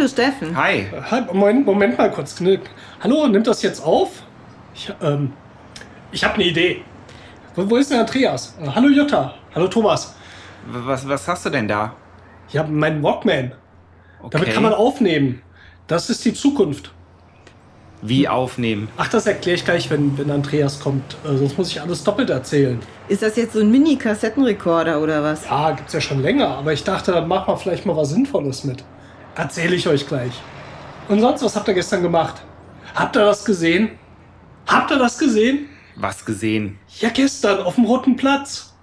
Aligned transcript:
Hallo 0.00 0.08
Steffen. 0.08 0.56
Hi. 0.56 0.86
Halt, 1.10 1.30
Moment, 1.34 1.66
Moment 1.66 1.98
mal 1.98 2.10
kurz. 2.10 2.40
Hallo, 3.00 3.26
nimmt 3.28 3.46
das 3.46 3.60
jetzt 3.60 3.84
auf? 3.84 4.22
Ich, 4.74 4.90
ähm, 5.02 5.30
ich 6.10 6.24
habe 6.24 6.36
eine 6.36 6.44
Idee. 6.44 6.80
Wo, 7.54 7.68
wo 7.68 7.76
ist 7.76 7.90
denn 7.90 8.00
Andreas? 8.00 8.56
Äh, 8.62 8.68
hallo 8.74 8.88
Jutta. 8.88 9.34
Hallo 9.54 9.68
Thomas. 9.68 10.14
Was, 10.66 11.06
was 11.06 11.28
hast 11.28 11.44
du 11.44 11.50
denn 11.50 11.68
da? 11.68 11.92
Ich 12.48 12.56
habe 12.56 12.72
meinen 12.72 13.02
Walkman. 13.02 13.52
Okay. 14.20 14.28
Damit 14.30 14.54
kann 14.54 14.62
man 14.62 14.72
aufnehmen. 14.72 15.42
Das 15.86 16.08
ist 16.08 16.24
die 16.24 16.32
Zukunft. 16.32 16.92
Wie 18.00 18.26
aufnehmen? 18.26 18.88
Ach, 18.96 19.08
das 19.08 19.26
erkläre 19.26 19.56
ich 19.56 19.66
gleich, 19.66 19.90
wenn, 19.90 20.16
wenn 20.16 20.30
Andreas 20.30 20.80
kommt. 20.80 21.18
Äh, 21.26 21.36
sonst 21.36 21.58
muss 21.58 21.68
ich 21.68 21.82
alles 21.82 22.02
doppelt 22.04 22.30
erzählen. 22.30 22.80
Ist 23.08 23.20
das 23.20 23.36
jetzt 23.36 23.52
so 23.52 23.60
ein 23.60 23.70
Mini-Kassettenrekorder 23.70 25.02
oder 25.02 25.22
was? 25.22 25.44
Ja, 25.44 25.72
gibt's 25.72 25.92
ja 25.92 26.00
schon 26.00 26.22
länger. 26.22 26.48
Aber 26.48 26.72
ich 26.72 26.84
dachte, 26.84 27.12
dann 27.12 27.28
machen 27.28 27.52
wir 27.52 27.58
vielleicht 27.58 27.84
mal 27.84 27.94
was 27.94 28.08
Sinnvolles 28.08 28.64
mit. 28.64 28.82
Erzähle 29.34 29.76
ich 29.76 29.88
euch 29.88 30.06
gleich. 30.06 30.32
Und 31.08 31.20
sonst, 31.20 31.42
was 31.42 31.56
habt 31.56 31.68
ihr 31.68 31.74
gestern 31.74 32.02
gemacht? 32.02 32.42
Habt 32.94 33.16
ihr 33.16 33.24
das 33.24 33.44
gesehen? 33.44 33.90
Habt 34.66 34.90
ihr 34.90 34.98
das 34.98 35.18
gesehen? 35.18 35.68
Was 35.96 36.24
gesehen? 36.24 36.78
Ja, 37.00 37.10
gestern 37.10 37.60
auf 37.60 37.74
dem 37.74 37.84
Roten 37.84 38.16
Platz. 38.16 38.74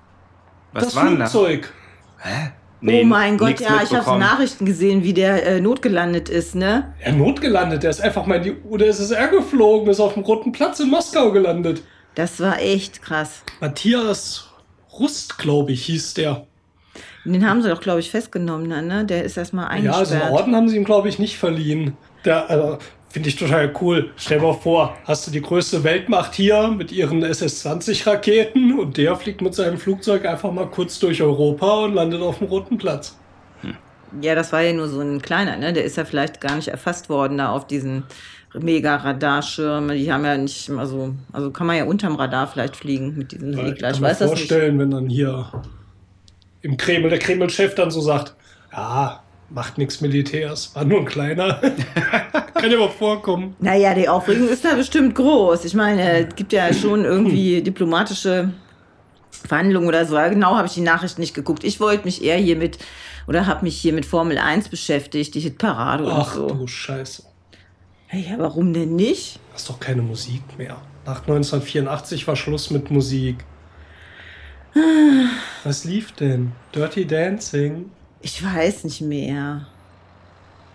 Was 0.74 0.86
das 0.86 0.96
war 0.96 1.06
denn 1.06 1.20
da? 1.20 1.26
Flugzeug. 1.28 1.74
Hä? 2.20 2.52
oh 2.82 3.04
mein 3.06 3.38
Gott, 3.38 3.60
ja, 3.60 3.82
ich 3.82 3.94
habe. 3.94 4.20
Nachrichten 4.20 4.66
gesehen, 4.66 5.04
wie 5.04 5.14
der 5.14 5.46
äh, 5.46 5.62
notgelandet 5.62 6.30
ist, 6.30 6.54
ne? 6.56 6.94
Er 7.00 7.14
notgelandet. 7.14 7.84
Der 7.84 7.90
ist 7.90 8.02
einfach 8.02 8.26
mal 8.26 8.36
in 8.36 8.44
die 8.44 8.56
UdSSR 8.70 9.30
geflogen, 9.30 9.90
ist 9.90 10.00
auf 10.00 10.14
dem 10.14 10.24
Roten 10.24 10.52
Platz 10.52 10.80
in 10.80 10.90
Moskau 10.90 11.32
gelandet. 11.32 11.84
Das 12.16 12.40
war 12.40 12.60
echt 12.60 13.02
krass. 13.02 13.44
Matthias 13.62 14.50
Rust, 14.92 15.38
glaube 15.38 15.72
ich, 15.72 15.86
hieß 15.86 16.16
der. 16.16 16.48
Den 17.34 17.48
haben 17.48 17.62
sie 17.62 17.70
doch, 17.70 17.82
glaube 17.82 18.00
ich, 18.00 18.10
festgenommen 18.12 18.70
dann, 18.70 18.88
ne? 18.88 19.06
Der 19.06 19.24
ist 19.24 19.38
erstmal 19.38 19.66
Ja, 19.78 19.94
also 19.94 20.16
eingesperrt. 20.16 20.24
einen 20.24 20.32
Orden 20.32 20.56
haben 20.56 20.70
sie 20.70 20.78
ihm, 20.78 20.84
glaube 20.86 21.10
ich, 21.10 21.20
nicht 21.20 21.38
verliehen. 21.38 21.98
Der, 22.26 22.50
also, 22.50 22.78
finde 23.10 23.30
ich 23.30 23.36
total 23.36 23.74
cool. 23.82 24.12
Stell 24.18 24.40
dir 24.40 24.46
mal 24.48 24.54
vor, 24.54 24.98
hast 25.06 25.28
du 25.28 25.32
die 25.32 25.42
größte 25.42 25.84
Weltmacht 25.84 26.36
hier 26.36 26.70
mit 26.70 26.92
ihren 26.92 27.24
SS-20-Raketen 27.24 28.80
und 28.80 28.98
der 28.98 29.16
fliegt 29.16 29.42
mit 29.42 29.56
seinem 29.56 29.78
Flugzeug 29.78 30.26
einfach 30.26 30.52
mal 30.52 30.68
kurz 30.70 31.00
durch 31.00 31.22
Europa 31.22 31.84
und 31.86 31.94
landet 31.96 32.22
auf 32.22 32.40
dem 32.40 32.48
Roten 32.48 32.78
Platz. 32.78 33.18
ja, 34.22 34.36
das 34.36 34.52
war 34.54 34.62
ja 34.62 34.74
nur 34.74 34.88
so 34.88 35.02
ein 35.02 35.22
kleiner, 35.22 35.58
ne? 35.58 35.74
Der 35.74 35.84
ist 35.84 35.98
ja 35.98 36.06
vielleicht 36.06 36.40
gar 36.42 36.56
nicht 36.56 36.70
erfasst 36.70 37.10
worden 37.10 37.38
da 37.40 37.52
auf 37.52 37.68
diesen 37.68 38.04
Mega-Radarschirmen. 38.54 39.98
Die 39.98 40.12
haben 40.12 40.26
ja 40.26 40.38
nicht, 40.38 40.70
also, 40.72 41.14
also 41.32 41.52
kann 41.52 41.68
man 41.68 41.78
ja 41.78 41.86
unterm 41.86 42.16
Radar 42.16 42.48
vielleicht 42.48 42.76
fliegen 42.78 43.16
mit 43.18 43.32
diesem 43.32 43.54
Segler. 43.54 43.92
Ich 43.92 43.96
Ich 43.96 44.02
kann 44.02 44.02
mir 44.02 44.08
weiß 44.10 44.20
das 44.20 44.32
nicht. 44.32 44.50
vorstellen, 44.50 44.80
wenn 44.80 44.92
dann 44.92 45.10
hier 45.10 45.52
im 46.62 46.78
Kreml 46.78 47.10
der 47.10 47.20
Kreml-Chef 47.20 47.76
dann 47.76 47.92
so 47.92 48.02
sagt, 48.02 48.36
ja, 48.72 49.24
macht 49.50 49.78
nichts 49.78 50.02
Militärs, 50.02 50.76
war 50.76 50.84
nur 50.86 51.00
ein 51.00 51.06
kleiner. 51.06 51.56
kann 52.54 52.72
ja 52.72 52.78
mal 52.78 52.90
vorkommen. 52.90 53.56
Naja, 53.60 53.94
die 53.94 54.10
Aufregung 54.10 54.50
ist 54.50 54.66
da 54.66 54.74
bestimmt 54.76 55.16
groß. 55.16 55.66
Ich 55.66 55.74
meine, 55.74 56.28
es 56.28 56.36
gibt 56.36 56.54
ja 56.54 56.74
schon 56.74 57.06
irgendwie 57.06 57.62
diplomatische 57.62 58.52
Verhandlungen 59.32 59.88
oder 59.88 60.06
so. 60.06 60.16
Genau 60.16 60.56
habe 60.56 60.68
ich 60.68 60.74
die 60.74 60.82
Nachricht 60.82 61.20
nicht 61.20 61.34
geguckt. 61.34 61.64
Ich 61.64 61.80
wollte 61.80 62.06
mich 62.06 62.24
eher 62.24 62.38
hier 62.38 62.56
mit, 62.56 62.80
oder 63.28 63.46
habe 63.46 63.66
mich 63.66 63.78
hier 63.78 63.94
mit 63.94 64.06
Formel 64.06 64.38
1 64.38 64.70
beschäftigt, 64.70 65.36
die 65.36 65.40
Hitparade 65.40 66.04
und 66.04 66.12
Ach 66.12 66.34
so. 66.34 66.48
du 66.48 66.68
Scheiße. 66.68 67.24
Ja, 68.12 68.36
warum 68.38 68.74
denn 68.74 68.96
nicht? 68.96 69.40
Hast 69.54 69.70
doch 69.70 69.80
keine 69.80 70.02
Musik 70.02 70.42
mehr. 70.58 70.78
Nach 71.06 71.22
1984 71.22 72.28
war 72.28 72.36
Schluss 72.36 72.72
mit 72.72 72.90
Musik. 72.90 73.44
Was 75.64 75.84
lief 75.84 76.12
denn? 76.14 76.52
Dirty 76.74 77.06
Dancing? 77.06 77.92
Ich 78.22 78.44
weiß 78.44 78.84
nicht 78.86 79.02
mehr. 79.02 79.68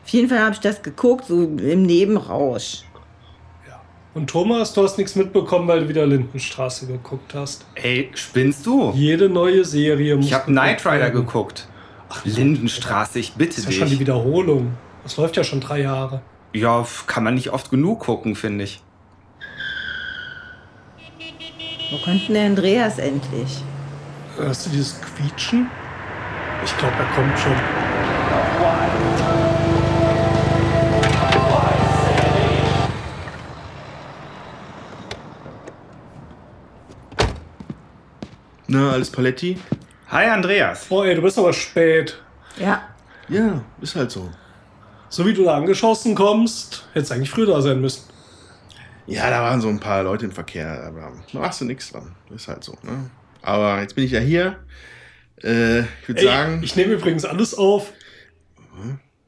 Auf 0.04 0.08
jeden 0.10 0.28
Fall 0.28 0.40
habe 0.40 0.52
ich 0.54 0.60
das 0.60 0.82
geguckt, 0.82 1.26
so 1.26 1.42
im 1.42 1.82
Nebenrausch. 1.82 2.82
Ja. 3.68 3.80
Und 4.14 4.28
Thomas, 4.30 4.72
du 4.74 4.82
hast 4.82 4.98
nichts 4.98 5.14
mitbekommen, 5.14 5.68
weil 5.68 5.80
du 5.80 5.88
wieder 5.88 6.06
Lindenstraße 6.06 6.86
geguckt 6.86 7.34
hast. 7.34 7.64
Ey, 7.74 8.10
spinnst 8.14 8.66
du? 8.66 8.92
Jede 8.94 9.28
neue 9.28 9.64
Serie 9.64 10.16
muss 10.16 10.26
Ich 10.26 10.32
habe 10.34 10.46
geguckt 10.46 10.60
Knight 10.60 10.86
Rider 10.86 10.98
werden. 11.00 11.14
geguckt. 11.14 11.68
Lindenstraße, 12.24 13.18
ich 13.20 13.32
bitte 13.32 13.56
Das 13.56 13.58
ist 13.60 13.66
ja 13.66 13.72
schon 13.72 13.84
die 13.86 13.90
dich. 13.92 14.00
Wiederholung. 14.00 14.72
Das 15.02 15.16
läuft 15.16 15.36
ja 15.36 15.44
schon 15.44 15.60
drei 15.60 15.80
Jahre. 15.80 16.20
Ja, 16.52 16.86
kann 17.06 17.24
man 17.24 17.34
nicht 17.34 17.50
oft 17.50 17.70
genug 17.70 18.00
gucken, 18.00 18.34
finde 18.36 18.64
ich. 18.64 18.82
Wo 21.90 21.98
kommt 21.98 22.28
denn 22.28 22.34
der 22.34 22.44
Andreas 22.46 22.98
endlich? 22.98 23.62
Hörst 24.36 24.66
du 24.66 24.70
dieses 24.70 25.00
Quietschen? 25.00 25.70
Ich 26.64 26.76
glaube, 26.78 26.94
er 26.98 27.06
kommt 27.14 27.38
schon. 27.38 27.56
Na, 38.68 38.92
alles 38.92 39.10
Paletti? 39.10 39.58
Hi, 40.08 40.26
Andreas. 40.26 40.86
Oh 40.90 41.02
ey, 41.02 41.14
du 41.14 41.22
bist 41.22 41.38
aber 41.38 41.52
spät. 41.52 42.20
Ja, 42.58 42.82
Ja, 43.28 43.62
ist 43.80 43.96
halt 43.96 44.10
so. 44.10 44.30
So 45.08 45.26
wie 45.26 45.34
du 45.34 45.44
da 45.44 45.56
angeschossen 45.56 46.14
kommst, 46.14 46.86
hättest 46.94 47.12
eigentlich 47.12 47.30
früher 47.30 47.46
da 47.46 47.60
sein 47.60 47.80
müssen. 47.80 48.04
Ja, 49.06 49.28
da 49.30 49.42
waren 49.42 49.60
so 49.60 49.68
ein 49.68 49.80
paar 49.80 50.02
Leute 50.04 50.24
im 50.26 50.32
Verkehr, 50.32 50.84
aber 50.86 51.12
da 51.32 51.38
machst 51.38 51.60
du 51.60 51.64
nichts 51.64 51.90
dran. 51.92 52.14
Ist 52.30 52.48
halt 52.48 52.64
so, 52.64 52.72
ne? 52.82 53.10
Aber 53.42 53.80
jetzt 53.80 53.94
bin 53.94 54.04
ich 54.04 54.12
ja 54.12 54.20
hier. 54.20 54.58
Äh, 55.42 55.80
ich 55.80 56.08
würde 56.08 56.22
sagen. 56.22 56.62
ich 56.62 56.76
nehme 56.76 56.94
übrigens 56.94 57.24
alles 57.24 57.54
auf. 57.54 57.92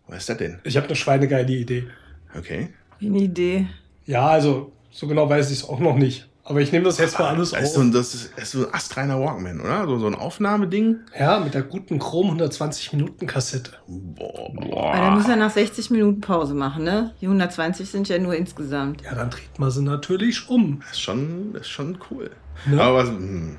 was 0.06 0.18
ist 0.18 0.28
das 0.28 0.36
denn? 0.38 0.60
Ich 0.64 0.76
habe 0.76 0.86
eine 0.86 0.96
schweinegeile 0.96 1.52
Idee. 1.52 1.88
Okay. 2.36 2.68
eine 3.00 3.18
Idee. 3.18 3.66
Ja, 4.06 4.28
also, 4.28 4.72
so 4.90 5.06
genau 5.06 5.28
weiß 5.28 5.50
ich 5.50 5.58
es 5.58 5.68
auch 5.68 5.80
noch 5.80 5.96
nicht. 5.96 6.28
Aber 6.46 6.60
ich 6.60 6.72
nehme 6.72 6.84
das 6.84 6.98
jetzt 6.98 7.18
mal 7.18 7.28
alles 7.28 7.54
auf. 7.54 7.66
so 7.66 7.80
ein, 7.80 7.90
das 7.90 8.14
ist, 8.14 8.32
das 8.36 8.44
ist 8.44 8.50
so 8.52 8.66
ein 8.66 8.74
astreiner 8.74 9.18
Walkman, 9.18 9.62
oder? 9.62 9.86
So, 9.86 9.98
so 9.98 10.06
ein 10.06 10.14
Aufnahmeding. 10.14 10.98
Ja, 11.18 11.40
mit 11.40 11.54
der 11.54 11.62
guten 11.62 11.98
Chrom 11.98 12.26
120 12.26 12.92
Minuten 12.92 13.26
Kassette. 13.26 13.70
Boah, 13.86 14.52
boah. 14.52 14.92
Aber 14.92 15.06
dann 15.06 15.14
muss 15.14 15.26
er 15.26 15.36
nach 15.36 15.50
60 15.50 15.90
Minuten 15.90 16.20
Pause 16.20 16.54
machen, 16.54 16.84
ne? 16.84 17.14
Die 17.22 17.26
120 17.26 17.88
sind 17.88 18.10
ja 18.10 18.18
nur 18.18 18.34
insgesamt. 18.36 19.00
Ja, 19.00 19.14
dann 19.14 19.30
dreht 19.30 19.58
man 19.58 19.70
sie 19.70 19.82
natürlich 19.82 20.50
um. 20.50 20.80
Das 20.80 20.92
ist 20.92 21.00
schon, 21.00 21.54
das 21.54 21.62
ist 21.62 21.70
schon 21.70 21.96
cool. 22.10 22.30
Ne? 22.66 22.78
Aber 22.78 22.98
was, 22.98 23.08
hm. 23.08 23.56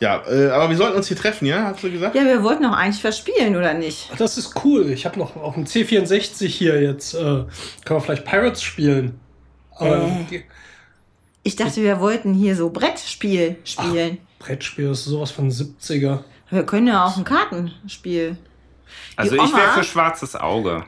Ja, 0.00 0.22
äh, 0.26 0.50
aber 0.50 0.70
wir 0.70 0.76
sollten 0.76 0.96
uns 0.96 1.08
hier 1.08 1.16
treffen, 1.16 1.46
ja? 1.46 1.64
Hast 1.64 1.82
du 1.82 1.90
gesagt? 1.90 2.14
Ja, 2.14 2.24
wir 2.24 2.42
wollten 2.42 2.62
doch 2.62 2.72
eigentlich 2.72 3.00
verspielen, 3.00 3.56
oder 3.56 3.74
nicht? 3.74 4.08
Ach, 4.12 4.16
das 4.16 4.38
ist 4.38 4.64
cool. 4.64 4.90
Ich 4.90 5.04
habe 5.04 5.18
noch 5.18 5.36
auf 5.36 5.54
dem 5.54 5.64
C64 5.64 6.46
hier 6.46 6.80
jetzt, 6.80 7.14
äh, 7.14 7.18
können 7.18 7.48
wir 7.86 8.00
vielleicht 8.00 8.24
Pirates 8.24 8.62
spielen. 8.62 9.20
Aber 9.76 10.04
Äh. 10.30 10.42
Ich 11.42 11.56
dachte, 11.56 11.82
wir 11.82 12.00
wollten 12.00 12.34
hier 12.34 12.54
so 12.54 12.68
Brettspiel 12.68 13.56
spielen. 13.64 14.18
Brettspiel 14.38 14.90
ist 14.90 15.04
sowas 15.04 15.30
von 15.30 15.50
70er. 15.50 16.22
Wir 16.50 16.66
können 16.66 16.88
ja 16.88 17.06
auch 17.06 17.16
ein 17.16 17.24
Kartenspiel. 17.24 18.36
Also 19.16 19.36
ich 19.36 19.56
wäre 19.56 19.72
für 19.72 19.84
schwarzes 19.84 20.36
Auge. 20.36 20.84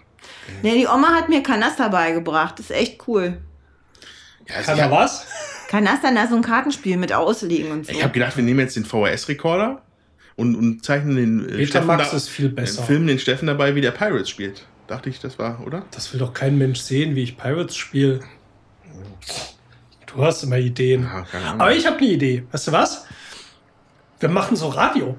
Ne, 0.62 0.74
die 0.74 0.86
Oma 0.86 1.14
hat 1.14 1.28
mir 1.28 1.42
Kanaster 1.42 1.88
beigebracht. 1.88 2.58
Das 2.58 2.66
ist 2.66 2.76
echt 2.76 3.08
cool. 3.08 3.38
Ja, 4.48 4.56
also 4.56 4.70
Kann 4.70 4.78
er 4.78 4.90
hab- 5.72 5.82
was? 5.82 6.00
Kanaster, 6.00 6.14
da 6.14 6.26
so 6.28 6.36
ein 6.36 6.42
Kartenspiel 6.42 6.96
mit 6.96 7.12
Auslegen 7.12 7.70
und 7.72 7.86
so. 7.86 7.92
Ich 7.92 8.02
habe 8.02 8.12
gedacht, 8.12 8.36
wir 8.36 8.44
nehmen 8.44 8.60
jetzt 8.60 8.76
den 8.76 8.84
VHS-Rekorder 8.84 9.82
und, 10.36 10.54
und 10.56 10.84
zeichnen 10.84 11.16
den 11.16 11.48
äh, 11.48 11.56
Betamax 11.58 12.10
da- 12.10 12.16
ist 12.16 12.28
viel 12.28 12.48
besser. 12.48 12.82
Den 12.82 12.86
filmen 12.86 13.06
den 13.06 13.18
Steffen 13.18 13.46
dabei, 13.46 13.74
wie 13.74 13.80
der 13.80 13.90
Pirates 13.92 14.28
spielt. 14.28 14.64
Dachte 14.86 15.08
ich, 15.10 15.20
das 15.20 15.38
war, 15.38 15.64
oder? 15.66 15.84
Das 15.92 16.12
will 16.12 16.20
doch 16.20 16.34
kein 16.34 16.58
Mensch 16.58 16.80
sehen, 16.80 17.14
wie 17.14 17.22
ich 17.22 17.36
Pirates 17.38 17.76
spiele. 17.76 18.20
Du 20.06 20.22
hast 20.22 20.42
immer 20.42 20.58
Ideen. 20.58 21.04
Ja. 21.04 21.24
Aber 21.58 21.74
ich 21.74 21.86
habe 21.86 21.96
eine 21.98 22.06
Idee. 22.08 22.44
Weißt 22.52 22.66
du 22.68 22.72
was? 22.72 23.06
Wir 24.20 24.28
machen 24.28 24.56
so 24.56 24.68
Radio. 24.68 25.16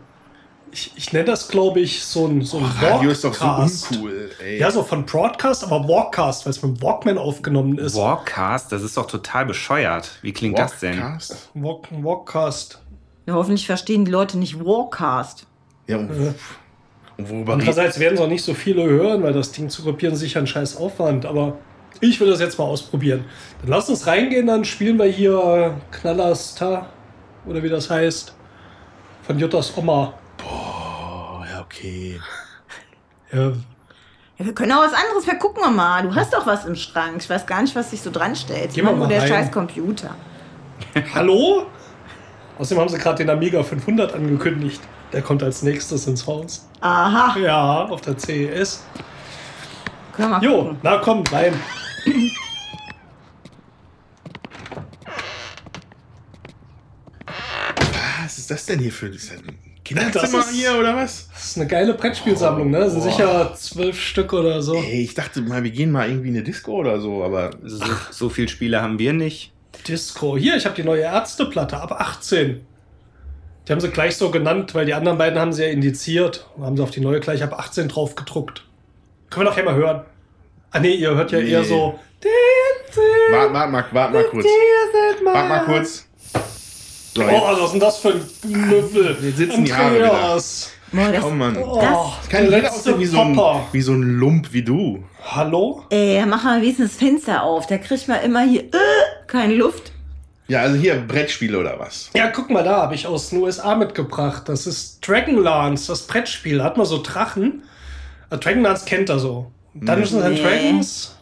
Ich, 0.74 0.92
ich 0.96 1.14
nenne 1.14 1.26
das, 1.26 1.48
glaube 1.50 1.82
ich, 1.82 2.04
so 2.04 2.26
ein, 2.26 2.42
so 2.42 2.58
ein 2.58 2.64
Oh, 2.66 2.84
Radio 2.86 3.12
ist 3.12 3.24
doch 3.24 3.34
so 3.34 3.46
Walkcast. 3.46 3.92
uncool, 3.92 4.32
ey. 4.44 4.60
Ja, 4.60 4.72
so 4.72 4.82
von 4.82 5.06
Broadcast, 5.06 5.64
aber 5.64 5.88
Walkcast, 5.88 6.46
weil 6.46 6.52
es 6.52 6.64
mit 6.64 6.78
dem 6.78 6.82
Walkman 6.82 7.20
aufgenommen 7.20 7.78
ist. 7.78 7.96
Walkcast, 7.96 8.72
das 8.72 8.82
ist 8.82 8.98
doch 8.98 9.06
total 9.06 9.46
bescheuert. 9.46 10.10
Wie 10.24 10.34
klingt 10.34 10.58
das 10.58 10.80
denn? 10.80 10.98
Walkcast? 11.00 11.50
Walk, 11.54 11.88
Walkcast. 11.92 12.82
Ja, 13.28 13.36
hoffentlich 13.36 13.68
verstehen 13.68 14.04
die 14.04 14.12
Leute 14.12 14.38
nicht 14.40 14.60
Warcast. 14.66 15.46
Ja, 15.88 15.98
und, 15.98 16.10
Äh, 16.10 16.34
und 17.18 17.30
worüber 17.30 17.54
Andererseits 17.54 18.00
werden 18.00 18.16
es 18.16 18.22
auch 18.22 18.28
nicht 18.28 18.44
so 18.44 18.56
viele 18.56 18.84
hören, 18.84 19.22
weil 19.22 19.34
das 19.34 19.52
Ding 19.52 19.70
zu 19.70 19.84
kopieren 19.84 20.16
sicher 20.16 20.40
ein 20.40 20.48
scheiß 20.48 20.78
Aufwand. 20.78 21.28
Aber 21.28 21.58
ich 22.02 22.20
will 22.20 22.30
das 22.32 22.40
jetzt 22.40 22.58
mal 22.58 22.66
ausprobieren. 22.66 23.26
Dann 23.62 23.70
lass 23.70 23.88
uns 23.90 24.08
reingehen, 24.08 24.48
dann 24.48 24.66
spielen 24.66 24.98
wir 24.98 25.06
hier 25.06 25.76
Knallersta 25.92 26.88
oder 27.46 27.62
wie 27.62 27.70
das 27.70 27.92
heißt. 27.92 28.34
Von 29.28 29.38
Juttas 29.38 29.72
Oma. 29.78 30.16
Okay. 31.76 32.20
Ja, 33.32 33.50
Ja, 34.38 34.46
wir 34.46 34.54
können 34.54 34.72
auch 34.74 34.84
was 34.84 34.94
anderes. 34.94 35.26
Wir 35.26 35.36
gucken 35.36 35.76
mal. 35.76 36.04
Du 36.04 36.14
hast 36.16 36.34
doch 36.34 36.46
was 36.46 36.66
im 36.66 36.76
Schrank. 36.76 37.16
Ich 37.20 37.30
weiß 37.30 37.46
gar 37.46 37.62
nicht, 37.62 37.76
was 37.76 37.90
sich 37.92 38.02
so 38.02 38.12
dran 38.12 38.36
stellt. 38.36 38.74
Geh 38.74 38.82
Immer 38.82 38.92
mal 38.92 38.98
nur 39.00 39.08
der 39.08 39.22
rein. 39.22 39.28
scheiß 39.28 39.52
Computer. 39.52 40.16
Hallo? 41.14 41.66
Außerdem 42.60 42.82
haben 42.82 42.90
sie 42.90 42.98
gerade 43.00 43.18
den 43.18 43.30
Amiga 43.30 43.64
500 43.64 44.14
angekündigt. 44.14 44.82
Der 45.12 45.22
kommt 45.22 45.42
als 45.44 45.62
nächstes 45.64 46.06
ins 46.08 46.26
Haus. 46.28 46.68
Aha. 46.82 47.38
Ja, 47.40 47.86
auf 47.86 48.02
der 48.02 48.18
CES. 48.18 48.84
Können 50.12 50.30
wir 50.30 50.38
mal 50.40 50.44
Jo, 50.44 50.58
gucken. 50.64 50.78
na 50.84 50.98
komm, 50.98 51.24
rein. 51.32 51.54
Was 58.24 58.38
ist 58.38 58.50
das 58.52 58.66
denn 58.66 58.80
hier 58.80 58.92
für 58.92 59.08
ein 59.08 59.12
Kinderzimmer 59.84 60.40
Das 60.40 60.52
ist- 60.52 60.56
hier 60.56 60.78
oder 60.80 60.96
was? 60.96 61.28
Das 61.34 61.46
ist 61.46 61.58
eine 61.58 61.68
geile 61.68 61.94
Brettspielsammlung, 61.94 62.70
ne? 62.72 62.80
Das 62.80 62.94
sind 62.94 63.04
Boah. 63.04 63.12
sicher 63.12 63.54
zwölf 63.56 64.00
Stück 64.02 64.32
oder 64.34 64.62
so. 64.62 64.76
Ey, 64.76 65.04
ich 65.04 65.14
dachte 65.14 65.42
mal, 65.42 65.64
wir 65.64 65.72
gehen 65.72 65.92
mal 65.92 66.08
irgendwie 66.10 66.30
in 66.30 66.36
eine 66.36 66.44
Disco 66.44 66.72
oder 66.74 67.00
so, 67.02 67.24
aber 67.24 67.52
so, 67.64 67.84
so 68.12 68.30
viele 68.30 68.48
Spiele 68.48 68.82
haben 68.82 68.98
wir 69.00 69.14
nicht. 69.14 69.52
Disco. 69.88 70.38
Hier, 70.38 70.56
ich 70.56 70.66
habe 70.66 70.76
die 70.76 70.84
neue 70.84 71.02
Ärzteplatte 71.02 71.78
ab 71.78 71.92
18. 71.92 72.62
Die 73.68 73.72
haben 73.72 73.80
sie 73.82 73.90
gleich 73.90 74.16
so 74.18 74.30
genannt, 74.30 74.76
weil 74.76 74.86
die 74.86 74.94
anderen 74.94 75.18
beiden 75.18 75.40
haben 75.40 75.52
sie 75.54 75.64
ja 75.64 75.70
indiziert. 75.70 76.48
Da 76.58 76.66
haben 76.66 76.78
sie 76.78 76.84
auf 76.84 76.92
die 76.92 77.00
neue 77.02 77.20
gleich 77.20 77.44
ab 77.44 77.58
18 77.58 77.88
drauf 77.90 78.16
gedruckt. 78.16 78.64
Können 79.30 79.46
wir 79.46 79.50
nachher 79.52 79.64
mal 79.64 79.76
hören. 79.76 80.02
Ah 80.72 80.80
nee, 80.80 80.94
ihr 80.94 81.12
hört 81.16 81.32
ja 81.32 81.40
Nee. 81.40 81.50
eher 81.50 81.64
so. 81.64 82.00
warte 83.32 83.54
warte 83.54 83.72
mal, 83.72 83.86
warte 83.92 84.14
mal 84.14 84.24
kurz. 84.26 84.46
Warte 85.24 85.50
mal 85.50 85.66
kurz. 85.66 86.08
So, 87.16 87.22
Oh, 87.22 87.26
was 87.28 87.66
ist 87.66 87.72
denn 87.74 87.80
das 87.80 87.98
für 87.98 88.10
ein 88.14 88.22
Knüppel? 88.42 89.18
Jetzt 89.22 89.38
sitzen 89.38 89.66
die 89.66 89.74
Haare 89.74 90.10
Andreas. 90.10 90.72
Boah, 90.92 91.12
das, 91.12 91.22
komm, 91.24 91.38
Mann. 91.38 91.58
Oh, 91.58 91.80
Das 91.80 92.30
kann 92.30 92.42
der 92.42 92.44
jeder 92.58 92.58
letzte 92.64 92.92
aussehen 92.92 93.00
wie 93.00 93.06
so, 93.06 93.20
ein, 93.22 93.40
wie 93.72 93.82
so 93.82 93.94
ein 93.94 94.02
Lump 94.20 94.52
wie 94.54 94.64
du. 94.64 95.04
Hallo? 95.24 95.84
ey, 95.90 96.24
mach 96.26 96.44
mal 96.44 96.62
wenigstens 96.62 96.92
das 96.92 97.00
Fenster 97.00 97.44
auf. 97.44 97.68
Da 97.68 97.78
kriegt 97.78 98.08
man 98.08 98.22
immer 98.22 98.44
hier 98.46 98.62
äh, 98.64 98.78
keine 99.28 99.56
Luft. 99.56 99.92
Ja, 100.48 100.62
also 100.62 100.76
hier 100.76 100.96
Brettspiele 100.96 101.58
oder 101.58 101.80
was? 101.80 102.10
Ja, 102.16 102.28
guck 102.28 102.50
mal, 102.50 102.64
da 102.64 102.78
habe 102.78 102.96
ich 102.96 103.08
aus 103.08 103.30
den 103.30 103.40
USA 103.42 103.76
mitgebracht. 103.76 104.44
Das 104.50 104.68
ist 104.68 105.08
Dragonlance, 105.08 105.88
das 105.88 106.06
Brettspiel. 106.06 106.58
Da 106.60 106.64
hat 106.66 106.78
man 106.78 106.86
so 106.86 107.02
Drachen. 107.02 107.64
Äh, 108.30 108.38
Dragonlance 108.38 108.86
kennt 108.86 109.10
er 109.10 109.20
so. 109.20 109.52
Dungeons 109.74 110.14
and 110.16 110.36
Nee. 110.36 110.42
Dragons. 110.44 111.16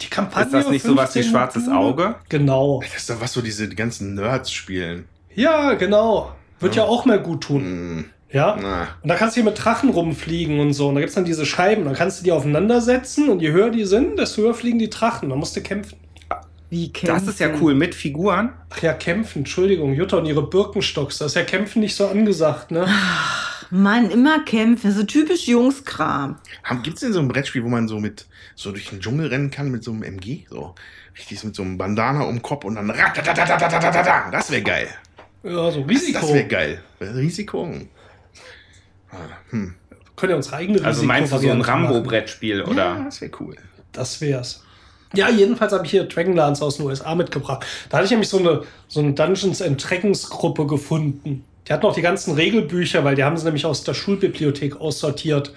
Die 0.00 0.08
Kampagne. 0.08 0.46
Ist 0.46 0.52
das 0.54 0.68
nicht 0.70 0.84
sowas 0.84 1.14
wie 1.14 1.22
15 1.22 1.30
Schwarzes. 1.32 1.68
Auge? 1.68 2.14
Genau. 2.28 2.80
Das 2.82 2.94
ist 3.02 3.10
doch 3.10 3.20
was 3.20 3.32
so 3.32 3.42
diese 3.42 3.68
ganzen 3.68 4.14
Nerds 4.14 4.50
spielen. 4.52 5.06
Ja, 5.34 5.74
genau. 5.74 6.32
Wird 6.60 6.76
ja, 6.76 6.84
ja 6.84 6.88
auch 6.88 7.04
mehr 7.04 7.18
gut 7.18 7.42
tun. 7.42 7.98
Mm. 7.98 8.04
Ja? 8.30 8.56
Na. 8.60 8.88
Und 9.02 9.08
da 9.08 9.14
kannst 9.14 9.36
du 9.36 9.40
hier 9.40 9.50
mit 9.50 9.64
Drachen 9.64 9.90
rumfliegen 9.90 10.58
und 10.58 10.72
so. 10.72 10.88
Und 10.88 10.96
da 10.96 11.00
gibt 11.00 11.10
es 11.10 11.14
dann 11.14 11.24
diese 11.24 11.46
Scheiben. 11.46 11.84
Dann 11.84 11.94
kannst 11.94 12.20
du 12.20 12.24
die 12.24 12.32
aufeinander 12.32 12.80
setzen 12.80 13.28
und 13.28 13.40
je 13.40 13.52
höher 13.52 13.70
die 13.70 13.84
sind, 13.84 14.18
desto 14.18 14.42
höher 14.42 14.54
fliegen 14.54 14.78
die 14.78 14.90
Drachen. 14.90 15.28
Dann 15.28 15.38
musst 15.38 15.56
du 15.56 15.60
kämpfen. 15.62 15.98
Wie 16.70 16.92
kämpfen? 16.92 17.26
Das 17.26 17.34
ist 17.34 17.38
ja 17.38 17.50
cool, 17.60 17.74
mit 17.74 17.94
Figuren. 17.94 18.52
Ach 18.70 18.82
ja, 18.82 18.94
kämpfen, 18.94 19.40
Entschuldigung, 19.40 19.94
Jutta 19.94 20.16
und 20.16 20.26
ihre 20.26 20.42
Birkenstocks. 20.48 21.18
Das 21.18 21.28
ist 21.28 21.36
ja 21.36 21.44
kämpfen 21.44 21.80
nicht 21.80 21.94
so 21.94 22.08
angesagt, 22.08 22.72
ne? 22.72 22.88
Mann, 23.70 24.10
immer 24.10 24.44
kämpfen, 24.44 24.90
so 24.90 25.04
typisch 25.04 25.46
Jungskram. 25.46 26.36
Gibt 26.82 26.96
es 26.96 27.00
denn 27.02 27.12
so 27.12 27.20
ein 27.20 27.28
Brettspiel, 27.28 27.62
wo 27.62 27.68
man 27.68 27.86
so 27.86 28.00
mit 28.00 28.26
so 28.56 28.72
durch 28.72 28.88
den 28.88 29.00
Dschungel 29.00 29.28
rennen 29.28 29.50
kann 29.50 29.70
mit 29.70 29.84
so 29.84 29.92
einem 29.92 30.02
MG? 30.02 30.46
So 30.50 30.74
richtig 31.16 31.44
mit 31.44 31.54
so 31.54 31.62
einem 31.62 31.78
Bandana 31.78 32.22
um 32.22 32.36
den 32.36 32.42
Kopf 32.42 32.64
und 32.64 32.74
dann. 32.74 32.88
Das 32.88 34.50
wäre 34.50 34.62
geil. 34.62 34.88
Ja, 35.44 35.70
so 35.70 35.80
Das, 35.82 35.88
Risiko. 35.90 36.20
das 36.20 36.32
wäre 36.34 36.46
geil. 36.48 36.82
Risiko. 37.00 37.70
Ah, 39.10 39.16
hm. 39.50 39.74
Können 40.16 40.30
ja 40.30 40.36
unsere 40.36 40.56
eigene 40.56 40.84
Also 40.84 41.02
meinst 41.04 41.32
du 41.32 41.38
so 41.38 41.50
ein. 41.50 41.60
Rambo-Brettspiel, 41.60 42.58
Ja, 42.58 42.66
oder? 42.66 43.02
das 43.04 43.20
wäre 43.20 43.30
cool. 43.40 43.56
Das 43.92 44.20
wär's. 44.20 44.62
Ja, 45.14 45.28
jedenfalls 45.28 45.72
habe 45.72 45.84
ich 45.84 45.90
hier 45.92 46.04
Dragonlance 46.04 46.64
aus 46.64 46.76
den 46.78 46.86
USA 46.86 47.14
mitgebracht. 47.14 47.64
Da 47.88 47.98
hatte 47.98 48.06
ich 48.06 48.10
nämlich 48.10 48.28
so 48.28 48.38
eine, 48.38 48.62
so 48.88 49.00
eine 49.00 49.12
Dungeons 49.12 49.62
and 49.62 49.82
Dragons 49.88 50.28
Gruppe 50.28 50.66
gefunden. 50.66 51.44
Die 51.68 51.72
hatten 51.72 51.86
auch 51.86 51.94
die 51.94 52.02
ganzen 52.02 52.34
Regelbücher, 52.34 53.04
weil 53.04 53.14
die 53.14 53.22
haben 53.24 53.36
sie 53.36 53.44
nämlich 53.44 53.64
aus 53.64 53.84
der 53.84 53.94
Schulbibliothek 53.94 54.76
aussortiert, 54.80 55.52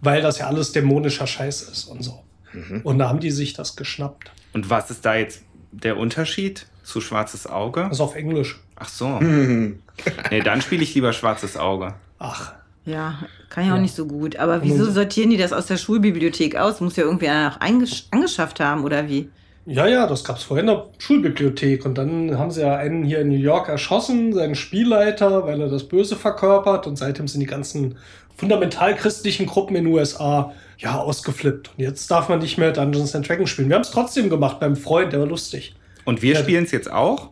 weil 0.00 0.22
das 0.22 0.38
ja 0.38 0.46
alles 0.46 0.72
dämonischer 0.72 1.26
Scheiß 1.26 1.62
ist 1.62 1.84
und 1.86 2.02
so. 2.02 2.22
Mhm. 2.52 2.80
Und 2.84 2.98
da 2.98 3.08
haben 3.08 3.20
die 3.20 3.30
sich 3.32 3.52
das 3.52 3.74
geschnappt. 3.76 4.30
Und 4.52 4.70
was 4.70 4.90
ist 4.90 5.04
da 5.04 5.16
jetzt 5.16 5.42
der 5.72 5.96
Unterschied 5.96 6.66
zu 6.82 7.00
Schwarzes 7.00 7.46
Auge? 7.46 7.82
Das 7.82 7.92
ist 7.92 8.00
auf 8.00 8.14
Englisch. 8.16 8.58
Ach 8.76 8.88
so. 8.88 9.06
Hm. 9.20 9.80
Nee, 10.30 10.40
dann 10.40 10.62
spiele 10.62 10.82
ich 10.82 10.94
lieber 10.94 11.12
Schwarzes 11.12 11.56
Auge. 11.58 11.94
Ach, 12.18 12.52
Ja, 12.86 13.18
kann 13.50 13.64
ich 13.64 13.70
auch 13.70 13.74
Ja. 13.76 13.80
nicht 13.82 13.94
so 13.94 14.06
gut. 14.06 14.36
Aber 14.36 14.62
wieso 14.62 14.90
sortieren 14.90 15.28
die 15.30 15.36
das 15.36 15.52
aus 15.52 15.66
der 15.66 15.76
Schulbibliothek 15.76 16.56
aus? 16.56 16.80
Muss 16.80 16.96
ja 16.96 17.04
irgendwie 17.04 17.28
einer 17.28 17.50
noch 17.50 17.60
angeschafft 17.60 18.60
haben, 18.60 18.84
oder 18.84 19.08
wie? 19.08 19.28
ja, 19.66 19.86
ja, 19.86 20.06
das 20.06 20.24
gab's 20.24 20.42
vorher 20.42 20.62
in 20.62 20.68
der 20.68 20.86
Schulbibliothek. 20.98 21.84
Und 21.84 21.98
dann 21.98 22.38
haben 22.38 22.50
sie 22.50 22.62
ja 22.62 22.76
einen 22.76 23.04
hier 23.04 23.20
in 23.20 23.28
New 23.28 23.36
York 23.36 23.68
erschossen, 23.68 24.32
seinen 24.32 24.54
Spielleiter, 24.54 25.44
weil 25.46 25.60
er 25.60 25.68
das 25.68 25.86
Böse 25.86 26.16
verkörpert. 26.16 26.86
Und 26.86 26.96
seitdem 26.96 27.28
sind 27.28 27.40
die 27.40 27.46
ganzen 27.46 27.96
fundamental 28.36 28.94
christlichen 28.96 29.44
Gruppen 29.46 29.76
in 29.76 29.84
den 29.84 29.92
USA 29.92 30.52
ja 30.78 30.96
ausgeflippt. 30.98 31.72
Und 31.76 31.84
jetzt 31.84 32.10
darf 32.10 32.30
man 32.30 32.38
nicht 32.38 32.56
mehr 32.56 32.72
Dungeons 32.72 33.14
and 33.14 33.28
Dragons 33.28 33.50
spielen. 33.50 33.68
Wir 33.68 33.74
haben 33.76 33.82
es 33.82 33.90
trotzdem 33.90 34.30
gemacht 34.30 34.58
beim 34.60 34.76
Freund, 34.76 35.12
der 35.12 35.20
war 35.20 35.26
lustig. 35.26 35.74
Und 36.10 36.22
wir 36.22 36.34
Ja, 36.34 36.40
spielen 36.40 36.64
es 36.64 36.72
jetzt 36.72 36.90
auch? 36.90 37.30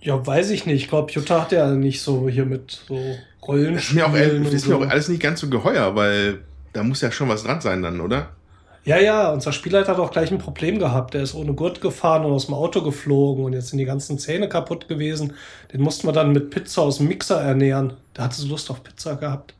Ja, 0.00 0.24
weiß 0.26 0.50
ich 0.50 0.66
nicht. 0.66 0.82
Ich 0.84 0.88
glaube, 0.88 1.12
Jutta 1.12 1.42
hat 1.42 1.52
ja 1.52 1.70
nicht 1.70 2.02
so 2.02 2.28
hier 2.28 2.46
mit 2.46 2.70
so 2.86 3.24
Das 3.72 3.84
ist 3.84 3.92
mir, 3.94 4.06
auch, 4.06 4.12
das 4.12 4.54
ist 4.54 4.66
mir 4.66 4.76
so. 4.76 4.76
auch 4.76 4.88
alles 4.88 5.08
nicht 5.08 5.22
ganz 5.22 5.40
so 5.40 5.48
geheuer, 5.48 5.94
weil 5.96 6.44
da 6.72 6.82
muss 6.82 7.00
ja 7.00 7.10
schon 7.10 7.28
was 7.28 7.44
dran 7.44 7.60
sein 7.60 7.82
dann, 7.82 8.00
oder? 8.00 8.36
Ja, 8.84 8.98
ja, 8.98 9.32
unser 9.32 9.52
Spielleiter 9.52 9.92
hat 9.92 9.98
auch 9.98 10.10
gleich 10.10 10.30
ein 10.32 10.38
Problem 10.38 10.78
gehabt. 10.78 11.12
Der 11.14 11.22
ist 11.22 11.34
ohne 11.34 11.52
Gurt 11.52 11.80
gefahren 11.80 12.24
und 12.24 12.32
aus 12.32 12.46
dem 12.46 12.54
Auto 12.54 12.82
geflogen 12.82 13.44
und 13.44 13.52
jetzt 13.52 13.68
sind 13.68 13.78
die 13.78 13.84
ganzen 13.84 14.18
Zähne 14.18 14.48
kaputt 14.48 14.88
gewesen. 14.88 15.34
Den 15.72 15.82
mussten 15.82 16.06
wir 16.08 16.12
dann 16.12 16.32
mit 16.32 16.50
Pizza 16.50 16.82
aus 16.82 16.98
dem 16.98 17.08
Mixer 17.08 17.40
ernähren. 17.40 17.94
Der 18.16 18.24
hatte 18.24 18.36
so 18.36 18.48
Lust 18.48 18.70
auf 18.70 18.82
Pizza 18.82 19.16
gehabt. 19.16 19.54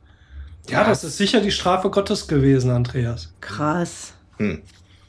Ja, 0.70 0.84
das 0.84 1.04
ist 1.04 1.16
sicher 1.16 1.40
die 1.40 1.50
Strafe 1.52 1.90
Gottes 1.90 2.28
gewesen, 2.28 2.70
Andreas. 2.70 3.34
Krass. 3.40 4.14
Hm. 4.38 4.62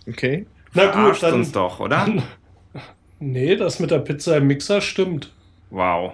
Okay. 0.08 0.48
Na 0.74 0.86
gut, 0.92 0.94
Verarscht 0.94 1.24
dann. 1.24 1.34
uns 1.36 1.52
doch, 1.52 1.80
oder? 1.80 2.08
Nee, 3.20 3.56
das 3.56 3.80
mit 3.80 3.92
der 3.92 4.00
Pizza 4.00 4.38
im 4.38 4.48
Mixer 4.48 4.82
stimmt. 4.82 5.32
Wow. 5.70 6.14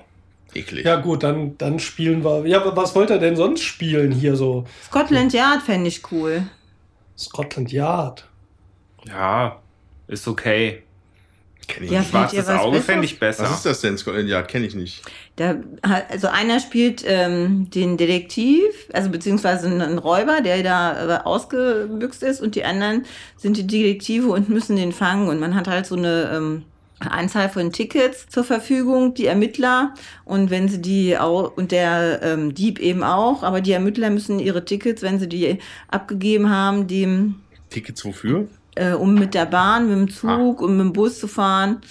Eklig. 0.53 0.85
Ja, 0.85 0.95
gut, 0.95 1.23
dann, 1.23 1.57
dann 1.57 1.79
spielen 1.79 2.23
wir. 2.23 2.45
Ja, 2.47 2.61
aber 2.61 2.75
was 2.75 2.95
wollt 2.95 3.09
ihr 3.09 3.19
denn 3.19 3.35
sonst 3.35 3.61
spielen 3.61 4.11
hier 4.11 4.35
so? 4.35 4.65
Scotland 4.85 5.33
Yard 5.33 5.61
fände 5.61 5.87
ich 5.87 6.11
cool. 6.11 6.43
Scotland 7.17 7.71
Yard. 7.71 8.27
Ja, 9.07 9.59
ist 10.07 10.27
okay. 10.27 10.81
Kenn 11.67 11.83
ich 11.83 11.91
Ja, 11.91 11.99
nicht. 11.99 12.11
Schwarzes 12.11 12.47
was 12.47 12.61
Auge 12.61 12.81
fände 12.81 13.05
ich 13.05 13.19
besser. 13.19 13.43
Was 13.43 13.57
ist 13.57 13.65
das 13.65 13.81
denn, 13.81 13.97
Scotland 13.97 14.29
Yard? 14.29 14.47
Kenne 14.47 14.65
ich 14.65 14.75
nicht. 14.75 15.01
Da, 15.35 15.55
also 16.09 16.27
einer 16.27 16.59
spielt 16.59 17.03
ähm, 17.05 17.69
den 17.71 17.97
Detektiv, 17.97 18.63
also 18.93 19.09
beziehungsweise 19.09 19.67
einen 19.67 19.97
Räuber, 19.97 20.41
der 20.41 20.63
da 20.63 21.17
äh, 21.17 21.23
ausgebüxt 21.23 22.23
ist, 22.23 22.41
und 22.41 22.55
die 22.55 22.63
anderen 22.63 23.05
sind 23.35 23.57
die 23.57 23.67
Detektive 23.67 24.27
und 24.29 24.49
müssen 24.49 24.75
den 24.75 24.91
fangen. 24.91 25.27
Und 25.27 25.39
man 25.39 25.55
hat 25.55 25.67
halt 25.67 25.85
so 25.85 25.95
eine 25.95 26.31
ähm, 26.33 26.63
Anzahl 26.99 27.49
von 27.49 27.71
Tickets 27.71 28.27
zur 28.29 28.43
Verfügung, 28.43 29.13
die 29.13 29.25
Ermittler. 29.25 29.93
Und 30.23 30.49
wenn 30.49 30.69
sie 30.69 30.81
die 30.81 31.17
auch, 31.17 31.55
und 31.57 31.71
der 31.71 32.21
ähm, 32.23 32.53
Dieb 32.53 32.79
eben 32.79 33.03
auch, 33.03 33.43
aber 33.43 33.61
die 33.61 33.73
Ermittler 33.73 34.09
müssen 34.09 34.39
ihre 34.39 34.65
Tickets, 34.65 35.01
wenn 35.01 35.19
sie 35.19 35.27
die 35.27 35.59
abgegeben 35.87 36.49
haben, 36.49 36.87
dem 36.87 37.35
Tickets 37.69 38.05
wofür? 38.05 38.47
äh, 38.75 38.93
um 38.93 39.15
mit 39.15 39.33
der 39.33 39.45
Bahn, 39.45 39.89
mit 39.89 39.97
dem 39.97 40.09
Zug, 40.09 40.61
um 40.61 40.77
mit 40.77 40.85
dem 40.85 40.93
Bus 40.93 41.19
zu 41.19 41.27
fahren, 41.27 41.81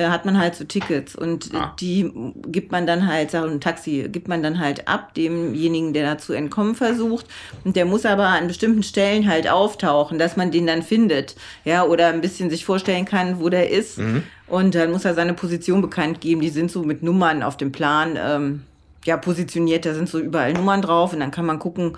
äh, 0.00 0.08
hat 0.08 0.24
man 0.24 0.38
halt 0.38 0.54
so 0.54 0.64
Tickets 0.64 1.14
und 1.14 1.50
Ah. 1.54 1.74
die 1.80 2.10
gibt 2.46 2.72
man 2.72 2.86
dann 2.86 3.06
halt, 3.06 3.30
sag 3.30 3.44
ein 3.44 3.60
Taxi, 3.60 4.08
gibt 4.10 4.28
man 4.28 4.42
dann 4.42 4.58
halt 4.58 4.88
ab 4.88 5.14
demjenigen, 5.14 5.92
der 5.92 6.04
dazu 6.14 6.32
entkommen 6.32 6.74
versucht 6.74 7.26
und 7.64 7.76
der 7.76 7.84
muss 7.84 8.06
aber 8.06 8.26
an 8.28 8.48
bestimmten 8.48 8.82
Stellen 8.82 9.28
halt 9.28 9.48
auftauchen, 9.48 10.18
dass 10.18 10.36
man 10.36 10.50
den 10.50 10.66
dann 10.66 10.82
findet, 10.82 11.36
ja, 11.64 11.84
oder 11.84 12.08
ein 12.08 12.20
bisschen 12.20 12.50
sich 12.50 12.64
vorstellen 12.64 13.04
kann, 13.04 13.40
wo 13.40 13.48
der 13.48 13.70
ist 13.70 13.98
Mhm. 13.98 14.22
und 14.48 14.74
dann 14.74 14.90
muss 14.90 15.04
er 15.04 15.14
seine 15.14 15.34
Position 15.34 15.82
bekannt 15.82 16.20
geben, 16.20 16.40
die 16.40 16.48
sind 16.50 16.70
so 16.70 16.82
mit 16.82 17.02
Nummern 17.02 17.42
auf 17.42 17.56
dem 17.56 17.70
Plan, 17.72 18.18
ähm, 18.18 18.62
ja, 19.06 19.16
positioniert, 19.16 19.86
da 19.86 19.94
sind 19.94 20.08
so 20.10 20.18
überall 20.18 20.52
Nummern 20.52 20.82
drauf 20.82 21.12
und 21.14 21.20
dann 21.20 21.30
kann 21.30 21.46
man 21.46 21.58
gucken, 21.58 21.96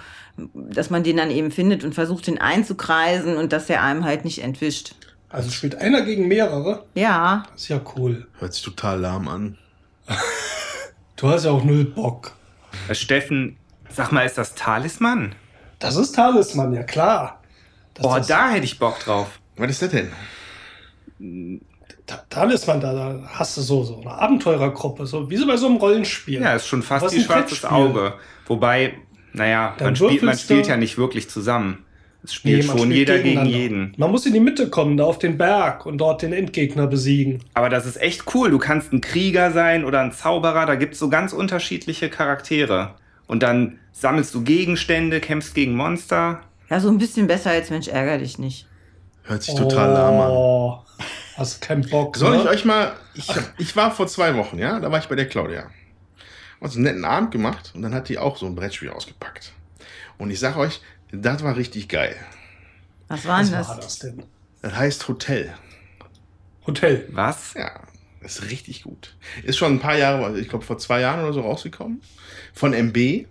dass 0.54 0.88
man 0.88 1.02
den 1.02 1.16
dann 1.16 1.30
eben 1.30 1.50
findet 1.50 1.82
und 1.84 1.94
versucht, 1.94 2.26
den 2.28 2.40
einzukreisen 2.40 3.36
und 3.36 3.52
dass 3.52 3.68
er 3.68 3.82
einem 3.82 4.04
halt 4.04 4.24
nicht 4.24 4.42
entwischt. 4.42 4.94
Also 5.32 5.50
spielt 5.50 5.74
einer 5.76 6.02
gegen 6.02 6.28
mehrere. 6.28 6.84
Ja, 6.94 7.44
Das 7.52 7.62
ist 7.62 7.68
ja 7.68 7.80
cool. 7.96 8.26
Hört 8.38 8.52
sich 8.54 8.62
total 8.62 9.00
lahm 9.00 9.28
an. 9.28 9.58
Du 11.16 11.28
hast 11.28 11.44
ja 11.44 11.52
auch 11.52 11.62
null 11.62 11.84
Bock. 11.84 12.32
Äh, 12.88 12.96
Steffen, 12.96 13.56
sag 13.88 14.10
mal, 14.10 14.26
ist 14.26 14.38
das 14.38 14.56
Talisman? 14.56 15.36
Das 15.78 15.94
ist 15.94 16.16
Talisman, 16.16 16.72
ja 16.72 16.82
klar. 16.82 17.40
Das 17.94 18.04
das, 18.12 18.26
da 18.26 18.50
hätte 18.50 18.64
ich 18.64 18.76
Bock 18.80 18.98
drauf. 18.98 19.38
Was 19.56 19.70
ist 19.70 19.82
das 19.82 19.90
denn? 19.90 20.10
Ta- 22.06 22.24
Talisman, 22.28 22.80
da, 22.80 22.92
da 22.92 23.22
hast 23.28 23.56
du 23.56 23.60
so, 23.60 23.84
so 23.84 24.00
eine 24.00 24.10
Abenteurergruppe, 24.10 25.06
so 25.06 25.30
wie 25.30 25.36
so 25.36 25.46
bei 25.46 25.56
so 25.56 25.66
einem 25.66 25.76
Rollenspiel. 25.76 26.40
Ja, 26.40 26.54
ist 26.54 26.66
schon 26.66 26.82
fast 26.82 27.04
Was 27.04 27.12
wie 27.12 27.18
ein 27.18 27.24
schwarzes 27.24 27.60
Brettspiel. 27.60 27.68
Auge. 27.70 28.14
Wobei, 28.46 28.94
naja, 29.32 29.74
Dann 29.78 29.88
man 29.88 29.96
spielt, 29.96 30.22
man 30.22 30.36
spielt 30.38 30.66
ja 30.66 30.76
nicht 30.76 30.98
wirklich 30.98 31.30
zusammen. 31.30 31.84
Es 32.24 32.34
spielt 32.34 32.66
man 32.66 32.78
schon 32.78 32.90
spielt 32.90 33.08
jeder 33.08 33.18
gegen 33.18 33.46
jeden. 33.46 33.94
Man 33.96 34.10
muss 34.10 34.26
in 34.26 34.32
die 34.32 34.40
Mitte 34.40 34.70
kommen, 34.70 34.96
da 34.96 35.04
auf 35.04 35.18
den 35.18 35.38
Berg 35.38 35.86
und 35.86 35.98
dort 35.98 36.22
den 36.22 36.32
Endgegner 36.32 36.86
besiegen. 36.86 37.40
Aber 37.54 37.68
das 37.68 37.84
ist 37.84 38.00
echt 38.00 38.34
cool. 38.34 38.50
Du 38.50 38.58
kannst 38.58 38.92
ein 38.92 39.00
Krieger 39.00 39.50
sein 39.50 39.84
oder 39.84 40.00
ein 40.00 40.12
Zauberer. 40.12 40.66
Da 40.66 40.76
gibt 40.76 40.94
es 40.94 41.00
so 41.00 41.08
ganz 41.08 41.32
unterschiedliche 41.32 42.10
Charaktere. 42.10 42.94
Und 43.26 43.42
dann 43.42 43.78
sammelst 43.92 44.34
du 44.34 44.42
Gegenstände, 44.42 45.20
kämpfst 45.20 45.54
gegen 45.54 45.74
Monster. 45.74 46.42
ja, 46.70 46.78
so 46.78 46.88
ein 46.88 46.98
bisschen 46.98 47.26
besser 47.26 47.50
als 47.50 47.70
Mensch 47.70 47.88
ärger 47.88 48.18
dich 48.18 48.38
nicht. 48.38 48.66
Hört 49.24 49.42
sich 49.42 49.54
total 49.54 49.92
lahm 49.92 50.20
an. 50.20 50.30
Oh, 50.30 50.78
hast 51.36 51.60
keinen 51.60 51.88
Bock. 51.88 52.16
Soll 52.18 52.36
ich 52.36 52.44
ne? 52.44 52.50
euch 52.50 52.64
mal. 52.64 52.92
Ich, 53.14 53.28
ich 53.58 53.76
war 53.76 53.90
vor 53.90 54.06
zwei 54.06 54.36
Wochen, 54.36 54.58
ja, 54.58 54.80
da 54.80 54.90
war 54.90 54.98
ich 54.98 55.06
bei 55.06 55.14
der 55.14 55.26
Claudia. 55.26 55.66
Hat 56.60 56.70
so 56.70 56.76
einen 56.76 56.84
netten 56.84 57.04
Abend 57.04 57.32
gemacht 57.32 57.72
und 57.74 57.82
dann 57.82 57.94
hat 57.94 58.08
die 58.08 58.18
auch 58.18 58.36
so 58.36 58.46
ein 58.46 58.54
Brettspiel 58.54 58.90
ausgepackt. 58.90 59.52
Und 60.18 60.30
ich 60.30 60.38
sag 60.38 60.56
euch, 60.56 60.80
das 61.12 61.42
war 61.44 61.56
richtig 61.56 61.88
geil. 61.88 62.16
Was 63.08 63.26
war 63.26 63.40
Was 63.40 63.50
denn 63.50 63.58
war 63.58 63.76
das? 63.76 63.84
das 63.84 63.98
denn? 63.98 64.22
Das 64.62 64.74
heißt 64.74 65.08
Hotel. 65.08 65.52
Hotel. 66.66 67.06
Was? 67.10 67.54
Ja, 67.54 67.82
das 68.22 68.38
ist 68.38 68.50
richtig 68.50 68.84
gut. 68.84 69.16
Ist 69.42 69.58
schon 69.58 69.74
ein 69.74 69.80
paar 69.80 69.96
Jahre, 69.96 70.38
ich 70.38 70.48
glaube 70.48 70.64
vor 70.64 70.78
zwei 70.78 71.00
Jahren 71.00 71.22
oder 71.22 71.32
so 71.32 71.40
rausgekommen. 71.40 72.00
Von 72.54 72.72
MB. 72.72 73.26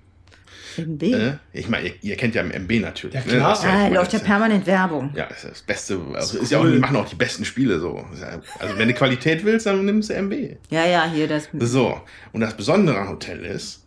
MB. 0.77 1.03
Äh, 1.03 1.37
ich 1.53 1.67
meine, 1.69 1.87
ihr, 1.87 1.93
ihr 2.01 2.15
kennt 2.17 2.35
ja 2.35 2.43
MB 2.43 2.71
natürlich. 2.81 3.15
Ja, 3.15 3.21
ne? 3.21 3.37
klar. 3.37 3.53
Ist 3.53 3.63
ja, 3.63 3.69
ich 3.69 3.75
ah, 3.75 3.87
läuft 3.87 3.95
ja 3.95 4.03
das 4.03 4.13
ist 4.21 4.25
permanent 4.25 4.67
Werbung. 4.67 5.11
Ja, 5.15 5.25
das 5.25 5.43
ist 5.43 5.51
das 5.51 5.61
Beste. 5.61 5.99
Also 6.13 6.39
ist 6.39 6.51
ja 6.51 6.59
auch, 6.59 6.63
cool. 6.63 6.73
die 6.73 6.79
machen 6.79 6.95
auch 6.95 7.09
die 7.09 7.15
besten 7.15 7.45
Spiele 7.45 7.79
so. 7.79 8.05
Ist 8.13 8.23
Also 8.23 8.77
wenn 8.77 8.87
du 8.87 8.93
Qualität 8.93 9.43
willst, 9.43 9.65
dann 9.65 9.83
nimmst 9.85 10.09
du 10.09 10.13
MB. 10.13 10.57
Ja, 10.69 10.85
ja, 10.85 11.09
hier 11.09 11.27
das. 11.27 11.49
So, 11.59 12.01
und 12.33 12.41
das 12.41 12.55
Besondere 12.55 12.99
am 12.99 13.09
Hotel 13.09 13.45
ist, 13.45 13.85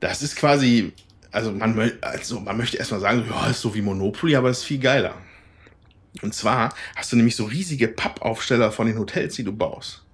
das 0.00 0.22
ist 0.22 0.36
quasi, 0.36 0.92
also 1.34 1.50
man, 1.50 1.92
also 2.00 2.40
man 2.40 2.56
möchte 2.56 2.76
erstmal 2.76 3.00
sagen, 3.00 3.24
ja, 3.28 3.48
ist 3.48 3.60
so 3.60 3.74
wie 3.74 3.82
Monopoly, 3.82 4.36
aber 4.36 4.48
das 4.48 4.58
ist 4.58 4.64
viel 4.64 4.78
geiler. 4.78 5.16
Und 6.22 6.32
zwar 6.32 6.72
hast 6.94 7.10
du 7.12 7.16
nämlich 7.16 7.34
so 7.34 7.44
riesige 7.44 7.88
Pappaufsteller 7.88 8.70
von 8.70 8.86
den 8.86 8.98
Hotels, 8.98 9.34
die 9.34 9.42
du 9.42 9.52
baust. 9.52 10.04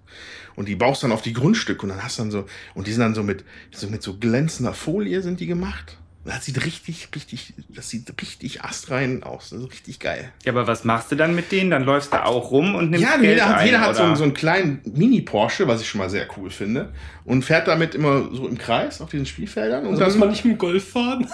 Und 0.56 0.66
die 0.66 0.76
baust 0.76 1.02
dann 1.02 1.12
auf 1.12 1.22
die 1.22 1.34
Grundstücke 1.34 1.82
und 1.82 1.90
dann 1.90 2.02
hast 2.02 2.18
du 2.18 2.22
dann 2.22 2.30
so, 2.30 2.46
und 2.74 2.86
die 2.86 2.92
sind 2.92 3.02
dann 3.02 3.14
so 3.14 3.22
mit 3.22 3.44
so, 3.70 3.88
mit 3.88 4.02
so 4.02 4.16
glänzender 4.16 4.72
Folie 4.72 5.22
sind 5.22 5.40
die 5.40 5.46
gemacht. 5.46 5.98
Das 6.22 6.44
sieht 6.44 6.62
richtig, 6.66 7.08
richtig, 7.14 7.54
das 7.70 7.88
sieht 7.88 8.10
richtig 8.20 8.62
astrein 8.62 9.22
aus. 9.22 9.50
Das 9.50 9.60
ist 9.62 9.72
richtig 9.72 10.00
geil. 10.00 10.30
Ja, 10.44 10.52
aber 10.52 10.66
was 10.66 10.84
machst 10.84 11.10
du 11.10 11.16
dann 11.16 11.34
mit 11.34 11.50
denen? 11.50 11.70
Dann 11.70 11.82
läufst 11.84 12.12
du 12.12 12.22
auch 12.22 12.50
rum 12.50 12.74
und 12.74 12.90
nimmst 12.90 13.02
Ja, 13.06 13.16
Geld 13.16 13.24
jeder 13.36 13.48
hat, 13.48 13.56
ein, 13.58 13.66
jeder 13.66 13.80
hat 13.80 13.96
so, 13.96 14.14
so 14.14 14.24
einen 14.24 14.34
kleinen 14.34 14.82
Mini-Porsche, 14.84 15.66
was 15.66 15.80
ich 15.80 15.88
schon 15.88 15.98
mal 15.98 16.10
sehr 16.10 16.26
cool 16.36 16.50
finde. 16.50 16.92
Und 17.24 17.42
fährt 17.42 17.68
damit 17.68 17.94
immer 17.94 18.28
so 18.34 18.46
im 18.46 18.58
Kreis 18.58 19.00
auf 19.00 19.08
diesen 19.10 19.24
Spielfeldern. 19.24 19.86
Und 19.86 19.92
Also 19.92 20.02
muss 20.04 20.12
dann, 20.12 20.20
man 20.20 20.28
nicht 20.30 20.44
mit 20.44 20.56
dem 20.56 20.58
Golf 20.58 20.90
fahren? 20.90 21.26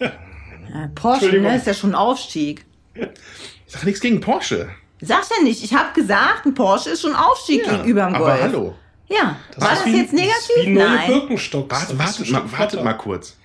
Ja, 0.00 0.90
Porsche, 0.96 1.38
ne, 1.40 1.56
ist 1.56 1.66
ja 1.68 1.74
schon 1.74 1.90
ein 1.90 1.94
Aufstieg. 1.94 2.64
ich 2.94 3.04
sag 3.68 3.84
nichts 3.84 4.00
gegen 4.00 4.20
Porsche. 4.20 4.68
Sag 5.00 5.22
ja 5.36 5.44
nicht. 5.44 5.62
Ich 5.62 5.74
habe 5.74 5.92
gesagt, 5.94 6.46
ein 6.46 6.54
Porsche 6.54 6.90
ist 6.90 7.02
schon 7.02 7.12
ein 7.14 7.16
Aufstieg 7.22 7.64
Ja, 7.66 7.76
gegenüber 7.76 8.06
dem 8.06 8.14
aber 8.16 8.24
Golf. 8.26 8.40
hallo. 8.42 8.74
Ja, 9.08 9.36
war 9.58 9.72
ist 9.74 9.80
das 9.80 9.86
wie- 9.86 9.96
jetzt 9.98 10.12
das 10.12 10.20
ist 10.20 10.26
negativ? 10.26 10.64
Wie 10.66 10.70
neue 10.70 10.84
Nein. 10.88 11.06
Birkenstocks. 11.06 11.70
Warte, 11.70 11.98
wartet, 11.98 12.52
wartet 12.58 12.82
mal 12.84 12.94
kurz. 12.94 13.36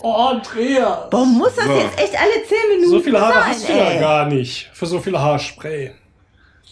Oh, 0.00 0.12
Andrea. 0.12 1.08
Warum 1.10 1.38
muss 1.38 1.56
das 1.56 1.64
So. 1.66 1.72
jetzt 1.76 1.98
echt 1.98 2.14
alle 2.16 2.44
10 2.46 2.56
Minuten 2.70 2.90
So 2.90 3.00
viele 3.00 3.20
Haare 3.20 3.32
sein, 3.34 3.44
hast 3.46 3.68
du 3.68 3.72
ja 3.72 3.90
ey? 3.90 4.00
gar 4.00 4.26
nicht. 4.26 4.70
Für 4.72 4.86
so 4.86 5.00
viele 5.00 5.20
Haarspray. 5.20 5.88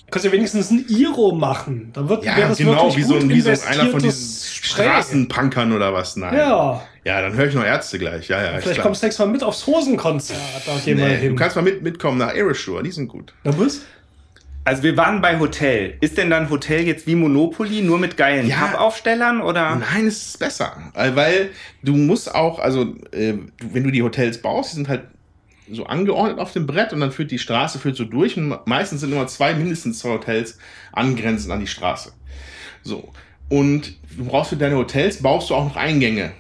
Du 0.06 0.10
kannst 0.12 0.24
ja 0.24 0.30
wenigstens 0.30 0.70
ein 0.70 0.84
Iro 0.88 1.34
machen. 1.34 1.90
Dann 1.92 2.08
wird 2.08 2.24
Ja, 2.24 2.36
das 2.48 2.58
genau, 2.58 2.94
wie 2.96 3.02
so, 3.02 3.16
ein- 3.16 3.28
wie 3.28 3.40
so 3.40 3.50
einer 3.50 3.86
von 3.90 4.00
diesen. 4.00 4.46
Straßenpunkern 4.62 5.72
oder 5.72 5.92
was. 5.92 6.14
Nein. 6.16 6.36
Ja. 6.36 6.80
Ja, 7.04 7.20
dann 7.20 7.34
höre 7.34 7.46
ich 7.46 7.54
noch 7.54 7.64
Ärzte 7.64 7.98
gleich. 7.98 8.28
Ja, 8.28 8.40
ja, 8.42 8.48
Vielleicht 8.58 8.74
klar. 8.74 8.86
kommst 8.86 9.02
du 9.02 9.06
nächstes 9.06 9.24
Mal 9.26 9.32
mit 9.32 9.42
aufs 9.42 9.66
Hosenkonzert. 9.66 10.38
Da 10.66 10.72
Nee, 10.84 11.16
hin. 11.16 11.30
du 11.30 11.34
kannst 11.36 11.56
mal 11.56 11.62
mit, 11.62 11.82
mitkommen 11.82 12.18
nach 12.18 12.28
Aerosure, 12.28 12.82
die 12.84 12.90
sind 12.92 13.08
gut. 13.08 13.32
Na 13.44 13.56
was? 13.58 13.80
Also 14.66 14.82
wir 14.82 14.96
waren 14.96 15.20
bei 15.20 15.38
Hotel. 15.38 15.96
Ist 16.00 16.18
denn 16.18 16.28
dann 16.28 16.50
Hotel 16.50 16.82
jetzt 16.82 17.06
wie 17.06 17.14
Monopoly, 17.14 17.82
nur 17.82 18.00
mit 18.00 18.16
geilen 18.16 18.48
Ja. 18.48 18.56
Pappaufstellern 18.56 19.40
oder? 19.40 19.76
Nein, 19.76 20.08
es 20.08 20.30
ist 20.30 20.38
besser. 20.40 20.76
Äh, 20.94 21.14
Weil 21.14 21.50
du 21.84 21.94
musst 21.94 22.34
auch, 22.34 22.58
also 22.58 22.96
äh, 23.12 23.34
wenn 23.62 23.84
du 23.84 23.92
die 23.92 24.02
Hotels 24.02 24.42
baust, 24.42 24.72
die 24.72 24.76
sind 24.76 24.88
halt 24.88 25.04
so 25.70 25.86
angeordnet 25.86 26.40
auf 26.40 26.52
dem 26.52 26.66
Brett 26.66 26.92
und 26.92 26.98
dann 26.98 27.12
führt 27.12 27.30
die 27.30 27.38
Straße 27.38 27.78
führt 27.78 27.94
so 27.96 28.04
durch 28.04 28.36
und 28.36 28.58
meistens 28.66 29.02
sind 29.02 29.12
immer 29.12 29.28
zwei, 29.28 29.54
mindestens 29.54 30.00
zwei 30.00 30.10
Hotels 30.10 30.58
angrenzend 30.92 31.52
an 31.52 31.60
die 31.60 31.68
Straße. 31.68 32.12
So. 32.82 33.12
Und 33.48 33.96
du 34.16 34.24
brauchst 34.24 34.50
für 34.50 34.56
deine 34.56 34.74
Hotels, 34.74 35.22
baust 35.22 35.48
du 35.50 35.54
auch 35.54 35.64
noch 35.64 35.76
Eingänge. 35.76 36.32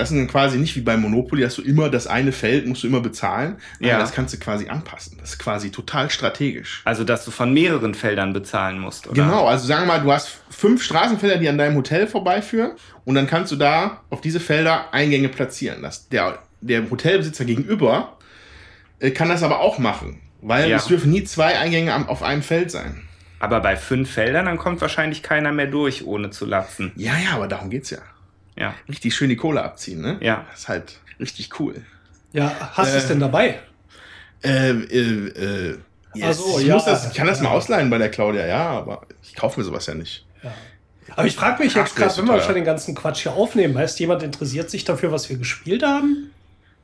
Das 0.00 0.08
sind 0.08 0.26
quasi 0.28 0.58
nicht 0.58 0.74
wie 0.76 0.80
bei 0.80 0.96
Monopoly, 0.96 1.42
dass 1.42 1.54
du 1.56 1.62
immer 1.62 1.88
das 1.90 2.06
eine 2.06 2.32
Feld 2.32 2.66
musst 2.66 2.82
du 2.82 2.86
immer 2.88 3.00
bezahlen. 3.00 3.56
Ja. 3.78 3.98
Das 3.98 4.12
kannst 4.12 4.34
du 4.34 4.38
quasi 4.38 4.68
anpassen. 4.68 5.16
Das 5.20 5.30
ist 5.30 5.38
quasi 5.38 5.70
total 5.70 6.10
strategisch. 6.10 6.82
Also 6.84 7.04
dass 7.04 7.24
du 7.24 7.30
von 7.30 7.52
mehreren 7.52 7.94
Feldern 7.94 8.32
bezahlen 8.32 8.78
musst, 8.78 9.06
oder? 9.06 9.22
Genau, 9.22 9.46
also 9.46 9.66
sagen 9.66 9.82
wir 9.82 9.86
mal, 9.88 10.00
du 10.00 10.10
hast 10.12 10.38
fünf 10.50 10.82
Straßenfelder, 10.82 11.36
die 11.38 11.48
an 11.48 11.58
deinem 11.58 11.76
Hotel 11.76 12.06
vorbeiführen 12.06 12.72
und 13.04 13.14
dann 13.14 13.26
kannst 13.26 13.52
du 13.52 13.56
da 13.56 14.00
auf 14.10 14.20
diese 14.20 14.40
Felder 14.40 14.92
Eingänge 14.92 15.28
platzieren. 15.28 15.82
Das, 15.82 16.08
der, 16.08 16.38
der 16.60 16.90
Hotelbesitzer 16.90 17.44
gegenüber 17.44 18.16
äh, 18.98 19.10
kann 19.10 19.28
das 19.28 19.42
aber 19.42 19.60
auch 19.60 19.78
machen, 19.78 20.20
weil 20.42 20.68
Ja. 20.70 20.76
es 20.78 20.86
dürfen 20.86 21.10
nie 21.10 21.24
zwei 21.24 21.58
Eingänge 21.58 22.08
auf 22.08 22.22
einem 22.22 22.42
Feld 22.42 22.70
sein. 22.70 23.02
Aber 23.38 23.60
bei 23.60 23.76
fünf 23.76 24.10
Feldern, 24.10 24.44
dann 24.46 24.58
kommt 24.58 24.80
wahrscheinlich 24.82 25.22
keiner 25.22 25.50
mehr 25.52 25.66
durch, 25.66 26.04
ohne 26.06 26.30
zu 26.30 26.44
latzen. 26.44 26.92
Ja, 26.96 27.12
ja, 27.22 27.32
aber 27.36 27.48
darum 27.48 27.70
geht's 27.70 27.88
ja. 27.90 27.98
Ja. 28.60 28.74
Richtig 28.88 29.14
schön 29.14 29.28
die 29.30 29.36
Kohle 29.36 29.62
abziehen, 29.62 30.00
ne? 30.00 30.18
Ja. 30.20 30.44
Das 30.50 30.60
ist 30.60 30.68
halt 30.68 30.98
richtig 31.18 31.58
cool. 31.58 31.74
Ja, 32.32 32.52
hast 32.74 32.92
du 32.92 32.98
es 32.98 33.04
Äh, 33.04 33.08
denn 33.08 33.20
dabei? 33.20 33.58
Äh, 34.44 34.70
äh, 34.70 35.28
äh, 35.70 35.78
Ach 36.12 36.16
yes. 36.16 36.38
so, 36.38 36.58
ich, 36.60 36.66
ja. 36.66 36.74
muss 36.74 36.84
das, 36.84 37.08
ich 37.08 37.14
kann 37.14 37.26
das 37.26 37.40
mal 37.40 37.48
Ja. 37.48 37.54
ausleihen 37.54 37.90
bei 37.90 37.98
der 37.98 38.10
Claudia, 38.10 38.46
ja, 38.46 38.68
aber 38.70 39.02
ich 39.22 39.34
kaufe 39.34 39.58
mir 39.60 39.64
sowas 39.64 39.86
ja 39.86 39.94
nicht. 39.94 40.26
Aber 41.16 41.26
ich 41.26 41.34
frage 41.34 41.62
mich 41.64 41.74
jetzt 41.74 41.96
gerade, 41.96 42.16
wenn 42.18 42.26
wir 42.26 42.40
schon 42.40 42.54
den 42.54 42.64
ganzen 42.64 42.94
Quatsch 42.94 43.22
hier 43.22 43.32
aufnehmen, 43.32 43.76
heißt 43.76 43.98
jemand 43.98 44.22
interessiert 44.22 44.70
sich 44.70 44.84
dafür, 44.84 45.10
was 45.10 45.28
wir 45.28 45.36
gespielt 45.38 45.82
haben? 45.82 46.30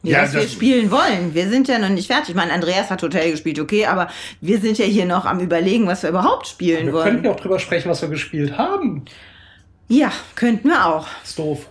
Ja, 0.03 0.19
Ja, 0.19 0.25
was 0.25 0.35
wir 0.35 0.49
spielen 0.49 0.91
wollen. 0.91 1.33
Wir 1.35 1.49
sind 1.49 1.69
ja 1.69 1.79
noch 1.79 1.89
nicht 1.91 2.09
fertig. 2.09 2.31
Ich 2.31 2.35
meine, 2.35 2.53
Andreas 2.53 2.91
hat 2.91 3.03
Hotel 3.03 3.31
gespielt, 3.31 3.61
okay, 3.61 3.87
aber 3.87 4.09
wir 4.41 4.61
sind 4.61 4.79
ja 4.79 4.85
hier 4.85 5.07
noch 5.07 5.25
am 5.27 5.39
überlegen, 5.41 5.87
was 5.87 6.03
wir 6.03 6.11
überhaupt 6.11 6.49
spielen 6.49 6.87
Wir 6.87 6.93
wollen. 6.93 7.05
könnten 7.05 7.25
ja 7.27 7.31
auch 7.33 7.41
drüber 7.41 7.59
sprechen, 7.61 7.89
was 7.89 8.03
wir 8.03 8.09
gespielt 8.09 8.59
haben. 8.59 9.05
Ja, 9.89 10.13
könnten 10.35 10.69
wir 10.69 10.85
auch. 10.87 11.07
Ist 11.23 11.39
doof. 11.39 11.69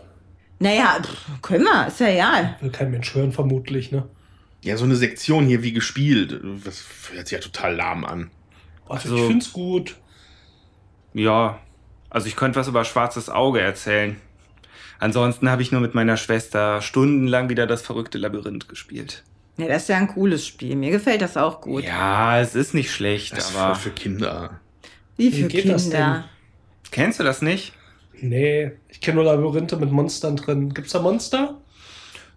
Naja, 0.59 0.97
pff, 1.03 1.41
können 1.41 1.65
wir, 1.65 1.87
ist 1.87 1.99
ja 1.99 2.07
egal. 2.07 2.55
Will 2.61 2.71
kein 2.71 2.91
Mensch 2.91 3.13
hören, 3.13 3.31
vermutlich, 3.33 3.91
ne? 3.91 4.07
Ja, 4.63 4.77
so 4.77 4.85
eine 4.85 4.95
Sektion 4.95 5.45
hier 5.45 5.61
wie 5.63 5.73
gespielt, 5.73 6.39
das 6.63 6.83
hört 7.13 7.27
sich 7.27 7.37
ja 7.37 7.41
total 7.43 7.75
lahm 7.75 8.05
an. 8.05 8.31
Also, 8.87 9.09
Also- 9.09 9.15
ich 9.17 9.27
find's 9.27 9.51
gut. 9.53 9.95
Ja. 11.13 11.59
Also 12.09 12.27
ich 12.27 12.35
könnte 12.35 12.57
was 12.59 12.67
über 12.67 12.85
Schwarzes 12.85 13.29
Auge 13.29 13.59
erzählen. 13.59 14.15
Ansonsten 14.99 15.49
habe 15.49 15.61
ich 15.61 15.71
nur 15.73 15.81
mit 15.81 15.93
meiner 15.93 16.15
Schwester 16.15 16.81
stundenlang 16.81 17.49
wieder 17.49 17.67
das 17.67 17.81
verrückte 17.81 18.17
Labyrinth 18.17 18.69
gespielt. 18.69 19.23
Ja, 19.57 19.67
das 19.67 19.83
ist 19.83 19.89
ja 19.89 19.97
ein 19.97 20.07
cooles 20.07 20.45
Spiel. 20.47 20.75
Mir 20.75 20.91
gefällt 20.91 21.21
das 21.21 21.35
auch 21.37 21.59
gut. 21.61 21.83
Ja, 21.83 22.39
es 22.39 22.55
ist 22.55 22.73
nicht 22.73 22.91
schlecht, 22.91 23.33
Das 23.35 23.49
ist 23.49 23.55
aber 23.55 23.75
voll 23.75 23.83
für 23.83 23.89
Kinder. 23.91 24.59
Wie 25.17 25.31
Wie 25.33 25.43
für 25.43 25.67
das 25.67 25.83
Kinder. 25.83 26.25
kennst 26.91 27.19
du 27.19 27.23
das 27.23 27.41
nicht? 27.41 27.73
Nee, 28.21 28.71
ich 28.89 29.01
kenne 29.01 29.15
nur 29.15 29.25
Labyrinthe 29.25 29.77
mit 29.77 29.91
Monstern 29.91 30.35
drin. 30.35 30.73
Gibt's 30.73 30.91
da 30.91 30.99
Monster? 30.99 31.59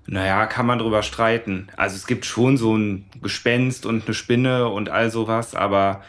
Naja, 0.07 0.47
kann 0.47 0.67
man 0.67 0.79
drüber 0.79 1.03
streiten. 1.03 1.69
Also 1.77 1.97
es 1.97 2.07
gibt 2.07 2.25
schon 2.25 2.57
so 2.57 2.77
ein 2.77 3.05
Gespenst 3.23 3.85
und 3.85 4.07
eine 4.07 4.15
Spinne 4.15 4.69
und 4.69 4.89
all 4.89 5.11
sowas, 5.11 5.55
aber 5.55 6.03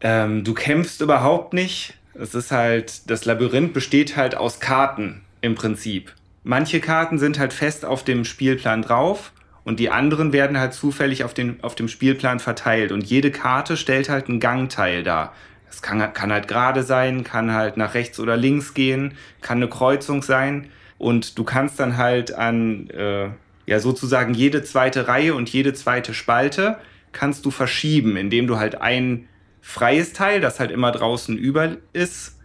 ähm, 0.00 0.42
du 0.42 0.52
kämpfst 0.52 1.00
überhaupt 1.00 1.54
nicht. 1.54 1.94
Es 2.14 2.34
ist 2.34 2.50
halt, 2.50 3.08
das 3.08 3.24
Labyrinth 3.24 3.72
besteht 3.72 4.16
halt 4.16 4.34
aus 4.34 4.58
Karten 4.58 5.22
im 5.42 5.54
Prinzip. 5.54 6.12
Manche 6.42 6.80
Karten 6.80 7.18
sind 7.18 7.38
halt 7.38 7.52
fest 7.52 7.84
auf 7.84 8.02
dem 8.02 8.24
Spielplan 8.24 8.82
drauf 8.82 9.32
und 9.62 9.78
die 9.78 9.90
anderen 9.90 10.32
werden 10.32 10.58
halt 10.58 10.72
zufällig 10.72 11.22
auf, 11.22 11.34
den, 11.34 11.62
auf 11.62 11.74
dem 11.76 11.86
Spielplan 11.86 12.40
verteilt. 12.40 12.90
Und 12.90 13.04
jede 13.04 13.30
Karte 13.30 13.76
stellt 13.76 14.08
halt 14.08 14.28
einen 14.28 14.40
Gangteil 14.40 15.04
dar. 15.04 15.34
Es 15.70 15.82
kann, 15.82 16.12
kann 16.12 16.32
halt 16.32 16.48
gerade 16.48 16.82
sein, 16.82 17.24
kann 17.24 17.52
halt 17.52 17.76
nach 17.76 17.94
rechts 17.94 18.18
oder 18.18 18.36
links 18.36 18.74
gehen, 18.74 19.14
kann 19.40 19.58
eine 19.58 19.68
Kreuzung 19.68 20.22
sein. 20.22 20.68
Und 20.98 21.38
du 21.38 21.44
kannst 21.44 21.80
dann 21.80 21.96
halt 21.96 22.34
an, 22.34 22.90
äh, 22.90 23.28
ja, 23.66 23.78
sozusagen 23.78 24.34
jede 24.34 24.62
zweite 24.62 25.08
Reihe 25.08 25.34
und 25.34 25.48
jede 25.48 25.72
zweite 25.72 26.12
Spalte 26.12 26.78
kannst 27.12 27.44
du 27.46 27.50
verschieben, 27.50 28.16
indem 28.16 28.46
du 28.46 28.58
halt 28.58 28.80
ein 28.80 29.28
freies 29.60 30.12
Teil, 30.12 30.40
das 30.40 30.60
halt 30.60 30.70
immer 30.70 30.92
draußen 30.92 31.36
über 31.38 31.76
ist, 31.92 32.36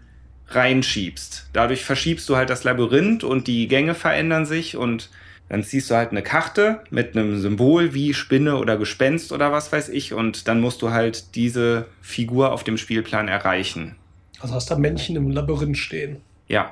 reinschiebst. 0.50 1.50
Dadurch 1.54 1.84
verschiebst 1.84 2.30
du 2.30 2.36
halt 2.36 2.50
das 2.50 2.64
Labyrinth 2.64 3.24
und 3.24 3.48
die 3.48 3.68
Gänge 3.68 3.96
verändern 3.96 4.46
sich 4.46 4.78
und 4.78 5.10
dann 5.50 5.64
ziehst 5.64 5.90
du 5.92 5.96
halt 5.96 6.12
eine 6.12 6.24
Karte 6.24 6.82
mit 6.90 7.16
einem 7.16 7.40
Symbol 7.40 7.94
wie 7.94 8.14
Spinne 8.14 8.58
oder 8.58 8.78
Gespenst 8.78 9.32
oder 9.32 9.52
was 9.52 9.72
weiß 9.72 9.90
ich 9.90 10.14
und 10.14 10.48
dann 10.48 10.60
musst 10.62 10.82
du 10.82 10.92
halt 10.92 11.36
diese 11.36 11.86
Figur 12.02 12.52
auf 12.52 12.64
dem 12.64 12.78
Spielplan 12.78 13.28
erreichen. 13.28 13.96
Also 14.40 14.56
hast 14.56 14.70
da 14.72 14.78
Männchen 14.78 15.16
im 15.16 15.30
Labyrinth 15.32 15.78
stehen. 15.78 16.18
Ja, 16.48 16.72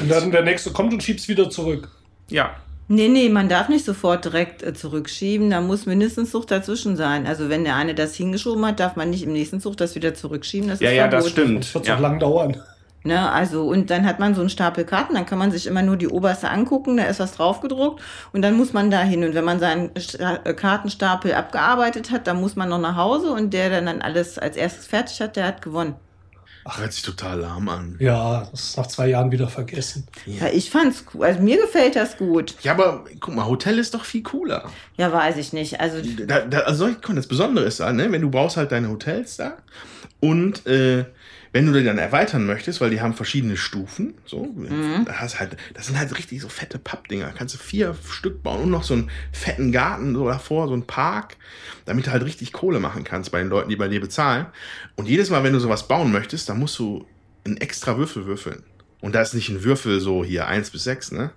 Und 0.00 0.10
dann 0.10 0.30
der 0.30 0.42
nächste 0.42 0.70
kommt 0.72 0.92
und 0.92 1.02
schiebst 1.02 1.28
wieder 1.28 1.50
zurück. 1.50 1.88
ja. 2.28 2.56
Nee, 2.88 3.08
nee, 3.08 3.28
man 3.30 3.48
darf 3.48 3.70
nicht 3.70 3.86
sofort 3.86 4.24
direkt 4.26 4.62
äh, 4.62 4.74
zurückschieben. 4.74 5.48
Da 5.48 5.62
muss 5.62 5.86
mindestens 5.86 6.30
Zug 6.30 6.46
dazwischen 6.48 6.94
sein. 6.96 7.26
Also 7.26 7.48
wenn 7.48 7.64
der 7.64 7.76
eine 7.76 7.94
das 7.94 8.14
hingeschoben 8.16 8.66
hat, 8.66 8.80
darf 8.80 8.96
man 8.96 9.08
nicht 9.08 9.22
im 9.22 9.32
nächsten 9.32 9.60
Zug 9.60 9.78
das 9.78 9.94
wieder 9.94 10.12
zurückschieben. 10.14 10.68
Das 10.68 10.80
Ja, 10.80 10.90
ist 10.90 10.96
ja, 10.96 11.08
das 11.08 11.28
verboten. 11.28 11.46
stimmt. 11.62 11.64
Das 11.64 11.74
wird 11.74 11.86
Ja. 11.86 11.96
so 11.96 12.02
lang 12.02 12.18
dauern. 12.18 12.60
Ne, 13.04 13.30
also, 13.32 13.66
und 13.66 13.90
dann 13.90 14.06
hat 14.06 14.20
man 14.20 14.34
so 14.34 14.40
einen 14.42 14.50
Stapel 14.50 14.84
Karten, 14.84 15.14
dann 15.14 15.26
kann 15.26 15.38
man 15.38 15.50
sich 15.50 15.66
immer 15.66 15.82
nur 15.82 15.96
die 15.96 16.06
oberste 16.06 16.48
angucken, 16.48 16.96
da 16.96 17.04
ist 17.04 17.18
was 17.18 17.32
draufgedruckt 17.32 18.00
und 18.32 18.42
dann 18.42 18.56
muss 18.56 18.72
man 18.72 18.92
da 18.92 19.00
hin. 19.00 19.24
Und 19.24 19.34
wenn 19.34 19.44
man 19.44 19.58
seinen 19.58 19.90
äh, 19.94 20.54
Kartenstapel 20.54 21.34
abgearbeitet 21.34 22.12
hat, 22.12 22.28
dann 22.28 22.40
muss 22.40 22.54
man 22.54 22.68
noch 22.68 22.78
nach 22.78 22.96
Hause 22.96 23.32
und 23.32 23.52
der, 23.52 23.70
der 23.70 23.82
dann 23.82 24.02
alles 24.02 24.38
als 24.38 24.56
erstes 24.56 24.86
fertig 24.86 25.20
hat, 25.20 25.34
der 25.34 25.46
hat 25.46 25.62
gewonnen. 25.62 25.96
Ach, 26.64 26.78
hört 26.78 26.92
sich 26.92 27.02
total 27.02 27.40
lahm 27.40 27.68
an. 27.68 27.96
Ja, 27.98 28.46
das 28.52 28.68
ist 28.68 28.76
nach 28.76 28.86
zwei 28.86 29.08
Jahren 29.08 29.32
wieder 29.32 29.48
vergessen. 29.48 30.06
Ja, 30.26 30.46
ich 30.46 30.70
fand's 30.70 31.04
cool. 31.12 31.24
Also 31.26 31.40
mir 31.40 31.60
gefällt 31.60 31.96
das 31.96 32.16
gut. 32.16 32.54
Ja, 32.62 32.72
aber 32.72 33.04
guck 33.18 33.34
mal, 33.34 33.46
Hotel 33.46 33.80
ist 33.80 33.94
doch 33.94 34.04
viel 34.04 34.22
cooler. 34.22 34.70
Ja, 34.96 35.12
weiß 35.12 35.38
ich 35.38 35.52
nicht. 35.52 35.80
Also, 35.80 35.98
Da, 36.24 36.42
da, 36.42 36.60
also 36.60 36.88
das 36.88 37.26
Besondere 37.26 37.64
ist 37.64 37.80
da, 37.80 37.92
ne? 37.92 38.12
wenn 38.12 38.22
du 38.22 38.30
baust 38.30 38.56
halt 38.56 38.70
deine 38.70 38.90
Hotels 38.90 39.38
da 39.38 39.56
und 40.20 40.64
äh, 40.68 41.04
wenn 41.52 41.66
du 41.66 41.78
die 41.78 41.84
dann 41.84 41.98
erweitern 41.98 42.46
möchtest, 42.46 42.80
weil 42.80 42.90
die 42.90 43.02
haben 43.02 43.12
verschiedene 43.12 43.58
Stufen, 43.58 44.14
so, 44.24 44.54
da 45.04 45.12
hast 45.14 45.38
halt, 45.38 45.56
das 45.74 45.86
sind 45.86 45.98
halt 45.98 46.16
richtig 46.16 46.40
so 46.40 46.48
fette 46.48 46.78
Pappdinger. 46.78 47.26
Da 47.26 47.32
kannst 47.32 47.54
du 47.54 47.58
vier 47.58 47.94
Stück 48.08 48.42
bauen 48.42 48.62
und 48.62 48.70
noch 48.70 48.84
so 48.84 48.94
einen 48.94 49.10
fetten 49.32 49.70
Garten 49.70 50.14
so 50.14 50.26
davor, 50.26 50.66
so 50.66 50.72
einen 50.72 50.86
Park, 50.86 51.36
damit 51.84 52.06
du 52.06 52.10
halt 52.10 52.24
richtig 52.24 52.52
Kohle 52.52 52.80
machen 52.80 53.04
kannst 53.04 53.32
bei 53.32 53.38
den 53.38 53.48
Leuten, 53.48 53.68
die 53.68 53.76
bei 53.76 53.88
dir 53.88 54.00
bezahlen. 54.00 54.46
Und 54.96 55.08
jedes 55.08 55.28
Mal, 55.28 55.44
wenn 55.44 55.52
du 55.52 55.60
sowas 55.60 55.88
bauen 55.88 56.10
möchtest, 56.10 56.48
dann 56.48 56.58
musst 56.58 56.78
du 56.78 57.06
einen 57.44 57.58
extra 57.58 57.98
Würfel 57.98 58.24
würfeln. 58.24 58.62
Und 59.00 59.14
da 59.14 59.20
ist 59.20 59.34
nicht 59.34 59.50
ein 59.50 59.62
Würfel 59.62 60.00
so 60.00 60.24
hier 60.24 60.46
eins 60.46 60.70
bis 60.70 60.84
sechs, 60.84 61.12
ne? 61.12 61.32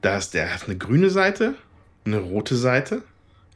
Da 0.00 0.16
ist 0.16 0.32
der 0.32 0.54
hat 0.54 0.64
eine 0.66 0.78
grüne 0.78 1.10
Seite, 1.10 1.54
eine 2.06 2.18
rote 2.18 2.56
Seite, 2.56 3.02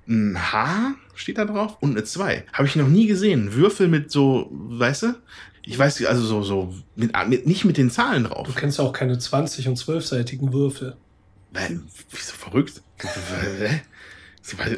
ein 0.07 0.53
H 0.53 0.97
steht 1.15 1.39
da 1.39 1.45
drauf 1.45 1.79
und 1.81 1.93
eine 1.93 2.05
2. 2.05 2.45
Habe 2.53 2.69
ich 2.69 2.77
noch 2.77 2.89
nie 2.89 3.07
gesehen. 3.07 3.47
Ein 3.47 3.55
Würfel 3.55 3.89
mit 3.89 4.11
so, 4.11 4.51
weißt 4.53 5.05
du? 5.05 5.15
Ich 5.67 5.79
weiß, 5.79 6.05
also 6.05 6.23
so, 6.25 6.43
so, 6.43 6.75
mit, 6.95 7.13
mit, 7.29 7.47
nicht 7.47 7.65
mit 7.65 7.77
den 7.79 7.91
Zahlen 7.91 8.25
drauf. 8.25 8.47
Du 8.47 8.53
kennst 8.53 8.79
ja 8.79 8.85
auch 8.85 8.93
keine 8.93 9.15
20- 9.15 9.69
und 9.69 9.79
12-seitigen 9.79 10.53
Würfel. 10.53 10.97
Hä? 11.55 11.79
Wieso 12.11 12.33
verrückt? 12.35 12.83
Hä? 12.99 13.81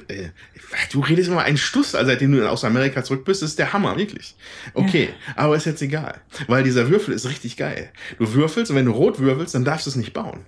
Äh, 0.09 0.29
Du 0.93 1.01
redest 1.01 1.29
immer 1.29 1.43
einen 1.43 1.57
Stuss, 1.57 1.95
also 1.97 2.09
seitdem 2.11 2.31
du 2.33 2.49
aus 2.49 2.63
Amerika 2.65 3.03
zurück 3.03 3.25
bist, 3.25 3.43
das 3.43 3.51
ist 3.51 3.59
der 3.59 3.73
Hammer, 3.73 3.97
wirklich. 3.97 4.37
Okay, 4.75 5.09
aber 5.35 5.57
ist 5.57 5.65
jetzt 5.67 5.83
egal. 5.83 6.21
Weil 6.47 6.63
dieser 6.63 6.89
Würfel 6.89 7.15
ist 7.15 7.29
richtig 7.29 7.57
geil. 7.57 7.91
Du 8.19 8.33
würfelst 8.33 8.71
und 8.71 8.77
wenn 8.77 8.85
du 8.87 8.93
rot 8.93 9.19
würfelst, 9.19 9.55
dann 9.57 9.65
darfst 9.65 9.87
du 9.87 9.91
es 9.91 9.97
nicht 9.97 10.13
bauen. 10.13 10.45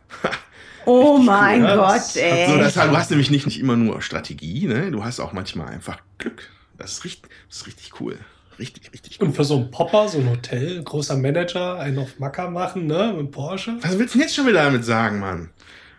oh 0.86 1.14
Richtig 1.16 1.26
mein 1.26 1.62
cool, 1.62 1.68
ja, 1.68 1.76
Gott, 1.76 1.96
das- 1.96 2.16
ey. 2.16 2.48
So, 2.48 2.58
das, 2.58 2.74
du 2.74 2.96
hast 2.96 3.10
nämlich 3.10 3.30
nicht, 3.30 3.46
nicht 3.46 3.58
immer 3.58 3.76
nur 3.76 4.02
Strategie, 4.02 4.66
ne? 4.66 4.90
Du 4.92 5.04
hast 5.04 5.18
auch 5.18 5.32
manchmal 5.32 5.68
einfach 5.68 5.98
Glück. 6.18 6.48
Das 6.76 6.92
ist 6.92 7.04
richtig, 7.04 7.30
das 7.48 7.58
ist 7.58 7.66
richtig 7.66 8.00
cool. 8.00 8.18
Richtig, 8.58 8.92
richtig 8.92 9.18
cool. 9.20 9.28
Und 9.28 9.34
für 9.34 9.44
so 9.44 9.56
einen 9.56 9.70
Popper, 9.70 10.08
so 10.08 10.18
ein 10.18 10.28
Hotel, 10.30 10.82
großer 10.82 11.16
Manager, 11.16 11.78
einen 11.78 11.98
auf 11.98 12.18
Macker 12.18 12.50
machen, 12.50 12.86
ne, 12.86 13.14
mit 13.16 13.30
Porsche. 13.30 13.76
Was 13.82 13.98
willst 13.98 14.14
du 14.14 14.18
denn 14.18 14.26
jetzt 14.26 14.34
schon 14.36 14.46
wieder 14.46 14.64
damit 14.64 14.84
sagen, 14.84 15.20
Mann? 15.20 15.50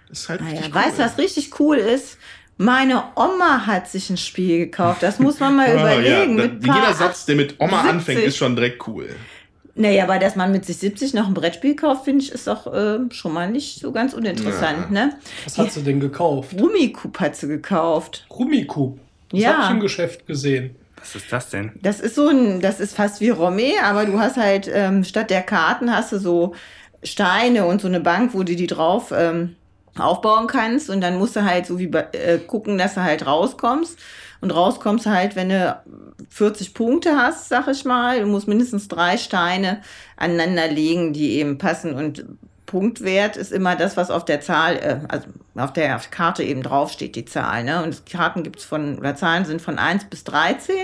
Das 0.09 0.19
ist 0.21 0.29
halt 0.29 0.41
Naja, 0.41 0.53
richtig 0.57 0.73
weißt 0.73 0.97
du, 0.97 1.01
cool. 1.01 1.07
was 1.07 1.17
richtig 1.17 1.59
cool 1.59 1.77
ist? 1.77 2.17
Meine 2.57 3.03
Oma 3.15 3.65
hat 3.65 3.87
sich 3.87 4.09
ein 4.09 4.17
Spiel 4.17 4.57
gekauft. 4.59 5.01
Das 5.01 5.19
muss 5.19 5.39
man 5.39 5.55
mal 5.55 5.67
Oh, 5.71 5.73
überlegen. 5.79 6.37
ja, 6.37 6.47
da, 6.47 6.75
jeder 6.75 6.93
Satz, 6.93 7.25
der 7.25 7.37
mit 7.37 7.55
Oma 7.59 7.83
70. 7.83 7.89
anfängt, 7.91 8.21
ist 8.23 8.35
schon 8.37 8.55
direkt 8.55 8.85
cool. 8.87 9.15
Naja, 9.75 10.03
aber 10.03 10.19
dass 10.19 10.35
man 10.35 10.51
mit 10.51 10.65
sich 10.65 10.75
70 10.77 11.13
noch 11.13 11.27
ein 11.27 11.33
Brettspiel 11.33 11.73
kauft, 11.77 12.03
finde 12.03 12.21
ich, 12.25 12.33
ist 12.33 12.47
doch 12.47 12.67
äh, 12.73 12.99
schon 13.11 13.31
mal 13.33 13.49
nicht 13.49 13.79
so 13.79 13.93
ganz 13.93 14.13
uninteressant, 14.13 14.91
ne? 14.91 15.13
Was 15.45 15.57
hat 15.57 15.71
sie 15.71 15.83
denn 15.83 16.01
gekauft? 16.01 16.53
Rummikub 16.59 17.17
hat 17.21 17.37
sie 17.37 17.47
gekauft. 17.47 18.25
Rummikub. 18.29 18.99
Das 19.29 19.39
Ja. 19.39 19.53
habe 19.53 19.63
ich 19.63 19.69
im 19.69 19.79
Geschäft 19.79 20.27
gesehen. 20.27 20.75
Was 20.99 21.15
ist 21.15 21.31
das 21.31 21.49
denn? 21.49 21.71
Das 21.81 21.99
ist 21.99 22.15
so 22.15 22.27
ein, 22.27 22.61
das 22.61 22.79
ist 22.79 22.95
fast 22.95 23.21
wie 23.21 23.31
Romé, 23.31 23.81
aber 23.83 24.05
du 24.05 24.19
hast 24.19 24.37
halt, 24.37 24.69
ähm, 24.71 25.03
statt 25.03 25.29
der 25.29 25.41
Karten 25.41 25.95
hast 25.95 26.11
du 26.11 26.19
so 26.19 26.55
Steine 27.03 27.65
und 27.65 27.81
so 27.81 27.87
eine 27.87 27.99
Bank, 27.99 28.33
wo 28.33 28.43
du 28.43 28.55
die 28.55 28.67
drauf 28.67 29.13
ähm, 29.15 29.55
aufbauen 29.97 30.47
kannst 30.47 30.89
und 30.89 31.01
dann 31.01 31.17
musst 31.17 31.35
du 31.35 31.43
halt 31.43 31.65
so 31.65 31.79
wie 31.79 31.91
äh, 31.91 32.39
gucken, 32.39 32.77
dass 32.77 32.95
du 32.95 33.03
halt 33.03 33.25
rauskommst. 33.25 33.97
Und 34.41 34.51
rauskommst 34.51 35.05
halt, 35.05 35.35
wenn 35.35 35.49
du 35.49 35.81
40 36.29 36.73
Punkte 36.73 37.17
hast, 37.17 37.49
sag 37.49 37.67
ich 37.67 37.83
mal. 37.83 38.21
Du 38.21 38.25
musst 38.25 38.47
mindestens 38.47 38.87
drei 38.87 39.17
Steine 39.17 39.81
aneinander 40.15 40.69
legen, 40.69 41.11
die 41.11 41.33
eben 41.33 41.57
passen. 41.57 41.93
Und 41.93 42.25
Punktwert 42.69 43.35
ist 43.35 43.51
immer 43.51 43.75
das, 43.75 43.97
was 43.97 44.11
auf 44.11 44.25
der 44.25 44.41
Zahl, 44.41 44.75
äh, 44.75 44.99
also 45.07 45.27
auf 45.55 45.73
der 45.73 45.99
Karte 46.11 46.43
eben 46.43 46.61
draufsteht, 46.61 47.15
die 47.15 47.25
Zahl. 47.25 47.63
Ne? 47.63 47.83
Und 47.83 48.05
Karten 48.05 48.43
gibt's 48.43 48.63
von, 48.63 48.99
oder 48.99 49.15
Zahlen 49.15 49.45
sind 49.45 49.59
von 49.59 49.79
1 49.79 50.05
bis 50.05 50.23
13. 50.23 50.75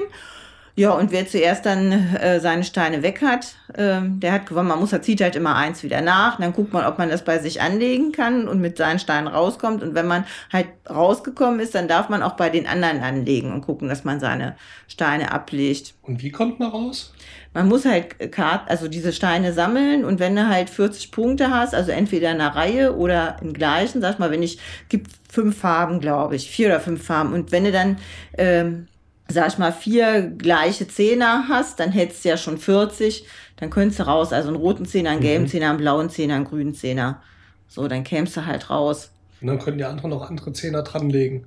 Ja, 0.77 0.89
und 0.89 1.11
wer 1.11 1.27
zuerst 1.27 1.65
dann 1.67 1.91
äh, 1.91 2.39
seine 2.39 2.63
Steine 2.63 3.03
weg 3.03 3.21
hat, 3.21 3.55
ähm, 3.77 4.19
der 4.19 4.33
hat 4.33 4.47
gewonnen. 4.47 4.67
Man 4.67 4.79
muss, 4.79 4.91
er 4.91 5.03
zieht 5.03 5.21
halt 5.21 5.35
immer 5.35 5.55
eins 5.55 5.83
wieder 5.83 6.01
nach. 6.01 6.39
Dann 6.39 6.53
guckt 6.53 6.73
man, 6.73 6.85
ob 6.85 6.97
man 6.97 7.09
das 7.09 7.23
bei 7.23 7.37
sich 7.37 7.61
anlegen 7.61 8.11
kann 8.11 8.47
und 8.47 8.59
mit 8.59 8.77
seinen 8.77 8.97
Steinen 8.99 9.27
rauskommt. 9.27 9.83
Und 9.83 9.93
wenn 9.93 10.07
man 10.07 10.25
halt 10.51 10.67
rausgekommen 10.89 11.59
ist, 11.59 11.75
dann 11.75 11.87
darf 11.87 12.09
man 12.09 12.23
auch 12.23 12.33
bei 12.33 12.49
den 12.49 12.65
anderen 12.65 13.01
anlegen 13.03 13.53
und 13.53 13.61
gucken, 13.61 13.87
dass 13.87 14.03
man 14.03 14.19
seine 14.19 14.57
Steine 14.87 15.31
ablegt. 15.31 15.93
Und 16.01 16.23
wie 16.23 16.31
kommt 16.31 16.59
man 16.59 16.71
raus? 16.71 17.13
Man 17.55 17.69
muss 17.69 17.85
halt 17.85 18.33
Kart, 18.33 18.69
also 18.69 18.89
diese 18.89 19.13
Steine 19.13 19.53
sammeln 19.53 20.03
und 20.03 20.19
wenn 20.19 20.35
du 20.35 20.49
halt 20.49 20.69
40 20.69 21.11
Punkte 21.11 21.51
hast, 21.51 21.73
also 21.73 21.89
entweder 21.89 22.29
in 22.31 22.41
einer 22.41 22.53
Reihe 22.53 22.97
oder 22.97 23.37
im 23.41 23.53
gleichen, 23.53 24.01
sag 24.01 24.15
ich 24.15 24.19
mal, 24.19 24.29
wenn 24.29 24.43
ich, 24.43 24.59
gibt 24.89 25.09
fünf 25.29 25.57
Farben, 25.57 26.01
glaube 26.01 26.35
ich, 26.35 26.51
vier 26.51 26.67
oder 26.67 26.81
fünf 26.81 27.05
Farben. 27.05 27.31
Und 27.31 27.53
wenn 27.53 27.63
du 27.63 27.71
dann, 27.71 27.97
ähm, 28.37 28.87
sag 29.29 29.47
ich 29.47 29.57
mal, 29.57 29.71
vier 29.71 30.33
gleiche 30.37 30.89
Zehner 30.89 31.45
hast, 31.47 31.79
dann 31.79 31.93
hättest 31.93 32.25
du 32.25 32.29
ja 32.29 32.35
schon 32.35 32.57
40, 32.57 33.25
dann 33.55 33.69
könntest 33.69 34.01
du 34.01 34.03
raus, 34.03 34.33
also 34.33 34.49
einen 34.49 34.57
roten 34.57 34.85
Zehner, 34.85 35.11
einen 35.11 35.21
gelben 35.21 35.47
Zehner, 35.47 35.69
einen 35.69 35.77
blauen 35.77 36.09
Zehner, 36.09 36.35
einen 36.35 36.43
grünen 36.43 36.73
Zehner. 36.73 37.21
So, 37.69 37.87
dann 37.87 38.03
kämst 38.03 38.35
du 38.35 38.45
halt 38.45 38.69
raus. 38.69 39.11
Und 39.39 39.47
dann 39.47 39.59
können 39.59 39.77
die 39.77 39.85
anderen 39.85 40.09
noch 40.09 40.29
andere 40.29 40.51
Zehner 40.51 40.83
dranlegen. 40.83 41.45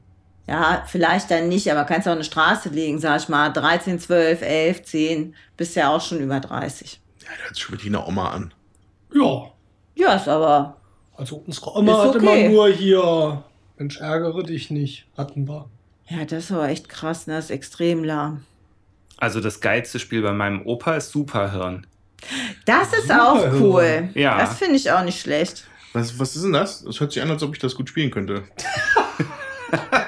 Ja, 0.48 0.82
vielleicht 0.86 1.30
dann 1.30 1.48
nicht, 1.48 1.70
aber 1.70 1.84
kannst 1.84 2.08
auch 2.08 2.12
eine 2.12 2.24
Straße 2.24 2.70
legen, 2.70 2.98
sag 2.98 3.20
ich 3.20 3.28
mal, 3.28 3.50
13, 3.50 4.00
12, 4.00 4.40
11, 4.40 4.82
10, 4.82 5.34
bist 5.58 5.76
ja 5.76 5.90
auch 5.94 6.00
schon 6.00 6.20
über 6.20 6.40
30. 6.40 6.98
Ja, 7.20 7.28
der 7.36 7.44
hört 7.44 7.54
sich 7.54 7.62
schon 7.62 7.74
mit 7.74 7.82
Tina 7.82 8.06
Oma 8.06 8.30
an. 8.30 8.54
Ja, 9.12 9.52
Ja, 9.94 10.14
ist 10.14 10.26
aber 10.26 10.78
also 11.14 11.42
unsere 11.44 11.76
Oma 11.76 11.92
Ist 11.92 12.08
hat 12.08 12.16
okay. 12.16 12.40
immer 12.40 12.48
nur 12.48 12.68
hier, 12.68 13.44
Mensch, 13.76 14.00
ärgere 14.00 14.42
dich 14.42 14.70
nicht, 14.70 15.06
hatten 15.18 15.46
wir. 15.46 15.68
Ja, 16.08 16.24
das 16.24 16.44
ist 16.44 16.52
aber 16.52 16.68
echt 16.68 16.88
krass, 16.88 17.26
ne? 17.26 17.34
Das 17.34 17.46
ist 17.46 17.50
extrem 17.50 18.02
lahm. 18.02 18.44
Also 19.18 19.40
das 19.40 19.60
geilste 19.60 19.98
Spiel 19.98 20.22
bei 20.22 20.32
meinem 20.32 20.64
Opa 20.64 20.94
ist 20.94 21.10
Superhirn. 21.10 21.86
Das 22.64 22.92
ist 22.94 23.02
Super, 23.08 23.32
auch 23.32 23.52
cool. 23.60 24.08
Ja. 24.14 24.38
Das 24.38 24.56
finde 24.56 24.76
ich 24.76 24.90
auch 24.90 25.02
nicht 25.02 25.20
schlecht. 25.20 25.66
Was, 25.92 26.18
was 26.18 26.36
ist 26.36 26.44
denn 26.44 26.52
das? 26.52 26.84
Das 26.84 27.00
hört 27.00 27.12
sich 27.12 27.20
an, 27.20 27.30
als 27.30 27.42
ob 27.42 27.52
ich 27.52 27.58
das 27.58 27.74
gut 27.74 27.88
spielen 27.90 28.10
könnte. 28.10 28.44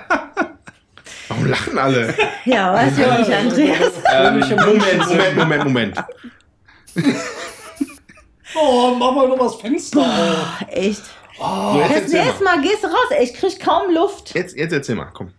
Lachen 1.51 1.79
alle? 1.79 2.15
Ja, 2.45 2.73
weiß 2.75 2.99
ich 2.99 3.05
auch 3.05 3.19
nicht, 3.19 3.33
Andreas. 3.33 3.93
Ähm, 4.13 4.41
Moment, 4.41 5.09
Moment, 5.09 5.37
Moment, 5.37 5.65
Moment. 5.65 5.97
Oh, 8.55 8.95
mach 8.99 9.13
mal 9.15 9.29
noch 9.29 9.39
das 9.39 9.55
Fenster 9.57 10.01
auf. 10.01 10.65
Echt. 10.69 11.03
Oh, 11.39 11.73
So, 11.75 11.81
jetzt 11.81 12.05
Das 12.07 12.13
nächste 12.13 12.45
mal. 12.45 12.57
Mal 12.57 12.63
gehst 12.63 12.83
du 12.83 12.89
raus. 12.89 13.07
Ey, 13.11 13.25
Ich 13.25 13.35
krieg 13.35 13.61
kaum 13.61 13.95
Luft. 13.95 14.35
Jetzt, 14.35 14.57
jetzt 14.57 14.73
erzähl 14.73 14.97
mal, 14.97 15.09
komm. 15.13 15.31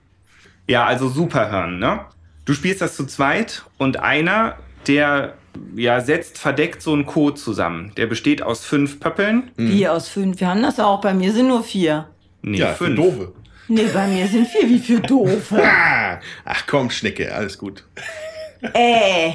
Ja, 0.68 0.86
also 0.86 1.10
Superhirn, 1.10 1.80
ne? 1.80 2.06
Du 2.46 2.54
spielst 2.54 2.82
das 2.82 2.96
zu 2.96 3.06
zweit 3.06 3.64
und 3.78 4.00
einer, 4.00 4.56
der 4.88 5.34
ja 5.76 6.00
setzt 6.00 6.38
verdeckt 6.38 6.82
so 6.82 6.94
einen 6.94 7.06
Code 7.06 7.36
zusammen. 7.36 7.92
Der 7.98 8.08
besteht 8.08 8.42
aus 8.42 8.64
fünf 8.64 9.00
Pöppeln. 9.00 9.52
Vier 9.58 9.94
aus 9.94 10.08
fünf. 10.08 10.40
Wir 10.40 10.48
haben 10.48 10.64
das 10.64 10.80
auch. 10.80 11.02
Bei 11.02 11.14
mir 11.14 11.34
sind 11.34 11.50
nur 11.50 11.64
vier. 11.64 12.08
Nee, 12.42 12.58
ja, 12.60 12.74
fünf. 12.74 12.96
Doofe. 12.96 13.34
Nee, 13.68 13.88
bei 13.94 14.08
mir 14.08 14.28
sind 14.28 14.48
vier. 14.48 14.68
Wie 14.70 14.80
für 14.80 15.00
doofe. 15.00 15.62
Ah, 15.64 16.20
ach 16.46 16.64
komm, 16.68 16.90
Schnecke, 16.90 17.34
alles 17.34 17.58
gut. 17.58 17.84
Ey. 18.74 19.34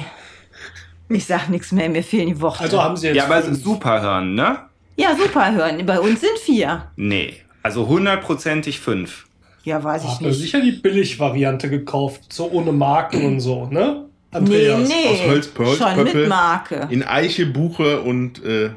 Ich 1.09 1.25
sag 1.25 1.49
nichts 1.49 1.71
mehr. 1.71 1.89
Mir 1.89 2.03
fehlen 2.03 2.27
die 2.27 2.41
Worte. 2.41 2.61
Also 2.61 2.81
haben 2.83 2.97
sie 2.97 3.07
jetzt. 3.07 3.15
Ja, 3.17 3.25
aber 3.25 3.37
es 3.37 3.47
ist 3.47 3.63
Superhirn, 3.63 4.35
ne? 4.35 4.59
ja, 4.97 5.15
super 5.15 5.51
hören. 5.53 5.85
Bei 5.85 5.99
uns 5.99 6.21
sind 6.21 6.37
vier. 6.39 6.91
Nee. 6.95 7.35
Also 7.63 7.87
hundertprozentig 7.87 8.79
fünf. 8.79 9.25
Ja, 9.63 9.83
weiß 9.83 10.03
ich 10.05 10.21
ihr 10.21 10.27
nicht. 10.29 10.39
sicher 10.39 10.61
die 10.61 10.71
Billig-Variante 10.71 11.69
gekauft, 11.69 12.31
so 12.31 12.49
ohne 12.51 12.71
Marken 12.71 13.25
und 13.25 13.39
so, 13.41 13.65
ne? 13.65 14.05
Nee, 14.31 14.37
Andreas. 14.37 14.87
nee. 14.89 15.07
Aus 15.09 15.21
Holz, 15.27 15.49
Holz, 15.57 15.77
Schon 15.77 15.93
Pöppel. 15.95 16.21
mit 16.21 16.29
Marke. 16.29 16.87
In 16.89 17.03
Eiche, 17.03 17.45
Buche 17.47 18.01
und 18.01 18.43
äh, 18.45 18.69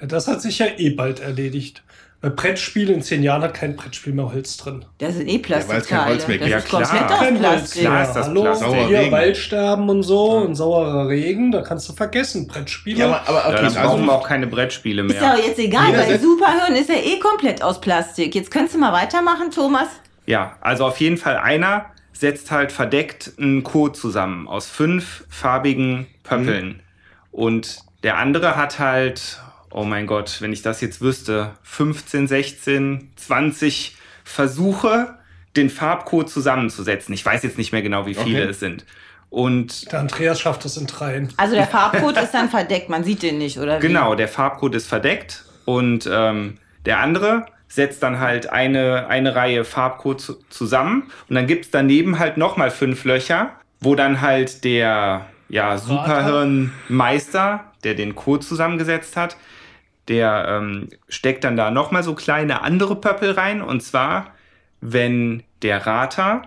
Das 0.00 0.26
hat 0.26 0.40
sich 0.42 0.58
ja 0.58 0.66
eh 0.78 0.90
bald 0.90 1.20
erledigt. 1.20 1.82
Bei 2.20 2.30
Brettspiel 2.30 2.90
in 2.90 3.00
zehn 3.00 3.22
Jahren 3.22 3.42
hat 3.42 3.54
kein 3.54 3.76
Brettspiel 3.76 4.12
mehr 4.12 4.32
Holz 4.32 4.56
drin. 4.56 4.84
Das 4.98 5.14
sind 5.14 5.28
eh 5.28 5.40
weil 5.48 5.58
es 5.60 5.66
kein 5.68 5.68
Plastikteile. 5.68 6.04
Holz 6.06 6.26
mehr 6.26 6.38
gibt. 6.38 6.52
das 6.52 6.64
ist 6.64 6.70
Ja, 6.70 6.78
komplett 6.78 6.98
klar. 6.98 7.12
aus 7.12 7.18
Kein 7.20 7.34
Holz 7.34 7.40
Plastik. 7.40 7.80
Klar 7.82 7.92
mehr. 7.94 8.02
ist 8.02 8.12
das 8.14 8.26
Hallo, 8.26 8.40
Plastik. 8.42 8.68
Sauer 8.68 8.86
hier 8.88 8.98
Regen. 8.98 9.12
Waldsterben 9.12 9.88
und 9.88 10.02
so 10.02 10.30
und 10.32 10.54
saurer 10.56 11.08
Regen, 11.08 11.52
da 11.52 11.62
kannst 11.62 11.88
du 11.88 11.92
vergessen. 11.92 12.48
Brettspiele. 12.48 12.98
Ja, 12.98 13.06
aber, 13.06 13.22
aber 13.28 13.38
Ja, 13.38 13.46
okay, 13.46 13.62
dann 13.62 13.74
brauchen 13.74 14.04
wir 14.06 14.12
also, 14.12 14.24
auch 14.24 14.28
keine 14.28 14.46
Brettspiele 14.48 15.02
Ist 15.06 15.14
ja 15.14 15.20
mehr. 15.20 15.34
auch 15.34 15.46
jetzt 15.46 15.58
egal, 15.60 15.86
Jeder 15.90 15.98
weil 16.08 16.18
Superhirn 16.20 16.74
ist 16.74 16.88
ja 16.88 16.96
eh 16.96 17.20
komplett 17.20 17.62
aus 17.62 17.80
Plastik. 17.80 18.34
Jetzt 18.34 18.50
kannst 18.50 18.74
du 18.74 18.78
mal 18.78 18.92
weitermachen, 18.92 19.52
Thomas. 19.52 19.86
Ja, 20.26 20.56
also 20.60 20.86
auf 20.86 20.98
jeden 20.98 21.18
Fall 21.18 21.36
einer 21.36 21.86
setzt 22.12 22.50
halt 22.50 22.72
verdeckt 22.72 23.30
einen 23.38 23.62
Code 23.62 23.92
zusammen 23.92 24.48
aus 24.48 24.66
fünf 24.66 25.24
farbigen 25.28 26.08
Pöppeln. 26.24 26.82
Und 27.30 27.78
der 28.02 28.16
andere 28.18 28.56
hat 28.56 28.80
halt 28.80 29.40
oh 29.70 29.84
mein 29.84 30.06
Gott, 30.06 30.40
wenn 30.40 30.52
ich 30.52 30.62
das 30.62 30.80
jetzt 30.80 31.00
wüsste, 31.00 31.52
15, 31.62 32.26
16, 32.26 33.10
20 33.16 33.96
Versuche, 34.24 35.14
den 35.56 35.70
Farbcode 35.70 36.28
zusammenzusetzen. 36.28 37.14
Ich 37.14 37.24
weiß 37.24 37.42
jetzt 37.42 37.58
nicht 37.58 37.72
mehr 37.72 37.82
genau, 37.82 38.06
wie 38.06 38.14
viele 38.14 38.42
Okay. 38.42 38.50
es 38.50 38.60
sind. 38.60 38.84
Und 39.30 39.90
Der 39.92 40.00
Andreas 40.00 40.40
schafft 40.40 40.64
es 40.64 40.76
in 40.76 40.86
dreien. 40.86 41.32
Also 41.36 41.54
der 41.54 41.66
Farbcode 41.66 42.16
ist 42.18 42.32
dann 42.32 42.48
verdeckt, 42.48 42.88
man 42.88 43.04
sieht 43.04 43.22
den 43.22 43.38
nicht, 43.38 43.58
oder? 43.58 43.78
wie? 43.82 43.86
Genau, 43.86 44.14
der 44.14 44.28
Farbcode 44.28 44.74
ist 44.74 44.86
verdeckt 44.86 45.44
und 45.64 46.08
ähm, 46.10 46.58
der 46.86 47.00
andere 47.00 47.46
setzt 47.68 48.02
dann 48.02 48.18
halt 48.20 48.50
eine, 48.50 49.08
eine 49.08 49.34
Reihe 49.34 49.64
Farbcode 49.64 50.20
zu, 50.20 50.34
zusammen 50.48 51.10
und 51.28 51.34
dann 51.34 51.46
gibt's 51.46 51.70
daneben 51.70 52.18
halt 52.18 52.38
nochmal 52.38 52.70
fünf 52.70 53.04
Löcher, 53.04 53.50
wo 53.80 53.94
dann 53.94 54.22
halt 54.22 54.64
der 54.64 55.26
ja, 55.50 55.76
Superhirnmeister, 55.76 57.64
der 57.84 57.94
den 57.94 58.14
Code 58.14 58.44
zusammengesetzt 58.44 59.16
hat, 59.16 59.36
der 60.08 60.46
ähm, 60.48 60.88
steckt 61.08 61.44
dann 61.44 61.56
da 61.56 61.70
nochmal 61.70 62.02
so 62.02 62.14
kleine 62.14 62.62
andere 62.62 62.96
Pöppel 62.96 63.32
rein 63.32 63.62
und 63.62 63.82
zwar, 63.82 64.34
wenn 64.80 65.42
der 65.62 65.86
Rater 65.86 66.42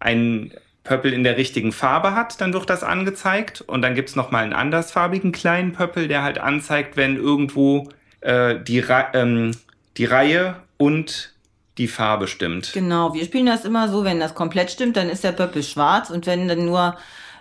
ein 0.00 0.52
Pöppel 0.84 1.12
in 1.12 1.22
der 1.22 1.36
richtigen 1.36 1.70
Farbe 1.70 2.14
hat, 2.14 2.40
dann 2.40 2.52
wird 2.52 2.70
das 2.70 2.82
angezeigt. 2.82 3.60
Und 3.60 3.82
dann 3.82 3.94
gibt's 3.94 4.16
noch 4.16 4.30
mal 4.30 4.42
einen 4.42 4.54
andersfarbigen 4.54 5.32
kleinen 5.32 5.72
Pöppel, 5.72 6.08
der 6.08 6.22
halt 6.22 6.38
anzeigt, 6.38 6.96
wenn 6.96 7.16
irgendwo 7.16 7.88
äh, 8.20 8.56
die, 8.58 8.82
ähm, 9.12 9.52
die 9.98 10.06
Reihe 10.06 10.56
und 10.78 11.34
die 11.76 11.88
Farbe 11.88 12.26
stimmt. 12.26 12.72
Genau, 12.72 13.12
wir 13.14 13.24
spielen 13.24 13.46
das 13.46 13.64
immer 13.64 13.88
so, 13.88 14.02
wenn 14.02 14.18
das 14.18 14.34
komplett 14.34 14.70
stimmt, 14.70 14.96
dann 14.96 15.10
ist 15.10 15.22
der 15.24 15.32
Pöppel 15.32 15.62
schwarz 15.62 16.10
und 16.10 16.26
wenn 16.26 16.48
dann 16.48 16.64
nur 16.64 16.96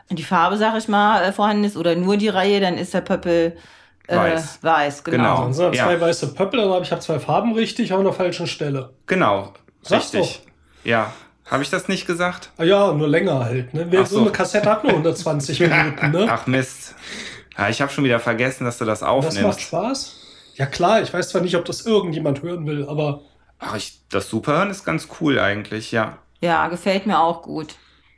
die 0.09 0.23
Farbe, 0.23 0.57
sag 0.57 0.77
ich 0.77 0.87
mal, 0.87 1.23
äh, 1.23 1.31
vorhanden 1.31 1.63
ist 1.63 1.77
oder 1.77 1.95
nur 1.95 2.17
die 2.17 2.29
Reihe, 2.29 2.59
dann 2.59 2.77
ist 2.77 2.93
der 2.93 3.01
Pöppel 3.01 3.57
äh, 4.07 4.15
Weiß. 4.15 4.59
weiß. 4.61 5.03
Genau. 5.03 5.47
Genau. 5.47 5.51
Dann 5.57 5.73
Ja. 5.73 5.83
zwei 5.85 5.99
weiße 6.01 6.33
Pöppel, 6.33 6.61
dann 6.61 6.69
habe 6.71 6.83
ich 6.83 6.91
hab 6.91 7.01
zwei 7.01 7.19
Farben 7.19 7.53
richtig, 7.53 7.91
aber 7.91 7.99
an 7.99 8.05
der 8.05 8.13
falschen 8.13 8.47
Stelle. 8.47 8.93
Genau, 9.05 9.53
Sag's 9.81 10.13
richtig. 10.13 10.41
Ja, 10.83 11.13
habe 11.45 11.63
ich 11.63 11.69
das 11.69 11.87
nicht 11.87 12.07
gesagt? 12.07 12.51
Ah 12.57 12.63
ja, 12.63 12.91
nur 12.93 13.07
länger 13.07 13.43
halt. 13.43 13.73
Ne? 13.73 13.87
Ach 13.97 14.05
so 14.05 14.15
so. 14.15 14.21
eine 14.21 14.31
Kassette 14.31 14.69
hat 14.69 14.83
nur 14.83 14.93
120 14.93 15.59
Minuten, 15.61 16.11
ne? 16.11 16.27
Ach 16.29 16.47
Mist. 16.47 16.95
Ja, 17.57 17.69
ich 17.69 17.81
habe 17.81 17.91
schon 17.91 18.03
wieder 18.03 18.19
vergessen, 18.19 18.65
dass 18.65 18.77
du 18.77 18.85
das 18.85 18.99
das 18.99 19.07
macht 19.09 19.25
aufnimmst. 19.25 19.61
Spaß. 19.61 20.15
Ja 20.55 20.65
klar, 20.65 21.01
ich 21.01 21.13
weiß 21.13 21.29
zwar 21.29 21.41
nicht, 21.41 21.55
ob 21.55 21.65
das 21.65 21.85
irgendjemand 21.85 22.41
hören 22.41 22.65
will, 22.65 22.87
aber 22.87 23.21
Ach, 23.59 23.75
ich, 23.75 24.01
das 24.09 24.29
Superhirn 24.29 24.69
ist 24.69 24.85
ganz 24.85 25.07
cool 25.19 25.39
eigentlich, 25.39 25.91
ja. 25.91 26.17
Ja, 26.41 26.67
gefällt 26.67 27.07
mir 27.07 27.19
auch 27.19 27.41
gut. 27.41 27.75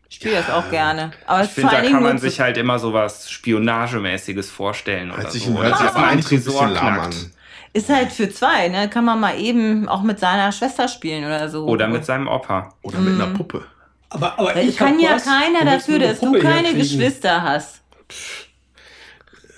Ich 0.10 0.16
spiele 0.16 0.36
das 0.36 0.50
auch 0.50 0.70
gerne. 0.72 1.12
Aber 1.28 1.44
Ich 1.44 1.50
vor 1.52 1.54
finde, 1.56 1.70
da 1.70 1.76
allen 1.78 1.84
Dingen 1.84 1.96
kann 1.96 2.04
man 2.04 2.18
sich 2.18 2.40
halt 2.40 2.58
immer 2.58 2.80
so 2.80 2.94
was 2.94 3.30
Spionagemäßiges 3.30 4.50
vorstellen 4.50 5.12
oder 5.12 5.22
Hört 5.24 5.32
sich, 5.32 5.44
so. 5.46 5.62
hört 5.62 5.78
sich 5.78 5.88
Oder 5.88 6.08
ein 6.08 6.22
Tresor 6.22 6.54
bisschen 6.68 6.74
lahm 6.74 6.88
an. 7.00 7.10
knackt. 7.12 7.30
ist 7.74 7.90
halt 7.90 8.12
für 8.12 8.30
zwei, 8.30 8.70
ne? 8.70 8.90
Kann 8.90 9.06
man 9.06 9.20
mal 9.20 9.40
eben 9.40 9.88
auch 9.88 10.02
mit 10.02 10.20
seiner 10.20 10.52
Schwester 10.52 10.88
spielen 10.88 11.26
oder 11.26 11.48
so. 11.48 11.66
Oder 11.68 11.88
mit 11.88 12.06
seinem 12.06 12.28
Opa. 12.28 12.74
Oder 12.82 12.98
mit 13.00 13.22
einer 13.22 13.34
Puppe. 13.34 13.64
aber, 14.10 14.40
aber 14.40 14.56
ich 14.58 14.76
kann 14.78 15.00
ja 15.00 15.12
was, 15.16 15.26
keiner 15.26 15.64
dafür, 15.64 16.00
dass 16.00 16.20
du 16.20 16.32
keine 16.34 16.70
herkriegen. 16.70 16.80
Geschwister 16.80 17.44
hast. 17.44 17.82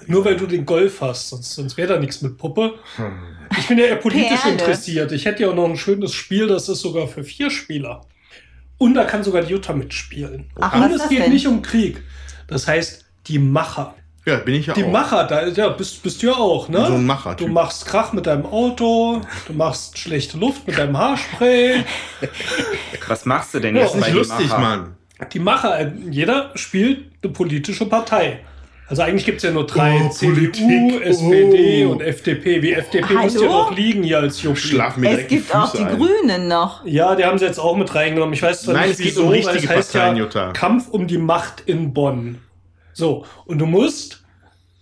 Nur 0.08 0.26
weil 0.26 0.36
du 0.36 0.48
den 0.48 0.66
Golf 0.66 1.00
hast, 1.02 1.30
sonst, 1.30 1.54
sonst 1.54 1.78
wäre 1.78 1.94
da 1.94 2.00
nichts 2.00 2.22
mit 2.22 2.38
Puppe. 2.38 2.74
Ich 3.58 3.68
bin 3.68 3.78
ja 3.78 3.86
eher 3.86 3.96
politisch 3.98 4.42
Perle. 4.42 4.54
interessiert. 4.58 5.12
Ich 5.14 5.26
hätte 5.26 5.44
ja 5.44 5.50
auch 5.50 5.56
noch 5.56 5.66
ein 5.70 5.78
schönes 5.78 6.14
Spiel, 6.14 6.48
das 6.48 6.68
ist 6.68 6.82
sogar 6.82 7.08
für 7.08 7.24
vier 7.24 7.50
Spieler. 7.52 8.02
Und 8.82 8.96
da 8.96 9.04
kann 9.04 9.24
sogar 9.24 9.44
die 9.44 9.52
Jutta 9.52 9.74
mitspielen. 9.74 10.50
Ach, 10.60 10.74
Und 10.74 10.82
was 10.82 10.88
ist 10.88 10.96
es 10.96 11.02
das 11.02 11.10
geht 11.10 11.20
denn? 11.20 11.32
nicht 11.34 11.46
um 11.46 11.62
Krieg. 11.62 12.02
Das 12.48 12.68
heißt, 12.68 13.06
die 13.28 13.38
Macher. 13.38 13.94
Ja, 14.26 14.38
bin 14.38 14.56
ich 14.56 14.66
ja 14.66 14.74
Die 14.74 14.84
auch. 14.84 14.92
Macher, 14.92 15.24
da 15.26 15.46
ja, 15.46 15.70
bist, 15.70 16.02
bist 16.02 16.24
du 16.24 16.28
ja 16.28 16.34
auch, 16.34 16.68
ne? 16.68 16.84
So 16.88 16.94
ein 16.96 17.06
Macher. 17.06 17.36
Du 17.36 17.48
machst 17.48 17.86
Krach 17.86 18.12
mit 18.12 18.26
deinem 18.26 18.48
Auto, 18.48 19.22
du 19.46 19.54
machst 19.54 20.00
schlechte 20.00 20.40
Luft 20.40 20.66
mit 20.66 20.80
deinem 20.80 20.98
Haarspray. 20.98 21.84
Was 23.08 23.26
machst 23.26 23.54
du 23.54 23.60
denn 23.60 23.76
Ja, 23.76 23.84
jetzt 23.84 23.92
Das 23.94 24.00
ist 24.00 24.02
bei 24.02 24.08
nicht 24.08 24.18
lustig, 24.18 24.50
Macher? 24.50 24.60
Mann. 24.62 24.96
Die 25.32 25.40
Macher, 25.40 25.80
äh, 25.80 25.92
jeder 26.10 26.50
spielt 26.56 27.12
eine 27.24 27.34
politische 27.34 27.86
Partei. 27.86 28.40
Also 28.92 29.04
eigentlich 29.04 29.24
gibt 29.24 29.38
es 29.38 29.44
ja 29.44 29.52
nur 29.52 29.66
drei, 29.66 30.02
Oh, 30.06 30.10
CDU, 30.10 30.34
Politik. 30.36 31.02
SPD 31.06 31.86
Oh. 31.86 31.92
und 31.92 32.02
FDP. 32.02 32.62
Wie 32.62 32.74
FDP 32.74 33.14
muss 33.14 33.36
ja 33.36 33.40
Hallo? 33.40 33.52
noch 33.52 33.74
liegen 33.74 34.04
hier 34.04 34.20
als 34.20 34.42
Juppie. 34.42 34.60
Schlaf 34.60 34.98
mir 34.98 35.18
Es 35.18 35.28
gibt 35.30 35.56
auch 35.56 35.72
die 35.72 35.78
ein. 35.86 35.98
Grünen 35.98 36.50
noch. 36.50 36.86
Ja, 36.86 37.16
die 37.16 37.24
haben 37.24 37.38
sie 37.40 37.46
jetzt 37.46 37.58
auch 37.58 37.78
mit 37.78 37.96
reingenommen. 37.96 38.34
Ich 38.34 38.42
weiß 38.44 38.64
zwar 38.64 38.74
Nein, 38.74 38.90
nicht, 38.90 39.00
es 39.00 39.06
geht 39.06 39.08
wieso, 39.16 39.22
um 39.24 39.30
weil 39.30 39.36
richtige 39.38 39.64
es 39.64 39.70
heißt 39.70 39.94
Parteien, 39.94 40.18
ja 40.18 40.24
Jutta. 40.24 40.52
Kampf 40.52 40.90
um 40.90 41.08
die 41.08 41.18
Macht 41.18 41.64
in 41.68 41.94
Bonn. 41.94 42.40
So, 42.92 43.24
und 43.46 43.60
du 43.60 43.66
musst 43.66 44.26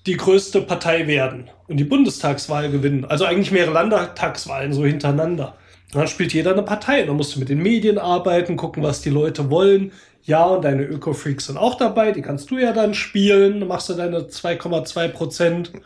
die 0.07 0.17
größte 0.17 0.61
Partei 0.61 1.05
werden 1.05 1.51
und 1.67 1.77
die 1.77 1.83
Bundestagswahl 1.83 2.71
gewinnen. 2.71 3.05
Also 3.05 3.25
eigentlich 3.25 3.51
mehrere 3.51 3.73
Landtagswahlen 3.73 4.73
so 4.73 4.85
hintereinander. 4.87 5.55
Und 5.93 5.99
dann 5.99 6.07
spielt 6.07 6.33
jeder 6.33 6.53
eine 6.53 6.63
Partei. 6.63 7.03
Dann 7.03 7.15
musst 7.15 7.35
du 7.35 7.39
mit 7.39 7.49
den 7.49 7.61
Medien 7.61 7.99
arbeiten, 7.99 8.55
gucken, 8.55 8.81
was 8.81 9.01
die 9.01 9.11
Leute 9.11 9.51
wollen. 9.51 9.91
Ja, 10.23 10.45
und 10.45 10.63
deine 10.63 10.83
Öko-Freaks 10.83 11.47
sind 11.47 11.57
auch 11.57 11.75
dabei. 11.75 12.11
Die 12.11 12.21
kannst 12.21 12.51
du 12.51 12.57
ja 12.57 12.71
dann 12.71 12.93
spielen. 12.93 13.59
Dann 13.59 13.69
machst 13.69 13.89
du 13.89 13.93
deine 13.93 14.19
2,2 14.19 15.07
Prozent. 15.09 15.71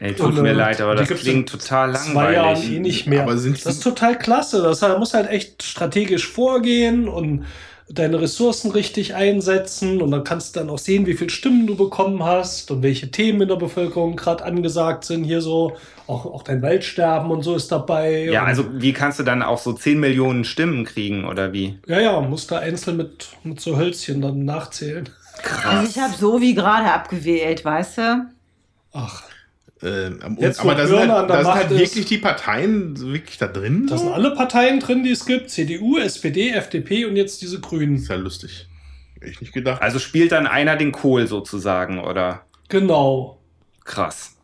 Ey, 0.00 0.14
tut 0.14 0.26
Und, 0.26 0.42
mir 0.42 0.48
äh, 0.50 0.52
leid, 0.52 0.80
aber 0.80 0.96
das 0.96 1.08
klingt 1.08 1.26
in 1.26 1.46
total 1.46 1.94
Zwei 1.94 2.32
Jahren 2.32 2.54
langweilig. 2.54 2.72
eh 2.72 2.78
nicht 2.80 3.06
mehr. 3.06 3.22
Aber 3.22 3.36
sind 3.38 3.64
das 3.64 3.74
ist 3.74 3.82
total 3.84 4.18
klasse. 4.18 4.62
Das 4.62 4.80
da 4.80 4.98
muss 4.98 5.14
halt 5.14 5.30
echt 5.30 5.62
strategisch 5.62 6.26
vorgehen 6.26 7.06
und 7.06 7.44
deine 7.88 8.20
Ressourcen 8.20 8.70
richtig 8.70 9.14
einsetzen 9.14 10.00
und 10.00 10.10
dann 10.10 10.24
kannst 10.24 10.56
du 10.56 10.60
dann 10.60 10.70
auch 10.70 10.78
sehen, 10.78 11.06
wie 11.06 11.14
viele 11.14 11.30
Stimmen 11.30 11.66
du 11.66 11.76
bekommen 11.76 12.22
hast 12.24 12.70
und 12.70 12.82
welche 12.82 13.10
Themen 13.10 13.42
in 13.42 13.48
der 13.48 13.56
Bevölkerung 13.56 14.16
gerade 14.16 14.44
angesagt 14.44 15.04
sind. 15.04 15.24
Hier 15.24 15.42
so, 15.42 15.76
auch, 16.06 16.24
auch 16.24 16.42
dein 16.42 16.62
Waldsterben 16.62 17.30
und 17.30 17.42
so 17.42 17.54
ist 17.54 17.70
dabei. 17.70 18.24
Ja, 18.24 18.44
also 18.44 18.64
wie 18.80 18.92
kannst 18.92 19.18
du 19.18 19.22
dann 19.22 19.42
auch 19.42 19.58
so 19.58 19.72
10 19.72 20.00
Millionen 20.00 20.44
Stimmen 20.44 20.84
kriegen 20.84 21.26
oder 21.26 21.52
wie? 21.52 21.78
Ja, 21.86 22.00
ja, 22.00 22.20
musst 22.20 22.50
da 22.50 22.58
einzeln 22.58 22.96
mit, 22.96 23.28
mit 23.42 23.60
so 23.60 23.76
Hölzchen 23.76 24.22
dann 24.22 24.44
nachzählen. 24.44 25.10
Also 25.66 25.90
ich 25.90 25.98
habe 25.98 26.14
so 26.14 26.40
wie 26.40 26.54
gerade 26.54 26.90
abgewählt, 26.90 27.64
weißt 27.64 27.98
du? 27.98 28.26
Ach, 28.92 29.24
Ähm, 29.84 30.18
und, 30.24 30.40
Jetzt, 30.40 30.60
aber 30.60 30.74
da 30.74 30.86
sind 30.86 30.98
halt, 31.12 31.28
da 31.30 31.34
sind 31.36 31.44
Macht 31.44 31.56
halt 31.56 31.70
wirklich 31.70 32.06
die 32.06 32.18
Parteien 32.18 32.98
wirklich 32.98 33.36
da 33.38 33.46
drin. 33.46 33.86
da 33.86 33.98
sind 33.98 34.10
alle 34.12 34.34
Parteien 34.34 34.80
drin, 34.80 35.04
die 35.04 35.10
es 35.10 35.26
gibt. 35.26 35.50
CDU, 35.50 35.98
SPD, 35.98 36.50
FDP 36.50 37.04
und 37.04 37.16
jetzt 37.16 37.42
diese 37.42 37.60
Grünen. 37.60 37.96
ist 37.96 38.08
ja 38.08 38.16
lustig. 38.16 38.66
Hätte 39.20 39.30
ich 39.30 39.40
nicht 39.42 39.52
gedacht. 39.52 39.82
Also 39.82 39.98
spielt 39.98 40.32
dann 40.32 40.46
einer 40.46 40.76
den 40.76 40.90
Kohl 40.92 41.26
sozusagen 41.26 41.98
oder 41.98 42.46
Genau. 42.68 43.42
krass. 43.84 44.36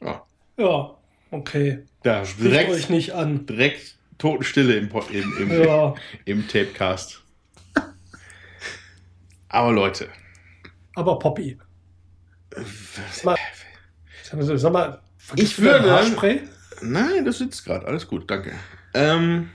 Ja. 0.00 0.24
Ja, 0.58 0.96
okay. 1.30 1.84
Da, 2.02 2.24
Spricht 2.24 2.44
direkt, 2.50 2.70
euch 2.70 2.88
nicht 2.90 3.12
an. 3.12 3.46
direkt 3.46 3.96
Totenstille 4.18 4.74
im, 4.74 4.90
im, 5.12 5.36
im, 5.38 5.64
Ja, 5.64 5.94
im 6.24 6.48
Tapecast. 6.48 7.22
Aber 9.48 9.70
Leute, 9.70 10.08
aber 10.94 11.18
Poppy. 11.18 11.58
Mal, 14.34 14.58
sag 14.58 14.72
mal, 14.72 15.00
Ich 15.36 15.58
würde- 15.58 15.90
Haarspray? 15.90 16.42
nein, 16.82 17.24
das 17.24 17.38
sitzt 17.38 17.64
gerade. 17.64 17.86
Alles 17.86 18.06
gut, 18.08 18.30
danke. 18.30 18.52
Ähm, 18.94 19.50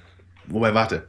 wobei, 0.48 0.74
warte. 0.74 1.08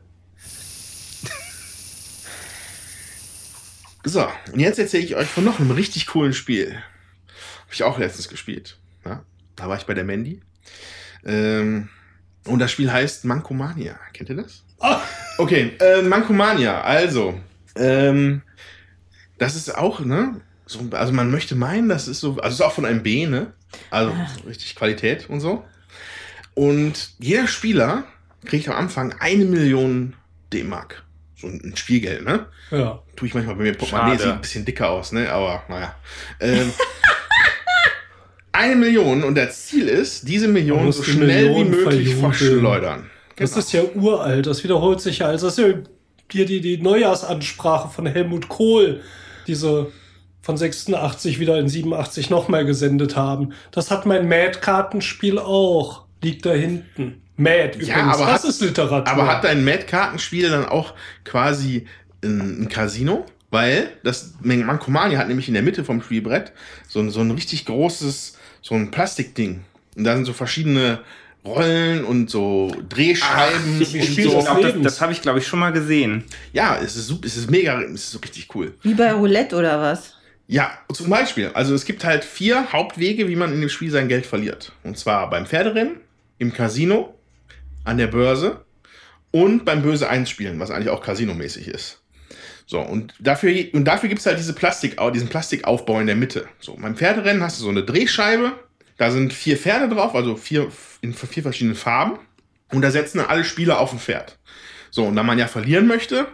So, 4.04 4.26
und 4.52 4.60
jetzt 4.60 4.78
erzähle 4.78 5.04
ich 5.04 5.16
euch 5.16 5.26
von 5.28 5.44
noch 5.44 5.58
einem 5.60 5.70
richtig 5.72 6.06
coolen 6.06 6.32
Spiel. 6.32 6.70
Habe 6.72 7.72
ich 7.74 7.82
auch 7.82 7.98
letztens 7.98 8.28
gespielt. 8.28 8.78
Ja, 9.04 9.22
da 9.56 9.68
war 9.68 9.76
ich 9.76 9.84
bei 9.84 9.94
der 9.94 10.04
Mandy. 10.04 10.40
Ähm, 11.24 11.88
und 12.46 12.58
das 12.60 12.70
Spiel 12.70 12.90
heißt 12.92 13.24
Mankomania. 13.26 13.98
Kennt 14.14 14.30
ihr 14.30 14.36
das? 14.36 14.64
Ah, 14.80 15.00
Okay, 15.40 15.76
äh, 15.80 16.02
Mankomania, 16.02 16.80
also, 16.80 17.38
ähm, 17.76 18.42
das 19.38 19.54
ist 19.54 19.76
auch, 19.76 20.00
ne? 20.00 20.40
So, 20.66 20.80
also 20.92 21.12
man 21.12 21.30
möchte 21.30 21.54
meinen, 21.54 21.88
das 21.88 22.08
ist 22.08 22.20
so, 22.20 22.32
also 22.38 22.48
es 22.48 22.54
ist 22.54 22.60
auch 22.60 22.72
von 22.72 22.84
einem 22.84 23.02
B, 23.04 23.26
ne? 23.26 23.52
Also 23.90 24.12
so 24.42 24.48
richtig 24.48 24.74
Qualität 24.76 25.28
und 25.28 25.40
so. 25.40 25.64
Und 26.54 27.10
jeder 27.18 27.46
Spieler 27.46 28.04
kriegt 28.44 28.68
am 28.68 28.74
Anfang 28.76 29.14
eine 29.20 29.44
Million 29.44 30.14
D-Mark. 30.52 31.04
So 31.36 31.46
ein 31.46 31.74
Spielgeld, 31.76 32.24
ne? 32.24 32.46
ja. 32.70 33.00
Tue 33.14 33.28
ich 33.28 33.34
manchmal 33.34 33.54
bei 33.56 33.62
mir 33.64 33.74
Portemonnaie, 33.74 34.16
sieht 34.18 34.26
ein 34.26 34.40
bisschen 34.40 34.64
dicker 34.64 34.90
aus, 34.90 35.12
ne? 35.12 35.30
Aber 35.30 35.62
naja. 35.68 35.94
Ähm, 36.40 36.72
eine 38.52 38.76
Million 38.76 39.22
und 39.22 39.34
das 39.36 39.66
Ziel 39.66 39.88
ist, 39.88 40.26
diese 40.28 40.48
Million 40.48 40.90
so 40.90 41.02
die 41.02 41.10
schnell 41.12 41.44
wie 41.44 41.48
Million 41.64 41.70
möglich 41.70 41.84
verjubeln. 42.14 42.32
verschleudern. 42.32 43.10
Das 43.36 43.50
Genau. 43.50 43.60
ist 43.60 43.72
ja 43.72 43.82
uralt, 43.94 44.46
das 44.46 44.64
wiederholt 44.64 45.00
sich 45.00 45.18
ja. 45.18 45.26
Also 45.26 45.46
das 45.46 45.58
ist 45.58 45.64
ja 45.64 45.74
hier 46.30 46.44
die, 46.44 46.60
die 46.60 46.78
Neujahrsansprache 46.78 47.88
von 47.88 48.06
Helmut 48.06 48.48
Kohl, 48.48 49.00
diese 49.46 49.92
von 50.48 50.56
86 50.56 51.40
wieder 51.40 51.58
in 51.58 51.68
87 51.68 52.30
nochmal 52.30 52.64
gesendet 52.64 53.16
haben. 53.16 53.52
Das 53.70 53.90
hat 53.90 54.06
mein 54.06 54.26
Mad-Kartenspiel 54.30 55.38
auch. 55.38 56.04
Liegt 56.22 56.46
da 56.46 56.54
hinten. 56.54 57.20
Mad 57.36 57.74
übrigens, 57.76 58.14
aber 58.14 58.24
das 58.32 58.42
hat- 58.44 58.48
ist 58.48 58.62
Literatur. 58.62 59.12
Aber 59.12 59.26
hat 59.26 59.44
dein 59.44 59.62
Mad-Kartenspiel 59.62 60.48
dann 60.48 60.64
auch 60.64 60.94
quasi 61.24 61.86
ein, 62.24 62.62
ein 62.62 62.68
Casino? 62.70 63.26
Weil 63.50 63.90
das 64.04 64.32
Mankomania 64.40 65.18
hat 65.18 65.28
nämlich 65.28 65.48
in 65.48 65.54
der 65.54 65.62
Mitte 65.62 65.84
vom 65.84 66.00
Spielbrett 66.00 66.52
so 66.88 67.00
ein, 67.00 67.10
so 67.10 67.20
ein 67.20 67.30
richtig 67.30 67.66
großes, 67.66 68.38
so 68.62 68.74
ein 68.74 68.90
Plastikding. 68.90 69.60
Und 69.96 70.04
da 70.04 70.14
sind 70.14 70.24
so 70.24 70.32
verschiedene 70.32 71.00
Rollen 71.44 72.04
und 72.06 72.30
so 72.30 72.72
Drehscheiben. 72.88 73.78
Wie 73.80 73.82
ich, 73.82 73.88
Spiel 73.90 74.26
ich 74.26 74.32
des 74.32 74.44
glaub, 74.46 74.62
das, 74.62 74.72
das 74.82 75.00
habe 75.02 75.12
ich, 75.12 75.20
glaube 75.20 75.40
ich, 75.40 75.46
schon 75.46 75.58
mal 75.58 75.72
gesehen. 75.72 76.24
ja, 76.54 76.78
es 76.82 76.96
ist, 76.96 77.06
super, 77.08 77.26
es 77.26 77.36
ist 77.36 77.50
mega, 77.50 77.82
es 77.82 77.90
ist 78.04 78.10
so 78.12 78.18
richtig 78.20 78.48
cool. 78.54 78.72
Wie 78.82 78.94
bei 78.94 79.12
Roulette 79.12 79.54
oder 79.54 79.78
was? 79.78 80.14
Ja, 80.50 80.78
zum 80.92 81.10
Beispiel. 81.10 81.50
Also 81.52 81.74
es 81.74 81.84
gibt 81.84 82.04
halt 82.04 82.24
vier 82.24 82.72
Hauptwege, 82.72 83.28
wie 83.28 83.36
man 83.36 83.52
in 83.52 83.60
dem 83.60 83.68
Spiel 83.68 83.90
sein 83.90 84.08
Geld 84.08 84.24
verliert. 84.24 84.72
Und 84.82 84.96
zwar 84.96 85.28
beim 85.28 85.44
Pferderennen, 85.44 86.00
im 86.38 86.54
Casino, 86.54 87.14
an 87.84 87.98
der 87.98 88.06
Börse 88.06 88.64
und 89.30 89.66
beim 89.66 89.82
Böse 89.82 90.08
1 90.08 90.28
spielen, 90.28 90.58
was 90.58 90.70
eigentlich 90.70 90.88
auch 90.88 91.02
Casino-mäßig 91.02 91.68
ist. 91.68 92.00
So, 92.64 92.80
und 92.80 93.14
dafür, 93.18 93.52
und 93.72 93.84
dafür 93.84 94.08
gibt 94.08 94.20
es 94.20 94.26
halt 94.26 94.38
diese 94.38 94.54
Plastik, 94.54 94.96
diesen 95.12 95.28
Plastikaufbau 95.28 96.00
in 96.00 96.06
der 96.06 96.16
Mitte. 96.16 96.48
So, 96.60 96.76
beim 96.76 96.96
Pferderennen 96.96 97.42
hast 97.42 97.58
du 97.58 97.64
so 97.64 97.70
eine 97.70 97.82
Drehscheibe, 97.82 98.52
da 98.96 99.10
sind 99.10 99.34
vier 99.34 99.58
Pferde 99.58 99.94
drauf, 99.94 100.14
also 100.14 100.36
vier 100.36 100.68
in 101.02 101.12
vier 101.12 101.42
verschiedenen 101.42 101.76
Farben. 101.76 102.18
Und 102.72 102.82
da 102.82 102.90
setzen 102.90 103.18
dann 103.18 103.28
alle 103.28 103.44
Spieler 103.44 103.80
auf 103.80 103.92
ein 103.92 103.98
Pferd. 103.98 104.38
So, 104.90 105.04
und 105.04 105.16
da 105.16 105.22
man 105.22 105.38
ja 105.38 105.46
verlieren 105.46 105.86
möchte, 105.86 106.26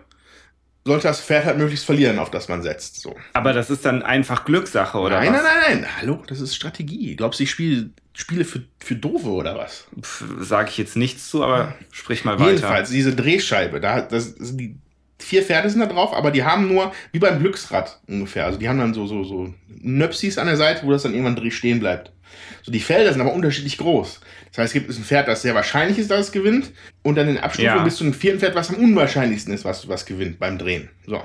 sollte 0.84 1.08
das 1.08 1.20
Pferd 1.20 1.44
halt 1.46 1.58
möglichst 1.58 1.86
verlieren, 1.86 2.18
auf 2.18 2.30
das 2.30 2.48
man 2.48 2.62
setzt. 2.62 3.00
So. 3.00 3.16
Aber 3.32 3.52
das 3.52 3.70
ist 3.70 3.84
dann 3.84 4.02
einfach 4.02 4.44
Glückssache, 4.44 4.98
oder 4.98 5.18
nein, 5.20 5.32
was? 5.32 5.42
nein, 5.42 5.52
nein, 5.68 5.80
nein. 5.80 5.90
Hallo, 6.00 6.22
das 6.26 6.40
ist 6.40 6.54
Strategie. 6.54 7.16
Glaubst 7.16 7.40
du, 7.40 7.44
ich 7.44 7.50
spiele 7.50 7.90
Spiele 8.12 8.44
für, 8.44 8.62
für 8.78 8.94
Doofe 8.94 9.28
oder 9.28 9.56
was? 9.56 9.86
Sage 10.40 10.68
ich 10.70 10.78
jetzt 10.78 10.96
nichts 10.96 11.30
zu, 11.30 11.42
aber 11.42 11.74
sprich 11.90 12.24
mal 12.24 12.38
weiter. 12.38 12.50
Jedenfalls, 12.50 12.90
diese 12.90 13.14
Drehscheibe, 13.16 13.80
da, 13.80 14.02
das, 14.02 14.36
das, 14.36 14.56
die 14.56 14.76
vier 15.18 15.42
Pferde 15.42 15.68
sind 15.70 15.80
da 15.80 15.86
drauf, 15.86 16.12
aber 16.14 16.30
die 16.30 16.44
haben 16.44 16.68
nur, 16.68 16.92
wie 17.12 17.18
beim 17.18 17.40
Glücksrad 17.40 17.98
ungefähr, 18.06 18.44
also 18.46 18.58
die 18.58 18.68
haben 18.68 18.78
dann 18.78 18.94
so, 18.94 19.06
so, 19.06 19.24
so 19.24 19.52
Nöpsis 19.68 20.38
an 20.38 20.46
der 20.46 20.56
Seite, 20.56 20.86
wo 20.86 20.90
das 20.90 21.02
dann 21.02 21.12
irgendwann 21.12 21.34
dreh- 21.34 21.50
stehen 21.50 21.80
bleibt. 21.80 22.12
So, 22.62 22.70
die 22.70 22.80
Felder 22.80 23.10
sind 23.12 23.20
aber 23.22 23.32
unterschiedlich 23.32 23.78
groß. 23.78 24.20
Das 24.54 24.58
heißt, 24.58 24.68
es 24.68 24.72
gibt 24.86 24.88
ein 24.98 25.04
Pferd, 25.04 25.26
das 25.26 25.42
sehr 25.42 25.54
wahrscheinlich 25.56 25.98
ist, 25.98 26.10
dass 26.12 26.26
es 26.26 26.32
gewinnt, 26.32 26.70
und 27.02 27.16
dann 27.16 27.26
in 27.28 27.34
der 27.34 27.44
Abstufung 27.44 27.66
Ja. 27.76 27.82
bis 27.82 27.96
zu 27.96 28.04
einem 28.04 28.14
vierten 28.14 28.38
Pferd, 28.38 28.54
was 28.54 28.68
am 28.70 28.76
unwahrscheinlichsten 28.76 29.52
ist, 29.52 29.64
was, 29.64 29.88
was 29.88 30.06
gewinnt 30.06 30.38
beim 30.38 30.58
Drehen. 30.58 30.90
So. 31.06 31.20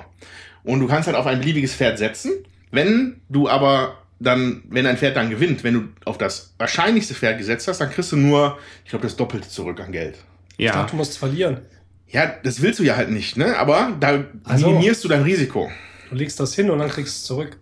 Und 0.63 0.79
du 0.79 0.87
kannst 0.87 1.07
halt 1.07 1.15
auf 1.15 1.27
ein 1.27 1.39
beliebiges 1.39 1.75
Pferd 1.75 1.99
setzen. 1.99 2.31
Wenn 2.71 3.21
du 3.29 3.47
aber 3.47 3.99
dann, 4.19 4.63
wenn 4.69 4.85
ein 4.87 4.97
Pferd 4.97 5.15
dann 5.15 5.29
gewinnt, 5.29 5.63
wenn 5.63 5.73
du 5.75 5.83
auf 6.05 6.17
das 6.17 6.53
wahrscheinlichste 6.57 7.13
Pferd 7.13 7.37
gesetzt 7.37 7.67
hast, 7.67 7.79
dann 7.81 7.91
kriegst 7.91 8.11
du 8.11 8.17
nur, 8.17 8.57
ich 8.83 8.89
glaube, 8.89 9.03
das 9.03 9.15
Doppelte 9.15 9.47
zurück 9.47 9.79
an 9.79 9.91
Geld. 9.91 10.15
Ich 10.57 10.65
Ja. 10.65 10.73
dachte, 10.73 10.91
du 10.91 10.97
musst 10.97 11.17
verlieren. 11.17 11.61
Ja, 12.07 12.33
das 12.43 12.61
willst 12.63 12.79
du 12.79 12.83
ja 12.83 12.95
halt 12.95 13.11
nicht, 13.11 13.37
ne? 13.37 13.55
Aber 13.57 13.95
da 13.99 14.23
Also. 14.43 14.67
minimierst 14.69 15.03
du 15.03 15.07
dein 15.07 15.21
Risiko. 15.21 15.71
Du 16.09 16.15
legst 16.15 16.39
das 16.39 16.55
hin 16.55 16.71
und 16.71 16.79
dann 16.79 16.89
kriegst 16.89 17.13
du 17.13 17.19
es 17.19 17.23
zurück. 17.25 17.57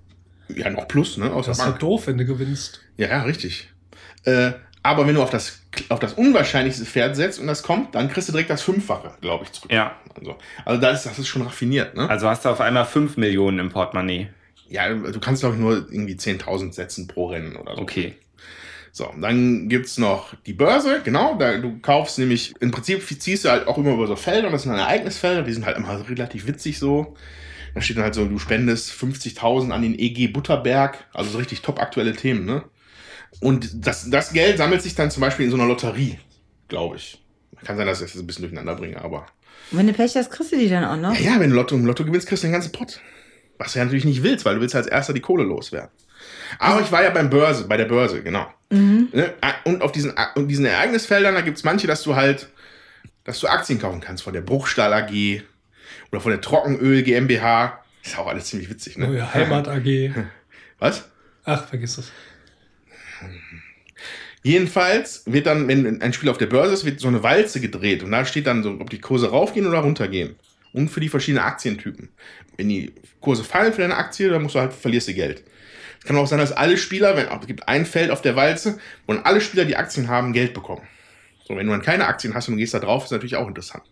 Ja, 0.56 0.70
noch 0.70 0.88
plus, 0.88 1.18
ne? 1.18 1.30
Aus 1.32 1.46
Das 1.48 1.60
ist 1.60 1.66
halt 1.66 1.82
doof, 1.82 2.08
wenn 2.08 2.18
du 2.18 2.26
gewinnst. 2.26 2.80
Ja, 2.96 3.08
ja, 3.10 3.24
richtig. 3.24 3.70
Äh, 4.24 4.52
aber 4.88 5.06
wenn 5.06 5.16
du 5.16 5.22
auf 5.22 5.30
das, 5.30 5.62
auf 5.90 6.00
das 6.00 6.14
unwahrscheinlichste 6.14 6.86
Pferd 6.86 7.18
setzt 7.18 7.40
und 7.40 7.48
das 7.48 7.62
kommt, 7.62 7.94
dann 7.94 8.10
kriegst 8.10 8.30
du 8.30 8.32
direkt 8.32 8.50
das 8.50 8.62
Fünffache, 8.62 9.12
glaube 9.20 9.44
ich, 9.44 9.52
zurück. 9.52 9.72
Ja. 9.72 9.98
Also, 10.18 10.38
also 10.64 10.82
das, 10.82 11.00
ist, 11.00 11.06
das 11.06 11.20
ist 11.20 11.28
schon 11.28 11.42
raffiniert, 11.42 11.94
ne? 11.96 12.10
Also 12.10 12.30
hast 12.30 12.46
du 12.46 12.50
auf 12.50 12.62
einmal 12.62 12.86
5 12.86 13.18
Millionen 13.18 13.60
im 13.60 13.70
Portemonnaie. 13.70 14.30
ja, 14.70 14.88
du 14.94 15.20
kannst, 15.20 15.42
glaube 15.42 15.56
ich, 15.56 15.62
nur 15.62 15.74
irgendwie 15.92 16.16
10.000 16.16 16.72
setzen 16.72 17.08
pro 17.08 17.28
Rennen 17.28 17.58
oder 17.58 17.76
so. 17.76 17.82
Okay. 17.82 18.16
So, 18.94 19.14
dann 19.20 19.68
gibt's 19.68 19.98
noch 19.98 20.34
die 20.46 20.54
Börse, 20.54 21.02
genau. 21.04 21.36
Da, 21.38 21.58
du 21.58 21.80
kaufst 21.80 22.18
nämlich, 22.18 22.56
im 22.62 22.72
Prinzip 22.72 23.04
ziehst 23.04 23.44
du 23.44 23.50
halt 23.50 23.68
auch 23.68 23.78
immer 23.78 23.94
über 23.94 24.08
so 24.08 24.16
Felder, 24.16 24.48
und 24.48 24.54
das 24.54 24.64
sind 24.64 24.72
dann 24.72 24.80
Ereignisfelder, 24.80 25.44
die 25.44 25.54
sind 25.54 25.66
halt 25.66 25.76
immer 25.76 26.10
relativ 26.10 26.48
witzig 26.48 26.80
so. 26.80 27.16
Da 27.76 27.82
steht 27.82 27.98
dann 27.98 28.06
halt 28.06 28.16
so, 28.16 28.26
du 28.26 28.40
spendest 28.40 28.92
50.000 28.92 29.72
an 29.72 29.82
den 29.82 30.00
EG 30.00 30.28
Butterberg, 30.28 30.98
also 31.14 31.30
so 31.30 31.38
richtig 31.38 31.62
top 31.62 31.80
aktuelle 31.82 32.14
Themen, 32.14 32.46
ne? 32.46 32.64
Und 33.40 33.86
das, 33.86 34.10
das 34.10 34.32
Geld 34.34 34.58
sammelt 34.58 34.82
sich 34.82 34.96
dann 34.96 35.12
zum 35.12 35.22
Beispiel 35.22 35.46
in 35.46 35.52
so 35.52 35.58
einer 35.58 35.68
Lotterie, 35.68 36.20
glaube 36.68 36.96
ich. 36.96 37.24
Kann 37.64 37.78
sein, 37.78 37.88
dass 37.88 38.02
ich 38.02 38.12
das 38.12 38.22
ein 38.22 38.28
bisschen 38.28 38.44
durcheinander 38.44 38.76
bringe, 38.76 39.02
aber. 39.02 39.26
Und 39.72 39.80
wenn 39.80 39.88
du 39.88 39.94
Pech 39.94 40.16
hast, 40.16 40.32
kriegst 40.32 40.52
du 40.52 40.58
die 40.58 40.70
dann 40.70 40.86
auch 40.86 40.96
noch? 40.96 41.20
Ja, 41.20 41.34
ja, 41.34 41.40
wenn 41.40 41.50
du 41.50 41.56
Lotto 41.56 41.76
im 41.76 41.86
Lotto 41.86 42.06
gewinnst, 42.06 42.28
kriegst 42.28 42.44
du 42.44 42.48
den 42.48 42.54
ganzen 42.54 42.72
Pott. 42.72 43.02
Was 43.58 43.74
du 43.74 43.80
ja 43.80 43.86
natürlich 43.86 44.06
nicht 44.06 44.22
willst, 44.22 44.46
weil 44.46 44.56
du 44.56 44.62
willst 44.62 44.76
als 44.76 44.88
erster 44.88 45.14
die 45.14 45.22
Kohle 45.22 45.44
loswerden. 45.44 45.90
Aber 46.60 46.82
ich 46.82 46.92
war 46.92 47.04
ja 47.04 47.10
beim 47.10 47.30
Börse, 47.30 47.68
bei 47.68 47.78
der 47.78 47.86
Börse, 47.86 48.22
genau. 48.22 48.48
Mhm. 48.70 49.10
Ne? 49.12 49.34
Und 49.66 49.82
auf 49.82 49.92
diesen, 49.92 50.14
und 50.36 50.48
diesen 50.48 50.66
Ereignisfeldern, 50.66 51.36
da 51.36 51.42
gibt 51.42 51.58
es 51.58 51.64
manche, 51.64 51.88
dass 51.88 52.04
du 52.04 52.16
halt, 52.16 52.50
dass 53.24 53.40
du 53.40 53.48
Aktien 53.48 53.80
kaufen 53.80 54.00
kannst 54.00 54.24
von 54.24 54.34
der 54.34 54.42
Bruchstahl 54.42 54.94
AG 54.94 55.42
oder 56.12 56.22
von 56.22 56.32
der 56.32 56.42
Trockenöl 56.42 57.04
GmbH. 57.04 57.84
Ist 58.04 58.14
ja 58.14 58.20
auch 58.20 58.28
alles 58.28 58.46
ziemlich 58.46 58.70
witzig, 58.70 58.98
ne? 58.98 59.08
Neue 59.08 59.34
Heimat 59.34 59.68
AG. 59.68 60.12
Was? 60.80 61.10
Ach, 61.44 61.68
vergiss 61.68 61.98
es. 61.98 62.12
Jedenfalls 64.44 65.24
wird 65.26 65.46
dann, 65.46 65.68
wenn 65.68 66.02
ein 66.02 66.14
Spiel 66.14 66.30
auf 66.30 66.38
der 66.38 66.46
Börse 66.46 66.74
ist, 66.74 66.86
wird 66.86 67.00
so 67.00 67.08
eine 67.08 67.24
Walze 67.24 67.60
gedreht 67.60 68.04
und 68.04 68.12
da 68.12 68.24
steht 68.26 68.48
dann 68.48 68.64
so, 68.64 68.72
ob 68.80 68.90
die 68.90 69.02
Kurse 69.02 69.30
raufgehen 69.30 69.68
oder 69.68 69.80
runtergehen. 69.80 70.36
Und 70.74 70.90
für 70.90 71.00
die 71.00 71.10
verschiedenen 71.10 71.44
Aktientypen. 71.44 72.10
Wenn 72.56 72.70
die 72.70 72.94
Kurse 73.20 73.44
fallen 73.44 73.74
für 73.74 73.82
deine 73.82 73.98
Aktie, 73.98 74.30
dann 74.30 74.44
musst 74.44 74.56
du 74.56 74.60
halt, 74.60 74.74
verlierst 74.74 75.08
du 75.08 75.14
Geld. 75.14 75.44
Es 76.00 76.06
kann 76.06 76.16
auch 76.18 76.28
sein, 76.28 76.40
dass 76.40 76.52
alle 76.52 76.78
Spieler, 76.78 77.18
wenn, 77.18 77.28
es 77.28 77.48
gibt 77.48 77.68
ein 77.68 77.86
Feld 77.86 78.12
auf 78.12 78.22
der 78.22 78.36
Walze, 78.36 78.80
wo 79.08 79.14
alle 79.14 79.42
Spieler, 79.42 79.66
die 79.66 79.76
Aktien 79.76 80.08
haben, 80.08 80.34
Geld 80.34 80.54
bekommen. 80.54 80.88
So, 81.48 81.56
wenn 81.56 81.66
du 81.66 81.72
dann 81.72 81.82
keine 81.82 82.08
Aktien 82.08 82.34
hast 82.34 82.48
und 82.48 82.56
du 82.56 82.60
gehst 82.60 82.74
da 82.74 82.80
drauf, 82.80 83.06
ist 83.06 83.12
natürlich 83.12 83.36
auch 83.36 83.48
interessant. 83.48 83.84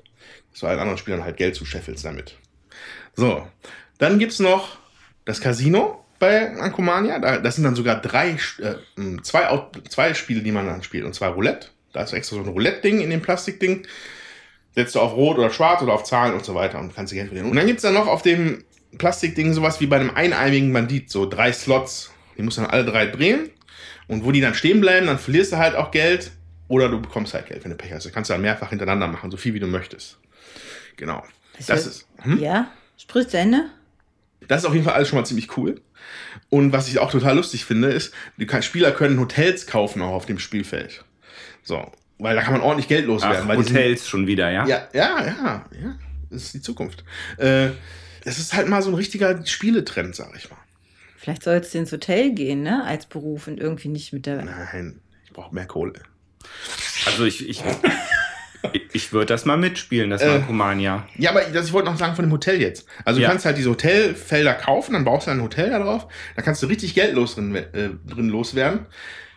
Dass 0.51 0.59
du 0.59 0.67
allen 0.67 0.79
anderen 0.79 0.97
Spielern 0.97 1.23
halt 1.23 1.37
Geld 1.37 1.55
zuscheffelst 1.55 2.05
damit. 2.05 2.37
So, 3.15 3.47
dann 3.97 4.19
gibt's 4.19 4.39
noch 4.39 4.77
das 5.23 5.41
Casino 5.41 6.04
bei 6.19 6.55
Ankomania. 6.57 7.19
Da, 7.19 7.37
das 7.37 7.55
sind 7.55 7.63
dann 7.63 7.75
sogar 7.75 8.01
drei, 8.01 8.37
äh, 8.59 9.21
zwei, 9.21 9.67
zwei 9.89 10.13
Spiele, 10.13 10.41
die 10.41 10.51
man 10.51 10.65
dann 10.65 10.83
spielt. 10.83 11.05
Und 11.05 11.13
zwar 11.13 11.31
Roulette. 11.33 11.67
Da 11.93 12.03
ist 12.03 12.13
extra 12.13 12.35
so 12.35 12.41
ein 12.41 12.49
Roulette-Ding 12.49 12.99
in 12.99 13.09
dem 13.09 13.21
Plastikding. 13.21 13.87
Setzt 14.75 14.95
du 14.95 14.99
auf 14.99 15.13
Rot 15.13 15.37
oder 15.37 15.49
Schwarz 15.49 15.81
oder 15.81 15.93
auf 15.93 16.03
Zahlen 16.03 16.33
und 16.33 16.43
so 16.43 16.53
weiter 16.53 16.79
und 16.79 16.93
kannst 16.93 17.13
dir 17.13 17.17
Geld 17.17 17.29
verdienen. 17.29 17.49
Und 17.49 17.55
dann 17.55 17.67
gibt's 17.67 17.83
dann 17.83 17.93
noch 17.93 18.07
auf 18.07 18.21
dem 18.21 18.63
Plastikding 18.97 19.53
sowas 19.53 19.79
wie 19.79 19.87
bei 19.87 19.97
einem 19.97 20.11
eineimigen 20.11 20.73
Bandit. 20.73 21.09
So 21.09 21.29
drei 21.29 21.53
Slots. 21.53 22.11
Die 22.37 22.41
musst 22.41 22.57
du 22.57 22.61
dann 22.61 22.71
alle 22.71 22.83
drei 22.83 23.05
drehen. 23.05 23.49
Und 24.07 24.25
wo 24.25 24.31
die 24.31 24.41
dann 24.41 24.53
stehen 24.53 24.81
bleiben, 24.81 25.07
dann 25.07 25.17
verlierst 25.17 25.53
du 25.53 25.57
halt 25.57 25.75
auch 25.75 25.91
Geld. 25.91 26.31
Oder 26.67 26.89
du 26.89 26.99
bekommst 26.99 27.33
halt 27.33 27.47
Geld, 27.47 27.63
wenn 27.63 27.71
du 27.71 27.77
Pech 27.77 27.93
hast. 27.93 28.05
Das 28.05 28.11
kannst 28.11 28.29
du 28.29 28.33
dann 28.33 28.41
mehrfach 28.41 28.69
hintereinander 28.69 29.07
machen, 29.07 29.31
so 29.31 29.37
viel 29.37 29.53
wie 29.53 29.59
du 29.59 29.67
möchtest. 29.67 30.17
Genau. 30.97 31.23
Das 31.57 31.67
Das 31.67 31.85
ist. 31.85 32.07
Hm? 32.21 32.39
Ja? 32.39 32.71
Sprich 32.97 33.27
zu 33.27 33.37
Ende? 33.37 33.69
Das 34.47 34.61
ist 34.61 34.65
auf 34.65 34.73
jeden 34.73 34.85
Fall 34.85 34.95
alles 34.95 35.07
schon 35.07 35.19
mal 35.19 35.25
ziemlich 35.25 35.55
cool. 35.57 35.81
Und 36.49 36.71
was 36.73 36.87
ich 36.87 36.99
auch 36.99 37.11
total 37.11 37.35
lustig 37.35 37.65
finde, 37.65 37.89
ist, 37.89 38.13
die 38.37 38.47
Spieler 38.61 38.91
können 38.91 39.19
Hotels 39.19 39.67
kaufen 39.67 40.01
auch 40.01 40.13
auf 40.13 40.25
dem 40.25 40.39
Spielfeld. 40.39 41.03
So, 41.63 41.91
weil 42.19 42.35
da 42.35 42.41
kann 42.41 42.53
man 42.53 42.61
ordentlich 42.61 42.87
Geld 42.87 43.05
loswerden. 43.05 43.39
Ach, 43.43 43.47
weil 43.47 43.57
die 43.57 43.63
sind- 43.63 43.75
Hotels 43.75 44.07
schon 44.07 44.27
wieder, 44.27 44.49
ja? 44.51 44.65
Ja, 44.67 44.87
ja, 44.93 45.25
ja, 45.25 45.65
ja. 45.81 45.95
Das 46.29 46.43
ist 46.43 46.53
die 46.53 46.61
Zukunft. 46.61 47.03
Äh, 47.37 47.69
das 48.23 48.39
ist 48.39 48.53
halt 48.53 48.67
mal 48.67 48.81
so 48.81 48.89
ein 48.89 48.95
richtiger 48.95 49.45
Spieletrend, 49.45 50.15
sag 50.15 50.35
ich 50.35 50.49
mal. 50.49 50.57
Vielleicht 51.17 51.43
sollst 51.43 51.73
du 51.73 51.79
ins 51.79 51.91
Hotel 51.91 52.33
gehen, 52.33 52.61
ne? 52.63 52.83
Als 52.85 53.05
Beruf 53.05 53.47
und 53.47 53.59
irgendwie 53.59 53.87
nicht 53.87 54.13
mit 54.13 54.25
der. 54.25 54.43
Nein, 54.43 54.99
ich 55.25 55.33
brauche 55.33 55.53
mehr 55.53 55.65
Kohle. 55.65 55.93
Also 57.05 57.25
ich, 57.25 57.47
ich, 57.49 57.63
ich 58.93 59.13
würde 59.13 59.27
das 59.27 59.45
mal 59.45 59.57
mitspielen, 59.57 60.09
das 60.09 60.21
Äh. 60.21 60.41
Ja, 61.17 61.29
aber 61.31 61.41
das, 61.41 61.67
ich 61.67 61.73
wollte 61.73 61.89
noch 61.89 61.97
sagen 61.97 62.15
von 62.15 62.25
dem 62.25 62.31
Hotel 62.31 62.61
jetzt. 62.61 62.87
Also 63.03 63.19
du 63.19 63.23
Ja. 63.23 63.29
kannst 63.29 63.45
halt 63.45 63.57
diese 63.57 63.69
Hotelfelder 63.69 64.53
kaufen, 64.53 64.93
dann 64.93 65.05
baust 65.05 65.27
du 65.27 65.31
ein 65.31 65.41
Hotel 65.41 65.69
da 65.69 65.79
drauf, 65.79 66.07
da 66.35 66.41
kannst 66.41 66.61
du 66.63 66.67
richtig 66.67 66.93
Geld 66.95 67.13
los 67.15 67.35
drin, 67.35 67.55
äh, 67.55 67.89
drin 68.07 68.29
loswerden. 68.29 68.85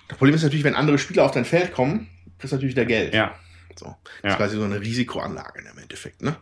Das 0.08 0.16
Problem 0.18 0.34
ist 0.34 0.42
natürlich, 0.42 0.64
wenn 0.64 0.74
andere 0.74 0.98
Spieler 0.98 1.24
auf 1.24 1.30
dein 1.32 1.44
Feld 1.44 1.72
kommen, 1.72 2.08
kriegst 2.38 2.52
du 2.52 2.56
natürlich 2.56 2.74
wieder 2.74 2.86
Geld. 2.86 3.14
Ja. 3.14 3.34
So. 3.78 3.86
Das 3.86 3.94
Ja. 4.24 4.30
ist 4.30 4.36
quasi 4.38 4.56
so 4.56 4.64
eine 4.64 4.80
Risikoanlage 4.80 5.60
im 5.70 5.78
Endeffekt, 5.78 6.22
ne? 6.22 6.34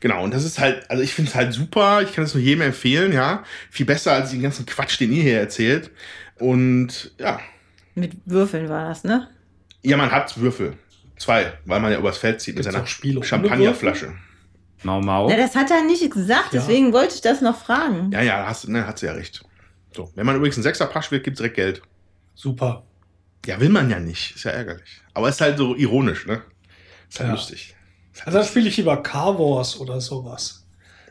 Genau, 0.00 0.22
und 0.22 0.32
das 0.32 0.44
ist 0.44 0.58
halt, 0.60 0.88
also 0.90 1.02
ich 1.02 1.14
finde 1.14 1.30
es 1.30 1.34
halt 1.34 1.52
super, 1.52 2.00
ich 2.02 2.12
kann 2.14 2.22
es 2.24 2.34
nur 2.34 2.42
jedem 2.42 2.62
empfehlen, 2.62 3.12
ja. 3.12 3.42
Viel 3.70 3.86
besser 3.86 4.12
als 4.12 4.30
den 4.30 4.42
ganzen 4.42 4.66
Quatsch, 4.66 5.00
den 5.00 5.12
ihr 5.12 5.22
hier 5.22 5.40
erzählt. 5.40 5.90
Und 6.38 7.12
ja, 7.18 7.40
Mit 7.94 8.12
Würfeln 8.26 8.68
war 8.68 8.88
das, 8.88 9.02
ne? 9.04 9.28
ja, 9.82 9.96
man 9.96 10.10
hat 10.12 10.38
Würfel. 10.38 10.74
Zwei, 11.18 11.52
weil 11.64 11.80
man 11.80 11.92
ja 11.92 11.98
übers 11.98 12.18
Feld 12.18 12.40
zieht 12.40 12.56
mit 12.56 12.64
Gibt's 12.64 12.74
seiner 12.74 12.86
Spiele 12.86 13.18
ohne 13.18 13.26
Champagnerflasche. 13.26 14.14
Mau 14.82 15.00
Mau. 15.00 15.28
Na, 15.28 15.36
das 15.36 15.56
hat 15.56 15.70
er 15.70 15.82
nicht 15.84 16.10
gesagt, 16.12 16.52
Ja. 16.52 16.60
deswegen 16.60 16.92
wollte 16.92 17.14
ich 17.14 17.20
das 17.22 17.40
noch 17.40 17.58
fragen. 17.58 18.10
Ja, 18.12 18.20
ja, 18.22 18.46
hast, 18.46 18.68
ne, 18.68 18.86
hat 18.86 18.98
sie 18.98 19.06
ja 19.06 19.12
recht. 19.12 19.42
So, 19.94 20.10
wenn 20.14 20.26
man 20.26 20.36
übrigens 20.36 20.56
einen 20.56 20.62
Sechser 20.64 20.86
Pasch 20.86 21.10
wird, 21.10 21.24
gibt's 21.24 21.38
direkt 21.38 21.56
Geld. 21.56 21.82
Super. 22.34 22.84
Ja, 23.46 23.58
will 23.60 23.70
man 23.70 23.88
ja 23.88 23.98
nicht. 23.98 24.36
Ist 24.36 24.44
ja 24.44 24.50
ärgerlich. 24.50 25.00
Aber 25.14 25.28
ist 25.30 25.40
halt 25.40 25.56
so 25.56 25.74
ironisch, 25.74 26.26
ne? 26.26 26.42
Ist 27.08 27.18
halt 27.20 27.28
Ja. 27.28 27.34
lustig. 27.34 27.74
Ist 28.12 28.20
halt 28.20 28.26
Also 28.28 28.38
dann 28.38 28.46
spiele 28.46 28.68
ich 28.68 28.76
lieber 28.76 29.02
Car 29.02 29.38
Wars 29.38 29.80
oder 29.80 30.00
sowas. 30.00 30.65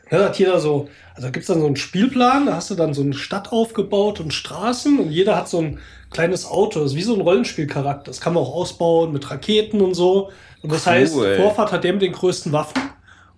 Da 0.08 0.24
hat 0.24 0.38
jeder 0.38 0.60
so, 0.60 0.88
also 1.14 1.26
da 1.26 1.30
gibt 1.30 1.42
es 1.42 1.46
dann 1.48 1.60
so 1.60 1.66
einen 1.66 1.76
Spielplan, 1.76 2.46
da 2.46 2.54
hast 2.54 2.70
du 2.70 2.74
dann 2.76 2.94
so 2.94 3.02
eine 3.02 3.14
Stadt 3.14 3.50
aufgebaut 3.50 4.20
und 4.20 4.32
Straßen 4.32 5.00
und 5.00 5.10
jeder 5.10 5.34
hat 5.36 5.48
so 5.48 5.58
ein 5.60 5.80
kleines 6.10 6.46
Auto. 6.46 6.80
Das 6.80 6.92
ist 6.92 6.96
wie 6.96 7.02
so 7.02 7.14
ein 7.14 7.20
Rollenspielcharakter. 7.20 8.10
Das 8.10 8.20
kann 8.20 8.34
man 8.34 8.42
auch 8.44 8.54
ausbauen 8.54 9.12
mit 9.12 9.28
Raketen 9.30 9.80
und 9.80 9.94
so. 9.94 10.30
Und 10.62 10.70
das 10.72 10.86
Cool. 10.86 10.92
heißt, 10.92 11.14
Vorfahrt 11.36 11.72
hat 11.72 11.82
der 11.84 11.92
mit 11.94 12.02
den 12.02 12.12
größten 12.12 12.52
Waffen. 12.52 12.80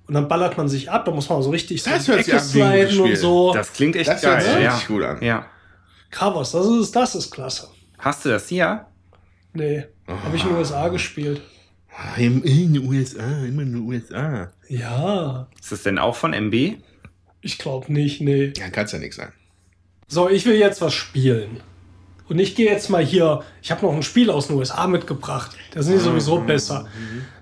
Und 0.07 0.15
dann 0.15 0.29
ballert 0.29 0.57
man 0.57 0.69
sich 0.69 0.91
ab, 0.91 1.05
da 1.05 1.11
muss 1.11 1.29
man 1.29 1.43
so 1.43 1.51
richtig 1.51 1.83
so 1.83 1.91
Das 1.91 2.07
sich 2.07 2.15
Ecke 2.17 2.41
sliden 2.41 3.01
und 3.01 3.17
so. 3.17 3.53
Das 3.53 3.73
klingt 3.73 3.95
echt 3.97 4.09
Das 4.09 4.23
geil. 4.23 4.37
richtig 4.37 4.63
Ja. 4.63 4.81
gut 4.87 5.03
an. 5.03 5.19
ja. 5.23 5.47
Wars, 6.21 6.53
das 6.53 6.67
ist, 6.67 6.97
das 6.97 7.15
ist 7.15 7.31
klasse. 7.31 7.69
Hast 7.99 8.25
du 8.25 8.31
das 8.31 8.49
hier? 8.49 8.87
Nee, 9.53 9.85
habe 10.07 10.35
ich 10.37 10.43
in 10.43 10.49
den 10.49 10.57
USA 10.59 10.89
gespielt. 10.89 11.43
Ah, 12.01 12.17
In 12.17 12.43
den 12.45 12.87
USA, 12.89 13.45
immer 13.45 13.63
in 13.63 13.73
den 13.73 13.89
USA. 13.89 14.53
Ja, 14.69 15.49
Ist 15.61 15.73
das 15.73 15.83
denn 15.83 15.99
auch 15.99 16.15
von 16.15 16.33
MB? 16.33 16.77
ich 17.41 17.59
glaube 17.59 17.93
nicht, 17.93 18.21
nee. 18.21 18.53
Ja, 18.57 18.69
kann's 18.71 18.93
ja 18.93 18.99
nichts 18.99 19.17
sein. 19.17 19.33
So, 20.07 20.29
ich 20.29 20.45
will 20.47 20.55
jetzt 20.57 20.81
was 20.81 20.95
spielen. 20.95 21.61
Und 22.29 22.39
ich 22.39 22.55
gehe 22.55 22.71
jetzt 22.71 22.89
mal 22.91 23.05
hier, 23.05 23.43
ich 23.63 23.71
habe 23.71 23.85
noch 23.87 23.95
ein 23.95 24.03
Spiel 24.03 24.31
aus 24.31 24.49
den 24.49 24.57
USA 24.57 24.87
mitgebracht. 24.87 25.57
Da 25.73 25.83
sind 25.83 25.95
die 25.95 26.01
sowieso 26.01 26.41
besser. 26.41 26.87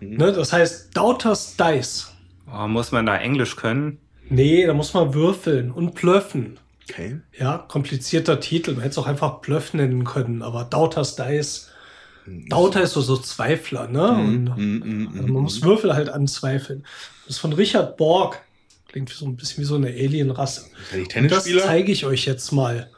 Ne, 0.00 0.32
das 0.32 0.52
heißt 0.52 0.96
Doubters 0.96 1.56
Dice. 1.56 2.12
Oh, 2.52 2.66
muss 2.68 2.92
man 2.92 3.04
da 3.06 3.16
Englisch 3.16 3.56
können? 3.56 3.98
Nee, 4.28 4.64
da 4.66 4.74
muss 4.74 4.94
man 4.94 5.12
würfeln 5.12 5.70
und 5.72 5.94
plöffen. 5.94 6.58
Okay. 6.88 7.18
Ja, 7.36 7.58
komplizierter 7.58 8.38
Titel. 8.40 8.72
Man 8.72 8.80
hätte 8.82 8.92
es 8.92 8.98
auch 8.98 9.06
einfach 9.08 9.40
Bluff 9.40 9.74
nennen 9.74 10.04
können, 10.04 10.42
aber 10.42 10.64
Doubters 10.64 11.16
Dice. 11.16 11.68
Dauter 12.48 12.82
ist 12.82 12.92
so, 12.92 13.00
so 13.00 13.16
Zweifler, 13.16 13.88
ne? 13.88 14.10
Und 14.10 14.44
Mm, 14.56 15.08
also 15.14 15.28
man 15.32 15.42
muss 15.42 15.62
Würfel 15.62 15.94
halt 15.94 16.08
anzweifeln. 16.08 16.84
Das 17.26 17.36
ist 17.36 17.38
von 17.40 17.52
Richard 17.52 17.96
Borg. 17.96 18.42
Klingt 18.88 19.10
so 19.10 19.26
ein 19.26 19.36
bisschen 19.36 19.62
wie 19.62 19.66
so 19.66 19.74
eine 19.76 19.88
Alienrasse. 19.88 20.66
Und 20.92 21.00
das 21.02 21.08
Tennisspieler? 21.08 21.62
zeige 21.62 21.92
ich 21.92 22.04
euch 22.06 22.24
jetzt 22.26 22.50
mal. 22.52 22.90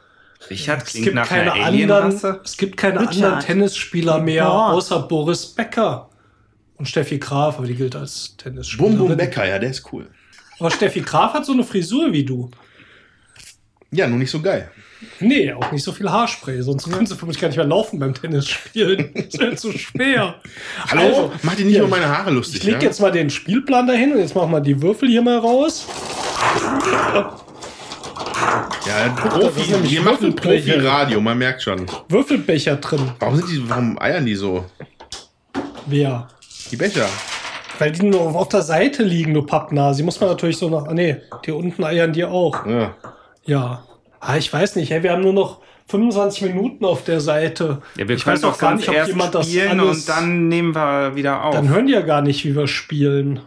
Richard 0.51 0.83
Es 0.85 0.91
klingt 0.93 1.05
gibt 1.07 1.17
nach 1.17 1.29
keine 1.29 1.53
einer 1.53 1.67
anderen, 1.67 1.91
Alienrasse. 2.05 2.41
es 2.45 2.57
gibt 2.57 2.77
keine 2.77 3.01
Richard. 3.01 3.17
anderen 3.17 3.41
Tennisspieler 3.41 4.21
mehr, 4.21 4.51
außer 4.51 5.01
Boris 5.01 5.47
Becker 5.47 6.09
und 6.77 6.87
Steffi 6.89 7.19
Graf, 7.19 7.59
aber 7.59 7.67
die 7.67 7.75
gilt 7.75 7.97
als 7.97 8.29
Bum 8.29 8.37
Tennisspielerin. 8.39 8.99
Bum 8.99 9.17
Becker, 9.17 9.49
ja, 9.49 9.59
der 9.59 9.71
ist 9.71 9.93
cool. 9.93 10.09
Aber 10.61 10.71
Steffi 10.71 11.01
Graf 11.01 11.35
hat 11.35 11.45
so 11.45 11.53
eine 11.53 11.65
Frisur 11.65 12.13
wie 12.13 12.25
du. 12.25 12.51
Ja, 13.91 14.07
nur 14.07 14.19
nicht 14.19 14.31
so 14.31 14.41
geil. 14.41 14.71
Nee, 15.21 15.53
auch 15.53 15.71
nicht 15.71 15.85
so 15.85 15.93
viel 15.93 16.11
Haarspray, 16.11 16.61
sonst 16.61 16.91
könntest 16.91 17.13
du 17.13 17.17
für 17.17 17.27
mich 17.27 17.41
gar 17.41 17.49
nicht 17.49 17.57
mehr 17.57 17.67
laufen 17.67 17.99
beim 17.99 18.15
Tennisspielen. 18.15 19.11
Das 19.15 19.33
wäre 19.39 19.55
zu 19.55 19.73
schwer. 19.73 20.35
Hallo? 20.89 21.03
Also, 21.03 21.33
Mach 21.43 21.55
dir 21.55 21.65
nicht 21.65 21.75
hier, 21.75 21.81
nur 21.81 21.89
meine 21.89 22.09
Haare 22.09 22.31
lustig. 22.31 22.57
Ich 22.59 22.65
lege 22.65 22.79
ja? 22.79 22.85
jetzt 22.85 23.01
mal 23.01 23.13
den 23.13 23.31
Spielplan 23.31 23.87
dahin 23.87 24.13
und 24.13 24.19
jetzt 24.19 24.35
machen 24.35 24.51
wir 24.51 24.61
die 24.61 24.81
Würfel 24.83 25.09
hier 25.09 25.23
mal 25.23 25.39
raus. 25.39 25.87
Ja, 28.87 29.07
ist 29.07 29.17
Profi, 29.17 29.91
wir 29.91 30.03
machen 30.03 30.23
Würfelbecher. 30.23 30.73
Profi-Radio, 30.75 31.21
man 31.21 31.39
merkt 31.39 31.63
schon. 31.63 31.87
Würfelbecher 32.09 32.77
drin. 32.77 33.13
Warum 33.21 33.37
sind 33.37 33.49
die, 33.51 33.69
warum 33.69 33.99
eiern 34.01 34.27
die 34.27 34.35
so? 34.35 34.65
Wer? 35.87 36.29
Die 36.71 36.77
Becher. 36.77 37.09
Weil 37.79 37.93
die 37.93 38.05
nur 38.05 38.35
auf 38.35 38.49
der 38.49 38.63
Seite 38.63 39.05
liegen, 39.05 39.35
du 39.35 39.43
Pappnase. 39.43 39.99
Die 39.99 40.05
muss 40.05 40.19
man 40.21 40.31
natürlich 40.31 40.57
so 40.57 40.69
nach. 40.69 40.87
Ah, 40.87 40.95
nee, 40.95 41.17
die 41.47 41.53
unten 41.53 41.85
eiern 41.85 42.13
die 42.13 42.25
auch. 42.25 42.67
Ja. 42.67 42.97
Ja. 43.49 43.85
Ah, 44.21 44.37
ich 44.37 44.53
weiß 44.53 44.77
nicht, 44.77 44.91
hey, 44.91 45.03
wir 45.03 45.13
haben 45.13 45.23
nur 45.23 45.33
noch 45.33 45.61
25 45.89 46.43
Minuten 46.43 46.85
auf 46.85 47.05
der 47.05 47.21
Seite. 47.21 47.81
Ja, 47.97 48.07
wir 48.09 48.17
ich 48.17 48.25
können 48.25 48.37
weiß 48.37 48.45
auch 48.45 48.53
doch 48.53 48.59
gar 48.59 48.75
nicht, 48.75 48.89
ob 48.89 48.95
erst 48.95 49.09
jemand 49.11 49.35
das 49.35 49.49
spielen 49.49 49.81
alles. 49.81 49.99
und 50.01 50.09
dann 50.09 50.49
nehmen 50.49 50.75
wir 50.75 51.15
wieder 51.17 51.45
auf. 51.45 51.55
dann 51.55 51.69
hören 51.69 51.87
die 51.87 51.93
ja 51.95 52.03
gar 52.03 52.21
nicht, 52.21 52.45
wie 52.45 52.55
wir 52.55 52.69
spielen. 52.69 53.41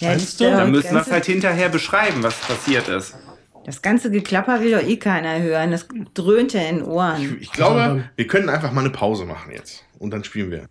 Meinst 0.00 0.40
du? 0.40 0.44
Dann 0.44 0.70
müssen 0.72 0.92
wir 0.92 1.02
es 1.02 1.10
halt 1.10 1.26
hinterher 1.26 1.68
beschreiben, 1.68 2.22
was 2.22 2.34
passiert 2.40 2.88
ist. 2.88 3.14
Das 3.64 3.80
ganze 3.80 4.10
Geklapper 4.10 4.60
will 4.60 4.72
doch 4.72 4.82
eh 4.82 4.96
keiner 4.96 5.40
hören. 5.40 5.70
Das 5.70 5.86
dröhnt 6.14 6.52
ja 6.52 6.62
in 6.62 6.78
den 6.78 6.84
Ohren. 6.84 7.38
Ich 7.40 7.52
glaube, 7.52 7.78
dann- 7.78 8.10
wir 8.16 8.26
können 8.26 8.48
einfach 8.48 8.72
mal 8.72 8.80
eine 8.80 8.90
Pause 8.90 9.24
machen 9.24 9.52
jetzt. 9.52 9.84
Und 9.98 10.10
dann 10.10 10.24
spielen 10.24 10.50
wir. 10.50 10.66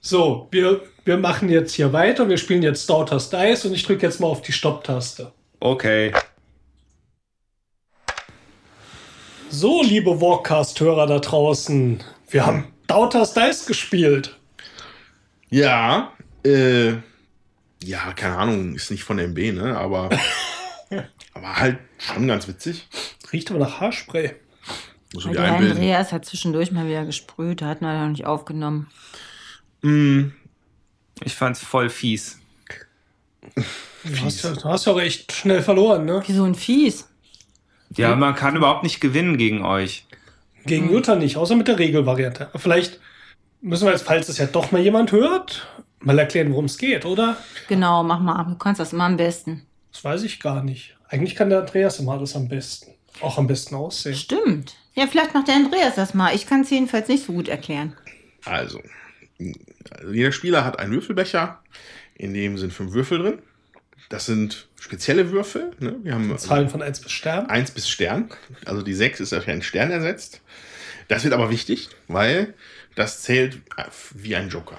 So, 0.00 0.48
wir, 0.50 0.82
wir 1.04 1.16
machen 1.16 1.48
jetzt 1.48 1.72
hier 1.74 1.92
weiter. 1.92 2.28
Wir 2.28 2.36
spielen 2.36 2.62
jetzt 2.62 2.90
Doubters 2.90 3.30
Dice 3.30 3.64
und 3.64 3.74
ich 3.74 3.84
drücke 3.84 4.04
jetzt 4.06 4.20
mal 4.20 4.26
auf 4.26 4.42
die 4.42 4.52
Stopp-Taste. 4.52 5.32
Okay. 5.60 6.12
So, 9.54 9.82
liebe 9.82 10.18
Walkcast-Hörer 10.20 11.06
da 11.06 11.18
draußen, 11.18 12.02
wir 12.30 12.46
haben 12.46 12.64
Doubters 12.86 13.34
Dice 13.34 13.66
gespielt. 13.66 14.38
Ja, 15.50 16.12
äh, 16.42 16.92
ja, 17.84 18.12
keine 18.16 18.38
Ahnung, 18.38 18.74
ist 18.74 18.90
nicht 18.90 19.04
von 19.04 19.18
MB, 19.18 19.52
ne? 19.52 19.76
Aber, 19.76 20.08
aber 21.34 21.56
halt 21.56 21.78
schon 21.98 22.26
ganz 22.26 22.48
witzig. 22.48 22.88
Riecht 23.30 23.50
aber 23.50 23.60
nach 23.60 23.78
Haarspray. 23.80 24.34
Muss 25.12 25.24
dir 25.24 25.32
der 25.32 25.42
einbilden. 25.44 25.76
Andreas 25.76 26.12
hat 26.12 26.24
zwischendurch 26.24 26.72
mal 26.72 26.88
wieder 26.88 27.04
gesprüht. 27.04 27.60
Da 27.60 27.66
hatten 27.66 27.84
wir 27.84 27.92
noch 27.92 28.08
nicht 28.08 28.24
aufgenommen. 28.24 28.88
Mm, 29.82 30.28
Ich 31.22 31.34
fand's 31.34 31.60
voll 31.60 31.90
fies. 31.90 32.38
Du 33.54 33.62
hast, 34.24 34.42
ja- 34.44 34.52
du 34.54 34.64
hast 34.64 34.86
ja 34.86 34.92
auch 34.94 35.00
echt 35.00 35.30
schnell 35.32 35.62
verloren, 35.62 36.06
ne? 36.06 36.22
Wie 36.26 36.32
so 36.32 36.44
ein 36.44 36.54
Fies. 36.54 37.06
Ja, 37.96 38.16
man 38.16 38.34
kann 38.34 38.56
überhaupt 38.56 38.82
nicht 38.82 39.00
gewinnen 39.00 39.36
gegen 39.36 39.64
euch. 39.64 40.06
Gegen 40.64 40.92
Jutta 40.92 41.16
nicht, 41.16 41.36
außer 41.36 41.56
mit 41.56 41.68
der 41.68 41.78
Regelvariante. 41.78 42.46
Aber 42.48 42.58
Vielleicht 42.58 43.00
müssen 43.60 43.86
wir 43.86 43.92
jetzt, 43.92 44.04
falls 44.04 44.28
es 44.28 44.38
ja 44.38 44.46
doch 44.46 44.70
mal 44.72 44.80
jemand 44.80 45.12
hört, 45.12 45.66
mal 46.00 46.18
erklären, 46.18 46.52
worum 46.52 46.66
es 46.66 46.78
geht, 46.78 47.04
oder? 47.04 47.36
Genau, 47.68 48.02
mach 48.02 48.20
mal. 48.20 48.44
Du 48.44 48.56
kannst 48.56 48.80
das 48.80 48.92
immer 48.92 49.04
am 49.04 49.16
besten. 49.16 49.66
Das 49.92 50.04
weiß 50.04 50.22
ich 50.22 50.40
gar 50.40 50.62
nicht. 50.62 50.96
Eigentlich 51.08 51.34
kann 51.34 51.50
der 51.50 51.60
Andreas 51.60 51.98
immer 51.98 52.12
alles 52.12 52.34
am 52.36 52.48
besten. 52.48 52.92
Auch 53.20 53.38
am 53.38 53.46
besten 53.46 53.74
aussehen. 53.74 54.14
Stimmt. 54.14 54.74
Ja, 54.94 55.06
vielleicht 55.06 55.34
macht 55.34 55.48
der 55.48 55.56
Andreas 55.56 55.96
das 55.96 56.14
mal. 56.14 56.34
Ich 56.34 56.46
kann 56.46 56.62
es 56.62 56.70
jedenfalls 56.70 57.08
nicht 57.08 57.24
so 57.24 57.32
gut 57.32 57.48
erklären. 57.48 57.94
also, 58.44 58.80
jeder 60.10 60.32
Spieler 60.32 60.64
hat 60.64 60.78
einen 60.78 60.92
Würfelbecher, 60.92 61.60
in 62.14 62.32
dem 62.34 62.56
sind 62.58 62.72
fünf 62.72 62.92
Würfel 62.92 63.18
drin. 63.18 63.38
Das 64.12 64.26
sind 64.26 64.68
spezielle 64.78 65.32
Würfel. 65.32 65.70
Ne? 65.80 65.96
Wir 66.02 66.12
haben 66.12 66.36
Zahlen 66.36 66.68
von 66.68 66.82
1 66.82 67.00
bis 67.00 67.12
Stern. 67.12 67.46
1 67.46 67.70
bis 67.70 67.88
Stern. 67.88 68.28
Also 68.66 68.82
die 68.82 68.92
6 68.92 69.20
ist 69.20 69.32
auf 69.32 69.48
einen 69.48 69.62
Stern 69.62 69.90
ersetzt. 69.90 70.42
Das 71.08 71.24
wird 71.24 71.32
aber 71.32 71.48
wichtig, 71.48 71.88
weil 72.08 72.52
das 72.94 73.22
zählt 73.22 73.62
wie 74.14 74.36
ein 74.36 74.50
Joker. 74.50 74.76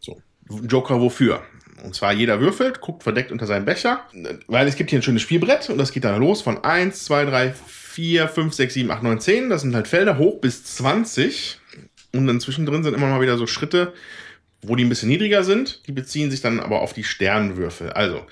So. 0.00 0.20
Joker 0.68 1.00
wofür? 1.00 1.44
Und 1.84 1.94
zwar 1.94 2.12
jeder 2.12 2.40
würfelt, 2.40 2.80
guckt 2.80 3.04
verdeckt 3.04 3.30
unter 3.30 3.46
seinen 3.46 3.64
Becher, 3.64 4.04
weil 4.48 4.66
es 4.66 4.74
gibt 4.74 4.90
hier 4.90 4.98
ein 4.98 5.04
schönes 5.04 5.22
Spielbrett 5.22 5.70
und 5.70 5.78
das 5.78 5.92
geht 5.92 6.02
dann 6.02 6.18
los 6.18 6.42
von 6.42 6.64
1, 6.64 7.04
2, 7.04 7.26
3, 7.26 7.52
4, 7.52 8.26
5, 8.26 8.52
6, 8.52 8.74
7, 8.74 8.90
8, 8.90 9.02
9, 9.04 9.20
10. 9.20 9.50
Das 9.50 9.60
sind 9.60 9.72
halt 9.76 9.86
Felder 9.86 10.18
hoch 10.18 10.40
bis 10.40 10.64
20. 10.64 11.60
Und 12.12 12.26
dann 12.26 12.40
zwischendrin 12.40 12.82
sind 12.82 12.94
immer 12.94 13.06
mal 13.06 13.20
wieder 13.20 13.38
so 13.38 13.46
Schritte, 13.46 13.92
wo 14.62 14.76
die 14.76 14.84
ein 14.84 14.88
bisschen 14.88 15.08
niedriger 15.08 15.44
sind. 15.44 15.86
Die 15.86 15.92
beziehen 15.92 16.30
sich 16.30 16.40
dann 16.40 16.60
aber 16.60 16.80
auf 16.80 16.92
die 16.92 17.04
Sternwürfel. 17.04 17.90
Also, 17.90 18.26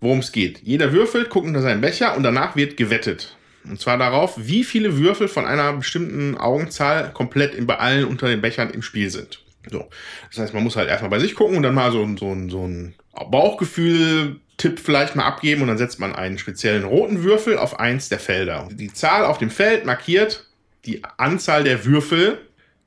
worum 0.00 0.20
es 0.20 0.32
geht. 0.32 0.60
Jeder 0.62 0.92
würfelt, 0.92 1.30
guckt 1.30 1.46
unter 1.46 1.62
seinen 1.62 1.80
Becher 1.80 2.16
und 2.16 2.22
danach 2.22 2.56
wird 2.56 2.76
gewettet. 2.76 3.36
Und 3.64 3.80
zwar 3.80 3.96
darauf, 3.96 4.34
wie 4.36 4.62
viele 4.62 4.98
Würfel 4.98 5.26
von 5.26 5.46
einer 5.46 5.72
bestimmten 5.72 6.36
Augenzahl 6.36 7.12
komplett 7.12 7.54
in, 7.54 7.66
bei 7.66 7.78
allen 7.78 8.04
unter 8.04 8.28
den 8.28 8.42
Bechern 8.42 8.70
im 8.70 8.82
Spiel 8.82 9.10
sind. 9.10 9.42
So. 9.70 9.88
Das 10.28 10.38
heißt, 10.38 10.54
man 10.54 10.62
muss 10.62 10.76
halt 10.76 10.88
erstmal 10.88 11.10
bei 11.10 11.18
sich 11.18 11.34
gucken 11.34 11.56
und 11.56 11.62
dann 11.62 11.74
mal 11.74 11.90
so, 11.90 12.06
so, 12.16 12.36
so 12.48 12.66
ein 12.66 12.94
Bauchgefühl-Tipp 13.30 14.78
vielleicht 14.78 15.16
mal 15.16 15.24
abgeben 15.24 15.62
und 15.62 15.68
dann 15.68 15.78
setzt 15.78 15.98
man 15.98 16.14
einen 16.14 16.38
speziellen 16.38 16.84
roten 16.84 17.22
Würfel 17.24 17.56
auf 17.56 17.80
eins 17.80 18.10
der 18.10 18.18
Felder. 18.18 18.68
Die 18.70 18.92
Zahl 18.92 19.24
auf 19.24 19.38
dem 19.38 19.50
Feld 19.50 19.86
markiert 19.86 20.46
die 20.84 21.02
Anzahl 21.16 21.64
der 21.64 21.86
Würfel, 21.86 22.38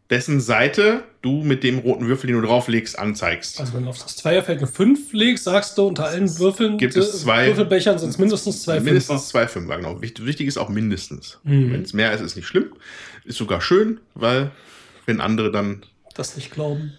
dessen 0.09 0.39
Seite 0.39 1.03
du 1.21 1.43
mit 1.43 1.63
dem 1.63 1.79
roten 1.79 2.07
Würfel, 2.07 2.27
den 2.27 2.39
du 2.41 2.47
drauflegst, 2.47 2.97
anzeigst. 2.97 3.59
Also 3.59 3.73
wenn 3.73 3.83
du 3.83 3.89
auf 3.89 3.97
das 4.01 4.15
Zweierfeld 4.15 4.59
eine 4.59 4.67
5 4.67 5.11
legst, 5.13 5.43
sagst 5.43 5.77
du, 5.77 5.87
unter 5.87 6.05
allen 6.05 6.39
Würfeln, 6.39 6.77
Gibt 6.77 6.95
es 6.95 7.13
äh, 7.13 7.17
zwei- 7.17 7.47
Würfelbechern 7.47 7.99
sind 7.99 8.09
es 8.09 8.17
mindestens 8.17 8.63
zwei 8.63 8.79
mindestens 8.79 9.27
zwei 9.29 9.47
Fünfer, 9.47 9.77
genau. 9.77 10.01
Wichtig, 10.01 10.25
wichtig 10.25 10.47
ist 10.47 10.57
auch 10.57 10.69
mindestens. 10.69 11.39
Mhm. 11.43 11.73
Wenn 11.73 11.81
es 11.81 11.93
mehr 11.93 12.13
ist, 12.13 12.21
ist 12.21 12.35
nicht 12.35 12.47
schlimm. 12.47 12.71
Ist 13.25 13.37
sogar 13.37 13.59
schön, 13.61 13.99
weil 14.15 14.51
wenn 15.05 15.19
andere 15.21 15.51
dann, 15.51 15.83
Das 16.15 16.35
nicht 16.37 16.51
glauben. 16.51 16.93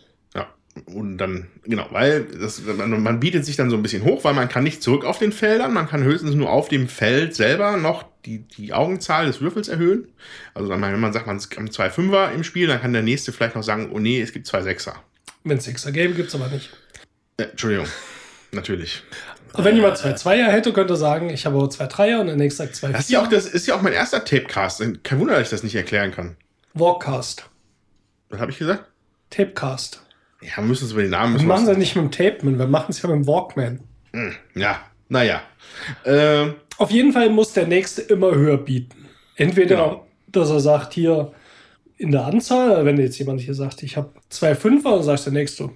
Und 0.86 1.18
dann, 1.18 1.46
genau, 1.64 1.86
weil 1.90 2.24
das, 2.24 2.62
man, 2.62 3.02
man 3.02 3.20
bietet 3.20 3.44
sich 3.44 3.56
dann 3.56 3.70
so 3.70 3.76
ein 3.76 3.82
bisschen 3.82 4.04
hoch, 4.04 4.24
weil 4.24 4.34
man 4.34 4.48
kann 4.48 4.64
nicht 4.64 4.82
zurück 4.82 5.04
auf 5.04 5.18
den 5.18 5.32
Feldern, 5.32 5.72
man 5.72 5.88
kann 5.88 6.02
höchstens 6.02 6.34
nur 6.34 6.50
auf 6.50 6.68
dem 6.68 6.88
Feld 6.88 7.34
selber 7.34 7.76
noch 7.76 8.04
die, 8.24 8.38
die 8.38 8.72
Augenzahl 8.72 9.26
des 9.26 9.40
Würfels 9.40 9.68
erhöhen. 9.68 10.08
Also 10.54 10.68
dann, 10.68 10.82
wenn 10.82 11.00
man 11.00 11.12
sagt, 11.12 11.26
man 11.26 11.38
hat 11.38 11.72
zwei 11.72 11.90
Fünfer 11.90 12.32
im 12.32 12.44
Spiel, 12.44 12.66
dann 12.66 12.80
kann 12.80 12.92
der 12.92 13.02
nächste 13.02 13.32
vielleicht 13.32 13.54
noch 13.56 13.62
sagen, 13.62 13.90
oh 13.92 13.98
nee, 13.98 14.20
es 14.20 14.32
gibt 14.32 14.46
zwei 14.46 14.62
Sechser. 14.62 15.02
Wenn 15.44 15.58
es 15.58 15.64
Sixer 15.64 15.92
gäbe, 15.92 16.14
gibt 16.14 16.28
es 16.28 16.34
aber 16.34 16.48
nicht. 16.48 16.70
Äh, 17.36 17.44
Entschuldigung, 17.44 17.86
natürlich. 18.52 19.02
Aber 19.52 19.64
wenn 19.64 19.76
jemand 19.76 19.96
zwei 19.96 20.12
Zweier 20.12 20.52
hätte, 20.52 20.72
könnte 20.72 20.94
er 20.94 20.98
sagen, 20.98 21.30
ich 21.30 21.46
habe 21.46 21.68
zwei 21.70 21.86
Dreier 21.86 22.20
und 22.20 22.26
der 22.26 22.36
nächste 22.36 22.64
sagt 22.64 22.76
zwei 22.76 22.92
Das 22.92 23.02
ist 23.02 23.10
ja 23.10 23.22
auch, 23.22 23.28
das 23.28 23.46
ist 23.46 23.66
ja 23.66 23.74
auch 23.74 23.82
mein 23.82 23.92
erster 23.92 24.24
Tapecast. 24.24 24.82
Kein 25.02 25.18
Wunder, 25.20 25.34
dass 25.34 25.44
ich 25.44 25.50
das 25.50 25.62
nicht 25.62 25.74
erklären 25.74 26.12
kann. 26.12 26.36
Walkcast. 26.74 27.48
Was 28.28 28.40
habe 28.40 28.50
ich 28.50 28.58
gesagt? 28.58 28.84
Tapecast. 29.30 30.02
Ja, 30.43 30.57
wir 30.59 30.64
müssen 30.64 30.84
uns 30.84 30.93
über 30.93 31.03
den 31.03 31.11
Namen 31.11 31.39
Wir 31.39 31.47
machen 31.47 31.64
es 31.64 31.68
ja 31.70 31.76
nicht 31.76 31.97
mit 31.97 32.05
dem 32.05 32.11
Tapeman, 32.11 32.59
wir 32.59 32.66
machen 32.66 32.86
es 32.91 33.03
ja 33.03 33.09
mit 33.09 33.16
dem 33.16 33.26
Walkman. 33.26 33.80
uns- 34.12 34.34
Ja, 34.55 34.80
naja. 35.09 35.43
Äh, 36.05 36.47
Auf 36.78 36.91
jeden 36.93 37.12
Fall 37.12 37.28
muss 37.30 37.53
der 37.53 37.66
nächste 37.66 38.03
immer 38.03 38.32
höher 38.34 38.57
bieten. 38.59 39.07
Entweder, 39.36 39.76
Genau. 39.76 40.07
dass 40.28 40.51
er 40.51 40.61
sagt, 40.61 40.93
hier 40.95 41.32
in 41.97 42.12
der 42.12 42.24
Anzahl, 42.24 42.84
wenn 42.84 42.99
jetzt 42.99 43.18
jemand 43.18 43.41
hier 43.41 43.55
sagt, 43.55 43.82
ich 43.82 43.97
habe 43.97 44.11
zwei 44.28 44.55
Fünfer, 44.55 44.91
dann 44.93 45.03
sagt 45.03 45.26
der 45.26 45.32
nächste, 45.32 45.70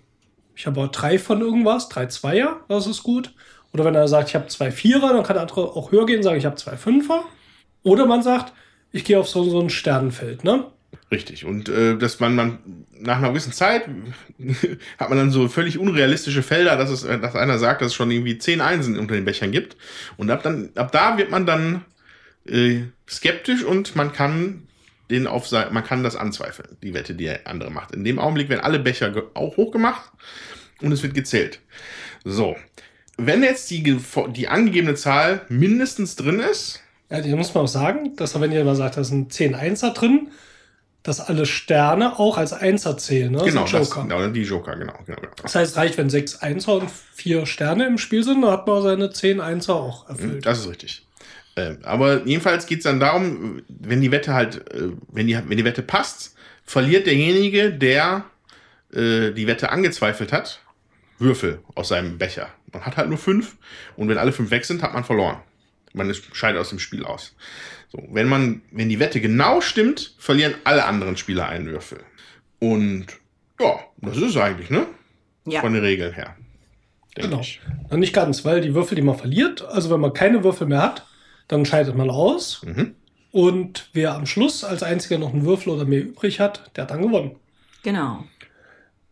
ich 0.55 0.67
habe 0.67 0.81
aber 0.81 0.91
drei 0.93 1.19
von 1.19 1.41
irgendwas, 1.41 1.89
drei 1.89 2.07
Zweier, 2.07 2.61
das 2.69 2.87
ist 2.87 3.03
gut. 3.03 3.35
Oder 3.73 3.85
wenn 3.85 3.95
er 3.97 4.07
sagt, 4.07 4.29
ich 4.29 4.35
habe 4.37 4.47
zwei 4.47 4.71
Vierer, 4.71 5.13
dann 5.13 5.25
kann 5.25 5.35
der 5.35 5.43
andere 5.43 5.63
auch 5.75 5.91
höher 5.91 6.07
gehen 6.07 6.19
und 6.19 6.23
sagen, 6.23 6.39
ich 6.39 6.45
habe 6.47 6.57
zwei 6.57 6.77
Fünfer. 6.77 7.25
Oder 7.83 8.07
man 8.07 8.23
sagt, 8.23 8.53
ich 8.93 9.05
gehe 9.05 9.19
auf 9.19 9.29
so, 9.29 9.43
so 9.45 9.61
ein 9.61 9.71
Sternenfeld, 9.71 10.45
ne? 10.45 10.67
Richtig. 11.13 11.45
Und 11.45 11.69
äh, 11.69 11.99
dass 11.99 12.21
man, 12.21 12.35
man 12.35 12.59
nach 12.99 13.19
einer 13.19 13.29
gewissen 13.29 13.53
Zeit 13.53 13.87
hat 14.99 15.11
man 15.11 15.19
dann 15.19 15.31
so 15.31 15.47
völlig 15.47 15.79
unrealistische 15.79 16.43
Felder, 16.43 16.77
dass 16.77 16.89
es, 16.89 17.03
dass 17.03 17.37
einer 17.37 17.59
sagt, 17.59 17.83
dass 17.83 17.89
es 17.89 17.95
schon 17.95 18.11
irgendwie 18.11 18.39
zehn 18.39 18.63
Einsen 18.63 18.99
unter 18.99 19.15
den 19.15 19.27
Bechern 19.27 19.53
gibt. 19.53 19.77
Und 20.17 20.31
ab 20.31 20.43
dann, 20.43 20.71
ab 20.75 20.91
da 20.91 21.19
wird 21.19 21.31
man 21.31 21.45
dann 21.45 21.85
äh, 22.47 22.85
skeptisch 23.07 23.63
und 23.63 23.95
man 23.95 24.13
kann 24.13 24.67
den 25.11 25.27
auf 25.27 25.51
man 25.51 25.85
kann 25.85 26.03
das 26.03 26.17
anzweifeln, 26.17 26.79
die 26.83 26.95
Wette, 26.95 27.15
die 27.15 27.25
der 27.25 27.47
andere 27.47 27.71
macht. 27.71 27.95
In 27.95 28.05
dem 28.05 28.19
Augenblick 28.19 28.49
werden 28.49 28.63
alle 28.63 28.79
Becher 28.79 29.13
auch 29.35 29.59
hochgemacht 29.59 30.11
und 30.81 30.93
es 30.93 31.03
wird 31.03 31.13
gezählt. 31.13 31.61
So. 32.25 32.57
Wenn 33.19 33.43
jetzt 33.43 33.71
die, 33.71 33.99
die 34.31 34.49
angegebene 34.49 34.95
Zahl 34.95 35.43
mindestens 35.51 36.17
drin 36.17 36.41
ist, 36.41 36.81
Ja, 37.11 37.21
die 37.21 37.35
muss 37.35 37.53
man 37.53 37.65
auch 37.65 37.69
sagen, 37.69 38.17
dass 38.17 38.41
wenn 38.41 38.51
ihr 38.51 38.65
mal 38.65 38.75
sagt, 38.75 38.97
da 38.97 39.05
sind 39.05 39.31
10 39.31 39.55
Einser 39.55 39.91
drin, 39.91 40.29
dass 41.03 41.20
alle 41.20 41.46
Sterne 41.46 42.18
auch 42.18 42.38
als 42.38 42.53
Einser 42.53 42.96
zählen. 42.96 43.32
Ne? 43.32 43.38
Das 43.38 43.46
genau, 43.46 43.66
das, 43.66 43.90
genau, 43.90 44.28
die 44.28 44.42
Joker, 44.42 44.76
genau. 44.76 44.94
genau, 45.05 45.20
genau. 45.20 45.32
Das 45.42 45.55
heißt, 45.55 45.76
reicht, 45.76 45.98
wenn 45.98 46.11
sechs 46.11 46.36
Einser 46.36 46.74
und 46.74 46.90
vier 46.90 47.46
Sterne 47.46 47.86
im 47.86 47.98
Spiel 47.98 48.22
sind, 48.22 48.42
dann 48.42 48.53
hat 48.53 48.66
man 48.66 48.82
seine 48.82 49.11
10 49.11 49.40
Einser 49.40 49.74
auch 49.74 50.09
erfüllt. 50.09 50.46
Das 50.46 50.61
ist 50.61 50.68
richtig. 50.68 51.07
Ähm, 51.57 51.78
aber 51.82 52.24
jedenfalls 52.24 52.66
geht 52.66 52.78
es 52.78 52.84
dann 52.84 53.00
darum, 53.00 53.62
wenn 53.68 54.00
die 54.00 54.11
Wette 54.11 54.32
halt, 54.32 54.72
äh, 54.72 54.90
wenn 55.09 55.26
die, 55.26 55.36
wenn 55.36 55.57
die 55.57 55.64
Wette 55.64 55.82
passt, 55.82 56.34
verliert 56.64 57.07
derjenige, 57.07 57.72
der 57.72 58.24
äh, 58.92 59.32
die 59.32 59.46
Wette 59.46 59.70
angezweifelt 59.70 60.32
hat, 60.32 60.61
Würfel 61.18 61.61
aus 61.74 61.88
seinem 61.88 62.16
Becher. 62.16 62.48
Man 62.72 62.86
hat 62.86 62.96
halt 62.96 63.09
nur 63.09 63.18
fünf 63.18 63.57
und 63.96 64.09
wenn 64.09 64.18
alle 64.18 64.32
fünf 64.32 64.50
weg 64.50 64.64
sind, 64.64 64.82
hat 64.82 64.94
man 64.94 65.05
verloren. 65.05 65.38
Man 65.92 66.09
ist, 66.09 66.24
scheidet 66.34 66.61
aus 66.61 66.70
dem 66.70 66.78
Spiel 66.78 67.05
aus. 67.05 67.34
So, 67.93 68.03
wenn 68.11 68.26
man, 68.26 68.62
wenn 68.70 68.88
die 68.88 68.99
Wette 68.99 69.20
genau 69.20 69.61
stimmt, 69.61 70.14
verlieren 70.18 70.55
alle 70.64 70.86
anderen 70.86 71.18
Spieler 71.18 71.49
einen 71.49 71.66
Würfel. 71.66 72.01
Und 72.59 73.07
ja, 73.61 73.80
das 73.99 74.16
ist 74.16 74.30
es 74.30 74.36
eigentlich, 74.38 74.70
ne? 74.70 74.86
Ja. 75.45 75.61
Von 75.61 75.74
den 75.74 75.82
Regeln 75.82 76.14
her. 76.14 76.36
Genau. 77.14 77.40
ich. 77.40 77.61
Na, 77.90 77.99
nicht 77.99 78.14
ganz, 78.14 78.47
weil 78.47 78.62
die 78.62 78.74
Würfel, 78.74 78.97
die 78.97 79.03
man 79.03 79.18
verliert, 79.18 79.62
also 79.62 79.90
wenn 79.90 80.01
man 80.01 80.14
keine 80.14 80.43
Würfel 80.43 80.66
mehr 80.66 80.80
hat, 80.80 81.07
dann 81.49 81.66
scheidet 81.66 81.95
man 81.95 82.09
aus. 82.09 82.62
Mhm. 82.64 82.95
Und 83.30 83.90
wer 83.93 84.14
am 84.14 84.24
Schluss 84.24 84.64
als 84.64 84.82
einziger 84.82 85.18
noch 85.18 85.34
einen 85.34 85.45
Würfel 85.45 85.74
oder 85.74 85.84
mehr 85.84 86.03
übrig 86.03 86.40
hat, 86.40 86.70
der 86.74 86.84
hat 86.84 86.93
dann 86.93 87.03
gewonnen. 87.03 87.36
Genau. 87.82 88.24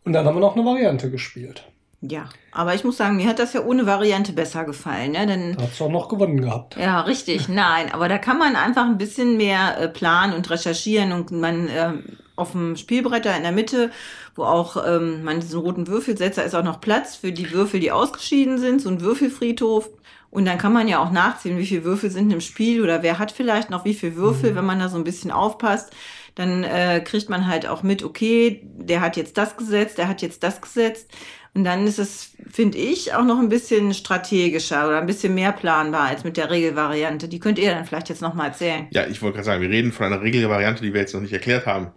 Und 0.05 0.15
dann 0.15 0.25
haben 0.25 0.37
wir 0.37 0.41
noch 0.41 0.57
eine 0.57 0.65
Variante 0.65 1.11
gespielt. 1.11 1.65
Ja. 2.03 2.29
Aber 2.53 2.75
ich 2.75 2.83
muss 2.83 2.97
sagen, 2.97 3.17
mir 3.17 3.29
hat 3.29 3.39
das 3.39 3.53
ja 3.53 3.63
ohne 3.63 3.85
Variante 3.85 4.33
besser 4.33 4.65
gefallen, 4.65 5.13
ne? 5.13 5.27
Denn 5.27 5.55
Da 5.57 5.65
hat 5.65 5.73
es 5.73 5.83
auch 5.83 5.91
noch 5.91 6.09
gewonnen 6.09 6.41
gehabt. 6.41 6.77
Ja, 6.77 7.03
richtig. 7.03 7.49
Nein, 7.49 7.93
aber 7.93 8.09
da 8.09 8.17
kann 8.17 8.39
man 8.39 8.57
einfach 8.57 8.87
ein 8.87 8.97
bisschen 8.99 9.37
mehr 9.37 9.79
äh, 9.79 9.89
planen 9.89 10.33
und 10.33 10.49
recherchieren 10.49 11.13
und 11.13 11.31
man 11.31 11.69
ähm, 11.69 12.05
auf 12.37 12.53
dem 12.53 12.77
Spielbrett 12.77 13.27
da 13.27 13.37
in 13.37 13.43
der 13.43 13.53
Mitte, 13.53 13.91
wo 14.35 14.45
auch 14.45 14.83
ähm, 14.87 15.23
man 15.25 15.41
diesen 15.41 15.61
roten 15.61 15.87
Würfel 15.87 16.17
setzt, 16.17 16.39
da 16.39 16.43
ist 16.43 16.55
auch 16.55 16.65
noch 16.65 16.81
Platz 16.81 17.17
für 17.17 17.33
die 17.33 17.53
Würfel, 17.53 17.81
die 17.81 17.93
ausgeschieden 17.93 18.59
sind, 18.59 18.81
so 18.81 18.89
ein 18.89 19.03
Würfelfriedhof. 19.03 19.91
Und 20.31 20.45
dann 20.47 20.59
kann 20.59 20.73
man 20.73 20.87
ja 20.87 21.03
auch 21.03 21.11
nachzählen, 21.11 21.59
wie 21.59 21.67
viele 21.67 21.85
Würfel 21.85 22.09
sind 22.11 22.33
im 22.33 22.41
Spiel 22.41 22.83
oder 22.83 23.03
wer 23.03 23.19
hat 23.19 23.33
vielleicht 23.33 23.69
noch 23.69 23.85
wie 23.85 23.95
viele 23.95 24.15
Würfel, 24.15 24.55
wenn 24.55 24.65
man 24.65 24.79
da 24.79 24.89
so 24.89 24.97
ein 24.97 25.05
bisschen 25.05 25.33
aufpasst. 25.33 25.91
Dann 26.37 26.63
äh, 26.63 27.01
kriegt 27.01 27.29
man 27.29 27.49
halt 27.49 27.67
auch 27.67 27.83
mit, 27.83 28.05
okay, 28.05 28.61
der 28.63 29.01
hat 29.01 29.17
jetzt 29.17 29.37
das 29.37 29.57
gesetzt, 29.57 29.99
der 29.99 30.07
hat 30.07 30.23
jetzt 30.23 30.45
das 30.45 30.61
gesetzt. 30.61 31.11
Und 31.53 31.65
dann 31.65 31.87
ist 31.87 31.99
es, 31.99 32.33
finde 32.49 32.79
ich, 32.79 33.13
auch 33.13 33.25
noch 33.25 33.39
ein 33.41 33.49
bisschen 33.49 33.93
strategischer 33.93 34.87
oder 34.87 35.01
ein 35.01 35.07
bisschen 35.07 35.35
mehr 35.35 35.53
planbar 35.53 36.03
als 36.09 36.23
mit 36.23 36.37
der 36.37 36.49
Regelvariante. 36.51 37.29
Die 37.29 37.41
könnt 37.41 37.59
ihr 37.59 37.73
dann 37.73 37.85
vielleicht 37.85 38.09
jetzt 38.09 38.23
nochmal 38.23 38.49
erzählen. 38.49 38.87
Ja, 38.91 39.07
ich 39.07 39.21
wollte 39.21 39.37
gerade 39.37 39.47
sagen, 39.47 39.63
wir 39.63 39.69
reden 39.69 39.91
von 39.91 40.07
einer 40.07 40.23
Regelvariante, 40.23 40.83
die 40.83 40.93
wir 40.93 41.01
jetzt 41.01 41.13
noch 41.13 41.21
nicht 41.21 41.33
erklärt 41.33 41.67
haben. 41.67 41.89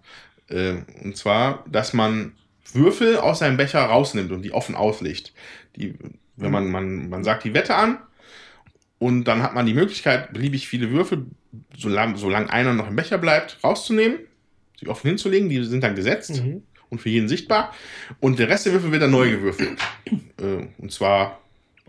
Äh, 0.50 0.78
und 1.04 1.16
zwar, 1.18 1.64
dass 1.70 1.94
man 1.94 2.34
Würfel 2.74 3.18
aus 3.18 3.40
seinem 3.40 3.58
Becher 3.58 3.82
rausnimmt 3.82 4.32
und 4.32 4.42
die 4.42 4.54
offen 4.54 4.76
auslegt. 4.76 5.34
Die, 5.76 5.94
wenn 6.36 6.52
man, 6.52 6.72
man, 6.72 7.10
man 7.10 7.24
sagt 7.24 7.44
die 7.44 7.54
Wette 7.54 7.76
an 7.76 8.00
und 8.98 9.26
dann 9.26 9.44
hat 9.44 9.54
man 9.54 9.68
die 9.68 9.76
Möglichkeit, 9.76 10.34
beliebig 10.34 10.68
viele 10.68 10.90
Würfel, 10.90 11.28
solange, 11.78 12.18
solange 12.18 12.50
einer 12.50 12.74
noch 12.74 12.88
im 12.88 12.96
Becher 12.96 13.20
bleibt, 13.20 13.60
rauszunehmen, 13.64 14.18
sie 14.80 14.88
offen 14.88 15.10
hinzulegen, 15.10 15.50
die 15.50 15.64
sind 15.64 15.84
dann 15.84 15.96
gesetzt 15.96 16.44
Mhm. 16.44 16.64
Und 16.94 17.00
für 17.00 17.10
jeden 17.10 17.28
sichtbar. 17.28 17.74
Und 18.20 18.40
der 18.40 18.48
Rest 18.48 18.66
der 18.66 18.74
Würfel 18.74 18.92
wird 18.92 19.02
dann 19.02 19.12
neu 19.12 19.30
gewürfelt. 19.30 19.78
äh, 20.40 20.68
und 20.78 20.92
zwar, 20.92 21.42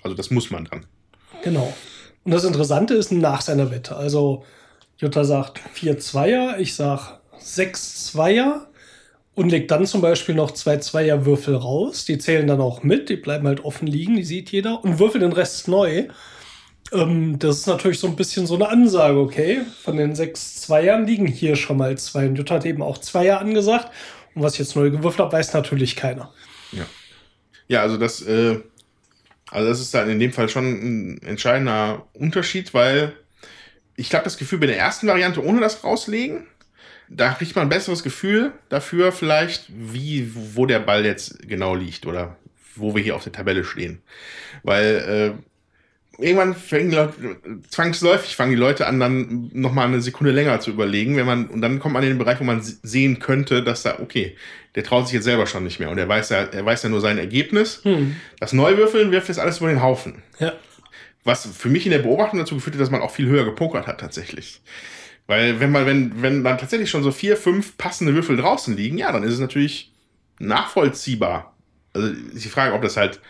also 0.02 0.16
das 0.16 0.30
muss 0.30 0.50
man 0.50 0.64
dann. 0.64 0.86
Genau. 1.42 1.72
Und 2.24 2.32
das 2.32 2.44
Interessante 2.44 2.94
ist 2.94 3.12
nach 3.12 3.42
seiner 3.42 3.70
Wette. 3.70 3.94
Also 3.94 4.44
Jutta 4.98 5.24
sagt 5.24 5.60
vier 5.72 5.98
Zweier, 5.98 6.58
ich 6.58 6.74
sag 6.74 7.20
sechs 7.38 8.06
Zweier 8.06 8.66
und 9.34 9.50
legt 9.50 9.70
dann 9.70 9.86
zum 9.86 10.00
Beispiel 10.00 10.34
noch 10.34 10.52
zwei 10.52 10.78
Zweierwürfel 10.78 11.54
raus. 11.54 12.06
Die 12.06 12.18
zählen 12.18 12.46
dann 12.46 12.60
auch 12.60 12.82
mit, 12.82 13.10
die 13.10 13.16
bleiben 13.16 13.46
halt 13.46 13.64
offen 13.64 13.86
liegen, 13.86 14.16
die 14.16 14.24
sieht 14.24 14.50
jeder 14.50 14.82
und 14.82 14.98
würfelt 14.98 15.22
den 15.22 15.32
Rest 15.32 15.68
neu. 15.68 16.08
Ähm, 16.92 17.38
das 17.38 17.58
ist 17.58 17.66
natürlich 17.66 17.98
so 17.98 18.06
ein 18.06 18.16
bisschen 18.16 18.46
so 18.46 18.54
eine 18.54 18.68
Ansage, 18.68 19.18
okay? 19.18 19.60
Von 19.82 19.96
den 19.96 20.14
sechs 20.14 20.62
Zweiern 20.62 21.06
liegen 21.06 21.26
hier 21.26 21.56
schon 21.56 21.76
mal 21.76 21.98
zwei. 21.98 22.26
Und 22.26 22.36
Jutta 22.36 22.56
hat 22.56 22.64
eben 22.64 22.82
auch 22.82 22.98
Zweier 22.98 23.40
angesagt. 23.40 23.90
Und 24.34 24.42
was 24.42 24.54
ich 24.54 24.60
jetzt 24.60 24.76
neu 24.76 24.90
gewürfelt 24.90 25.20
habe, 25.20 25.32
weiß 25.32 25.52
natürlich 25.52 25.96
keiner. 25.96 26.32
Ja, 27.68 27.82
also 27.82 27.96
das, 27.96 28.22
äh, 28.22 28.60
also 29.50 29.68
das 29.68 29.80
ist 29.80 29.94
dann 29.94 30.10
in 30.10 30.18
dem 30.18 30.32
Fall 30.32 30.48
schon 30.48 30.64
ein 30.64 31.22
entscheidender 31.22 32.06
Unterschied, 32.12 32.74
weil 32.74 33.14
ich 33.96 34.12
habe 34.14 34.24
das 34.24 34.36
Gefühl, 34.36 34.58
bei 34.58 34.66
der 34.66 34.78
ersten 34.78 35.06
Variante 35.06 35.42
ohne 35.44 35.60
das 35.60 35.84
rauslegen, 35.84 36.46
da 37.08 37.32
kriegt 37.32 37.54
man 37.54 37.66
ein 37.66 37.70
besseres 37.70 38.02
Gefühl 38.02 38.52
dafür 38.68 39.12
vielleicht, 39.12 39.66
wie, 39.68 40.32
wo 40.34 40.66
der 40.66 40.80
Ball 40.80 41.04
jetzt 41.04 41.46
genau 41.46 41.74
liegt 41.74 42.06
oder 42.06 42.36
wo 42.74 42.94
wir 42.94 43.02
hier 43.02 43.14
auf 43.14 43.22
der 43.22 43.32
Tabelle 43.32 43.64
stehen. 43.64 44.02
Weil 44.62 45.36
äh, 45.36 45.53
irgendwann 46.18 46.54
fangen 46.54 46.90
die 46.90 46.96
Leute, 46.96 47.36
zwangsläufig 47.68 48.36
fangen 48.36 48.52
die 48.52 48.56
Leute 48.56 48.86
an, 48.86 49.00
dann 49.00 49.50
nochmal 49.52 49.86
eine 49.86 50.00
Sekunde 50.00 50.32
länger 50.32 50.60
zu 50.60 50.70
überlegen, 50.70 51.16
wenn 51.16 51.26
man, 51.26 51.46
und 51.46 51.60
dann 51.60 51.78
kommt 51.78 51.94
man 51.94 52.02
in 52.02 52.10
den 52.10 52.18
Bereich, 52.18 52.40
wo 52.40 52.44
man 52.44 52.62
sehen 52.62 53.18
könnte, 53.18 53.62
dass 53.62 53.82
da, 53.82 53.98
okay, 54.00 54.36
der 54.74 54.84
traut 54.84 55.06
sich 55.06 55.14
jetzt 55.14 55.24
selber 55.24 55.46
schon 55.46 55.64
nicht 55.64 55.80
mehr 55.80 55.90
und 55.90 55.98
er 55.98 56.08
weiß 56.08 56.30
ja, 56.30 56.44
er 56.44 56.64
weiß 56.64 56.82
ja 56.82 56.88
nur 56.88 57.00
sein 57.00 57.18
Ergebnis. 57.18 57.80
Hm. 57.84 58.16
Das 58.40 58.52
Neuwürfeln 58.52 59.10
wirft 59.10 59.28
jetzt 59.28 59.38
alles 59.38 59.58
über 59.58 59.68
den 59.68 59.82
Haufen. 59.82 60.22
Ja. 60.38 60.52
Was 61.24 61.46
für 61.46 61.68
mich 61.68 61.86
in 61.86 61.92
der 61.92 62.00
Beobachtung 62.00 62.38
dazu 62.38 62.56
geführt 62.56 62.74
hat, 62.74 62.82
dass 62.82 62.90
man 62.90 63.00
auch 63.00 63.10
viel 63.10 63.28
höher 63.28 63.44
gepokert 63.44 63.86
hat 63.86 64.00
tatsächlich. 64.00 64.60
Weil 65.26 65.58
wenn 65.58 65.70
man, 65.70 65.86
wenn, 65.86 66.22
wenn 66.22 66.44
dann 66.44 66.58
tatsächlich 66.58 66.90
schon 66.90 67.02
so 67.02 67.12
vier, 67.12 67.36
fünf 67.36 67.78
passende 67.78 68.14
Würfel 68.14 68.36
draußen 68.36 68.76
liegen, 68.76 68.98
ja, 68.98 69.10
dann 69.10 69.22
ist 69.22 69.32
es 69.32 69.40
natürlich 69.40 69.92
nachvollziehbar. 70.38 71.54
Also 71.94 72.08
ist 72.08 72.44
die 72.44 72.50
Frage, 72.50 72.74
ob 72.74 72.82
das 72.82 72.96
halt, 72.96 73.20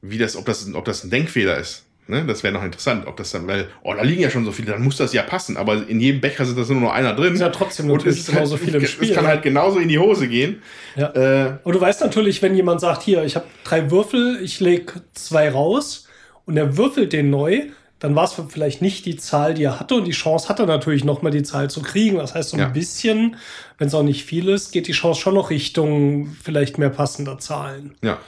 wie 0.00 0.18
das, 0.18 0.36
ob 0.36 0.46
das, 0.46 0.72
ob 0.72 0.84
das 0.84 1.04
ein 1.04 1.10
Denkfehler 1.10 1.58
ist. 1.58 1.84
Ne? 2.10 2.24
Das 2.26 2.42
wäre 2.42 2.52
noch 2.52 2.62
interessant, 2.64 3.06
ob 3.06 3.16
das 3.16 3.30
dann, 3.30 3.46
weil, 3.46 3.68
oh, 3.82 3.94
da 3.94 4.02
liegen 4.02 4.20
ja 4.20 4.28
schon 4.30 4.44
so 4.44 4.52
viele, 4.52 4.72
dann 4.72 4.82
muss 4.82 4.96
das 4.96 5.12
ja 5.12 5.22
passen, 5.22 5.56
aber 5.56 5.88
in 5.88 6.00
jedem 6.00 6.20
Becher 6.20 6.44
sind 6.44 6.58
das 6.58 6.68
nur 6.68 6.80
noch 6.80 6.92
einer 6.92 7.14
drin. 7.14 7.34
Ist 7.34 7.40
ja 7.40 7.48
trotzdem 7.48 7.90
Und 7.90 8.04
es 8.04 8.18
ist 8.18 8.30
genauso 8.30 8.56
halt, 8.56 8.64
viel 8.64 8.74
im 8.74 8.86
Spiel. 8.86 9.08
Es 9.10 9.14
kann 9.14 9.24
ne? 9.24 9.30
halt 9.30 9.42
genauso 9.42 9.78
in 9.78 9.88
die 9.88 9.98
Hose 9.98 10.28
gehen. 10.28 10.62
Ja. 10.96 11.08
Äh, 11.14 11.58
Und 11.64 11.74
du 11.74 11.80
weißt 11.80 12.00
natürlich, 12.02 12.42
wenn 12.42 12.54
jemand 12.54 12.80
sagt, 12.80 13.02
hier, 13.02 13.24
ich 13.24 13.36
habe 13.36 13.46
drei 13.64 13.90
Würfel, 13.90 14.38
ich 14.42 14.60
lege 14.60 14.92
zwei 15.14 15.48
raus 15.50 16.08
und 16.44 16.56
er 16.56 16.76
würfelt 16.76 17.12
den 17.12 17.30
neu, 17.30 17.62
dann 18.00 18.16
war 18.16 18.24
es 18.24 18.34
vielleicht 18.48 18.80
nicht 18.80 19.04
die 19.04 19.16
Zahl, 19.16 19.52
die 19.52 19.62
er 19.64 19.78
hatte 19.78 19.94
und 19.96 20.06
die 20.06 20.12
Chance 20.12 20.48
hat 20.48 20.58
er 20.58 20.64
natürlich 20.66 21.04
nochmal 21.04 21.32
die 21.32 21.42
Zahl 21.42 21.68
zu 21.68 21.82
kriegen. 21.82 22.16
Das 22.16 22.34
heißt, 22.34 22.48
so 22.50 22.56
ein 22.56 22.60
Ja. 22.60 22.68
bisschen, 22.68 23.36
wenn 23.76 23.88
es 23.88 23.94
auch 23.94 24.02
nicht 24.02 24.24
viel 24.24 24.48
ist, 24.48 24.72
geht 24.72 24.88
die 24.88 24.92
Chance 24.92 25.20
schon 25.20 25.34
noch 25.34 25.50
Richtung 25.50 26.34
vielleicht 26.42 26.78
mehr 26.78 26.88
passender 26.88 27.38
Zahlen. 27.38 27.94
Ja. 28.02 28.18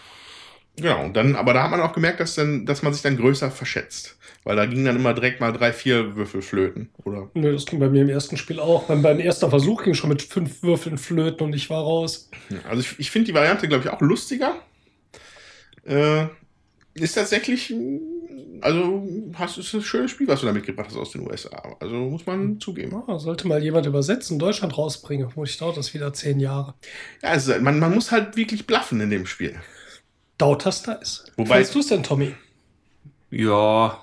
Genau, 0.76 1.04
und 1.04 1.14
dann, 1.14 1.36
aber 1.36 1.52
da 1.52 1.64
hat 1.64 1.70
man 1.70 1.80
auch 1.80 1.92
gemerkt, 1.92 2.20
dass, 2.20 2.34
dann, 2.34 2.64
dass 2.64 2.82
man 2.82 2.92
sich 2.92 3.02
dann 3.02 3.16
größer 3.16 3.50
verschätzt. 3.50 4.16
Weil 4.44 4.56
da 4.56 4.66
gingen 4.66 4.84
dann 4.86 4.96
immer 4.96 5.14
direkt 5.14 5.40
mal 5.40 5.52
drei, 5.52 5.72
vier 5.72 6.16
Würfel 6.16 6.42
flöten. 6.42 6.90
Oder 7.04 7.30
Nö, 7.34 7.52
das 7.52 7.66
ging 7.66 7.78
bei 7.78 7.88
mir 7.88 8.02
im 8.02 8.08
ersten 8.08 8.36
Spiel 8.36 8.58
auch. 8.58 8.84
Beim, 8.84 9.02
beim 9.02 9.20
ersten 9.20 9.48
Versuch 9.50 9.84
ging 9.84 9.94
schon 9.94 10.08
mit 10.08 10.22
fünf 10.22 10.62
Würfeln 10.62 10.98
flöten 10.98 11.46
und 11.46 11.54
ich 11.54 11.70
war 11.70 11.82
raus. 11.82 12.28
Also 12.68 12.80
ich, 12.80 12.98
ich 12.98 13.10
finde 13.10 13.26
die 13.26 13.34
Variante, 13.34 13.68
glaube 13.68 13.84
ich, 13.84 13.90
auch 13.90 14.00
lustiger. 14.00 14.56
Äh, 15.84 16.26
ist 16.94 17.14
tatsächlich, 17.14 17.72
also 18.62 19.06
hast, 19.34 19.58
ist 19.58 19.74
ein 19.74 19.82
schönes 19.82 20.10
Spiel, 20.10 20.26
was 20.26 20.40
du 20.40 20.46
da 20.46 20.52
mitgebracht 20.52 20.88
hast 20.88 20.96
aus 20.96 21.12
den 21.12 21.28
USA. 21.28 21.76
Also 21.78 21.94
muss 21.94 22.26
man 22.26 22.58
zugeben. 22.58 23.00
Ah, 23.06 23.18
sollte 23.18 23.46
mal 23.46 23.62
jemand 23.62 23.86
übersetzen, 23.86 24.38
Deutschland 24.38 24.76
rausbringen. 24.76 25.30
Vermutlich 25.30 25.58
dauert 25.58 25.76
das 25.76 25.94
wieder 25.94 26.12
zehn 26.12 26.40
Jahre. 26.40 26.74
Ja, 27.22 27.30
also 27.30 27.52
man, 27.60 27.78
man 27.78 27.94
muss 27.94 28.10
halt 28.10 28.36
wirklich 28.36 28.66
bluffen 28.66 29.00
in 29.00 29.10
dem 29.10 29.26
Spiel. 29.26 29.60
Dauert 30.42 30.66
das 30.66 30.82
da 30.82 30.94
ist. 30.94 31.30
Wobei- 31.36 31.48
Wobei 31.60 31.62
du 31.72 31.78
es 31.78 31.86
denn, 31.86 32.02
Tommy? 32.02 32.34
Ja, 33.30 34.02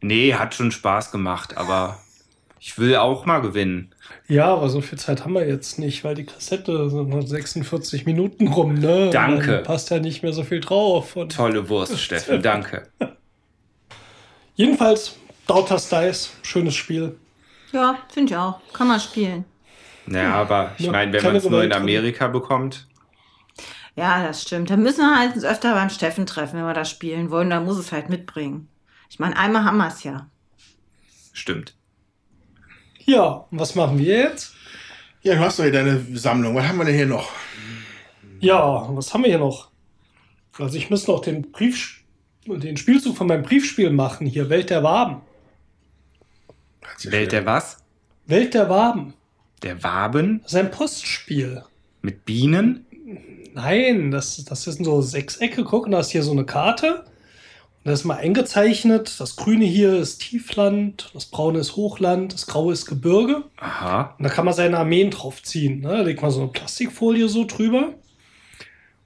nee, 0.00 0.32
hat 0.34 0.54
schon 0.54 0.70
Spaß 0.70 1.10
gemacht, 1.10 1.56
aber 1.56 1.98
ich 2.60 2.78
will 2.78 2.94
auch 2.94 3.26
mal 3.26 3.40
gewinnen. 3.40 3.92
Ja, 4.28 4.46
aber 4.54 4.68
so 4.68 4.80
viel 4.80 4.98
Zeit 5.00 5.24
haben 5.24 5.32
wir 5.34 5.48
jetzt 5.48 5.80
nicht, 5.80 6.04
weil 6.04 6.14
die 6.14 6.26
Kassette 6.26 6.88
sind 6.90 7.08
noch 7.08 7.26
46 7.26 8.06
Minuten 8.06 8.46
rum, 8.46 8.74
ne? 8.74 9.10
Danke. 9.10 9.46
Dann 9.56 9.62
passt 9.64 9.90
ja 9.90 9.98
nicht 9.98 10.22
mehr 10.22 10.32
so 10.32 10.44
viel 10.44 10.60
drauf. 10.60 11.16
Und 11.16 11.34
Tolle 11.34 11.68
Wurst, 11.68 11.98
Steffen, 12.00 12.40
danke. 12.40 12.88
jedenfalls, 14.54 15.16
Daughter's 15.48 15.88
Dice, 15.88 16.30
schönes 16.42 16.76
Spiel. 16.76 17.16
Ja, 17.72 17.98
finde 18.12 18.32
ich 18.32 18.38
auch. 18.38 18.60
Kann 18.72 18.88
man 18.88 19.00
spielen. 19.00 19.44
Naja, 20.06 20.34
aber 20.34 20.72
ich 20.78 20.86
Ja, 20.86 20.92
meine, 20.92 21.12
wenn 21.12 21.24
man 21.24 21.36
es 21.36 21.42
nur 21.44 21.62
in 21.64 21.68
Gewalt 21.68 21.72
drin. 21.74 21.82
Amerika 21.82 22.28
bekommt, 22.28 22.86
Ja, 23.98 24.22
das 24.24 24.42
stimmt. 24.42 24.70
Da 24.70 24.76
müssen 24.76 25.00
wir 25.00 25.18
halt 25.18 25.34
uns 25.34 25.44
öfter 25.44 25.74
beim 25.74 25.90
Steffen 25.90 26.24
treffen, 26.24 26.56
wenn 26.56 26.64
wir 26.66 26.72
das 26.72 26.88
spielen 26.88 27.32
wollen. 27.32 27.50
Da 27.50 27.58
muss 27.58 27.78
es 27.78 27.90
halt 27.90 28.08
mitbringen. 28.08 28.68
Ich 29.10 29.18
meine, 29.18 29.36
einmal 29.36 29.64
haben 29.64 29.78
wir 29.78 29.88
es 29.88 30.04
ja. 30.04 30.30
stimmt. 31.32 31.74
Ja, 33.04 33.46
und 33.50 33.58
was 33.58 33.74
machen 33.74 33.98
wir 33.98 34.04
jetzt? 34.20 34.54
Ja, 35.22 35.34
du 35.34 35.40
hast 35.40 35.58
doch 35.58 35.64
hier 35.64 35.72
deine 35.72 36.00
Sammlung. 36.16 36.54
Was 36.54 36.68
haben 36.68 36.78
wir 36.78 36.84
denn 36.84 36.94
hier 36.94 37.06
noch? 37.06 37.28
Ja, 38.38 38.86
was 38.90 39.12
haben 39.12 39.24
wir 39.24 39.30
hier 39.30 39.40
noch? 39.40 39.72
Also 40.58 40.76
ich 40.76 40.90
muss 40.90 41.08
noch 41.08 41.20
den 41.20 41.50
Brief, 41.50 42.04
den 42.46 42.76
Spielzug 42.76 43.16
von 43.16 43.26
meinem 43.26 43.42
Briefspiel 43.42 43.90
machen 43.90 44.28
hier, 44.28 44.48
Welt 44.48 44.70
der 44.70 44.84
Waben. 44.84 45.22
Hat 46.84 47.00
sie 47.00 47.10
Welt 47.10 47.32
der 47.32 47.46
was? 47.46 47.78
Welt 48.26 48.54
der 48.54 48.68
Waben. 48.68 49.14
Der 49.64 49.82
Waben 49.82 50.40
Das 50.42 50.52
ist 50.52 50.58
ein 50.58 50.70
Postspiel. 50.70 51.64
mit 52.02 52.24
Bienen? 52.24 52.84
Nein, 53.58 54.12
das, 54.12 54.44
das 54.44 54.62
sind 54.62 54.84
so 54.84 55.02
Sechsecke. 55.02 55.64
Guck, 55.64 55.86
und 55.86 55.90
da 55.92 55.98
ist 55.98 56.10
hier 56.10 56.22
so 56.22 56.30
eine 56.30 56.44
Karte. 56.44 57.00
Und 57.00 57.86
da 57.86 57.92
ist 57.92 58.04
mal 58.04 58.16
eingezeichnet. 58.18 59.18
Das 59.18 59.34
Grüne 59.34 59.64
hier 59.64 59.96
ist 59.98 60.18
Tiefland, 60.20 61.10
das 61.12 61.26
Braune 61.26 61.58
ist 61.58 61.74
Hochland, 61.74 62.32
das 62.32 62.46
Graue 62.46 62.72
ist 62.72 62.86
Gebirge. 62.86 63.42
Aha. 63.56 64.14
Und 64.16 64.22
da 64.22 64.30
kann 64.30 64.44
man 64.44 64.54
seine 64.54 64.78
Armeen 64.78 65.10
draufziehen. 65.10 65.80
Ne? 65.80 65.88
Da 65.88 66.00
legt 66.02 66.22
man 66.22 66.30
so 66.30 66.40
eine 66.40 66.50
Plastikfolie 66.50 67.28
so 67.28 67.44
drüber. 67.46 67.94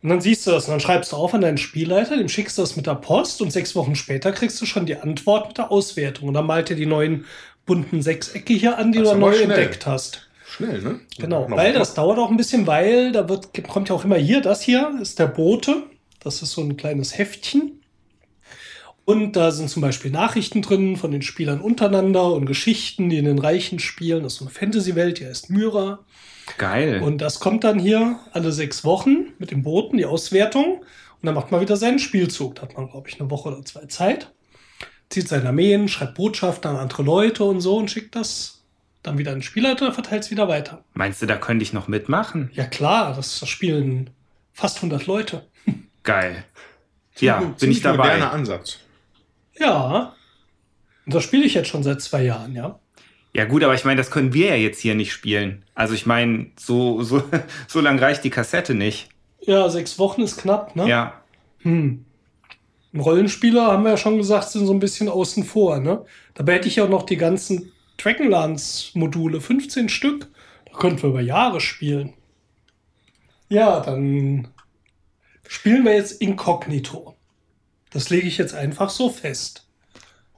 Und 0.03 0.09
dann 0.11 0.21
siehst 0.21 0.47
du 0.47 0.51
das 0.51 0.67
und 0.67 0.73
dann 0.73 0.81
schreibst 0.81 1.13
du 1.13 1.17
auf 1.17 1.33
an 1.33 1.41
deinen 1.41 1.57
Spielleiter, 1.59 2.19
dem 2.19 2.29
schickst 2.29 2.59
du 2.59 2.63
das 2.63 2.77
mit 2.77 2.87
der 2.87 2.97
Post 2.97 3.41
und 3.41 3.53
sechs 3.53 3.75
Wochen 3.75 3.95
später 3.95 4.33
kriegst 4.33 4.61
du 4.61 4.67
schon 4.67 4.85
die 4.85 4.97
Antwort 4.97 5.49
mit 5.49 5.59
der 5.59 5.71
Auswertung. 5.71 6.29
Und 6.29 6.35
dann 6.35 6.47
malt 6.47 6.69
er 6.69 6.77
die 6.77 6.87
neuen 6.87 7.25
bunten 7.65 8.03
Sechsecke 8.03 8.53
hier 8.53 8.77
an, 8.77 8.93
die 8.93 8.99
Das 8.99 9.13
du 9.13 9.17
neu 9.17 9.33
schnell. 9.33 9.45
entdeckt 9.51 9.87
hast. 9.87 10.29
Schnell, 10.53 10.83
ne? 10.83 11.01
Genau, 11.19 11.51
weil 11.51 11.73
das 11.73 11.95
dauert 11.95 12.19
auch 12.19 12.31
ein 12.31 12.37
bisschen, 12.37 12.67
weil 12.67 13.11
da 13.11 13.27
wird, 13.27 13.55
kommt 13.69 13.89
ja 13.89 13.95
auch 13.95 14.05
immer 14.05 14.17
hier, 14.17 14.43
das 14.43 14.61
hier 14.61 14.99
ist 15.01 15.19
der 15.19 15.27
Bote. 15.27 15.85
Das 16.21 16.43
ist 16.43 16.53
so 16.53 16.61
ein 16.61 16.77
kleines 16.77 17.17
Heftchen. 17.17 17.81
Und 19.07 19.35
da 19.35 19.51
sind 19.51 19.71
zum 19.71 19.81
Beispiel 19.81 20.11
Nachrichten 20.11 20.61
drin 20.61 20.99
von 20.99 21.11
den 21.11 21.23
Spielern 21.23 21.63
untereinander 21.63 22.35
und 22.35 22.45
Geschichten, 22.45 23.09
die 23.09 23.17
in 23.17 23.25
den 23.25 23.39
Reichen 23.39 23.79
spielen. 23.79 24.25
Das 24.25 24.35
ist 24.35 24.41
so 24.41 24.45
eine 24.45 24.53
Fantasy-Welt, 24.53 25.21
die 25.21 25.27
heißt 25.27 25.49
Myra. 25.49 26.01
Geil. 26.59 27.01
Und 27.03 27.23
das 27.23 27.41
kommt 27.41 27.65
dann 27.65 27.79
hier 27.79 28.21
alle 28.33 28.53
sechs 28.53 28.85
Wochen 28.85 29.33
mit 29.39 29.53
dem 29.53 29.63
Boten, 29.63 29.97
die 29.97 30.05
Auswertung. 30.05 30.81
Und 30.81 31.27
dann 31.27 31.35
macht 31.35 31.51
man 31.51 31.63
wieder 31.63 31.79
seinen 31.79 31.99
Spielzug. 31.99 32.57
Da 32.57 32.63
hat 32.63 32.77
man, 32.77 32.91
glaube 32.91 33.09
ich, 33.09 33.19
eine 33.19 33.31
Woche 33.31 33.49
oder 33.49 33.65
zwei 33.65 33.87
Zeit. 33.87 34.31
Zieht 35.09 35.29
seine 35.29 35.49
Armeen, 35.49 35.89
schreibt 35.89 36.15
Botschaften 36.15 36.73
an 36.73 36.77
andere 36.77 37.03
Leute 37.03 37.45
und 37.45 37.63
so 37.63 37.79
und 37.79 37.91
schickt 37.91 38.15
das 38.15 38.62
dann 39.03 39.19
wieder 39.19 39.33
den 39.33 39.43
Spielleiter, 39.43 39.93
verteilt 39.93 40.23
es 40.25 40.31
wieder 40.31 40.49
weiter. 40.49 40.85
Meinst 40.95 41.21
du, 41.23 41.27
da 41.27 41.37
könnte 41.37 41.63
ich 41.63 41.73
noch 41.73 41.89
mitmachen? 41.89 42.51
Ja 42.55 42.65
klar, 42.65 43.15
das, 43.15 43.41
das 43.41 43.49
spielen 43.49 44.11
fast 44.53 44.77
100 44.79 45.07
Leute. 45.07 45.47
Geil. 46.03 46.45
Ziemlich- 47.15 47.23
Ja, 47.23 47.39
bin 47.41 47.59
ziemlich 47.59 47.79
ich 47.79 47.83
dabei. 47.83 47.97
moderner 47.97 48.33
Ansatz. 48.33 48.79
Ja. 49.59 50.15
Und 51.05 51.15
das 51.15 51.25
spiele 51.25 51.45
ich 51.45 51.55
jetzt 51.55 51.69
schon 51.69 51.83
seit 51.83 52.01
zwei 52.01 52.23
Jahren, 52.23 52.55
ja. 52.55 52.79
Ja 53.35 53.45
gut, 53.47 53.65
aber 53.65 53.75
ich 53.75 53.85
meine, 53.85 53.97
das 53.99 54.11
können 54.11 54.35
wir 54.35 54.49
ja 54.49 54.55
jetzt 54.57 54.81
hier 54.81 54.95
nicht 54.95 55.13
spielen. 55.13 55.65
Also 55.75 55.95
ich 55.95 56.07
meine, 56.07 56.51
so, 56.59 57.03
so, 57.03 57.23
so 57.67 57.81
lang 57.81 57.99
reicht 57.99 58.25
die 58.25 58.31
Kassette 58.31 58.75
nicht. 58.75 59.09
Ja, 59.41 59.69
sechs 59.69 59.99
Wochen 59.99 60.21
ist 60.23 60.37
knapp, 60.41 60.77
ne? 60.77 60.87
Ja. 60.89 61.23
Hm. 61.61 62.05
Rollenspieler 62.97 63.69
haben 63.73 63.85
wir 63.85 63.93
ja 63.93 63.97
schon 63.97 64.19
gesagt, 64.19 64.51
sind 64.51 64.67
so 64.67 64.73
ein 64.73 64.79
bisschen 64.81 65.09
außen 65.09 65.45
vor, 65.45 65.79
ne? 65.81 66.05
Dabei 66.35 66.55
hätte 66.55 66.69
ich 66.69 66.77
ja 66.77 66.85
auch 66.85 66.89
noch 66.91 67.05
die 67.05 67.17
ganzen 67.17 67.72
Dragonlance-Module, 68.03 69.41
15 69.41 69.89
Stück. 69.89 70.29
Da 70.67 70.79
könnten 70.79 71.03
wir 71.03 71.11
über 71.11 71.21
Jahre 71.21 71.61
spielen. 71.61 72.15
Ja, 73.49 73.81
dann 73.81 74.49
spielen 75.47 75.85
wir 75.85 75.95
jetzt 75.95 76.21
Inkognito. 76.21 77.17
Das 77.91 78.11
lege 78.11 78.27
ich 78.27 78.39
jetzt 78.39 78.55
einfach 78.55 78.91
so 78.91 79.11
fest. 79.11 79.67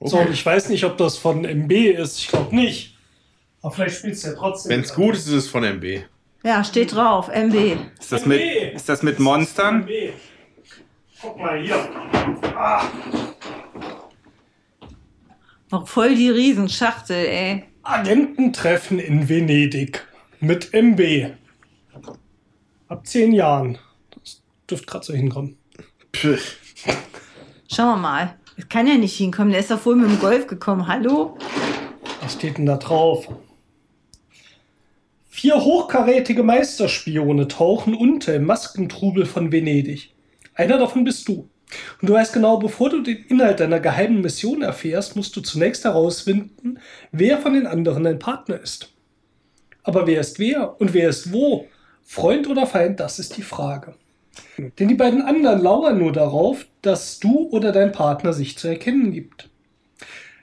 So, 0.01 0.19
und 0.19 0.31
ich 0.31 0.45
weiß 0.45 0.69
nicht, 0.69 0.85
ob 0.85 0.99
das 0.99 1.17
von 1.17 1.45
MB 1.45 1.73
ist. 1.73 2.19
Ich 2.19 2.29
glaube 2.29 2.55
nicht. 2.55 2.99
Aber 3.63 3.73
vielleicht 3.73 3.97
spielst 3.97 4.25
du 4.25 4.29
ja 4.29 4.35
trotzdem. 4.35 4.71
Wenn 4.71 4.81
es 4.81 4.93
gut 4.93 5.15
ist, 5.15 5.27
ist 5.27 5.33
es 5.33 5.49
von 5.49 5.65
MB. 5.65 6.03
Ja, 6.43 6.63
steht 6.63 6.95
drauf, 6.95 7.29
MB. 7.29 7.79
Ist 7.99 8.13
das 8.13 8.27
mit, 8.27 8.41
ist 8.41 8.89
das 8.89 9.03
mit 9.03 9.19
Monstern? 9.19 9.85
MB. 9.85 10.13
Guck 11.23 11.39
mal 11.39 11.59
hier. 11.63 11.89
Ah, 12.55 12.85
Noch 15.75 15.89
voll 15.89 16.15
die 16.15 16.31
Riesenschachtel, 16.31 17.27
ey. 17.27 17.65
Agententreffen 17.83 19.01
in 19.01 19.29
Venedig 19.29 20.07
mit 20.39 20.73
MB. 20.73 21.33
Ab 22.87 23.05
zehn 23.05 23.33
Jahren. 23.33 23.79
Das 24.13 24.41
dürfte 24.71 24.87
gerade 24.87 25.05
so 25.05 25.15
hinkommen. 25.15 25.57
Pff. 26.15 26.59
Schauen 27.69 27.89
wir 27.89 27.97
mal. 27.97 28.39
Das 28.55 28.69
kann 28.69 28.87
ja 28.87 28.95
nicht 28.95 29.17
hinkommen. 29.17 29.51
Der 29.51 29.59
ist 29.59 29.73
doch 29.73 29.85
wohl 29.85 29.97
mit 29.97 30.09
dem 30.09 30.21
Golf 30.21 30.47
gekommen. 30.47 30.87
Hallo? 30.87 31.37
Was 32.23 32.35
steht 32.35 32.59
denn 32.59 32.67
da 32.67 32.77
drauf? 32.77 33.27
Vier 35.29 35.57
hochkarätige 35.57 36.45
Meisterspione 36.45 37.49
tauchen 37.49 37.97
unter 37.97 38.33
im 38.33 38.45
Maskentrubel 38.45 39.27
von 39.27 39.51
Venedig. 39.51 40.15
Einer 40.55 40.79
davon 40.79 41.03
bist 41.03 41.27
du. 41.27 41.49
Und 42.01 42.09
du 42.09 42.15
weißt 42.15 42.33
genau, 42.33 42.59
bevor 42.59 42.91
du 42.91 43.03
den 43.03 43.25
Inhalt 43.29 43.61
deiner 43.61 43.81
geheimen 43.81 44.21
Mission 44.21 44.63
erfährst, 44.63 45.17
musst 45.17 45.37
du 45.37 45.41
zunächst 45.41 45.85
herausfinden, 45.85 46.79
wer 47.13 47.39
von 47.39 47.55
den 47.55 47.67
anderen 47.67 48.05
dein 48.05 48.19
Partner 48.19 48.61
ist. 48.61 48.93
Aber 49.83 50.07
wer 50.07 50.21
ist 50.21 50.39
wer 50.39 50.81
und 50.81 50.95
wer 50.95 51.09
ist 51.09 51.33
wo? 51.33 51.67
Freund 52.03 52.49
oder 52.49 52.67
Feind, 52.67 53.01
das 53.01 53.19
ist 53.19 53.37
die 53.37 53.43
Frage. 53.43 53.95
Denn 54.79 54.89
die 54.89 54.95
beiden 54.95 55.23
anderen 55.23 55.61
lauern 55.61 55.99
nur 55.99 56.13
darauf, 56.13 56.67
dass 56.83 57.19
du 57.19 57.49
oder 57.51 57.73
dein 57.73 57.93
Partner 57.93 58.33
sich 58.33 58.59
zu 58.59 58.69
erkennen 58.69 59.13
gibt. 59.13 59.49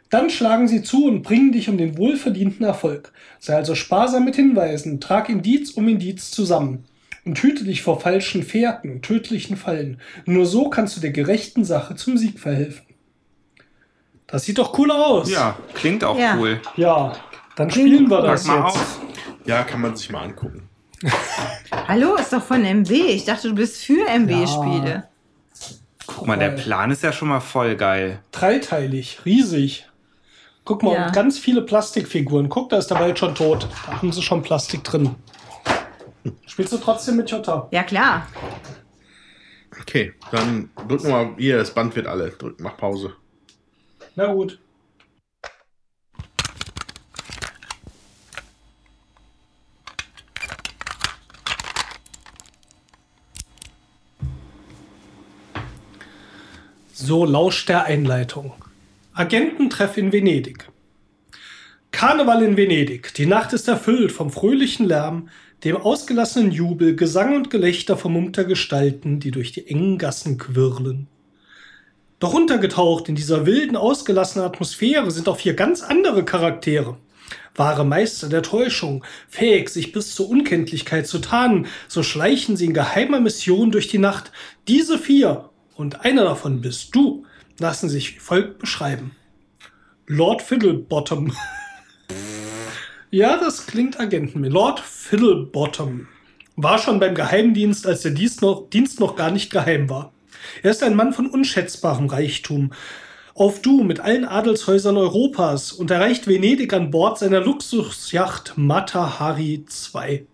Dann 0.10 0.30
schlagen 0.30 0.68
sie 0.68 0.84
zu 0.84 1.06
und 1.06 1.22
bringen 1.22 1.52
dich 1.52 1.70
um 1.70 1.78
den 1.78 1.98
wohlverdienten 1.98 2.66
Erfolg. 2.66 3.14
Sei 3.40 3.56
also 3.56 3.76
sparsam 3.76 4.26
mit 4.26 4.36
Hinweisen, 4.36 5.00
trag 5.00 5.30
Indiz 5.30 5.72
um 5.72 5.88
Indiz 5.88 6.32
zusammen 6.32 6.86
und 7.26 7.38
hüte 7.42 7.64
dich 7.64 7.82
vor 7.84 8.00
falschen 8.00 8.44
Fährten 8.44 8.92
und 8.92 9.02
tödlichen 9.04 9.56
Fallen. 9.58 10.00
Nur 10.26 10.46
so 10.46 10.70
kannst 10.70 10.98
du 10.98 11.02
der 11.02 11.12
gerechten 11.12 11.64
Sache 11.66 11.96
zum 11.96 12.18
Sieg 12.18 12.40
verhelfen. 12.40 12.86
Das 14.28 14.44
sieht 14.46 14.58
doch 14.58 14.78
cool 14.80 14.92
aus. 14.92 15.30
Ja, 15.30 15.58
klingt 15.74 16.04
auch 16.04 16.18
Ja. 16.18 16.38
cool. 16.38 16.62
Ja, 16.78 17.14
dann 17.56 17.70
spielen 17.70 18.10
wir 18.10 18.18
Pack 18.22 18.26
das 18.28 18.46
mal 18.46 18.56
jetzt. 18.66 18.76
auf. 18.78 19.00
Ja, 19.46 19.64
kann 19.64 19.82
man 19.82 19.96
sich 19.96 20.10
mal 20.10 20.22
angucken. 20.24 20.70
Hallo, 21.88 22.16
ist 22.16 22.32
doch 22.32 22.44
von 22.44 22.64
MB. 22.64 22.90
Ich 22.92 23.26
dachte, 23.26 23.50
du 23.50 23.56
bist 23.56 23.84
für 23.84 24.08
MB-Spiele. 24.08 25.08
Guck 26.08 26.28
mal, 26.28 26.38
der. 26.38 26.50
Plan 26.50 26.92
ist 26.92 27.04
ja 27.04 27.12
schon 27.12 27.28
mal 27.30 27.40
voll 27.40 27.76
geil. 27.76 28.20
Dreiteilig, 28.32 29.20
riesig. 29.26 29.88
Guck 30.64 30.84
mal, 30.84 30.94
Ja. 30.94 31.08
und 31.08 31.14
ganz 31.14 31.40
viele 31.40 31.64
Plastikfiguren. 31.64 32.50
Guck, 32.50 32.70
da 32.70 32.78
ist 32.78 32.88
der 32.88 33.00
Wald 33.00 33.18
schon 33.18 33.34
tot. 33.36 33.68
Da 33.88 33.94
haben 33.98 34.12
sie 34.12 34.22
schon 34.22 34.44
Plastik 34.44 34.84
drin. 34.84 35.16
Spielst 36.46 36.74
du 36.74 36.78
trotzdem 36.78 37.18
mit 37.18 37.30
Jutta? 37.30 37.68
Ja, 37.72 37.84
klar. 37.84 38.28
Okay, 39.80 40.14
dann 40.32 40.70
drück 40.88 41.04
mal 41.04 41.34
hier, 41.38 41.58
das 41.58 41.74
Band 41.74 41.96
wird 41.96 42.08
alle. 42.08 42.30
Drück, 42.32 42.60
mach 42.60 42.78
Pause. 42.78 43.16
Na 44.16 44.32
gut. 44.32 44.60
So 56.94 57.26
lauscht 57.26 57.68
der 57.68 57.86
Einleitung. 57.86 58.54
Agententreff 59.14 59.98
in 59.98 60.14
Venedig. 60.14 60.71
Karneval 61.92 62.42
in 62.44 62.58
Venedig. 62.58 63.14
Die 63.14 63.26
Nacht 63.26 63.54
ist 63.54 63.68
erfüllt 63.68 64.12
vom 64.12 64.32
fröhlichen 64.32 64.88
Lärm, 64.88 65.30
dem 65.64 65.78
ausgelassenen 65.78 66.52
Jubel, 66.52 66.96
Gesang 66.96 67.36
und 67.36 67.50
Gelächter 67.50 67.98
vermummter 67.98 68.46
Gestalten, 68.46 69.20
die 69.20 69.32
durch 69.32 69.52
die 69.52 69.68
engen 69.68 69.98
Gassen 69.98 70.38
quirlen. 70.38 71.08
Doch 72.20 72.34
untergetaucht 72.34 73.10
in 73.10 73.16
dieser 73.16 73.46
wilden, 73.46 73.76
ausgelassenen 73.76 74.46
Atmosphäre 74.46 75.12
sind 75.12 75.28
auch 75.28 75.38
vier 75.38 75.54
ganz 75.54 75.82
andere 75.82 76.24
Charaktere. 76.24 76.98
Wahre 77.56 77.86
Meister 77.86 78.30
der 78.30 78.44
Täuschung, 78.44 79.04
fähig, 79.28 79.70
sich 79.70 79.92
bis 79.92 80.16
zur 80.16 80.30
Unkenntlichkeit 80.30 81.08
zu 81.08 81.20
tarnen, 81.20 81.68
so 81.88 82.04
schleichen 82.04 82.58
sie 82.58 82.66
in 82.66 82.74
geheimer 82.74 83.20
Mission 83.20 83.72
durch 83.72 83.88
die 83.88 83.98
Nacht. 83.98 84.32
Diese 84.68 84.98
vier, 84.98 85.50
und 85.76 86.02
einer 86.06 86.24
davon 86.24 86.62
bist 86.62 86.96
du, 86.96 87.26
lassen 87.60 87.90
sich 87.90 88.20
folgt 88.20 88.60
beschreiben. 88.60 89.12
Lord 90.08 90.42
Fiddlebottom. 90.42 91.34
ja, 93.10 93.38
das 93.38 93.68
klingt 93.68 94.00
Agenten. 94.00 94.44
Lord 94.44 94.80
Fiddlebottom 94.80 96.08
war 96.56 96.78
schon 96.78 97.00
beim 97.00 97.16
Geheimdienst, 97.16 97.88
als 97.88 98.02
der 98.02 98.12
Dienst 98.12 98.42
noch, 98.42 98.70
Dienst 98.70 99.00
noch 99.00 99.16
gar 99.16 99.32
nicht 99.32 99.52
geheim 99.52 99.90
war. 99.90 100.12
Er 100.64 100.72
ist 100.72 100.84
ein 100.84 100.96
Mann 100.96 101.14
von 101.14 101.28
unschätzbarem 101.28 102.08
Reichtum, 102.08 102.72
auf 103.34 103.62
Du 103.62 103.84
mit 103.84 104.00
allen 104.00 104.26
Adelshäusern 104.26 104.98
Europas 104.98 105.72
und 105.72 105.90
erreicht 105.90 106.28
Venedig 106.28 106.74
an 106.74 106.92
Bord 106.92 107.18
seiner 107.18 107.40
Luxusjacht 107.40 108.54
Matahari 108.58 109.66
II. 109.96 110.28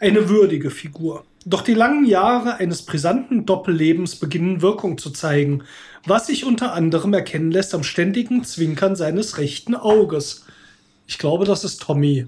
Eine 0.00 0.28
würdige 0.28 0.70
Figur. 0.70 1.24
Doch 1.44 1.62
die 1.62 1.74
langen 1.74 2.06
Jahre 2.06 2.56
eines 2.56 2.82
brisanten 2.82 3.46
Doppellebens 3.46 4.16
beginnen 4.16 4.62
Wirkung 4.62 4.98
zu 4.98 5.10
zeigen, 5.10 5.62
was 6.04 6.26
sich 6.26 6.44
unter 6.44 6.72
anderem 6.72 7.14
erkennen 7.14 7.52
lässt 7.52 7.74
am 7.74 7.84
ständigen 7.84 8.42
Zwinkern 8.42 8.96
seines 8.96 9.38
rechten 9.38 9.74
Auges. 9.74 10.45
Ich 11.06 11.18
glaube, 11.18 11.44
das 11.44 11.64
ist 11.64 11.82
Tommy. 11.82 12.26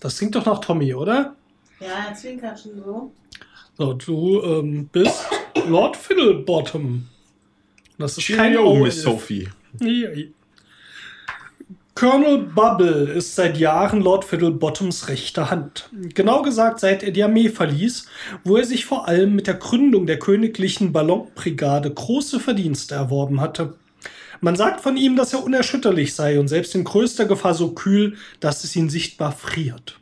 Das 0.00 0.18
klingt 0.18 0.34
doch 0.34 0.46
nach 0.46 0.60
Tommy, 0.60 0.94
oder? 0.94 1.34
Ja, 1.80 2.08
er 2.08 2.14
zwinkert 2.14 2.60
schon 2.60 2.76
so. 2.76 3.12
So, 3.76 3.92
du 3.92 4.42
ähm, 4.42 4.88
bist 4.90 5.24
Lord 5.66 5.96
Fiddlebottom. 5.96 7.06
Das 7.98 8.18
ist 8.18 8.28
kein 8.28 8.52
Cheerio, 8.52 8.70
O. 8.70 8.76
Miss 8.76 9.02
Sophie. 9.02 9.48
Colonel 11.94 12.38
Bubble 12.38 13.10
ist 13.12 13.34
seit 13.34 13.58
Jahren 13.58 14.00
Lord 14.00 14.24
Fiddlebottoms 14.24 15.08
rechte 15.08 15.50
Hand. 15.50 15.90
Genau 16.14 16.42
gesagt, 16.42 16.78
seit 16.78 17.02
er 17.02 17.10
die 17.10 17.24
Armee 17.24 17.48
verließ, 17.48 18.06
wo 18.44 18.56
er 18.56 18.64
sich 18.64 18.84
vor 18.84 19.08
allem 19.08 19.34
mit 19.34 19.48
der 19.48 19.54
Gründung 19.54 20.06
der 20.06 20.20
königlichen 20.20 20.92
Ballonbrigade 20.92 21.92
große 21.92 22.38
Verdienste 22.38 22.94
erworben 22.94 23.40
hatte. 23.40 23.74
Man 24.40 24.56
sagt 24.56 24.80
von 24.80 24.96
ihm, 24.96 25.16
dass 25.16 25.32
er 25.32 25.42
unerschütterlich 25.42 26.14
sei 26.14 26.38
und 26.38 26.48
selbst 26.48 26.74
in 26.74 26.84
größter 26.84 27.26
Gefahr 27.26 27.54
so 27.54 27.72
kühl, 27.72 28.16
dass 28.40 28.64
es 28.64 28.74
ihn 28.76 28.88
sichtbar 28.90 29.32
friert. 29.32 29.98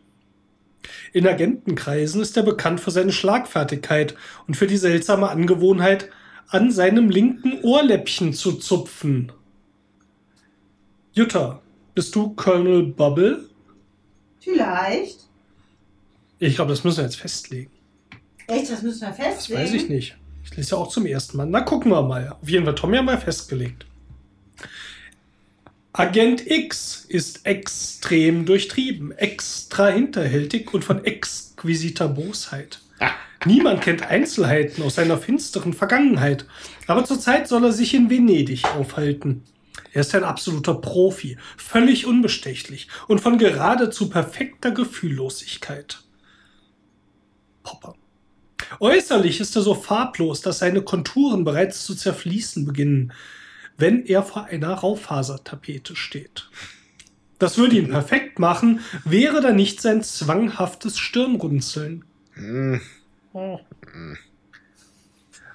In 1.13 1.27
Agentenkreisen 1.27 2.21
ist 2.21 2.37
er 2.37 2.43
bekannt 2.43 2.81
für 2.81 2.91
seine 2.91 3.13
Schlagfertigkeit 3.13 4.15
und 4.47 4.55
für 4.57 4.67
die 4.67 4.77
seltsame 4.77 5.31
Angewohnheit, 5.31 6.11
an 6.49 6.71
seinem 6.71 7.11
linken 7.11 7.61
Ohrläppchen 7.63 8.33
zu 8.33 8.53
zupfen. 8.53 9.33
Jutta, 11.13 11.61
bist 11.95 12.15
du 12.15 12.35
Colonel 12.35 12.83
Bubble? 12.85 13.49
Vielleicht. 14.41 15.21
Ich 16.39 16.55
glaube, 16.57 16.71
das 16.71 16.85
müssen 16.85 16.99
wir 16.99 17.05
jetzt 17.05 17.17
festlegen. 17.17 17.71
Echt, 18.47 18.71
das 18.71 18.83
müssen 18.83 19.01
wir 19.01 19.09
Das 19.09 19.17
festlegen. 19.17 19.61
weiß 19.63 19.73
ich 19.73 19.89
nicht. 19.89 20.17
Ich 20.45 20.57
lese 20.57 20.73
ja 20.73 20.77
auch 20.77 20.89
zum 20.89 21.07
ersten 21.07 21.37
Mal. 21.39 21.47
Na, 21.47 21.63
gucken 21.63 21.91
wir 21.91 22.03
mal. 22.03 22.37
Auf 22.41 22.49
jeden 22.49 22.65
Fall, 22.65 22.75
Tommy 22.75 22.99
haben 22.99 23.07
wir 23.07 23.19
festgelegt. 23.19 23.87
Agent 25.99 26.47
X 26.47 27.07
ist 27.09 27.47
extrem 27.47 28.45
durchtrieben, 28.45 29.13
extra 29.13 29.87
hinterhältig 29.89 30.75
und 30.75 30.85
von 30.85 31.03
exquisiter 31.03 32.09
Bosheit. 32.09 32.81
Niemand 33.47 33.81
kennt 33.81 34.03
Einzelheiten 34.03 34.83
aus 34.83 34.97
seiner 34.97 35.17
finsteren 35.17 35.73
Vergangenheit, 35.73 36.45
aber 36.87 37.07
zurzeit 37.07 37.49
soll 37.49 37.65
er 37.65 37.73
sich 37.73 37.95
in 37.95 38.11
Venedig 38.11 38.67
aufhalten. 38.67 39.45
Er 39.95 40.03
ist 40.03 40.15
ein 40.15 40.25
absoluter 40.25 40.75
Profi, 40.75 41.39
völlig 41.57 42.05
unbestechlich 42.05 42.89
und 43.09 43.23
von 43.23 43.39
geradezu 43.39 44.11
perfekter 44.11 44.73
Gefühllosigkeit. 44.73 46.01
Popper. 47.63 47.95
Äußerlich 48.81 49.41
ist 49.41 49.57
er 49.57 49.63
so 49.63 49.75
farblos, 49.75 50.43
dass 50.43 50.59
seine 50.59 50.83
Konturen 50.83 51.45
bereits 51.45 51.87
zu 51.87 51.95
zerfließen 51.95 52.67
beginnen, 52.67 53.15
wenn 53.79 54.05
er 54.07 54.23
vor 54.23 54.45
einer 54.45 54.73
Raufasertapete 54.73 55.97
steht. 55.97 56.49
Das 57.39 57.59
würde 57.59 57.77
ihn 57.77 57.91
perfekt 57.91 58.39
machen, 58.39 58.81
wäre 59.05 59.41
da 59.41 59.53
nicht 59.53 59.81
sein 59.83 60.03
zwanghaftes 60.03 60.99
Stirnrunzeln. 60.99 62.05
Hm, 62.35 62.81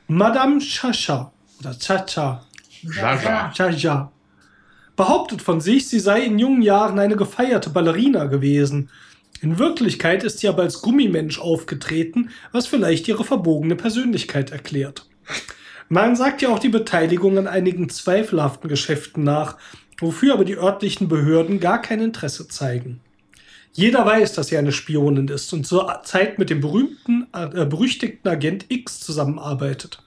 Madame 0.07 0.59
Chacha 0.59 1.31
oder 1.59 1.77
Chacha 1.77 2.45
Jaja. 2.83 3.51
Chacha 3.55 4.11
behauptet 4.95 5.41
von 5.41 5.61
sich, 5.61 5.87
sie 5.87 5.99
sei 5.99 6.21
in 6.21 6.37
jungen 6.37 6.61
Jahren 6.61 6.99
eine 6.99 7.15
gefeierte 7.15 7.69
Ballerina 7.69 8.25
gewesen. 8.25 8.89
In 9.41 9.57
Wirklichkeit 9.57 10.23
ist 10.23 10.39
sie 10.39 10.47
aber 10.47 10.61
als 10.61 10.81
Gummimensch 10.81 11.39
aufgetreten, 11.39 12.29
was 12.51 12.67
vielleicht 12.67 13.07
ihre 13.07 13.23
verbogene 13.23 13.75
Persönlichkeit 13.75 14.51
erklärt. 14.51 15.07
Man 15.93 16.15
sagt 16.15 16.41
ja 16.41 16.47
auch 16.47 16.59
die 16.59 16.69
Beteiligung 16.69 17.37
an 17.37 17.47
einigen 17.47 17.89
zweifelhaften 17.89 18.69
Geschäften 18.69 19.25
nach, 19.25 19.57
wofür 19.99 20.35
aber 20.35 20.45
die 20.45 20.55
örtlichen 20.55 21.09
Behörden 21.09 21.59
gar 21.59 21.81
kein 21.81 21.99
Interesse 21.99 22.47
zeigen. 22.47 23.01
Jeder 23.73 24.05
weiß, 24.05 24.31
dass 24.31 24.47
sie 24.47 24.55
eine 24.55 24.71
Spionin 24.71 25.27
ist 25.27 25.51
und 25.51 25.67
zur 25.67 25.99
Zeit 26.05 26.39
mit 26.39 26.49
dem 26.49 26.61
berühmten, 26.61 27.27
äh, 27.33 27.65
berüchtigten 27.65 28.31
Agent 28.31 28.67
X 28.69 29.01
zusammenarbeitet. 29.01 30.01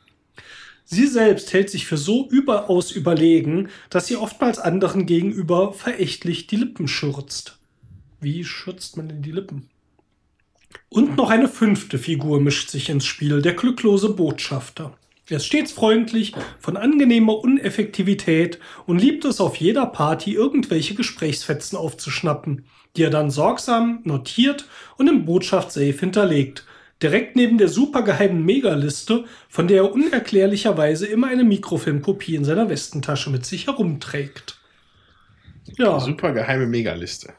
Sie 0.86 1.06
selbst 1.06 1.52
hält 1.52 1.68
sich 1.68 1.84
für 1.84 1.98
so 1.98 2.30
überaus 2.30 2.90
überlegen, 2.90 3.68
dass 3.90 4.06
sie 4.06 4.16
oftmals 4.16 4.58
anderen 4.58 5.04
gegenüber 5.04 5.74
verächtlich 5.74 6.46
die 6.46 6.56
Lippen 6.56 6.88
schürzt. 6.88 7.58
Wie 8.22 8.42
schürzt 8.44 8.96
man 8.96 9.08
denn 9.08 9.20
die 9.20 9.32
Lippen? 9.32 9.68
Und 10.88 11.18
noch 11.18 11.28
eine 11.28 11.46
fünfte 11.46 11.98
Figur 11.98 12.40
mischt 12.40 12.70
sich 12.70 12.88
ins 12.88 13.04
Spiel, 13.04 13.42
der 13.42 13.52
glücklose 13.52 14.08
Botschafter. 14.08 14.96
Er 15.30 15.38
ist 15.38 15.46
stets 15.46 15.72
freundlich, 15.72 16.34
von 16.58 16.76
angenehmer 16.76 17.38
Uneffektivität 17.38 18.58
und 18.86 19.00
liebt 19.00 19.24
es 19.24 19.40
auf 19.40 19.56
jeder 19.56 19.86
Party 19.86 20.34
irgendwelche 20.34 20.94
Gesprächsfetzen 20.94 21.78
aufzuschnappen, 21.78 22.66
die 22.96 23.04
er 23.04 23.10
dann 23.10 23.30
sorgsam 23.30 24.00
notiert 24.04 24.66
und 24.98 25.08
im 25.08 25.24
Botschaftssafe 25.24 26.00
hinterlegt, 26.00 26.66
direkt 27.02 27.36
neben 27.36 27.56
der 27.56 27.68
supergeheimen 27.68 28.44
Megaliste, 28.44 29.24
von 29.48 29.66
der 29.66 29.78
er 29.78 29.92
unerklärlicherweise 29.92 31.06
immer 31.06 31.28
eine 31.28 31.44
Mikrofilmkopie 31.44 32.34
in 32.34 32.44
seiner 32.44 32.68
Westentasche 32.68 33.30
mit 33.30 33.46
sich 33.46 33.66
herumträgt. 33.66 34.60
Ja, 35.78 35.98
Super 36.00 36.32
geheime 36.32 36.66
Megaliste. 36.66 37.32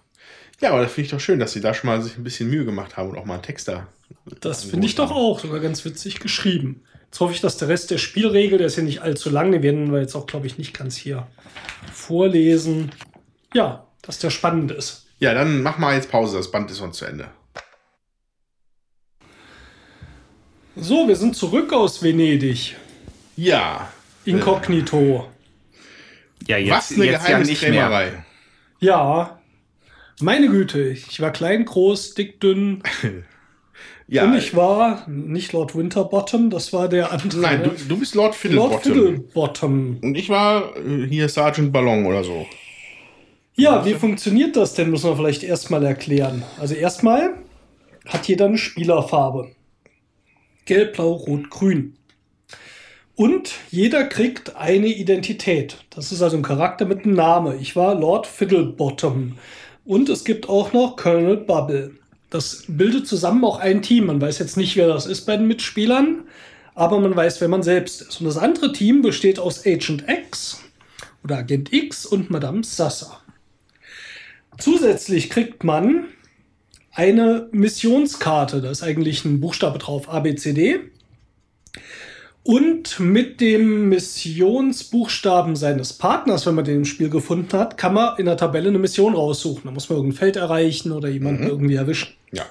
Ja, 0.60 0.72
aber 0.72 0.82
das 0.82 0.94
finde 0.94 1.06
ich 1.06 1.12
doch 1.12 1.20
schön, 1.20 1.40
dass 1.40 1.52
sie 1.52 1.62
da 1.62 1.74
schon 1.74 1.88
mal 1.88 2.02
sich 2.02 2.18
ein 2.18 2.24
bisschen 2.24 2.50
Mühe 2.50 2.66
gemacht 2.66 2.98
haben 2.98 3.10
und 3.10 3.18
auch 3.18 3.26
mal 3.26 3.36
einen 3.36 3.44
Text 3.44 3.68
da. 3.68 3.88
Das 4.40 4.64
finde 4.64 4.88
ich 4.88 4.96
doch 4.96 5.12
auch 5.12 5.40
sogar 5.40 5.60
ganz 5.60 5.86
witzig 5.86 6.20
geschrieben. 6.20 6.82
Jetzt 7.16 7.22
hoffe 7.22 7.34
ich, 7.34 7.40
dass 7.40 7.56
der 7.56 7.70
Rest 7.70 7.92
der 7.92 7.98
Spielregel, 7.98 8.58
der 8.58 8.68
ist 8.68 8.76
ja 8.76 8.84
nicht 8.84 9.02
allzu 9.02 9.30
lang, 9.30 9.54
den 9.54 9.64
werden 9.64 9.94
wir 9.94 10.02
jetzt 10.02 10.16
auch, 10.16 10.26
glaube 10.26 10.48
ich, 10.48 10.58
nicht 10.58 10.78
ganz 10.78 10.98
hier 10.98 11.26
vorlesen. 11.94 12.92
Ja, 13.54 13.88
dass 14.02 14.20
der 14.20 14.32
spannend 14.32 14.72
ist. 14.72 15.06
Ja, 15.20 15.34
dann 15.34 15.64
mach 15.64 15.78
mal 15.78 15.96
jetzt 15.96 16.12
Pause, 16.12 16.36
das 16.36 16.52
Band 16.52 16.70
ist 16.72 16.76
sonst 16.80 16.98
zu 16.98 17.06
Ende. 17.06 17.30
So, 20.76 21.08
wir 21.08 21.16
sind 21.16 21.38
zurück 21.38 21.72
aus 21.72 22.04
Venedig. 22.04 22.76
Ja. 23.38 23.90
Inkognito. 24.26 25.32
Ja, 26.48 26.58
jetzt, 26.58 26.70
Was 26.70 26.92
eine 26.92 27.06
jetzt 27.06 27.30
ja 27.30 27.40
nicht 27.40 27.62
mehr. 27.62 28.26
Ja, 28.82 29.40
meine 30.20 30.50
Güte, 30.50 30.90
ich 30.90 31.22
war 31.22 31.32
klein, 31.32 31.64
groß, 31.64 32.14
dick, 32.16 32.42
dünn. 32.42 32.84
Ja, 34.08 34.26
Und 34.26 34.36
ich 34.36 34.56
war 34.56 35.08
nicht 35.10 35.52
Lord 35.54 35.76
Winterbottom, 35.76 36.52
das 36.52 36.72
war 36.74 36.88
der 36.88 37.12
andere. 37.12 37.40
nein, 37.40 37.64
du, 37.64 37.72
du 37.72 37.98
bist 37.98 38.14
Lord 38.14 38.36
Fiddlebottom. 38.36 38.72
Lord 38.72 38.84
Fiddlebottom. 38.84 39.98
Und 40.02 40.16
ich 40.16 40.30
war 40.30 40.76
äh, 40.78 41.08
hier 41.08 41.28
Sergeant 41.28 41.74
Ballon 41.74 42.06
oder 42.06 42.24
so. 42.24 42.46
Ja, 43.56 43.86
wie 43.86 43.94
funktioniert 43.94 44.56
das 44.56 44.74
denn, 44.74 44.92
müssen 44.92 45.10
wir 45.10 45.16
vielleicht 45.16 45.44
erstmal 45.44 45.84
erklären. 45.84 46.44
Also 46.60 46.76
erstmal 46.76 47.36
hat 48.06 48.28
jeder 48.28 48.46
eine 48.46 48.58
Spielerfarbe. 48.58 49.52
Gelb, 50.66 50.94
Blau, 50.94 51.14
Rot, 51.14 51.50
Grün. 51.50 51.96
Und 53.16 53.54
jeder 53.72 54.04
kriegt 54.06 54.56
eine 54.58 54.88
Identität. 54.88 55.78
Das 55.90 56.12
ist 56.12 56.22
also 56.22 56.36
ein 56.36 56.44
Charakter 56.44 56.86
mit 56.86 57.06
einem 57.06 57.16
Namen. 57.16 57.60
Ich 57.62 57.76
war 57.76 57.96
Lord 57.96 58.28
Fiddlebottom. 58.28 59.38
Und 59.86 60.10
es 60.10 60.26
gibt 60.26 60.50
auch 60.50 60.74
noch 60.74 60.98
Colonel 60.98 61.38
Bubble. 61.38 61.92
Das 62.36 62.66
bildet 62.68 63.08
zusammen 63.08 63.46
auch 63.46 63.60
ein 63.60 63.82
Team. 63.82 64.08
Man 64.08 64.20
weiß 64.20 64.40
jetzt 64.40 64.58
nicht, 64.58 64.76
wer 64.76 64.90
das 64.90 65.06
ist 65.06 65.22
bei 65.22 65.38
den 65.38 65.48
Mitspielern, 65.48 66.26
aber 66.74 67.00
man 67.00 67.16
weiß, 67.16 67.40
wer 67.40 67.48
man 67.48 67.64
selbst 67.64 68.02
ist. 68.02 68.20
Und 68.20 68.26
das 68.26 68.36
andere 68.36 68.74
Team 68.74 69.02
besteht 69.02 69.40
aus 69.40 69.66
Agent 69.66 70.04
X 70.10 70.62
oder 71.24 71.38
Agent 71.38 71.72
X 71.72 72.06
und 72.06 72.30
Madame 72.30 72.66
Sassa. 72.66 73.22
Zusätzlich 74.58 75.30
kriegt 75.30 75.64
man 75.64 76.08
eine 76.92 77.48
Missionskarte. 77.54 78.62
Da 78.62 78.70
ist 78.70 78.84
eigentlich 78.84 79.24
ein 79.24 79.40
Buchstabe 79.40 79.80
drauf, 79.80 80.10
A, 80.10 80.20
B, 80.20 80.36
C, 80.36 80.52
D. 80.52 80.82
Und 82.48 83.00
mit 83.00 83.42
dem 83.42 83.90
Missionsbuchstaben 83.90 85.56
seines 85.56 85.94
Partners, 85.94 86.46
wenn 86.46 86.54
man 86.54 86.64
den 86.64 86.76
im 86.76 86.86
Spiel 86.86 87.10
gefunden 87.10 87.58
hat, 87.58 87.76
kann 87.76 87.96
man 87.96 88.20
in 88.20 88.28
der 88.28 88.38
Tabelle 88.38 88.70
eine 88.70 88.78
Mission 88.78 89.16
raussuchen. 89.16 89.64
Da 89.66 89.72
muss 89.72 89.90
man 89.90 89.98
irgendein 89.98 90.20
Feld 90.20 90.36
erreichen 90.36 90.92
oder 90.92 91.10
jemanden 91.10 91.48
irgendwie 91.48 91.74
erwischen. 91.74 92.14
Ja. 92.32 92.46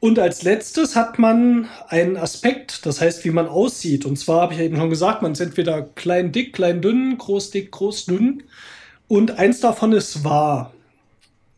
Und 0.00 0.18
als 0.18 0.42
letztes 0.42 0.96
hat 0.96 1.18
man 1.18 1.66
einen 1.88 2.18
Aspekt, 2.18 2.84
das 2.84 3.00
heißt, 3.00 3.24
wie 3.24 3.30
man 3.30 3.48
aussieht. 3.48 4.04
Und 4.04 4.18
zwar 4.18 4.42
habe 4.42 4.52
ich 4.52 4.58
ja 4.58 4.66
eben 4.66 4.76
schon 4.76 4.90
gesagt, 4.90 5.22
man 5.22 5.32
ist 5.32 5.40
entweder 5.40 5.80
klein, 5.80 6.30
dick, 6.30 6.52
klein, 6.52 6.82
dünn, 6.82 7.16
groß, 7.16 7.52
dick, 7.52 7.70
groß, 7.70 8.04
dünn. 8.04 8.42
Und 9.08 9.38
eins 9.38 9.60
davon 9.60 9.92
ist 9.92 10.24
wahr. 10.24 10.74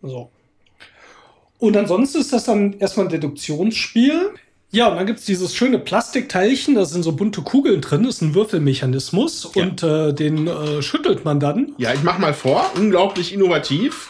So. 0.00 0.30
Und 1.58 1.76
ansonsten 1.76 2.20
ist 2.20 2.32
das 2.32 2.44
dann 2.44 2.74
erstmal 2.74 3.06
ein 3.06 3.10
Deduktionsspiel. 3.10 4.30
Ja, 4.76 4.88
und 4.88 4.96
dann 4.96 5.06
gibt's 5.06 5.24
dieses 5.24 5.54
schöne 5.56 5.78
Plastikteilchen, 5.78 6.74
da 6.74 6.84
sind 6.84 7.02
so 7.02 7.12
bunte 7.12 7.40
Kugeln 7.40 7.80
drin, 7.80 8.02
das 8.02 8.16
ist 8.16 8.20
ein 8.20 8.34
Würfelmechanismus 8.34 9.48
Ja. 9.54 9.62
und 9.62 9.82
äh, 9.82 10.12
den 10.12 10.46
äh, 10.46 10.82
schüttelt 10.82 11.24
man 11.24 11.40
dann. 11.40 11.72
Ja, 11.78 11.94
ich 11.94 12.02
mach 12.02 12.18
mal 12.18 12.34
vor. 12.34 12.70
Unglaublich 12.74 13.32
innovativ. 13.32 14.06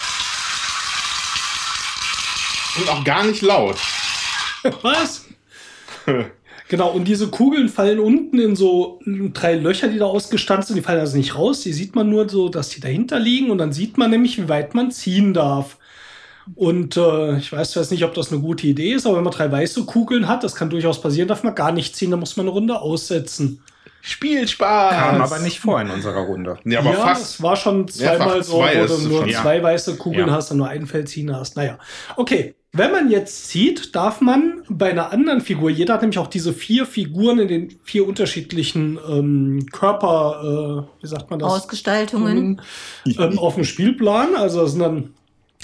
Und 2.81 2.89
auch 2.89 3.05
gar 3.05 3.23
nicht 3.25 3.43
laut. 3.43 3.77
Was? 4.83 5.27
genau, 6.69 6.91
und 6.91 7.05
diese 7.05 7.29
Kugeln 7.29 7.69
fallen 7.69 8.01
unten 8.01 8.41
in 8.41 8.57
so 8.57 8.99
drei 9.35 9.55
Löcher, 9.55 9.87
die 9.87 9.99
da 9.99 10.07
ausgestanzt 10.07 10.67
sind. 10.67 10.77
Die 10.79 10.83
fallen 10.83 10.99
also 10.99 11.17
nicht 11.17 11.37
raus. 11.37 11.61
Die 11.61 11.73
sieht 11.73 11.95
man 11.95 12.11
nur 12.11 12.29
so, 12.29 12.49
dass 12.49 12.71
die 12.71 12.81
dahinter 12.81 13.21
liegen. 13.21 13.53
Und 13.53 13.59
dann 13.59 13.73
sieht 13.73 13.99
man 13.99 14.11
nämlich, 14.11 14.37
wie 14.37 14.49
weit 14.49 14.75
man 14.75 14.91
ziehen 14.91 15.33
darf. 15.33 15.77
Und 16.55 16.97
äh, 16.97 17.38
ich 17.38 17.53
weiß 17.53 17.74
jetzt 17.74 17.90
nicht, 17.90 18.05
ob 18.05 18.14
das 18.14 18.30
eine 18.32 18.40
gute 18.40 18.66
Idee 18.66 18.92
ist, 18.92 19.07
aber 19.07 19.16
wenn 19.16 19.24
man 19.24 19.32
drei 19.32 19.51
weiße 19.51 19.84
Kugeln 19.84 20.28
hat, 20.28 20.44
das 20.44 20.55
kann 20.55 20.70
durchaus 20.70 21.01
passieren, 21.01 21.28
darf 21.28 21.42
man 21.42 21.55
gar 21.55 21.72
nicht 21.72 21.97
ziehen, 21.97 22.11
dann 22.12 22.20
muss 22.20 22.36
man 22.36 22.47
eine 22.47 22.53
Runde 22.53 22.80
aussetzen. 22.80 23.62
Spielspaß. 24.03 24.94
Kam 24.94 25.20
aber 25.20 25.40
nicht 25.40 25.59
vor 25.59 25.80
in 25.80 25.90
unserer 25.90 26.20
Runde. 26.20 26.59
Ja, 26.64 26.78
aber 26.78 26.92
ja, 26.92 26.97
fast. 26.99 27.22
es 27.22 27.42
war 27.42 27.57
schon 27.57 27.88
zweimal 27.88 28.40
so, 28.44 28.59
zwei 28.61 28.80
wo 28.82 28.86
du 28.86 29.09
nur 29.09 29.20
schon. 29.22 29.28
Ja. 29.30 29.42
zwei 29.42 29.61
weiße 29.61 29.97
Kugeln 29.97 30.28
Ja. 30.28 30.34
hast 30.34 30.53
und 30.53 30.59
nur 30.59 30.68
ein 30.68 30.86
Feld 30.86 31.09
ziehen 31.09 31.34
hast. 31.34 31.57
Naja, 31.57 31.78
okay. 32.16 32.55
Wenn 32.72 32.92
man 32.92 33.11
jetzt 33.11 33.49
zieht, 33.49 33.97
darf 33.97 34.20
man 34.20 34.62
bei 34.68 34.90
einer 34.90 35.11
anderen 35.11 35.40
Figur, 35.40 35.70
jeder 35.70 35.94
hat 35.94 36.03
nämlich 36.03 36.18
auch 36.18 36.26
diese 36.26 36.53
vier 36.53 36.84
Figuren 36.84 37.38
in 37.38 37.49
den 37.49 37.78
vier 37.84 38.07
unterschiedlichen 38.07 38.99
ähm, 39.09 39.66
Körper, 39.72 40.86
äh, 41.01 41.03
wie 41.03 41.07
sagt 41.09 41.30
man 41.30 41.38
das? 41.38 41.51
Ausgestaltungen. 41.51 42.61
ähm, 43.07 43.38
auf 43.38 43.55
dem 43.55 43.64
Spielplan. 43.64 44.36
Also 44.36 44.61
das 44.61 44.72
sind 44.72 44.80
dann 44.80 45.14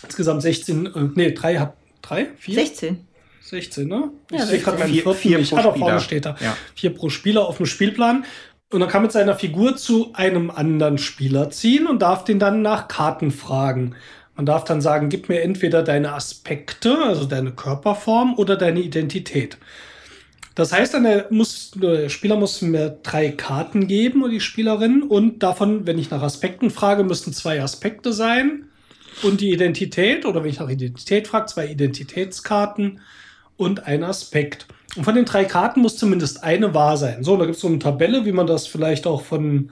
insgesamt 0.05 0.43
16, 0.43 0.87
äh, 0.87 0.91
nee, 1.15 1.33
drei 1.33 1.57
hat 1.59 1.75
drei, 2.03 2.29
vier? 2.39 2.55
16. 2.55 3.07
16, 3.41 3.87
ne? 3.89 4.11
Ich 4.31 4.39
Ja, 4.39 4.47
sehe 4.47 4.59
gerade 4.61 4.79
meinen 4.79 4.93
Vier- 4.93 5.03
vierten 5.03 5.19
vier 5.19 5.39
nicht. 5.39 5.51
pro 5.51 5.57
Ah, 5.59 5.63
da 5.63 5.69
vorne 5.73 5.85
Spieler. 5.85 6.01
steht 6.01 6.27
er. 6.27 6.37
Ja. 6.41 6.57
Vier 6.75 6.91
pro 6.95 7.09
Spieler 7.11 7.47
auf 7.47 7.57
dem 7.59 7.67
Spielplan. 7.67 8.25
Und 8.71 8.81
dann 8.81 8.89
kann 8.89 9.03
mit 9.03 9.13
seiner 9.13 9.35
Figur 9.35 9.77
zu 9.77 10.13
einem 10.15 10.51
anderen 10.51 10.97
Spieler 10.97 11.51
ziehen 11.51 11.87
und 11.87 12.01
darf 12.01 12.25
den 12.25 12.39
dann 12.39 12.63
nach 12.63 12.89
Karten 12.89 13.31
fragen. 13.31 13.95
Man 14.35 14.47
darf 14.47 14.65
dann 14.65 14.81
sagen, 14.81 15.11
gib 15.11 15.29
mir 15.29 15.43
entweder 15.43 15.83
deine 15.83 16.15
Aspekte, 16.15 16.97
also 17.05 17.27
deine 17.27 17.51
Körperform 17.53 18.35
oder 18.39 18.57
deine 18.57 18.81
Identität. 18.81 19.59
Das 20.55 20.73
heißt, 20.73 20.95
dann 20.95 21.05
der, 21.05 21.27
muss, 21.31 21.73
der 21.75 22.09
Spieler 22.09 22.37
muss 22.37 22.63
mir 22.63 22.99
drei 23.03 23.31
Karten 23.31 23.87
geben 23.89 24.23
oder 24.23 24.33
die 24.33 24.41
Spielerin 24.41 25.03
und 25.03 25.43
davon, 25.43 25.87
wenn 25.87 25.99
ich 25.99 26.11
nach 26.11 26.23
Aspekten 26.23 26.71
frage, 26.71 27.05
müssten 27.05 27.33
zwei 27.35 27.63
Aspekte 27.63 28.13
sein 28.15 28.69
und 29.23 29.41
die 29.41 29.51
Identität 29.51 30.25
oder 30.27 30.43
wenn 30.43 30.51
ich 30.51 30.61
nach 30.61 30.69
Identität 30.69 31.29
frage, 31.29 31.47
zwei 31.47 31.67
Identitätskarten 31.69 33.01
und 33.57 33.87
ein 33.87 34.03
Aspekt. 34.05 34.67
Und 34.97 35.05
von 35.05 35.15
den 35.15 35.25
drei 35.25 35.45
Karten 35.45 35.81
muss 35.81 35.97
zumindest 35.97 36.45
eine 36.45 36.75
wahr 36.75 36.97
sein. 36.97 37.25
So, 37.25 37.37
da 37.37 37.45
gibt 37.45 37.57
es 37.57 37.63
so 37.63 37.69
eine 37.69 37.79
Tabelle, 37.79 38.25
wie 38.25 38.33
man 38.33 38.47
das 38.47 38.67
vielleicht 38.67 39.07
auch 39.07 39.23
von 39.23 39.71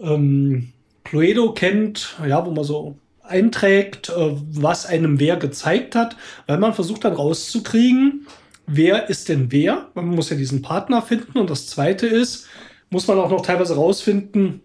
ähm, 0.00 0.72
Cluedo 1.04 1.52
kennt, 1.52 2.16
ja, 2.26 2.44
wo 2.44 2.50
man 2.50 2.64
so 2.64 2.96
einträgt, 3.22 4.10
äh, 4.10 4.32
was 4.52 4.86
einem 4.86 5.20
wer 5.20 5.36
gezeigt 5.36 5.94
hat, 5.94 6.16
weil 6.46 6.58
man 6.58 6.74
versucht 6.74 7.04
dann 7.04 7.14
rauszukriegen, 7.14 8.26
wer 8.66 9.08
ist 9.08 9.28
denn 9.28 9.50
wer. 9.50 9.88
Man 9.94 10.06
muss 10.06 10.30
ja 10.30 10.36
diesen 10.36 10.62
Partner 10.62 11.02
finden. 11.02 11.38
Und 11.38 11.50
das 11.50 11.66
zweite 11.66 12.06
ist, 12.06 12.46
muss 12.90 13.06
man 13.06 13.18
auch 13.18 13.30
noch 13.30 13.42
teilweise 13.42 13.74
rausfinden, 13.74 14.60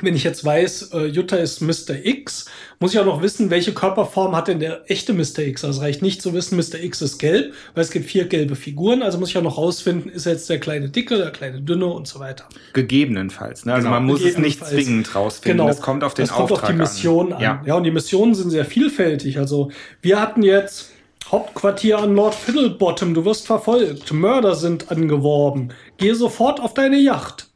wenn 0.00 0.14
ich 0.14 0.24
jetzt 0.24 0.44
weiß, 0.44 0.90
äh, 0.92 1.06
Jutta 1.06 1.36
ist 1.36 1.60
Mr. 1.62 1.94
X, 2.04 2.46
muss 2.80 2.92
ich 2.92 3.00
auch 3.00 3.06
noch 3.06 3.22
wissen, 3.22 3.50
welche 3.50 3.72
Körperform 3.72 4.36
hat 4.36 4.48
denn 4.48 4.60
der 4.60 4.90
echte 4.90 5.14
Mr. 5.14 5.38
X. 5.38 5.64
Also 5.64 5.80
reicht 5.80 6.02
nicht 6.02 6.20
zu 6.20 6.34
wissen, 6.34 6.56
Mr. 6.56 6.78
X 6.82 7.00
ist 7.00 7.18
gelb, 7.18 7.54
weil 7.74 7.82
es 7.82 7.90
gibt 7.90 8.06
vier 8.06 8.26
gelbe 8.26 8.56
Figuren. 8.56 9.02
Also 9.02 9.18
muss 9.18 9.30
ich 9.30 9.38
auch 9.38 9.42
noch 9.42 9.56
rausfinden, 9.56 10.10
ist 10.10 10.26
jetzt 10.26 10.50
der 10.50 10.60
kleine 10.60 10.90
Dicke, 10.90 11.16
der 11.16 11.30
kleine 11.30 11.62
Dünne 11.62 11.86
und 11.86 12.06
so 12.06 12.20
weiter. 12.20 12.44
Gegebenenfalls. 12.74 13.64
Ne? 13.64 13.72
Also 13.72 13.86
Genau, 13.86 13.96
man 13.96 14.04
muss 14.06 14.22
es 14.22 14.36
nicht 14.36 14.64
zwingend 14.64 15.14
rausfinden. 15.14 15.66
Das 15.66 15.80
kommt 15.80 16.04
auf 16.04 16.14
den 16.14 16.26
das 16.26 16.34
kommt 16.34 16.52
Auftrag 16.52 16.70
auf 16.70 16.70
die 16.70 16.76
Mission 16.76 17.32
an. 17.32 17.42
an. 17.42 17.60
Ja. 17.64 17.74
und 17.76 17.84
die 17.84 17.90
Missionen 17.90 18.34
sind 18.34 18.50
sehr 18.50 18.66
vielfältig. 18.66 19.38
Also 19.38 19.70
wir 20.02 20.20
hatten 20.20 20.42
jetzt 20.42 20.90
Hauptquartier 21.30 21.98
an 21.98 22.14
Lord 22.14 22.34
Fiddlebottom. 22.34 23.14
Du 23.14 23.24
wirst 23.24 23.46
verfolgt. 23.46 24.12
Mörder 24.12 24.54
sind 24.54 24.90
angeworben. 24.90 25.70
Gehe 25.96 26.14
sofort 26.14 26.60
auf 26.60 26.74
deine 26.74 26.98
Yacht. 26.98 27.48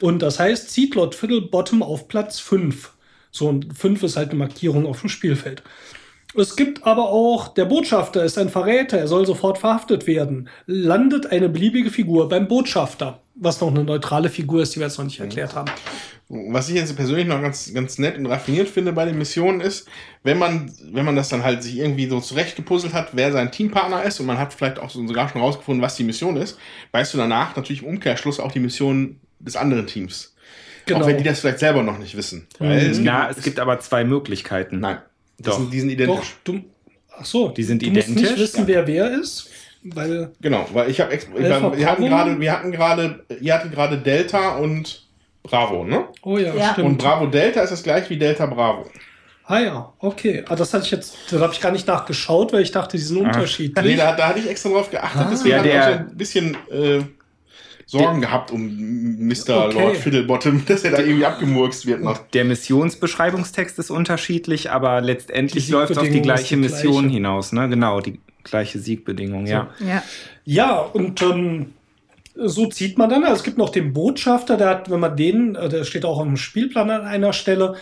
Und 0.00 0.20
das 0.20 0.38
heißt, 0.38 0.70
zieht 0.70 0.94
Lord 0.94 1.14
Fiddlebottom 1.14 1.82
auf 1.82 2.08
Platz 2.08 2.40
5. 2.40 2.92
So, 3.30 3.48
und 3.48 3.76
5 3.76 4.02
ist 4.02 4.16
halt 4.16 4.30
eine 4.30 4.38
Markierung 4.38 4.86
auf 4.86 5.00
dem 5.00 5.08
Spielfeld. 5.08 5.62
Es 6.36 6.54
gibt 6.54 6.86
aber 6.86 7.10
auch, 7.10 7.48
der 7.48 7.64
Botschafter 7.64 8.22
ist 8.22 8.38
ein 8.38 8.50
Verräter, 8.50 8.98
er 8.98 9.08
soll 9.08 9.26
sofort 9.26 9.58
verhaftet 9.58 10.06
werden. 10.06 10.48
Landet 10.66 11.26
eine 11.26 11.48
beliebige 11.48 11.90
Figur 11.90 12.28
beim 12.28 12.46
Botschafter, 12.46 13.20
was 13.34 13.60
noch 13.60 13.68
eine 13.68 13.82
neutrale 13.82 14.28
Figur 14.28 14.62
ist, 14.62 14.74
die 14.74 14.80
wir 14.80 14.86
jetzt 14.86 14.98
noch 14.98 15.04
nicht 15.04 15.18
erklärt 15.18 15.56
haben. 15.56 15.72
Was 16.28 16.68
ich 16.68 16.76
jetzt 16.76 16.94
persönlich 16.94 17.26
noch 17.26 17.42
ganz, 17.42 17.74
ganz 17.74 17.98
nett 17.98 18.16
und 18.16 18.26
raffiniert 18.26 18.68
finde 18.68 18.92
bei 18.92 19.04
den 19.04 19.18
Missionen 19.18 19.60
ist, 19.60 19.88
wenn 20.22 20.38
man, 20.38 20.72
wenn 20.92 21.04
man 21.04 21.16
das 21.16 21.30
dann 21.30 21.42
halt 21.42 21.64
sich 21.64 21.78
irgendwie 21.78 22.06
so 22.06 22.20
zurechtgepuzzelt 22.20 22.92
hat, 22.92 23.08
wer 23.14 23.32
sein 23.32 23.50
Teampartner 23.50 24.04
ist 24.04 24.20
und 24.20 24.26
man 24.26 24.38
hat 24.38 24.54
vielleicht 24.54 24.78
auch 24.78 24.90
so, 24.90 25.04
sogar 25.04 25.28
schon 25.28 25.40
rausgefunden, 25.40 25.82
was 25.82 25.96
die 25.96 26.04
Mission 26.04 26.36
ist, 26.36 26.56
weißt 26.92 27.12
du 27.12 27.18
danach 27.18 27.56
natürlich 27.56 27.82
im 27.82 27.88
Umkehrschluss 27.88 28.38
auch 28.38 28.52
die 28.52 28.60
Mission 28.60 29.18
des 29.40 29.56
anderen 29.56 29.86
Teams. 29.86 30.34
Genau. 30.86 31.00
Auch 31.02 31.06
wenn 31.06 31.18
die 31.18 31.24
das 31.24 31.40
vielleicht 31.40 31.58
selber 31.58 31.82
noch 31.82 31.98
nicht 31.98 32.16
wissen. 32.16 32.46
Weil 32.58 32.78
es 32.78 32.92
gibt, 32.96 33.04
Na, 33.04 33.30
es 33.30 33.42
gibt 33.42 33.58
aber 33.60 33.78
zwei 33.80 34.04
Möglichkeiten. 34.04 34.80
nein, 34.80 34.98
das 35.38 35.54
Doch. 35.54 35.60
sind, 35.60 35.72
die 35.72 35.80
sind 35.80 35.90
Doch, 35.90 35.94
identisch. 36.04 36.36
du, 36.44 36.60
ach 37.16 37.24
so, 37.24 37.48
Die 37.50 37.62
sind 37.62 37.82
du 37.82 37.90
musst 37.90 38.08
identisch? 38.08 38.30
nicht 38.30 38.38
wissen, 38.40 38.66
wer 38.66 38.86
wer 38.86 39.10
ist, 39.20 39.48
weil 39.82 40.30
Genau, 40.40 40.66
weil 40.72 40.90
ich 40.90 41.00
habe 41.00 41.12
wir 41.12 41.86
hatten 41.90 42.04
gerade, 42.06 42.40
wir 42.40 42.52
hatten 42.52 42.72
gerade, 42.72 43.24
ihr 43.40 43.54
hattet 43.54 43.72
gerade 43.72 43.98
Delta 43.98 44.56
und 44.56 45.06
Bravo, 45.42 45.84
ne? 45.84 46.04
oh 46.22 46.36
ja, 46.38 46.54
Ja. 46.54 46.72
stimmt. 46.72 46.88
Und 46.88 46.98
Bravo 46.98 47.26
Delta 47.26 47.62
ist 47.62 47.70
das 47.70 47.82
gleich 47.82 48.10
wie 48.10 48.18
Delta 48.18 48.44
Bravo. 48.46 48.90
ah 49.44 49.58
ja, 49.58 49.92
okay, 49.98 50.44
ah, 50.48 50.54
das 50.56 50.74
hatte 50.74 50.84
ich 50.84 50.90
jetzt, 50.90 51.16
da 51.30 51.40
habe 51.40 51.52
ich 51.54 51.60
gar 51.60 51.72
nicht 51.72 51.86
nachgeschaut, 51.86 52.52
weil 52.52 52.62
ich 52.62 52.72
dachte, 52.72 52.96
die 52.98 53.02
sind 53.02 53.18
Ah. 53.18 53.20
Nee, 53.22 53.26
unterschiedlich. 53.36 53.96
da, 53.96 54.16
da 54.16 54.28
hatte 54.28 54.38
ich 54.40 54.48
extra 54.50 54.68
drauf 54.70 54.90
geachtet, 54.90 55.20
Ah. 55.24 55.28
deswegen 55.30 55.64
Ja, 55.64 55.64
ich 55.64 55.96
ein 55.96 56.16
bisschen 56.16 56.56
äh, 56.70 57.00
Sorgen 57.90 58.20
gehabt 58.20 58.52
um 58.52 59.26
Mr. 59.26 59.66
Okay. 59.66 59.82
Lord 59.82 59.96
Fiddlebottom, 59.96 60.64
dass 60.68 60.84
er 60.84 60.92
da 60.92 60.98
irgendwie 61.00 61.24
abgemurkst 61.24 61.86
wird 61.86 62.02
noch. 62.02 62.18
Der 62.28 62.44
Missionsbeschreibungstext 62.44 63.80
ist 63.80 63.90
unterschiedlich, 63.90 64.70
aber 64.70 65.00
letztendlich 65.00 65.68
läuft 65.68 65.90
es 65.90 65.98
auf 65.98 66.08
die 66.08 66.22
gleiche 66.22 66.54
die 66.54 66.60
Mission 66.60 67.02
gleiche. 67.02 67.14
hinaus. 67.14 67.52
Ne? 67.52 67.68
Genau, 67.68 68.00
die 68.00 68.20
gleiche 68.44 68.78
Siegbedingung, 68.78 69.46
ja. 69.46 69.70
Ja. 69.80 70.04
Ja, 70.44 70.78
und 70.78 71.20
ähm, 71.22 71.72
so 72.36 72.66
zieht 72.66 72.96
man 72.96 73.10
dann. 73.10 73.24
Also 73.24 73.36
es 73.36 73.42
gibt 73.42 73.58
noch 73.58 73.70
den 73.70 73.92
Botschafter, 73.92 74.56
der 74.56 74.68
hat, 74.68 74.90
wenn 74.90 75.00
man 75.00 75.16
den, 75.16 75.56
äh, 75.56 75.68
der 75.68 75.82
steht 75.82 76.04
auch 76.04 76.22
dem 76.22 76.36
Spielplan 76.36 76.90
an 76.90 77.02
einer 77.02 77.32
Stelle, 77.32 77.74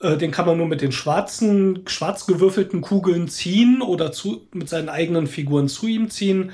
äh, 0.00 0.16
den 0.16 0.30
kann 0.30 0.46
man 0.46 0.58
nur 0.58 0.68
mit 0.68 0.80
den 0.80 0.92
schwarzen, 0.92 1.80
schwarz 1.86 2.26
gewürfelten 2.26 2.82
Kugeln 2.82 3.26
ziehen 3.26 3.82
oder 3.82 4.12
zu, 4.12 4.46
mit 4.52 4.68
seinen 4.68 4.88
eigenen 4.88 5.26
Figuren 5.26 5.66
zu 5.68 5.88
ihm 5.88 6.08
ziehen. 6.08 6.52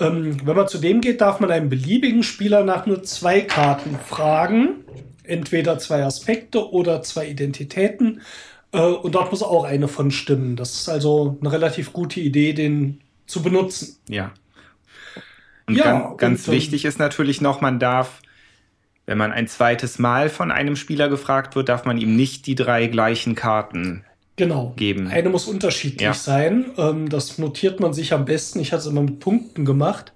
Ähm, 0.00 0.46
wenn 0.46 0.56
man 0.56 0.68
zu 0.68 0.78
dem 0.78 1.00
geht, 1.00 1.20
darf 1.20 1.40
man 1.40 1.50
einen 1.50 1.68
beliebigen 1.68 2.22
Spieler 2.22 2.64
nach 2.64 2.86
nur 2.86 3.02
zwei 3.02 3.42
Karten 3.42 3.98
fragen. 3.98 4.84
Entweder 5.24 5.78
zwei 5.78 6.02
Aspekte 6.04 6.72
oder 6.72 7.02
zwei 7.02 7.28
Identitäten. 7.28 8.22
Äh, 8.72 8.80
und 8.80 9.14
dort 9.14 9.30
muss 9.30 9.42
auch 9.42 9.64
eine 9.64 9.88
von 9.88 10.10
stimmen. 10.10 10.56
Das 10.56 10.74
ist 10.74 10.88
also 10.88 11.36
eine 11.40 11.52
relativ 11.52 11.92
gute 11.92 12.20
Idee, 12.20 12.52
den 12.54 13.00
zu 13.26 13.42
benutzen. 13.42 13.96
Ja. 14.08 14.32
Und 15.66 15.76
Ja, 15.76 15.84
ganz, 15.84 16.18
ganz 16.18 16.40
und, 16.48 16.48
ähm, 16.48 16.58
wichtig 16.58 16.84
ist 16.84 16.98
natürlich 16.98 17.40
noch, 17.40 17.60
man 17.60 17.78
darf, 17.78 18.22
wenn 19.06 19.18
man 19.18 19.32
ein 19.32 19.46
zweites 19.46 19.98
Mal 19.98 20.28
von 20.28 20.50
einem 20.50 20.76
Spieler 20.76 21.08
gefragt 21.08 21.54
wird, 21.54 21.68
darf 21.68 21.84
man 21.84 21.98
ihm 21.98 22.16
nicht 22.16 22.46
die 22.46 22.54
drei 22.54 22.86
gleichen 22.86 23.34
Karten. 23.34 24.04
Genau. 24.40 24.72
geben. 24.76 25.06
Eine 25.08 25.28
muss 25.28 25.46
unterschiedlich 25.46 26.00
Ja. 26.00 26.14
sein. 26.14 26.70
Ähm, 26.78 27.10
das 27.10 27.36
notiert 27.36 27.78
man 27.78 27.92
sich 27.92 28.14
am 28.14 28.24
besten. 28.24 28.58
Ich 28.60 28.72
hatte 28.72 28.80
es 28.80 28.86
immer 28.86 29.02
mit 29.02 29.20
Punkten 29.20 29.66
gemacht, 29.66 30.14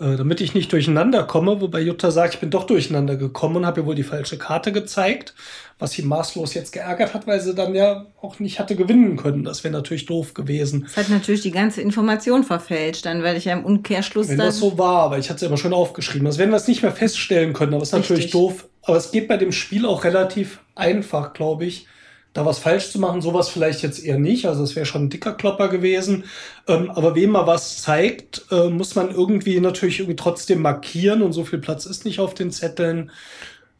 äh, 0.00 0.16
damit 0.16 0.40
ich 0.40 0.52
nicht 0.52 0.72
durcheinander 0.72 1.22
komme. 1.22 1.60
Wobei 1.60 1.80
Jutta 1.80 2.10
sagt, 2.10 2.34
ich 2.34 2.40
bin 2.40 2.50
doch 2.50 2.64
durcheinander 2.64 3.14
gekommen 3.14 3.56
und 3.58 3.66
habe 3.66 3.82
ihr 3.82 3.86
wohl 3.86 3.94
die 3.94 4.02
falsche 4.02 4.36
Karte 4.36 4.72
gezeigt, 4.72 5.34
was 5.78 5.92
sie 5.92 6.02
maßlos 6.02 6.54
jetzt 6.54 6.72
geärgert 6.72 7.14
hat, 7.14 7.28
weil 7.28 7.40
sie 7.40 7.54
dann 7.54 7.76
ja 7.76 8.06
auch 8.20 8.40
nicht 8.40 8.58
hatte 8.58 8.74
gewinnen 8.74 9.16
können. 9.16 9.44
Das 9.44 9.62
wäre 9.62 9.72
natürlich 9.72 10.06
doof 10.06 10.34
gewesen. 10.34 10.82
Das 10.82 10.96
hat 10.96 11.08
natürlich 11.08 11.42
die 11.42 11.52
ganze 11.52 11.82
Information 11.82 12.42
verfälscht, 12.42 13.06
dann 13.06 13.22
werde 13.22 13.38
ich 13.38 13.44
ja 13.44 13.52
im 13.52 13.64
Umkehrschluss 13.64 14.28
Wenn 14.28 14.38
das 14.38 14.58
so 14.58 14.76
war, 14.76 15.02
aber 15.04 15.18
ich 15.18 15.28
hatte 15.28 15.36
es 15.36 15.42
ja 15.42 15.48
immer 15.48 15.56
schon 15.56 15.72
aufgeschrieben. 15.72 16.24
Das 16.24 16.38
werden 16.38 16.50
wir 16.50 16.56
es 16.56 16.66
nicht 16.66 16.82
mehr 16.82 16.92
feststellen 16.92 17.52
können, 17.52 17.74
aber 17.74 17.84
es 17.84 17.90
ist 17.90 17.94
natürlich 17.94 18.30
doof. 18.32 18.66
Aber 18.82 18.96
es 18.96 19.12
geht 19.12 19.28
bei 19.28 19.36
dem 19.36 19.52
Spiel 19.52 19.86
auch 19.86 20.02
relativ 20.02 20.58
einfach, 20.74 21.32
glaube 21.32 21.64
ich, 21.66 21.86
da 22.32 22.46
was 22.46 22.58
falsch 22.58 22.90
zu 22.90 22.98
machen. 22.98 23.20
Sowas 23.20 23.48
vielleicht 23.48 23.82
jetzt 23.82 24.04
eher 24.04 24.18
nicht. 24.18 24.46
Also 24.46 24.62
es 24.64 24.74
wäre 24.74 24.86
schon 24.86 25.04
ein 25.04 25.10
dicker 25.10 25.34
Klopper 25.34 25.68
gewesen. 25.68 26.24
Ähm, 26.66 26.90
aber 26.90 27.14
wem 27.14 27.30
man 27.30 27.46
was 27.46 27.82
zeigt, 27.82 28.46
äh, 28.50 28.68
muss 28.68 28.94
man 28.94 29.10
irgendwie 29.10 29.60
natürlich 29.60 29.98
irgendwie 30.00 30.16
trotzdem 30.16 30.62
markieren 30.62 31.22
und 31.22 31.32
so 31.32 31.44
viel 31.44 31.58
Platz 31.58 31.86
ist 31.86 32.04
nicht 32.04 32.20
auf 32.20 32.34
den 32.34 32.50
Zetteln. 32.50 33.10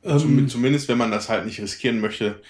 Ähm, 0.05 0.19
Zum, 0.19 0.49
zumindest 0.49 0.89
wenn 0.89 0.99
man 0.99 1.11
das 1.11 1.29
halt 1.29 1.47
nicht 1.47 1.61
riskieren 1.61 2.01
möchte, 2.01 2.41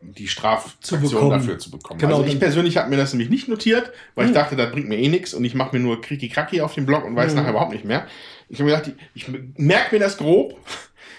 die 0.00 0.28
Strafaktion 0.28 1.30
dafür 1.30 1.58
zu 1.58 1.70
bekommen. 1.70 1.98
Genau, 1.98 2.18
also 2.18 2.28
ich 2.30 2.38
persönlich 2.38 2.76
habe 2.76 2.88
mir 2.88 2.96
das 2.96 3.12
nämlich 3.12 3.30
nicht 3.30 3.48
notiert, 3.48 3.90
weil 4.14 4.26
ich 4.26 4.30
Hm. 4.30 4.34
dachte, 4.34 4.54
das 4.56 4.70
bringt 4.70 4.88
mir 4.88 4.98
eh 4.98 5.08
nichts 5.08 5.34
und 5.34 5.44
ich 5.44 5.54
mache 5.54 5.76
mir 5.76 5.82
nur 5.82 6.00
Kriki-Kraki 6.00 6.60
auf 6.60 6.74
dem 6.74 6.86
Blog 6.86 7.04
und 7.04 7.16
weiß 7.16 7.32
Hm. 7.32 7.38
nachher 7.38 7.50
überhaupt 7.50 7.72
nicht 7.72 7.84
mehr. 7.84 8.06
Ich 8.48 8.60
habe 8.60 8.70
mir 8.70 8.76
gedacht, 8.76 8.94
ich, 9.14 9.26
ich 9.26 9.34
merke 9.56 9.96
mir 9.96 10.00
das 10.00 10.16
grob, 10.16 10.56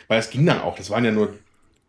weil 0.07 0.19
es 0.19 0.29
ging 0.29 0.45
dann 0.45 0.61
auch. 0.61 0.77
Das 0.77 0.89
waren 0.89 1.03
ja 1.03 1.11
nur 1.11 1.33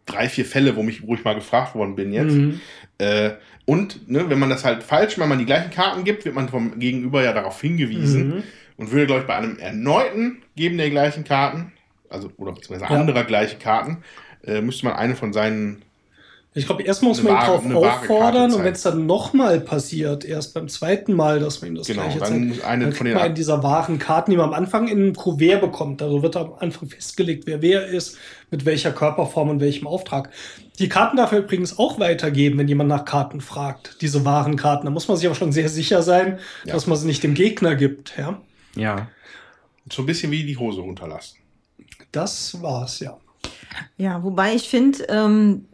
drei, 0.07 0.29
vier 0.29 0.45
Fälle, 0.45 0.77
wo, 0.77 0.83
mich, 0.83 1.07
wo 1.07 1.15
ich 1.15 1.25
mal 1.25 1.35
gefragt 1.35 1.75
worden 1.75 1.95
bin 1.95 2.13
jetzt. 2.13 2.35
Mhm. 2.35 2.61
Äh, 2.99 3.31
und 3.67 4.09
ne, 4.11 4.29
wenn 4.29 4.39
man 4.39 4.51
das 4.51 4.65
halt 4.65 4.83
falsch, 4.83 5.19
wenn 5.19 5.29
man 5.29 5.39
die 5.39 5.47
gleichen 5.47 5.71
Karten 5.71 6.03
gibt, 6.05 6.25
wird 6.25 6.35
man 6.35 6.49
vom 6.49 6.79
Gegenüber 6.81 7.23
ja 7.23 7.33
darauf 7.33 7.61
hingewiesen 7.61 8.29
Mhm. 8.29 8.43
und 8.77 8.91
würde, 8.91 9.07
glaube 9.07 9.21
ich, 9.23 9.27
bei 9.27 9.37
einem 9.37 9.59
erneuten 9.59 10.43
Geben 10.57 10.79
der 10.79 10.91
gleichen 10.91 11.25
Karten, 11.25 11.73
also 12.09 12.31
oder 12.37 12.53
beziehungsweise 12.53 12.93
Ja. 12.93 12.99
anderer 13.01 13.25
gleiche 13.25 13.57
Karten, 13.59 13.99
äh, 14.45 14.61
müsste 14.61 14.87
man 14.87 14.95
eine 14.97 15.15
von 15.15 15.33
seinen 15.33 15.83
Ich 16.53 16.67
glaube, 16.67 16.83
erstmal 16.83 17.11
muss 17.11 17.23
man 17.23 17.35
ihn 17.35 17.71
drauf 17.73 18.01
auffordern 18.03 18.53
und 18.53 18.65
wenn 18.65 18.73
es 18.73 18.83
dann 18.83 19.07
nochmal 19.07 19.61
passiert, 19.61 20.25
erst 20.25 20.53
beim 20.53 20.67
zweiten 20.69 21.13
Mal, 21.15 21.39
dass 21.39 21.61
man 21.63 21.71
ihm 21.71 21.75
das 21.77 21.87
Genau, 21.87 22.03
gleiche 22.03 22.19
dann 22.19 22.51
zeigt, 22.55 22.65
eine 22.65 22.85
dann 22.87 22.93
von 22.93 23.05
kriegt 23.05 23.15
den 23.15 23.19
man 23.21 23.29
in 23.29 23.35
dieser 23.37 23.63
wahren 23.63 24.01
Karten, 24.01 24.33
die 24.33 24.37
man 24.37 24.49
am 24.49 24.55
Anfang 24.55 24.89
in 24.89 24.99
einem 24.99 25.15
Kuvert 25.15 25.61
bekommt. 25.61 26.03
Also 26.03 26.25
wird 26.25 26.37
am 26.37 26.55
Anfang 26.59 26.89
festgelegt, 26.89 27.45
wer 27.47 27.63
wer 27.63 27.87
ist, 27.87 28.19
mit 28.51 28.65
welcher 28.65 28.91
Körperform 28.91 29.49
und 29.49 29.61
welchem 29.61 29.87
Auftrag. 29.87 30.31
Die 30.81 30.89
Karten 30.89 31.19
darf 31.19 31.31
er 31.31 31.39
übrigens 31.39 31.79
auch 31.79 32.01
weitergeben, 32.01 32.59
wenn 32.59 32.67
jemand 32.67 32.89
nach 32.89 33.05
Karten 33.05 33.41
fragt. 33.41 33.99
Diese 34.01 34.25
wahren 34.25 34.57
Karten. 34.57 34.87
Da 34.87 34.91
muss 34.91 35.07
man 35.07 35.17
sich 35.17 35.27
aber 35.27 35.37
schon 35.37 35.53
sehr 35.53 35.69
sicher 35.69 36.03
sein, 36.03 36.41
Ja. 36.65 36.73
dass 36.73 36.89
man 36.89 36.97
sie 36.99 37.07
nicht 37.07 37.23
dem 37.23 37.35
Gegner 37.35 37.77
gibt. 37.77 38.15
Ja, 38.19 38.41
Ja. 38.75 39.07
so 39.89 40.03
ein 40.03 40.07
bisschen 40.07 40.33
wie 40.33 40.43
die 40.45 40.57
Hose 40.57 40.81
runterlassen. 40.81 41.39
das 42.11 42.61
war's, 42.61 42.99
ja. 42.99 43.17
Ja, 43.97 44.23
wobei 44.23 44.55
ich 44.55 44.69
finde, 44.69 45.05
ähm, 45.05 45.67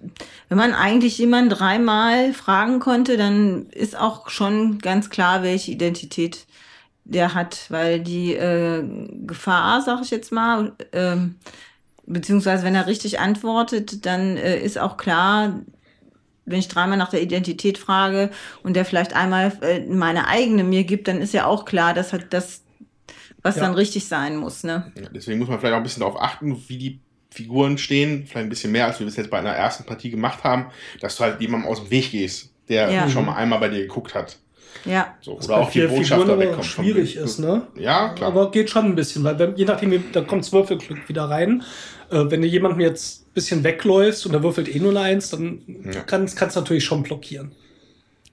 wenn 0.48 0.58
man 0.58 0.72
eigentlich 0.74 1.18
jemanden 1.18 1.50
dreimal 1.50 2.32
fragen 2.32 2.80
konnte, 2.80 3.16
dann 3.16 3.66
ist 3.70 3.96
auch 3.96 4.28
schon 4.28 4.78
ganz 4.78 5.10
klar, 5.10 5.42
welche 5.42 5.72
Identität 5.72 6.46
der 7.04 7.34
hat, 7.34 7.66
weil 7.70 8.00
die 8.00 8.34
äh, 8.34 8.84
Gefahr, 9.26 9.80
sag 9.82 10.02
ich 10.02 10.10
jetzt 10.10 10.32
mal, 10.32 10.72
ähm, 10.92 11.36
beziehungsweise 12.04 12.64
wenn 12.64 12.74
er 12.74 12.86
richtig 12.86 13.20
antwortet, 13.20 14.04
dann 14.06 14.36
äh, 14.36 14.58
ist 14.58 14.78
auch 14.78 14.96
klar, 14.96 15.60
wenn 16.44 16.58
ich 16.58 16.68
dreimal 16.68 16.98
nach 16.98 17.10
der 17.10 17.22
Identität 17.22 17.78
frage 17.78 18.30
und 18.62 18.74
der 18.74 18.84
vielleicht 18.84 19.14
einmal 19.14 19.52
äh, 19.62 19.80
meine 19.86 20.28
eigene 20.28 20.64
mir 20.64 20.84
gibt, 20.84 21.08
dann 21.08 21.20
ist 21.20 21.34
ja 21.34 21.46
auch 21.46 21.64
klar, 21.64 21.94
dass 21.94 22.12
hat 22.12 22.32
das 22.32 22.62
was 23.42 23.56
Ja. 23.56 23.62
dann 23.62 23.74
richtig 23.74 24.08
sein 24.08 24.36
muss, 24.36 24.64
ne? 24.64 24.92
Deswegen 25.14 25.38
muss 25.38 25.48
man 25.48 25.60
vielleicht 25.60 25.74
auch 25.74 25.78
ein 25.78 25.84
bisschen 25.84 26.00
darauf 26.00 26.20
achten, 26.20 26.56
wie 26.68 26.78
die 26.78 27.00
Figuren 27.36 27.78
stehen. 27.78 28.26
Vielleicht 28.26 28.46
ein 28.46 28.48
bisschen 28.48 28.72
mehr, 28.72 28.86
als 28.86 28.98
wir 28.98 29.06
das 29.06 29.16
jetzt 29.16 29.30
bei 29.30 29.38
einer 29.38 29.50
ersten 29.50 29.84
Partie 29.84 30.10
gemacht 30.10 30.42
haben, 30.44 30.66
dass 31.00 31.16
du 31.16 31.24
halt 31.24 31.40
jemandem 31.40 31.68
aus 31.70 31.82
dem 31.82 31.90
Weg 31.90 32.10
gehst, 32.10 32.50
der 32.68 32.90
Ja. 32.90 33.08
schon 33.08 33.26
mal 33.26 33.34
einmal 33.36 33.58
bei 33.60 33.68
dir 33.68 33.80
geguckt 33.80 34.14
hat. 34.14 34.36
Ja. 34.84 35.14
So, 35.20 35.36
Was 35.38 35.46
oder 35.48 35.56
bei 35.56 35.62
auch 35.62 35.70
die 35.70 35.80
Botschafter 35.80 36.04
Figuren 36.16 36.30
aber 36.30 36.38
wegkommt. 36.40 36.64
schwierig 36.66 37.16
ist, 37.16 37.38
ne? 37.38 37.62
Ja, 37.76 38.10
klar. 38.10 38.28
Aber 38.30 38.50
geht 38.50 38.70
schon 38.70 38.84
ein 38.86 38.94
bisschen, 38.94 39.24
weil 39.24 39.38
wenn, 39.38 39.56
je 39.56 39.64
nachdem, 39.64 40.02
da 40.12 40.20
kommt 40.20 40.44
das 40.44 40.52
Würfelglück 40.52 41.08
wieder 41.08 41.24
rein. 41.24 41.62
Äh, 42.10 42.24
wenn 42.30 42.40
du 42.40 42.46
jemandem 42.46 42.80
jetzt 42.80 43.22
ein 43.26 43.32
bisschen 43.34 43.64
wegläufst 43.64 44.26
und 44.26 44.32
der 44.32 44.42
würfelt 44.42 44.72
eh 44.74 44.78
nur 44.78 44.90
eine 44.90 45.00
Eins, 45.00 45.30
dann 45.30 45.60
Ja. 45.92 46.02
kann 46.02 46.24
es 46.24 46.36
natürlich 46.54 46.84
schon 46.84 47.02
blockieren. 47.02 47.50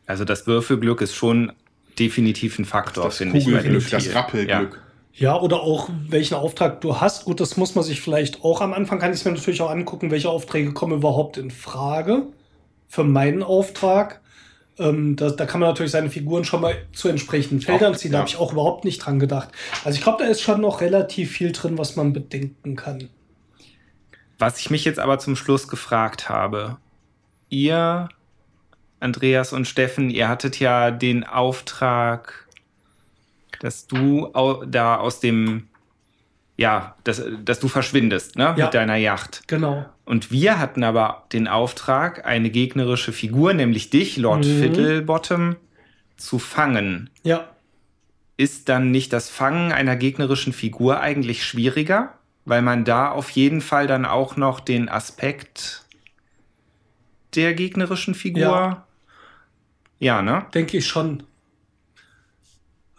Also 0.06 0.26
das 0.26 0.46
Würfelglück 0.46 1.02
ist 1.02 1.16
schon 1.16 1.52
definitiv 1.98 2.60
ein 2.60 2.66
Faktor, 2.66 3.06
das 3.06 3.18
finde 3.18 3.38
ich. 3.38 3.46
Kugelglück, 3.46 3.90
das 3.90 4.04
Spiel. 4.04 4.16
Rappelglück. 4.16 4.50
Ja, 4.50 4.82
oder 5.22 5.62
auch 5.62 5.90
welchen 6.10 6.36
Auftrag 6.36 6.82
du 6.82 7.00
hast. 7.00 7.26
Gut, 7.26 7.40
das 7.40 7.58
muss 7.58 7.76
man 7.76 7.84
sich 7.84 8.02
vielleicht 8.02 8.44
auch 8.44 8.62
am 8.62 8.74
Anfang, 8.74 9.00
kann 9.00 9.14
ich 9.14 9.24
mir 9.24 9.32
natürlich 9.32 9.62
auch 9.62 9.70
angucken, 9.70 10.12
welche 10.12 10.30
Aufträge 10.30 10.74
kommen 10.74 10.94
überhaupt 10.94 11.38
in 11.38 11.52
Frage 11.52 12.28
für 12.88 13.04
meinen 13.04 13.44
Auftrag. 13.44 14.22
Ähm, 14.80 15.16
da, 15.16 15.30
da 15.30 15.46
kann 15.46 15.60
man 15.60 15.70
natürlich 15.70 15.92
seine 15.92 16.10
Figuren 16.10 16.46
schon 16.46 16.62
mal 16.62 16.76
zu 16.94 17.08
entsprechenden 17.10 17.62
Feldern 17.62 17.96
ziehen. 17.96 18.12
Da 18.12 18.18
ja. 18.18 18.20
habe 18.22 18.30
ich 18.30 18.38
auch 18.38 18.54
überhaupt 18.54 18.86
nicht 18.86 19.00
dran 19.00 19.20
gedacht. 19.20 19.50
Also 19.84 19.98
ich 19.98 20.04
glaube, 20.04 20.24
da 20.24 20.30
ist 20.30 20.42
schon 20.42 20.62
noch 20.62 20.82
relativ 20.82 21.32
viel 21.32 21.52
drin, 21.52 21.78
was 21.78 21.96
man 21.96 22.12
bedenken 22.12 22.76
kann. 22.76 23.10
Was 24.40 24.60
ich 24.60 24.72
mich 24.72 24.84
jetzt 24.84 25.00
aber 25.00 25.20
zum 25.20 25.36
Schluss 25.36 25.68
gefragt 25.68 26.28
habe, 26.28 26.78
ihr, 27.50 28.10
Andreas 29.00 29.54
und 29.54 29.68
Steffen, 29.68 30.10
ihr 30.10 30.28
hattet 30.28 30.60
ja 30.60 30.90
den 30.90 31.24
Auftrag, 31.24 32.43
dass 33.64 33.88
du 33.88 34.28
da 34.68 34.98
aus 34.98 35.22
dem, 35.22 35.70
ja, 36.58 36.96
dass, 37.06 37.24
dass 37.46 37.60
du 37.62 37.70
verschwindest, 37.70 38.36
ne, 38.36 38.54
Ja. 38.58 38.66
mit 38.66 38.74
deiner 38.74 38.98
Yacht. 38.98 39.44
Genau. 39.48 39.86
Und 40.04 40.32
wir 40.32 40.60
hatten 40.60 40.84
aber 40.84 41.24
den 41.32 41.48
Auftrag, 41.48 42.26
eine 42.26 42.50
gegnerische 42.50 43.14
Figur, 43.14 43.54
nämlich 43.54 43.90
dich, 43.90 44.18
Lord 44.18 44.46
Mhm. 44.46 44.60
Fiddlebottom, 44.60 45.56
zu 46.18 46.40
fangen. 46.40 47.10
Ja. 47.24 47.48
Ist 48.36 48.68
dann 48.68 48.92
nicht 48.92 49.14
das 49.14 49.30
Fangen 49.30 49.72
einer 49.72 49.96
gegnerischen 49.96 50.52
Figur 50.52 51.00
eigentlich 51.00 51.46
schwieriger? 51.46 52.14
Weil 52.46 52.62
man 52.62 52.84
da 52.84 53.10
auf 53.12 53.30
jeden 53.30 53.62
Fall 53.62 53.88
dann 53.88 54.06
auch 54.06 54.36
noch 54.36 54.60
den 54.60 54.90
Aspekt 54.90 55.86
der 57.36 57.54
gegnerischen 57.54 58.14
Figur. 58.14 58.42
Ja. 58.44 58.88
Ja, 60.00 60.22
ne? 60.22 60.46
Denke 60.54 60.76
ich 60.78 60.86
schon. 60.88 61.24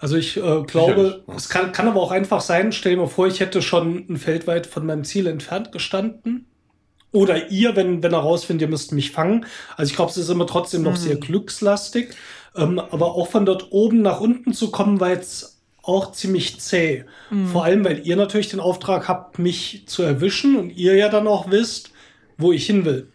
Also 0.05 0.19
ich 0.19 0.37
äh, 0.37 0.63
glaube, 0.67 1.25
es 1.35 1.49
kann, 1.49 1.73
kann 1.73 1.89
aber 1.89 2.03
auch 2.03 2.11
einfach 2.11 2.43
sein, 2.43 2.73
stell 2.73 2.93
dir 2.93 2.99
mal 3.01 3.07
vor, 3.07 3.27
ich 3.27 3.41
hätte 3.41 3.63
schon 3.63 4.05
ein 4.11 4.19
Feld 4.19 4.47
weit 4.47 4.67
von 4.67 4.85
meinem 4.85 5.03
Ziel 5.03 5.27
entfernt 5.27 5.73
gestanden. 5.73 6.45
Oder 7.11 7.51
ihr, 7.51 7.75
wenn, 7.75 8.03
wenn 8.03 8.13
er 8.13 8.19
rausfindet, 8.19 8.69
ihr 8.69 8.69
müsst 8.69 8.93
mich 8.93 9.13
fangen. 9.13 9.47
Also 9.79 9.89
ich 9.89 9.97
glaube, 9.97 10.11
es 10.11 10.19
ist 10.19 10.29
immer 10.29 10.47
trotzdem 10.47 10.83
noch 10.83 10.91
Mhm. 10.93 10.97
sehr 10.97 11.17
glückslastig. 11.17 12.15
Ähm, 12.55 12.79
aber 12.81 13.15
auch 13.15 13.29
von 13.29 13.47
dort 13.47 13.73
oben 13.73 14.03
nach 14.03 14.21
unten 14.21 14.53
zu 14.53 14.71
kommen, 14.71 15.01
war 15.01 15.09
jetzt 15.09 15.63
auch 15.83 16.13
ziemlich 16.13 16.61
zäh. 16.61 17.05
Mhm. 17.31 17.47
Vor 17.47 17.65
allem, 17.65 17.83
weil 17.83 18.07
ihr 18.07 18.17
natürlich 18.17 18.51
den 18.51 18.61
Auftrag 18.61 19.09
habt, 19.09 19.39
mich 19.39 19.85
zu 19.87 20.03
erwischen 20.03 20.57
und 20.57 20.69
ihr 20.69 20.97
ja 20.97 21.09
dann 21.09 21.27
auch 21.27 21.51
wisst, 21.51 21.93
wo 22.37 22.53
ich 22.53 22.67
hin 22.67 22.85
will. 22.85 23.11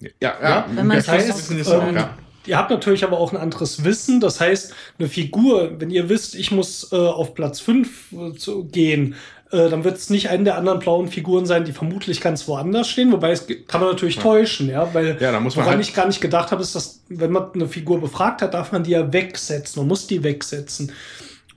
Ja, 0.00 0.10
ja. 0.22 0.40
Ja, 0.40 0.66
wenn 0.72 0.86
man 0.86 0.96
das 0.96 1.04
es 1.06 1.12
heißt, 1.12 1.28
weiß, 1.28 1.36
wissen 1.36 1.58
ist 1.58 1.68
auch, 1.68 1.86
ähm, 1.86 1.96
ja. 1.96 2.16
Ihr 2.50 2.58
habt 2.58 2.70
natürlich 2.70 3.04
aber 3.04 3.18
auch 3.20 3.32
ein 3.32 3.38
anderes 3.38 3.84
Wissen. 3.84 4.18
Das 4.18 4.40
heißt, 4.40 4.74
eine 4.98 5.08
Figur, 5.08 5.70
wenn 5.78 5.90
ihr 5.90 6.08
wisst, 6.08 6.34
ich 6.34 6.50
muss 6.50 6.92
äh, 6.92 6.96
auf 6.96 7.34
Platz 7.34 7.60
5 7.60 8.12
äh, 8.12 8.62
gehen, 8.72 9.14
äh, 9.52 9.68
dann 9.68 9.84
wird 9.84 9.96
es 9.98 10.10
nicht 10.10 10.30
eine 10.30 10.42
der 10.42 10.56
anderen 10.56 10.80
blauen 10.80 11.06
Figuren 11.06 11.46
sein, 11.46 11.64
die 11.64 11.70
vermutlich 11.70 12.20
ganz 12.20 12.48
woanders 12.48 12.88
stehen. 12.88 13.12
Wobei 13.12 13.30
es 13.30 13.46
kann 13.68 13.80
man 13.80 13.90
natürlich 13.90 14.18
täuschen, 14.18 14.68
ja, 14.68 14.92
weil 14.92 15.16
Ja, 15.20 15.30
da 15.30 15.38
muss 15.38 15.54
man 15.54 15.64
woran 15.64 15.78
halt- 15.78 15.86
ich 15.88 15.94
gar 15.94 16.08
nicht 16.08 16.20
gedacht 16.20 16.50
habe, 16.50 16.60
ist, 16.60 16.74
dass 16.74 17.02
wenn 17.08 17.30
man 17.30 17.52
eine 17.54 17.68
Figur 17.68 18.00
befragt 18.00 18.42
hat, 18.42 18.52
darf 18.52 18.72
man 18.72 18.82
die 18.82 18.90
ja 18.90 19.12
wegsetzen. 19.12 19.78
Man 19.80 19.86
muss 19.88 20.08
die 20.08 20.24
wegsetzen. 20.24 20.90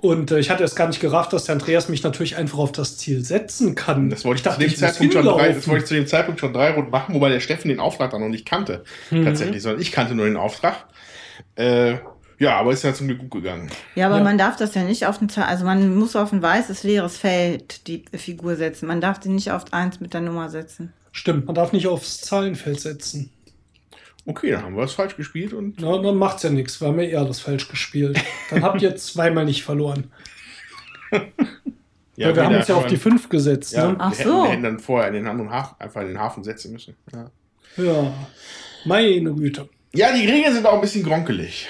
Und 0.03 0.31
äh, 0.31 0.39
ich 0.39 0.49
hatte 0.49 0.65
es 0.65 0.75
gar 0.75 0.87
nicht 0.87 0.99
gerafft, 0.99 1.31
dass 1.31 1.45
der 1.45 1.53
Andreas 1.53 1.87
mich 1.87 2.03
natürlich 2.03 2.35
einfach 2.35 2.57
auf 2.57 2.73
das 2.73 2.97
Ziel 2.97 3.23
setzen 3.23 3.73
kann. 3.73 4.09
Das 4.09 4.25
wollte 4.25 4.39
ich, 4.39 4.43
dachte, 4.43 4.59
zu 4.59 4.65
dem 4.65 4.71
muss 4.71 4.79
Zeitpunkt 4.81 5.13
schon 5.13 5.23
drei, 5.25 5.53
das 5.53 5.65
wollte 5.65 5.83
ich 5.83 5.87
zu 5.87 5.93
dem 5.93 6.07
Zeitpunkt 6.07 6.39
schon 6.41 6.51
drei 6.51 6.71
Runden 6.71 6.91
machen, 6.91 7.15
wobei 7.15 7.29
der 7.29 7.39
Steffen 7.39 7.69
den 7.69 7.79
Auftrag 7.79 8.11
dann 8.11 8.19
noch 8.19 8.27
nicht 8.27 8.45
kannte. 8.45 8.83
Mhm. 9.11 9.23
Tatsächlich, 9.23 9.63
sondern 9.63 9.81
ich 9.81 9.93
kannte 9.93 10.13
nur 10.13 10.25
den 10.25 10.35
Auftrag. 10.35 10.87
Äh, 11.55 11.99
ja, 12.37 12.57
aber 12.57 12.73
ist 12.73 12.83
ja 12.83 12.93
zum 12.93 13.07
Glück 13.07 13.19
gut 13.19 13.31
gegangen. 13.31 13.69
Ja, 13.95 14.07
aber 14.07 14.17
Ja. 14.17 14.23
man 14.25 14.37
darf 14.37 14.57
das 14.57 14.75
ja 14.75 14.83
nicht 14.83 15.05
auf 15.07 15.21
ein, 15.21 15.29
also 15.37 15.63
man 15.63 15.95
muss 15.95 16.17
auf 16.17 16.33
ein 16.33 16.41
weißes, 16.41 16.83
leeres 16.83 17.15
Feld 17.15 17.87
die 17.87 18.03
Figur 18.13 18.57
setzen. 18.57 18.87
Man 18.87 18.99
darf 18.99 19.19
die 19.21 19.29
nicht 19.29 19.51
auf 19.51 19.71
eins 19.71 20.01
mit 20.01 20.13
der 20.13 20.19
Nummer 20.19 20.49
setzen. 20.49 20.91
Stimmt, 21.13 21.45
man 21.45 21.55
darf 21.55 21.71
nicht 21.71 21.87
aufs 21.87 22.19
Zahlenfeld 22.19 22.81
setzen. 22.81 23.29
Okay, 24.25 24.51
dann 24.51 24.63
haben 24.63 24.77
wir 24.77 24.83
es 24.83 24.93
falsch 24.93 25.17
gespielt 25.17 25.53
und 25.53 25.81
Na, 25.81 25.97
dann 25.97 26.15
macht's 26.15 26.43
ja 26.43 26.49
nichts. 26.49 26.79
Wir 26.79 26.87
haben 26.87 26.99
ja 26.99 27.07
eher 27.07 27.19
alles 27.19 27.41
falsch 27.41 27.67
gespielt. 27.67 28.17
Dann 28.49 28.63
habt 28.63 28.81
ihr 28.81 28.95
zweimal 28.95 29.43
nicht 29.45 29.63
verloren. 29.63 30.11
ja, 31.11 32.27
Weil 32.27 32.35
wir 32.35 32.45
haben 32.45 32.55
uns 32.55 32.67
ja 32.67 32.75
auf 32.75 32.87
die 32.87 32.97
5 32.97 33.29
gesetzt. 33.29 33.73
Ja, 33.73 33.91
Ne? 33.91 33.95
Ach 33.99 34.11
wir, 34.11 34.17
hätten, 34.17 34.29
so. 34.29 34.43
wir 34.43 34.49
hätten 34.51 34.63
dann 34.63 34.79
vorher 34.79 35.09
in 35.09 35.15
den 35.15 35.27
anderen 35.27 35.51
Hafen, 35.51 35.75
einfach 35.79 36.01
in 36.01 36.07
den 36.07 36.19
Hafen 36.19 36.43
setzen 36.43 36.71
müssen. 36.71 36.95
Ja. 37.13 37.31
Ja. 37.77 38.13
Meine 38.85 39.33
Güte. 39.33 39.67
ja, 39.93 40.13
die 40.15 40.25
Regeln 40.25 40.53
sind 40.53 40.65
auch 40.65 40.75
ein 40.75 40.81
bisschen 40.81 41.03
gronkelig. 41.03 41.67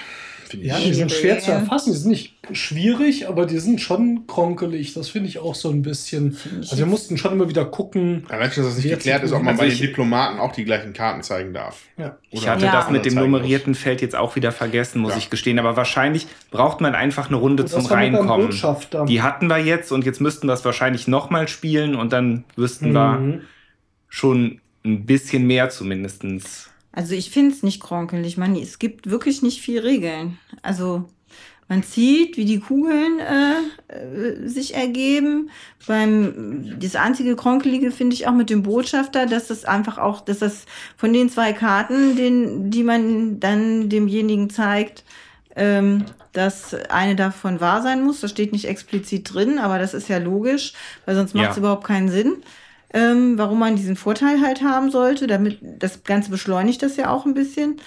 Finde 0.53 0.65
ich. 0.67 0.71
Ja, 0.71 0.79
die 0.79 0.93
sind 0.93 1.11
schwer 1.11 1.39
zu 1.39 1.51
erfassen. 1.51 1.91
Die 1.91 1.97
sind 1.97 2.11
nicht 2.11 2.35
schwierig, 2.51 3.27
aber 3.27 3.45
die 3.47 3.57
sind 3.57 3.81
schon 3.81 4.27
kronkelig. 4.27 4.93
Das 4.93 5.09
finde 5.09 5.29
ich 5.29 5.39
auch 5.39 5.55
so 5.55 5.69
ein 5.69 5.81
bisschen. 5.81 6.37
Also 6.59 6.77
wir 6.77 6.85
mussten 6.85 7.17
schon 7.17 7.31
immer 7.33 7.49
wieder 7.49 7.65
gucken. 7.65 8.23
Allein 8.29 8.51
schon, 8.51 8.63
dass 8.63 8.73
es 8.77 8.83
nicht 8.83 8.93
geklärt 8.93 9.23
ist, 9.23 9.31
ob 9.31 9.39
man 9.39 9.49
also 9.55 9.61
bei 9.61 9.67
ich- 9.67 9.79
den 9.79 9.87
Diplomaten 9.87 10.39
auch 10.39 10.51
die 10.51 10.63
gleichen 10.63 10.93
Karten 10.93 11.23
zeigen 11.23 11.53
darf. 11.53 11.81
Ja. 11.97 12.17
Ich 12.29 12.43
Oder 12.43 12.51
hatte 12.51 12.65
Ja. 12.65 12.71
das 12.71 12.89
mit 12.91 13.05
dem 13.05 13.15
nummerierten 13.15 13.73
Feld 13.75 14.01
jetzt 14.01 14.15
auch 14.15 14.35
wieder 14.35 14.51
vergessen, 14.51 15.01
muss 15.01 15.13
Ja. 15.13 15.17
ich 15.17 15.29
gestehen. 15.29 15.57
Aber 15.57 15.75
wahrscheinlich 15.75 16.27
braucht 16.51 16.81
man 16.81 16.93
einfach 16.95 17.27
eine 17.29 17.37
Runde 17.37 17.63
Das 17.63 17.71
zum 17.71 17.85
Reinkommen. 17.87 18.49
Die 19.07 19.21
hatten 19.21 19.47
wir 19.47 19.57
jetzt 19.57 19.91
und 19.91 20.05
jetzt 20.05 20.21
müssten 20.21 20.47
wir 20.47 20.53
es 20.53 20.63
wahrscheinlich 20.63 21.07
nochmal 21.07 21.47
spielen 21.47 21.95
und 21.95 22.13
dann 22.13 22.43
wüssten 22.55 22.93
wir 22.93 23.13
Mhm. 23.19 23.41
schon 24.09 24.59
ein 24.85 25.05
bisschen 25.05 25.47
mehr 25.47 25.69
zumindestens. 25.69 26.69
Also 26.93 27.15
ich 27.15 27.31
finde 27.31 27.53
es 27.55 27.63
nicht 27.63 27.81
kronkelig. 27.81 28.37
Man, 28.37 28.55
es 28.55 28.79
gibt 28.79 29.09
wirklich 29.09 29.41
nicht 29.41 29.61
viel 29.61 29.79
Regeln. 29.81 30.37
Also 30.61 31.05
Man 31.69 31.81
sieht, 31.81 32.37
wie 32.37 32.45
die 32.45 32.59
Kugeln 32.59 33.19
äh, 33.19 33.93
äh, 33.93 34.47
sich 34.47 34.75
ergeben. 34.75 35.49
Beim 35.87 36.77
das 36.79 36.95
einzige 36.95 37.35
Kronkelige 37.35 37.91
finde 37.91 38.15
ich 38.15 38.27
auch 38.27 38.33
mit 38.33 38.49
dem 38.49 38.63
Botschafter, 38.63 39.25
dass 39.25 39.47
das 39.47 39.65
einfach 39.65 39.97
auch, 39.97 40.21
dass 40.21 40.39
das 40.39 40.65
von 40.97 41.13
den 41.13 41.29
zwei 41.29 41.53
Karten, 41.53 42.15
den, 42.15 42.69
die 42.69 42.83
man 42.83 43.39
dann 43.39 43.89
demjenigen 43.89 44.49
zeigt, 44.49 45.03
ähm, 45.55 46.05
dass 46.33 46.73
eine 46.89 47.15
davon 47.15 47.59
wahr 47.61 47.81
sein 47.81 48.03
muss. 48.03 48.19
Das 48.21 48.31
steht 48.31 48.51
nicht 48.53 48.65
explizit 48.67 49.33
drin, 49.33 49.57
aber 49.57 49.79
das 49.79 49.93
ist 49.93 50.09
ja 50.09 50.17
logisch, 50.19 50.73
weil 51.05 51.15
sonst 51.15 51.33
macht 51.33 51.51
es 51.51 51.55
Ja. 51.55 51.59
überhaupt 51.61 51.85
keinen 51.87 52.09
Sinn. 52.09 52.43
Ähm, 52.93 53.37
warum 53.37 53.59
man 53.59 53.75
diesen 53.75 53.95
Vorteil 53.95 54.41
halt 54.41 54.61
haben 54.61 54.91
sollte, 54.91 55.25
damit 55.27 55.59
das 55.61 56.03
Ganze 56.03 56.29
beschleunigt 56.29 56.83
das 56.83 56.95
ja 56.95 57.11
auch 57.11 57.25
ein 57.25 57.33
bisschen. 57.33 57.81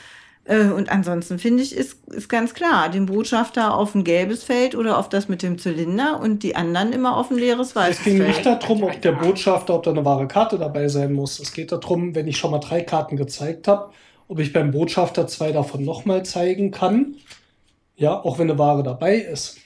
Äh, 0.44 0.66
und 0.66 0.90
ansonsten 0.90 1.38
finde 1.38 1.62
ich, 1.62 1.74
ist, 1.74 2.06
ist 2.08 2.28
ganz 2.28 2.54
klar, 2.54 2.88
den 2.88 3.06
Botschafter 3.06 3.74
auf 3.74 3.94
ein 3.94 4.04
gelbes 4.04 4.44
Feld 4.44 4.74
oder 4.74 4.98
auf 4.98 5.08
das 5.08 5.28
mit 5.28 5.42
dem 5.42 5.58
Zylinder 5.58 6.20
und 6.20 6.42
die 6.42 6.56
anderen 6.56 6.92
immer 6.92 7.16
auf 7.16 7.30
ein 7.30 7.36
leeres 7.38 7.74
weißes 7.74 7.98
Es 7.98 8.04
ging 8.04 8.16
Feld. 8.18 8.28
nicht 8.28 8.46
darum, 8.46 8.82
ob 8.84 9.00
der 9.02 9.12
Botschafter, 9.12 9.74
ob 9.74 9.82
da 9.82 9.90
eine 9.90 10.04
wahre 10.04 10.28
Karte 10.28 10.58
dabei 10.58 10.88
sein 10.88 11.12
muss. 11.12 11.40
Es 11.40 11.52
geht 11.52 11.72
darum, 11.72 12.14
wenn 12.14 12.28
ich 12.28 12.36
schon 12.36 12.52
mal 12.52 12.58
drei 12.58 12.82
Karten 12.82 13.16
gezeigt 13.16 13.66
habe, 13.68 13.92
ob 14.28 14.38
ich 14.38 14.52
beim 14.52 14.70
Botschafter 14.70 15.26
zwei 15.26 15.52
davon 15.52 15.84
nochmal 15.84 16.24
zeigen 16.24 16.70
kann. 16.70 17.16
Ja, 17.96 18.14
auch 18.20 18.38
wenn 18.38 18.50
eine 18.50 18.58
Ware 18.58 18.82
dabei 18.82 19.16
ist. 19.16 19.58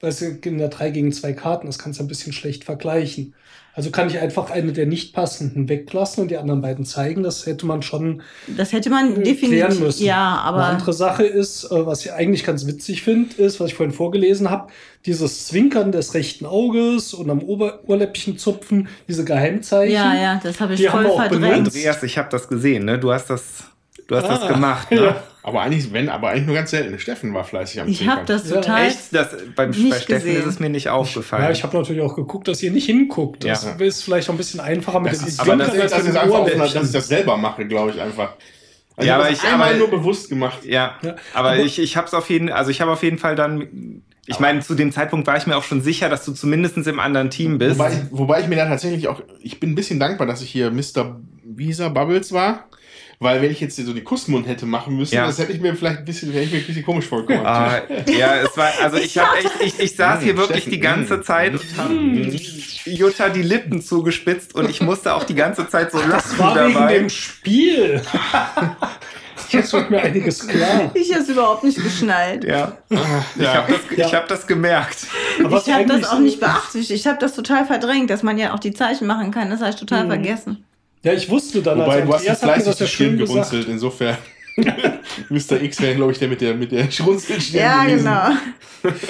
Weil 0.00 0.10
es 0.10 0.18
sind 0.18 0.44
ja 0.44 0.68
drei 0.68 0.90
gegen 0.90 1.12
zwei 1.12 1.34
Karten, 1.34 1.66
das 1.66 1.78
kannst 1.78 2.00
du 2.00 2.04
ein 2.04 2.08
bisschen 2.08 2.32
schlecht 2.32 2.64
vergleichen. 2.64 3.34
Also 3.74 3.90
kann 3.90 4.08
ich 4.08 4.18
einfach 4.18 4.50
eine 4.50 4.72
der 4.72 4.86
nicht 4.86 5.14
passenden 5.14 5.68
weglassen 5.68 6.22
und 6.22 6.28
die 6.30 6.36
anderen 6.38 6.60
beiden 6.60 6.84
zeigen. 6.84 7.22
Das 7.22 7.46
hätte 7.46 7.66
man 7.66 7.82
schon 7.82 8.20
Das 8.56 8.72
hätte 8.72 8.90
man 8.90 9.14
klären 9.14 9.24
definitiv. 9.24 9.80
müssen. 9.80 10.04
Ja, 10.04 10.32
Eine 10.32 10.40
aber 10.42 10.64
andere 10.64 10.92
Sache 10.92 11.22
ist, 11.24 11.64
äh, 11.64 11.86
was 11.86 12.04
ich 12.04 12.12
eigentlich 12.12 12.44
ganz 12.44 12.66
witzig 12.66 13.02
finde, 13.02 13.34
ist, 13.40 13.60
was 13.60 13.68
ich 13.68 13.74
vorhin 13.74 13.94
vorgelesen 13.94 14.50
habe, 14.50 14.70
dieses 15.06 15.46
Zwinkern 15.46 15.92
des 15.92 16.14
rechten 16.14 16.46
Auges 16.46 17.14
und 17.14 17.30
am 17.30 17.40
Ober 17.42 17.80
Ohrläppchen 17.86 18.36
zupfen, 18.38 18.88
diese 19.08 19.24
Geheimzeichen. 19.24 19.94
ja, 19.94 20.14
ja, 20.14 20.40
das 20.42 20.60
habe 20.60 20.74
ich 20.74 20.80
Die 20.80 20.90
haben 20.90 21.02
voll 21.04 21.12
auch 21.12 21.16
verdrängt. 21.28 21.68
Andreas, 21.68 22.02
ich 22.02 22.18
habe 22.18 22.28
das 22.30 22.48
gesehen, 22.48 22.84
ne? 22.84 22.98
Du 22.98 23.12
hast 23.12 23.30
das, 23.30 23.42
du 24.08 24.16
hast 24.16 24.26
das 24.28 24.42
Ah, 24.42 24.48
gemacht, 24.48 24.90
ne? 24.90 24.96
ja. 25.04 25.22
Aber 25.42 25.62
eigentlich, 25.62 25.92
wenn, 25.92 26.08
aber 26.10 26.28
eigentlich 26.30 26.46
nur 26.46 26.54
ganz 26.54 26.70
selten. 26.70 26.98
Steffen 26.98 27.32
war 27.32 27.44
fleißig 27.44 27.80
am 27.80 27.88
Ich 27.88 28.06
habe 28.06 28.26
Zwinkern. 28.26 28.26
das 28.26 28.50
Ja. 28.50 28.56
total. 28.56 28.86
Echt? 28.86 28.98
Das, 29.12 29.28
beim, 29.56 29.70
Nicht 29.70 29.90
bei 29.90 29.96
Steffen 30.00 30.26
gesehen. 30.26 30.40
ist 30.42 30.46
es 30.46 30.60
mir 30.60 30.68
nicht 30.68 30.88
aufgefallen. 30.90 31.44
Ja, 31.44 31.50
ich 31.50 31.62
habe 31.62 31.76
natürlich 31.76 32.02
auch 32.02 32.14
geguckt, 32.14 32.46
dass 32.48 32.62
ihr 32.62 32.70
nicht 32.70 32.86
hinguckt. 32.86 33.44
Das 33.44 33.64
Ja. 33.64 33.70
ist 33.78 34.02
vielleicht 34.04 34.28
auch 34.28 34.34
ein 34.34 34.36
bisschen 34.36 34.60
einfacher 34.60 35.00
mit 35.00 35.12
Das 35.12 35.20
dem 35.20 35.28
ist, 35.28 35.40
aber 35.40 35.56
das 35.56 35.68
das, 35.68 35.76
ist- 35.76 35.92
das 35.92 36.04
ist 36.04 36.16
einfach, 36.16 36.40
Ohrläppchen. 36.40 36.60
dass 36.74 36.86
ich 36.86 36.92
das 36.92 37.08
selber 37.08 37.36
mache, 37.38 37.66
glaube 37.66 37.90
ich 37.92 38.00
einfach. 38.00 38.34
Also 38.96 39.08
Ja, 39.08 39.14
ich 39.14 39.20
aber 39.20 39.24
habe 39.24 39.32
ich- 39.32 39.70
aber- 39.70 39.74
nur 39.78 39.88
bewusst 39.90 40.28
gemacht. 40.28 40.64
Ja, 40.66 40.96
Ja, 41.02 41.16
aber, 41.32 41.50
aber- 41.52 41.58
ich, 41.60 41.78
ich 41.78 41.96
habe 41.96 42.06
es 42.06 42.12
auf 42.12 42.28
jeden, 42.28 42.50
also 42.50 42.70
ich 42.70 42.82
habe 42.82 42.90
auf 42.90 43.02
jeden 43.02 43.16
Fall 43.16 43.34
dann, 43.34 44.02
ich 44.26 44.40
meine, 44.40 44.60
zu 44.60 44.74
dem 44.74 44.92
Zeitpunkt 44.92 45.26
war 45.26 45.38
ich 45.38 45.46
mir 45.46 45.56
auch 45.56 45.64
schon 45.64 45.80
sicher, 45.80 46.10
dass 46.10 46.26
du 46.26 46.32
zumindest 46.32 46.76
im 46.76 47.00
anderen 47.00 47.30
Team 47.30 47.56
bist. 47.56 47.78
Wobei 47.78 47.92
ich, 47.92 47.98
wobei 48.10 48.40
ich 48.42 48.46
mir 48.48 48.56
dann 48.56 48.68
tatsächlich 48.68 49.08
auch, 49.08 49.22
ich 49.40 49.58
bin 49.58 49.70
ein 49.70 49.74
bisschen 49.74 49.98
dankbar, 49.98 50.26
dass 50.26 50.42
ich 50.42 50.50
hier 50.50 50.70
Mr. 50.70 51.18
Visa 51.44 51.88
Bubbles 51.88 52.30
war. 52.32 52.66
Weil 53.22 53.42
wenn 53.42 53.50
ich 53.50 53.60
jetzt 53.60 53.76
hier 53.76 53.84
so 53.84 53.92
die 53.92 54.00
Kussmund 54.02 54.46
hätte 54.48 54.64
machen 54.64 54.96
müssen, 54.96 55.14
Ja. 55.14 55.26
das 55.26 55.38
hätte 55.38 55.52
ich 55.52 55.60
mir 55.60 55.74
vielleicht 55.76 55.98
ein 55.98 56.04
bisschen, 56.06 56.32
wäre 56.32 56.42
ich 56.42 56.50
mir 56.52 56.56
ein 56.58 56.64
bisschen 56.66 56.82
komisch 56.86 57.04
vorgekommen. 57.06 57.44
Ah, 57.46 57.82
ja, 58.06 58.36
es 58.36 58.56
war, 58.56 58.70
also 58.82 58.96
ich 58.96 59.18
habe 59.18 59.36
echt, 59.36 59.50
ich, 59.62 59.78
ich 59.78 59.94
saß 59.94 60.22
hier 60.22 60.32
Mm, 60.32 60.38
wirklich 60.38 60.56
Steffen, 60.62 60.72
die 60.72 60.80
ganze 60.80 61.16
mm, 61.18 61.22
Zeit, 61.22 61.52
mm. 61.52 62.30
Jutta 62.86 63.28
die 63.28 63.42
Lippen 63.42 63.82
zugespitzt 63.82 64.54
und 64.54 64.70
ich 64.70 64.80
musste 64.80 65.12
auch 65.14 65.24
die 65.24 65.34
ganze 65.34 65.68
Zeit 65.68 65.92
so 65.92 65.98
lachen 65.98 66.10
das 66.12 66.38
war 66.38 66.56
wegen 66.64 66.72
dabei. 66.74 66.94
dem 66.98 67.10
Spiel. 67.10 68.00
Jetzt 69.50 69.72
wird 69.74 69.90
mir 69.90 70.00
einiges 70.00 70.46
klar. 70.48 70.90
Ich 70.94 71.12
habe 71.12 71.22
es 71.22 71.28
überhaupt 71.28 71.62
nicht 71.64 71.76
geschnallt. 71.82 72.44
Ja, 72.44 72.78
ich 72.88 72.98
Ja. 73.42 73.54
habe 73.54 73.72
das, 73.72 73.98
Ja. 73.98 74.06
ich 74.06 74.14
hab 74.14 74.28
das 74.28 74.46
gemerkt. 74.46 75.06
Aber 75.44 75.58
ich 75.58 75.70
habe 75.70 75.84
das 75.84 76.04
auch 76.08 76.14
so- 76.16 76.20
nicht 76.20 76.40
beachtet. 76.40 76.88
Ich 76.88 77.06
habe 77.06 77.18
das 77.18 77.34
total 77.34 77.66
verdrängt, 77.66 78.08
dass 78.08 78.22
man 78.22 78.38
ja 78.38 78.54
auch 78.54 78.60
die 78.60 78.72
Zeichen 78.72 79.06
machen 79.06 79.30
kann. 79.30 79.50
Das 79.50 79.60
habe 79.60 79.70
ich 79.70 79.76
total 79.76 80.04
Mhm. 80.04 80.08
vergessen. 80.08 80.64
Ja, 81.02 81.12
ich 81.14 81.28
wusste 81.30 81.62
dann, 81.62 81.78
Wobei, 81.80 82.00
als 82.02 82.06
du 82.06 82.12
hast 82.14 82.24
jetzt 82.24 82.42
hat 82.42 82.50
fleißig 82.50 82.64
das 82.66 82.76
die 82.78 82.82
ja 82.84 82.88
schön 82.88 83.06
Stirn 83.06 83.18
gesagt. 83.18 83.50
gerunzelt, 83.50 83.68
insofern. 83.68 84.18
Mr. 85.30 85.62
X 85.62 85.80
wäre, 85.80 85.94
glaube 85.94 86.12
ich, 86.12 86.18
der 86.18 86.28
mit 86.28 86.40
der, 86.40 86.54
mit 86.54 86.72
der 86.72 86.90
Schrunzelstirn 86.90 87.62
Ja, 87.64 87.84
gewesen. 87.84 88.04
genau. 88.84 88.92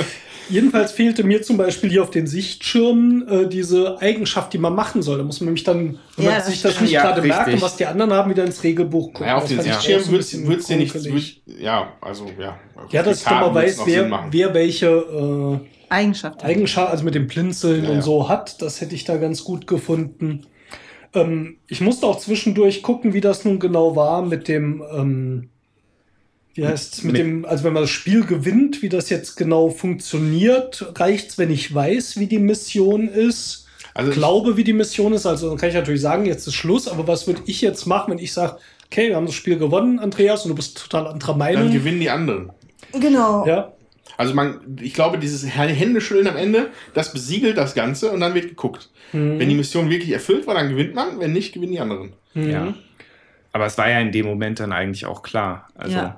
Jedenfalls 0.48 0.90
fehlte 0.90 1.22
mir 1.22 1.42
zum 1.42 1.56
Beispiel 1.56 1.90
hier 1.90 2.02
auf 2.02 2.10
den 2.10 2.26
Sichtschirmen 2.26 3.26
äh, 3.28 3.48
diese 3.48 4.00
Eigenschaft, 4.00 4.52
die 4.52 4.58
man 4.58 4.74
machen 4.74 5.00
soll. 5.00 5.18
Da 5.18 5.22
muss 5.24 5.40
man 5.40 5.46
nämlich 5.46 5.62
dann, 5.62 5.98
wenn 6.16 6.24
Ja, 6.24 6.30
man 6.32 6.38
das 6.40 6.46
sich 6.48 6.60
das 6.60 6.80
nicht 6.80 6.90
Ja, 6.90 7.02
gerade 7.02 7.22
merkt 7.22 7.46
richtig. 7.46 7.54
und 7.54 7.62
was 7.62 7.76
die 7.76 7.86
anderen 7.86 8.12
haben, 8.12 8.30
wieder 8.30 8.44
ins 8.44 8.62
Regelbuch 8.64 9.12
gucken. 9.12 9.26
Ja, 9.28 9.36
auf 9.36 9.42
Das 9.44 9.50
den 9.50 9.58
fand 9.58 9.68
ich 9.68 9.74
auch 9.74 9.80
Sichtschirm 9.80 10.00
so 10.02 10.08
ein 10.08 10.12
wird 10.12 10.20
bisschen 10.20 10.52
es 10.52 10.66
dir 10.66 10.76
nicht, 11.12 11.44
wird, 11.46 11.60
ja, 11.60 11.92
also, 12.00 12.26
ja. 12.38 12.58
Ja, 12.90 13.02
dass 13.04 13.18
ich 13.18 13.24
dann 13.24 13.40
mal 13.40 13.54
weiß, 13.54 13.80
wer, 13.84 14.28
wer 14.32 14.54
welche 14.54 14.86
äh, 14.88 15.66
Eigenschaft. 15.88 16.42
Eigenschaften, 16.42 16.90
also 16.90 17.04
mit 17.04 17.14
dem 17.14 17.28
Blinzeln 17.28 17.84
Ja, 17.84 17.90
und 17.90 17.96
ja. 17.96 18.02
so 18.02 18.28
hat. 18.28 18.60
Das 18.60 18.80
hätte 18.80 18.96
ich 18.96 19.04
da 19.04 19.18
ganz 19.18 19.44
gut 19.44 19.68
gefunden. 19.68 20.46
Ähm, 21.14 21.56
ich 21.66 21.80
musste 21.80 22.06
auch 22.06 22.18
zwischendurch 22.18 22.82
gucken, 22.82 23.12
wie 23.14 23.20
das 23.20 23.44
nun 23.44 23.58
genau 23.58 23.96
war 23.96 24.22
mit 24.22 24.46
dem, 24.48 24.82
ähm, 24.96 25.48
wie 26.54 26.66
heißt 26.66 27.04
mit, 27.04 27.12
Mit- 27.14 27.20
dem, 27.20 27.44
also 27.44 27.64
wenn 27.64 27.72
man 27.72 27.82
das 27.84 27.90
Spiel 27.90 28.24
gewinnt, 28.24 28.82
wie 28.82 28.88
das 28.88 29.08
jetzt 29.10 29.36
genau 29.36 29.70
funktioniert, 29.70 30.92
reicht's, 30.98 31.38
wenn 31.38 31.50
ich 31.50 31.74
weiß, 31.74 32.18
wie 32.18 32.26
die 32.26 32.38
Mission 32.38 33.08
ist, 33.08 33.66
Also 33.94 34.10
ich- 34.10 34.16
glaube, 34.16 34.56
wie 34.56 34.64
die 34.64 34.72
Mission 34.72 35.12
ist. 35.12 35.26
Also 35.26 35.48
dann 35.48 35.58
kann 35.58 35.68
ich 35.68 35.74
natürlich 35.74 36.00
sagen, 36.00 36.26
jetzt 36.26 36.46
ist 36.46 36.54
Schluss, 36.54 36.86
aber 36.88 37.06
was 37.08 37.26
würde 37.26 37.42
ich 37.46 37.60
jetzt 37.60 37.86
machen, 37.86 38.12
wenn 38.12 38.18
ich 38.18 38.32
sage, 38.32 38.56
okay, 38.86 39.08
wir 39.08 39.16
haben 39.16 39.26
das 39.26 39.34
Spiel 39.34 39.58
gewonnen, 39.58 39.98
Andreas, 39.98 40.44
und 40.44 40.50
du 40.50 40.54
bist 40.54 40.78
total 40.78 41.06
anderer 41.08 41.32
Dann 41.32 41.38
Meinung. 41.38 41.72
gewinnen 41.72 42.00
die 42.00 42.10
anderen. 42.10 42.50
Genau. 42.92 43.46
Ja, 43.46 43.72
Also 44.20 44.34
man, 44.34 44.76
ich 44.82 44.92
glaube, 44.92 45.16
dieses 45.16 45.46
Händeschütteln 45.46 46.28
am 46.28 46.36
Ende, 46.36 46.72
das 46.92 47.10
besiegelt 47.10 47.56
das 47.56 47.74
Ganze 47.74 48.10
und 48.10 48.20
dann 48.20 48.34
wird 48.34 48.48
geguckt. 48.48 48.90
Mhm. 49.14 49.38
Wenn 49.38 49.48
die 49.48 49.54
Mission 49.54 49.88
wirklich 49.88 50.10
erfüllt 50.10 50.46
war, 50.46 50.52
dann 50.52 50.68
gewinnt 50.68 50.94
man, 50.94 51.18
wenn 51.20 51.32
nicht, 51.32 51.54
gewinnen 51.54 51.72
die 51.72 51.80
anderen. 51.80 52.12
Mhm. 52.34 52.50
Ja. 52.50 52.74
Aber 53.52 53.64
es 53.64 53.78
war 53.78 53.88
ja 53.88 53.98
in 53.98 54.12
dem 54.12 54.26
Moment 54.26 54.60
dann 54.60 54.74
eigentlich 54.74 55.06
auch 55.06 55.22
klar. 55.22 55.68
Also, 55.74 55.96
Ja. 55.96 56.16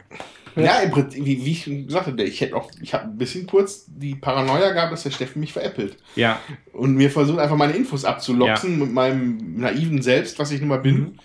Ja. 0.57 0.63
Ja, 0.65 0.81
im 0.81 0.91
Prinzip, 0.91 1.25
wie, 1.25 1.45
wie 1.45 1.53
ich 1.53 1.63
schon 1.65 1.87
gesagt 1.87 2.09
habe, 2.09 2.23
ich 2.25 2.41
hätte 2.41 2.57
auch, 2.57 2.71
ich 2.83 2.93
habe 2.93 3.05
ein 3.05 3.17
bisschen 3.17 3.47
kurz 3.47 3.87
die 3.87 4.17
Paranoia 4.17 4.73
gehabt, 4.73 4.93
dass 4.93 5.05
der 5.05 5.11
Steffen 5.11 5.41
mich 5.41 5.53
veräppelt. 5.53 5.97
ja, 6.15 6.41
Und 6.73 6.95
mir 6.95 7.11
versucht 7.11 7.39
einfach 7.39 7.57
meine 7.57 7.73
Infos 7.73 8.05
abzuloxen 8.05 8.79
mit 8.81 8.93
meinem 8.93 9.61
naiven 9.61 10.03
Selbst, 10.03 10.39
was 10.39 10.51
ich 10.51 10.61
nun 10.61 10.69
mal 10.69 10.81
bin. 10.81 10.99
Mhm. 10.99 11.19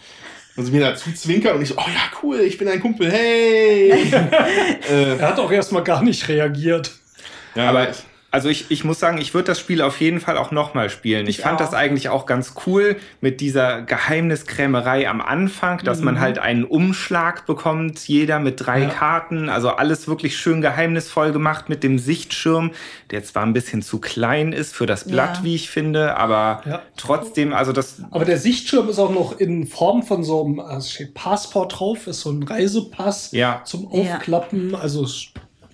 Und 0.58 0.66
sie 0.66 0.72
mir 0.72 0.82
dazu 0.82 1.12
zwinkern 1.14 1.56
und 1.56 1.62
ich 1.62 1.70
so, 1.70 1.76
oh 1.78 1.86
ja, 1.88 2.02
cool, 2.24 2.40
ich 2.42 2.58
bin 2.58 2.68
ein 2.68 2.80
Kumpel, 2.82 3.12
hey! 3.12 3.92
äh, 4.92 5.18
Er 5.18 5.30
hat 5.30 5.40
auch 5.40 5.52
erstmal 5.52 5.84
gar 5.84 6.02
nicht 6.04 6.28
reagiert. 6.28 6.92
ja, 7.56 7.70
aber 7.70 7.90
also 8.38 8.50
ich, 8.50 8.70
ich 8.70 8.84
muss 8.84 9.00
sagen, 9.00 9.18
ich 9.18 9.34
würde 9.34 9.48
das 9.48 9.60
Spiel 9.60 9.82
auf 9.82 10.00
jeden 10.00 10.20
Fall 10.20 10.38
auch 10.38 10.52
nochmal 10.52 10.92
spielen. 10.92 11.26
Ich, 11.26 11.40
Ich 11.40 11.44
fand 11.44 11.56
auch. 11.56 11.66
das 11.66 11.74
eigentlich 11.74 12.10
auch 12.10 12.28
ganz 12.28 12.54
cool 12.68 12.98
mit 13.20 13.42
dieser 13.42 13.82
Geheimniskrämerei 13.82 15.10
am 15.10 15.22
Anfang, 15.22 15.84
dass 15.84 16.02
man 16.02 16.14
Mhm. 16.16 16.20
halt 16.20 16.38
einen 16.40 16.64
Umschlag 16.64 17.48
bekommt, 17.48 18.08
jeder 18.08 18.38
mit 18.40 18.64
drei 18.66 18.82
Ja. 18.84 18.90
Karten. 18.90 19.50
Also 19.50 19.70
alles 19.70 20.08
wirklich 20.08 20.38
schön 20.38 20.62
geheimnisvoll 20.62 21.32
gemacht 21.32 21.68
mit 21.68 21.82
dem 21.82 21.98
Sichtschirm, 21.98 22.72
der 23.10 23.24
zwar 23.24 23.42
ein 23.44 23.54
bisschen 23.54 23.82
zu 23.82 24.00
klein 24.00 24.54
ist 24.54 24.76
für 24.76 24.86
das 24.86 25.06
Blatt, 25.08 25.38
Ja. 25.38 25.44
wie 25.44 25.56
ich 25.56 25.70
finde, 25.72 26.16
aber 26.18 26.62
Ja. 26.66 26.82
trotzdem, 26.96 27.54
also 27.54 27.72
das 27.72 28.02
Aber 28.12 28.26
der 28.26 28.38
Sichtschirm 28.38 28.88
ist 28.88 29.00
auch 29.00 29.12
noch 29.12 29.40
in 29.40 29.66
Form 29.66 30.04
von 30.04 30.24
so 30.24 30.46
einem 30.46 30.60
also 30.60 31.04
Passport 31.16 31.80
drauf, 31.80 32.06
ist 32.06 32.22
so 32.22 32.30
ein 32.30 32.44
Reisepass 32.44 33.32
Ja. 33.32 33.62
zum 33.66 33.90
Ja. 33.92 34.16
Aufklappen. 34.18 34.76
Also 34.76 35.04
es 35.06 35.28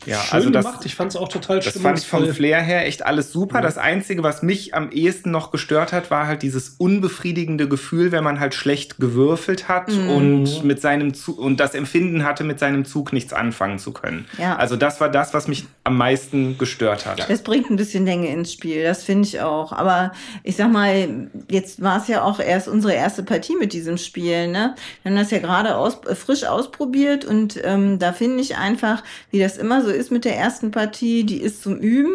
Ja, 0.06 0.20
schön 0.20 0.34
also 0.34 0.50
das- 0.50 0.66
gemacht. 0.66 0.86
Ich 0.86 0.96
fand 0.96 1.12
es 1.12 1.16
auch 1.18 1.30
total 1.30 1.60
Das 1.60 1.78
fand 1.80 2.00
ich 2.00 2.08
vom. 2.08 2.26
Flair 2.34 2.62
her 2.62 2.86
echt 2.86 3.06
alles 3.06 3.32
super. 3.32 3.60
Mhm. 3.60 3.64
Das 3.64 3.78
Einzige, 3.78 4.24
was 4.24 4.42
mich 4.44 4.74
am 4.74 4.92
ehesten 4.92 5.32
noch 5.32 5.52
gestört 5.52 5.92
hat, 5.94 6.10
war 6.12 6.28
halt 6.28 6.42
dieses 6.42 6.70
unbefriedigende 6.78 7.68
Gefühl, 7.68 8.12
wenn 8.12 8.24
man 8.24 8.40
halt 8.40 8.54
schlecht 8.56 8.98
gewürfelt 9.00 9.68
hat 9.68 9.90
Mhm. 9.90 10.10
und 10.10 10.64
mit 10.64 10.82
seinem 10.82 11.14
Zug 11.14 11.38
und 11.38 11.60
das 11.60 11.76
Empfinden 11.76 12.24
hatte, 12.24 12.44
mit 12.44 12.60
seinem 12.60 12.86
Zug 12.86 13.14
nichts 13.14 13.34
anfangen 13.34 13.80
zu 13.80 13.92
können. 13.92 14.26
Ja. 14.38 14.56
Also 14.56 14.76
das 14.76 15.00
war 15.02 15.10
das, 15.10 15.34
was 15.34 15.48
mich 15.48 15.66
am 15.84 15.98
meisten 15.98 16.58
gestört 16.58 17.06
hat. 17.06 17.30
Es 17.30 17.42
bringt 17.44 17.70
ein 17.70 17.76
bisschen 17.76 18.06
Länge 18.06 18.28
ins 18.32 18.54
Spiel, 18.54 18.84
das 18.84 19.04
finde 19.04 19.28
ich 19.28 19.42
auch. 19.42 19.72
Aber 19.74 20.12
ich 20.44 20.56
sag 20.56 20.72
mal, 20.72 21.30
jetzt 21.50 21.82
war 21.82 21.98
es 22.02 22.08
ja 22.08 22.24
auch 22.24 22.40
erst 22.40 22.68
unsere 22.68 22.94
erste 22.94 23.24
Partie 23.24 23.56
mit 23.58 23.74
diesem 23.74 23.98
Spiel. 23.98 24.48
Ne? 24.48 24.76
Wir 25.04 25.12
haben 25.12 25.18
das 25.18 25.32
ja 25.32 25.40
gerade 25.40 25.76
aus, 25.76 25.98
frisch 26.16 26.46
ausprobiert 26.46 27.26
und 27.26 27.60
ähm, 27.64 28.00
da 28.00 28.14
finde 28.14 28.42
ich 28.42 28.58
einfach, 28.58 29.04
wie 29.32 29.40
das 29.40 29.58
immer 29.58 29.84
so 29.84 29.90
ist 29.96 30.12
mit 30.12 30.26
der 30.26 30.38
ersten 30.38 30.72
Partie, 30.72 31.24
die 31.26 31.42
ist 31.42 31.62
zum 31.64 31.78
Üben 31.78 32.12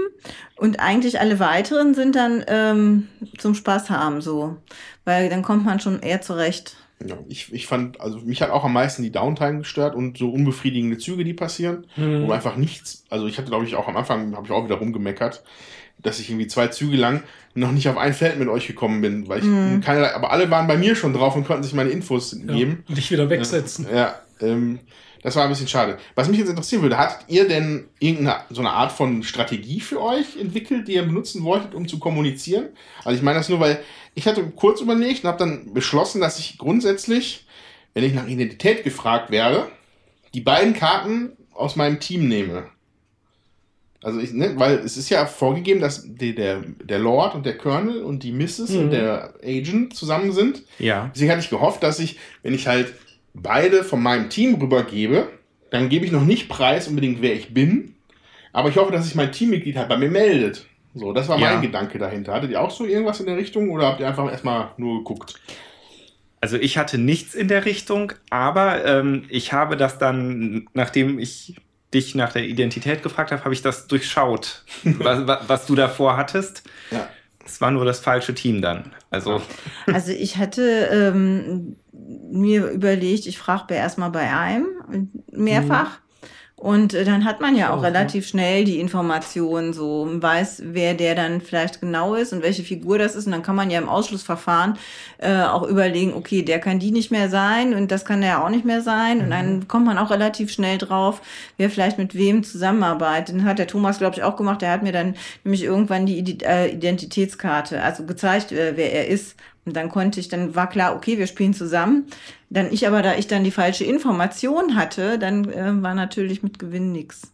und 0.57 0.81
eigentlich 0.81 1.21
alle 1.21 1.39
weiteren 1.41 1.95
sind 1.95 2.17
dann 2.17 2.45
ähm, 2.49 3.09
zum 3.39 3.55
Spaß 3.55 3.91
haben 3.91 4.21
so. 4.21 4.57
Weil 5.05 5.29
dann 5.31 5.43
kommt 5.43 5.65
man 5.65 5.81
schon 5.81 6.01
eher 6.01 6.21
zurecht. 6.21 6.77
Ja, 7.05 7.17
ich, 7.29 7.53
ich 7.53 7.67
fand, 7.69 8.01
also 8.01 8.19
mich 8.21 8.43
hat 8.43 8.51
auch 8.51 8.65
am 8.65 8.73
meisten 8.73 9.03
die 9.05 9.13
Downtime 9.13 9.59
gestört 9.59 9.95
und 9.95 10.19
so 10.19 10.31
unbefriedigende 10.31 10.99
Züge, 10.99 11.23
die 11.25 11.33
passieren, 11.35 11.87
Mhm. 11.97 12.27
wo 12.27 12.33
einfach 12.33 12.57
nichts, 12.57 13.05
also 13.09 13.27
ich 13.29 13.39
hatte 13.39 13.49
glaube 13.49 13.65
ich 13.67 13.77
auch 13.77 13.87
am 13.89 13.97
Anfang, 13.97 14.35
habe 14.35 14.47
ich 14.47 14.53
auch 14.53 14.65
wieder 14.65 14.75
rumgemeckert, 14.77 15.45
dass 16.03 16.19
ich 16.19 16.29
irgendwie 16.31 16.49
zwei 16.49 16.67
Züge 16.69 16.97
lang 16.97 17.23
noch 17.55 17.71
nicht 17.73 17.89
auf 17.89 17.97
ein 17.97 18.15
Feld 18.15 18.39
mit 18.39 18.49
euch 18.49 18.67
gekommen 18.67 19.01
bin, 19.01 19.29
weil 19.29 19.39
ich 19.39 19.45
Mhm. 19.45 19.81
keine, 19.81 20.13
aber 20.15 20.33
alle 20.33 20.51
waren 20.51 20.67
bei 20.67 20.77
mir 20.77 20.97
schon 20.97 21.13
drauf 21.13 21.37
und 21.37 21.47
konnten 21.47 21.63
sich 21.63 21.73
meine 21.73 21.91
Infos 21.91 22.33
ja. 22.33 22.53
geben. 22.53 22.85
Und 22.89 22.99
dich 22.99 23.11
wieder 23.13 23.31
wegsetzen. 23.31 23.87
Ja, 23.95 24.17
Ähm, 24.41 24.79
das 25.23 25.37
war 25.37 25.45
ein 25.45 25.51
bisschen 25.51 25.69
schade. 25.69 25.99
Was 26.15 26.29
mich 26.29 26.39
jetzt 26.39 26.49
interessieren 26.49 26.83
würde, 26.83 26.97
hattet 26.97 27.29
ihr 27.29 27.49
denn 27.49 27.89
irgendeine 27.99 28.41
so 28.51 28.61
eine 28.61 28.71
Art 28.71 28.93
von 28.93 29.23
Strategie 29.23 29.81
für 29.81 30.01
euch 30.01 30.37
entwickelt, 30.41 30.89
die 30.89 30.95
ihr 30.95 31.03
benutzen 31.03 31.43
wolltet, 31.45 31.75
um 31.75 31.89
zu 31.89 31.99
kommunizieren? 31.99 32.69
Also 33.05 33.17
ich 33.17 33.23
meine 33.23 33.39
das 33.39 33.49
nur, 33.49 33.61
weil 33.61 33.83
ich 34.15 34.27
hatte 34.27 34.45
kurz 34.55 34.81
überlegt 34.81 35.25
und 35.25 35.29
habe 35.29 35.39
dann 35.39 35.75
beschlossen, 35.75 36.21
dass 36.21 36.39
ich 36.39 36.59
grundsätzlich, 36.59 37.47
wenn 37.95 38.05
ich 38.05 38.15
nach 38.15 38.29
Identität 38.29 38.85
gefragt 38.85 39.31
werde, 39.31 39.69
die 40.35 40.41
beiden 40.41 40.75
Karten 40.75 41.33
aus 41.53 41.77
meinem 41.77 42.01
Team 42.01 42.29
nehme. 42.29 42.67
Also 44.03 44.21
ich, 44.21 44.33
ne, 44.33 44.53
weil 44.57 44.79
es 44.79 44.97
ist 44.97 45.11
ja 45.11 45.27
vorgegeben, 45.27 45.81
dass 45.81 46.05
die, 46.07 46.35
der, 46.35 46.63
der 46.85 47.01
Lord 47.01 47.35
und 47.35 47.45
der 47.45 47.59
Colonel 47.59 48.03
und 48.03 48.23
die 48.23 48.31
Mrs. 48.31 48.71
Mhm. 48.71 48.79
und 48.79 48.91
der 48.91 49.35
Agent 49.43 49.95
zusammen 49.95 50.33
sind. 50.33 50.63
Ja. 50.79 51.11
Deswegen 51.13 51.33
hatte 51.33 51.41
ich 51.41 51.51
gehofft, 51.51 51.83
dass 51.83 51.99
ich, 51.99 52.19
wenn 52.43 52.55
ich 52.55 52.69
halt 52.69 52.95
beide 53.35 53.85
von 53.85 54.03
meinem 54.03 54.31
Team 54.31 54.55
rübergebe, 54.57 55.29
dann 55.71 55.89
gebe 55.89 56.05
ich 56.07 56.13
noch 56.13 56.25
nicht 56.25 56.49
preis 56.49 56.89
unbedingt, 56.89 57.21
wer 57.23 57.35
ich 57.35 57.53
bin. 57.55 57.95
Aber 58.53 58.69
ich 58.71 58.77
hoffe, 58.77 58.91
dass 58.93 59.05
sich 59.05 59.15
mein 59.15 59.33
Teammitglied 59.33 59.77
halt 59.77 59.89
bei 59.89 59.97
mir 59.97 60.11
meldet. 60.11 60.65
So, 60.95 61.13
das 61.13 61.29
war 61.29 61.39
Ja. 61.39 61.53
mein 61.53 61.63
Gedanke 61.63 61.99
dahinter. 61.99 62.33
Hattet 62.33 62.51
ihr 62.51 62.61
auch 62.61 62.71
so 62.71 62.85
irgendwas 62.87 63.21
in 63.21 63.27
der 63.27 63.37
Richtung 63.37 63.71
oder 63.71 63.87
habt 63.87 64.01
ihr 64.01 64.09
einfach 64.09 64.31
erstmal 64.31 64.71
nur 64.79 64.99
geguckt? 64.99 65.35
Also 66.41 66.57
ich 66.57 66.79
hatte 66.79 66.99
nichts 66.99 67.35
in 67.35 67.49
der 67.49 67.65
Richtung, 67.65 68.13
aber 68.31 68.85
ähm, 68.85 69.25
ich 69.29 69.53
habe 69.53 69.77
das 69.77 69.99
dann, 69.99 70.67
nachdem 70.73 71.19
ich 71.19 71.57
dich 71.93 72.15
nach 72.15 72.33
der 72.33 72.45
Identität 72.45 73.03
gefragt 73.03 73.33
habe, 73.33 73.45
habe 73.45 73.55
ich 73.55 73.63
das 73.63 73.87
durchschaut, 73.89 74.65
was, 74.85 75.27
wa- 75.27 75.43
was 75.47 75.67
du 75.67 75.75
davor 75.75 76.17
hattest. 76.17 76.63
Ja. 76.91 77.09
Es 77.45 77.61
war 77.61 77.71
nur 77.71 77.85
das 77.85 78.01
falsche 78.01 78.35
Team 78.35 78.61
dann. 78.63 78.93
Also 79.11 79.41
Also 79.87 80.13
ich 80.13 80.37
hatte 80.37 80.89
ähm, 80.93 81.77
mir 82.31 82.71
überlegt, 82.71 83.27
ich 83.27 83.39
frage 83.39 83.75
erstmal 83.75 84.11
bei 84.11 84.33
einem 84.33 84.67
mehrfach. 85.31 85.99
Und 86.59 86.93
äh, 86.93 87.05
dann 87.05 87.25
hat 87.25 87.41
man 87.41 87.55
ja 87.55 87.71
auch 87.71 87.79
Auch, 87.79 87.83
relativ 87.85 88.27
schnell 88.27 88.65
die 88.65 88.81
Informationen, 88.81 89.73
so 89.73 90.09
weiß, 90.11 90.63
wer 90.67 90.95
der 90.95 91.15
dann 91.15 91.41
vielleicht 91.41 91.81
genau 91.81 92.15
ist 92.15 92.33
und 92.33 92.43
welche 92.43 92.65
Figur 92.65 92.99
das 92.99 93.15
ist. 93.15 93.27
Und 93.27 93.33
dann 93.33 93.45
kann 93.45 93.55
man 93.55 93.71
ja 93.71 93.79
im 93.79 93.89
Ausschlussverfahren 93.89 94.77
äh, 95.19 95.43
auch 95.43 95.63
überlegen, 95.63 96.15
okay, 96.15 96.43
der 96.43 96.59
kann 96.59 96.81
die 96.81 96.91
nicht 96.91 97.13
mehr 97.13 97.31
sein 97.31 97.75
und 97.75 97.93
das 97.93 98.05
kann 98.05 98.23
der 98.23 98.45
auch 98.45 98.49
nicht 98.49 98.65
mehr 98.65 98.81
sein. 98.81 99.21
Und 99.21 99.31
dann 99.31 99.69
kommt 99.69 99.87
man 99.87 99.99
auch 99.99 100.11
relativ 100.11 100.51
schnell 100.51 100.79
drauf, 100.79 101.23
wer 101.59 101.71
vielleicht 101.71 101.97
mit 101.97 102.17
wem 102.17 102.43
zusammenarbeitet. 102.43 103.37
Den 103.37 103.45
hat 103.45 103.61
der 103.61 103.69
Thomas, 103.69 103.99
glaube 103.99 104.17
ich, 104.17 104.25
auch 104.25 104.35
gemacht. 104.35 104.61
Der 104.61 104.73
hat 104.73 104.83
mir 104.83 104.93
dann 104.93 105.15
nämlich 105.45 105.63
irgendwann 105.63 106.07
die 106.07 106.39
äh, 106.43 106.73
Identitätskarte, 106.73 107.81
also 107.83 108.05
gezeigt, 108.05 108.51
äh, 108.51 108.73
wer 108.75 108.93
er 108.93 109.07
ist. 109.07 109.37
Und 109.69 109.75
dann 109.75 109.89
konnte 109.89 110.21
ich, 110.21 110.29
dann 110.29 110.55
war 110.55 110.69
klar, 110.69 110.97
okay, 110.97 111.19
wir 111.19 111.27
spielen 111.27 111.55
zusammen. 111.55 112.07
Dann 112.51 112.73
ich 112.73 112.87
aber, 112.87 113.03
da 113.03 113.15
ich 113.15 113.27
dann 113.27 113.45
die 113.45 113.51
falsche 113.51 113.85
Information 113.85 114.75
hatte, 114.75 115.19
dann 115.19 115.49
äh, 115.51 115.83
war 115.83 115.95
natürlich 115.95 116.43
mit 116.43 116.59
Gewinn 116.59 116.93
nix. 116.93 117.31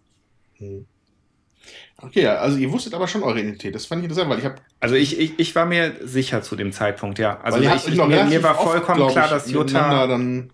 Okay, 1.98 2.22
ja, 2.22 2.36
also 2.36 2.58
ihr 2.58 2.70
wusstet 2.72 2.94
aber 2.94 3.08
schon 3.08 3.22
eure 3.22 3.40
Identität. 3.40 3.74
Das 3.74 3.86
fand 3.86 4.00
ich 4.00 4.04
interessant, 4.04 4.30
weil 4.30 4.38
ich 4.38 4.44
habe 4.44 4.56
Also 4.80 4.94
ich, 4.94 5.18
ich, 5.18 5.38
ich 5.38 5.54
war 5.54 5.64
mir 5.64 5.94
sicher 6.02 6.42
zu 6.42 6.56
dem 6.56 6.72
Zeitpunkt, 6.72 7.18
ja. 7.18 7.40
Also 7.40 7.60
ich, 7.60 7.88
ich, 7.88 7.94
noch 7.94 8.08
mir, 8.08 8.24
mir 8.24 8.42
war 8.42 8.58
oft, 8.58 8.70
vollkommen 8.70 8.98
glaub 8.98 9.12
klar, 9.12 9.26
ich, 9.26 9.30
dass 9.30 9.50
Jutta. 9.50 10.06
dann 10.06 10.50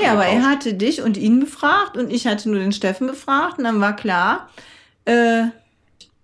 Ja, 0.00 0.12
aber 0.12 0.26
er 0.26 0.48
hatte 0.48 0.74
dich 0.74 1.02
und 1.02 1.16
ihn 1.16 1.40
befragt 1.40 1.96
und 1.96 2.12
ich 2.12 2.26
hatte 2.26 2.50
nur 2.50 2.60
den 2.60 2.72
Steffen 2.72 3.06
befragt 3.06 3.58
und 3.58 3.64
dann 3.64 3.80
war 3.80 3.96
klar, 3.96 4.50
äh, 5.04 5.44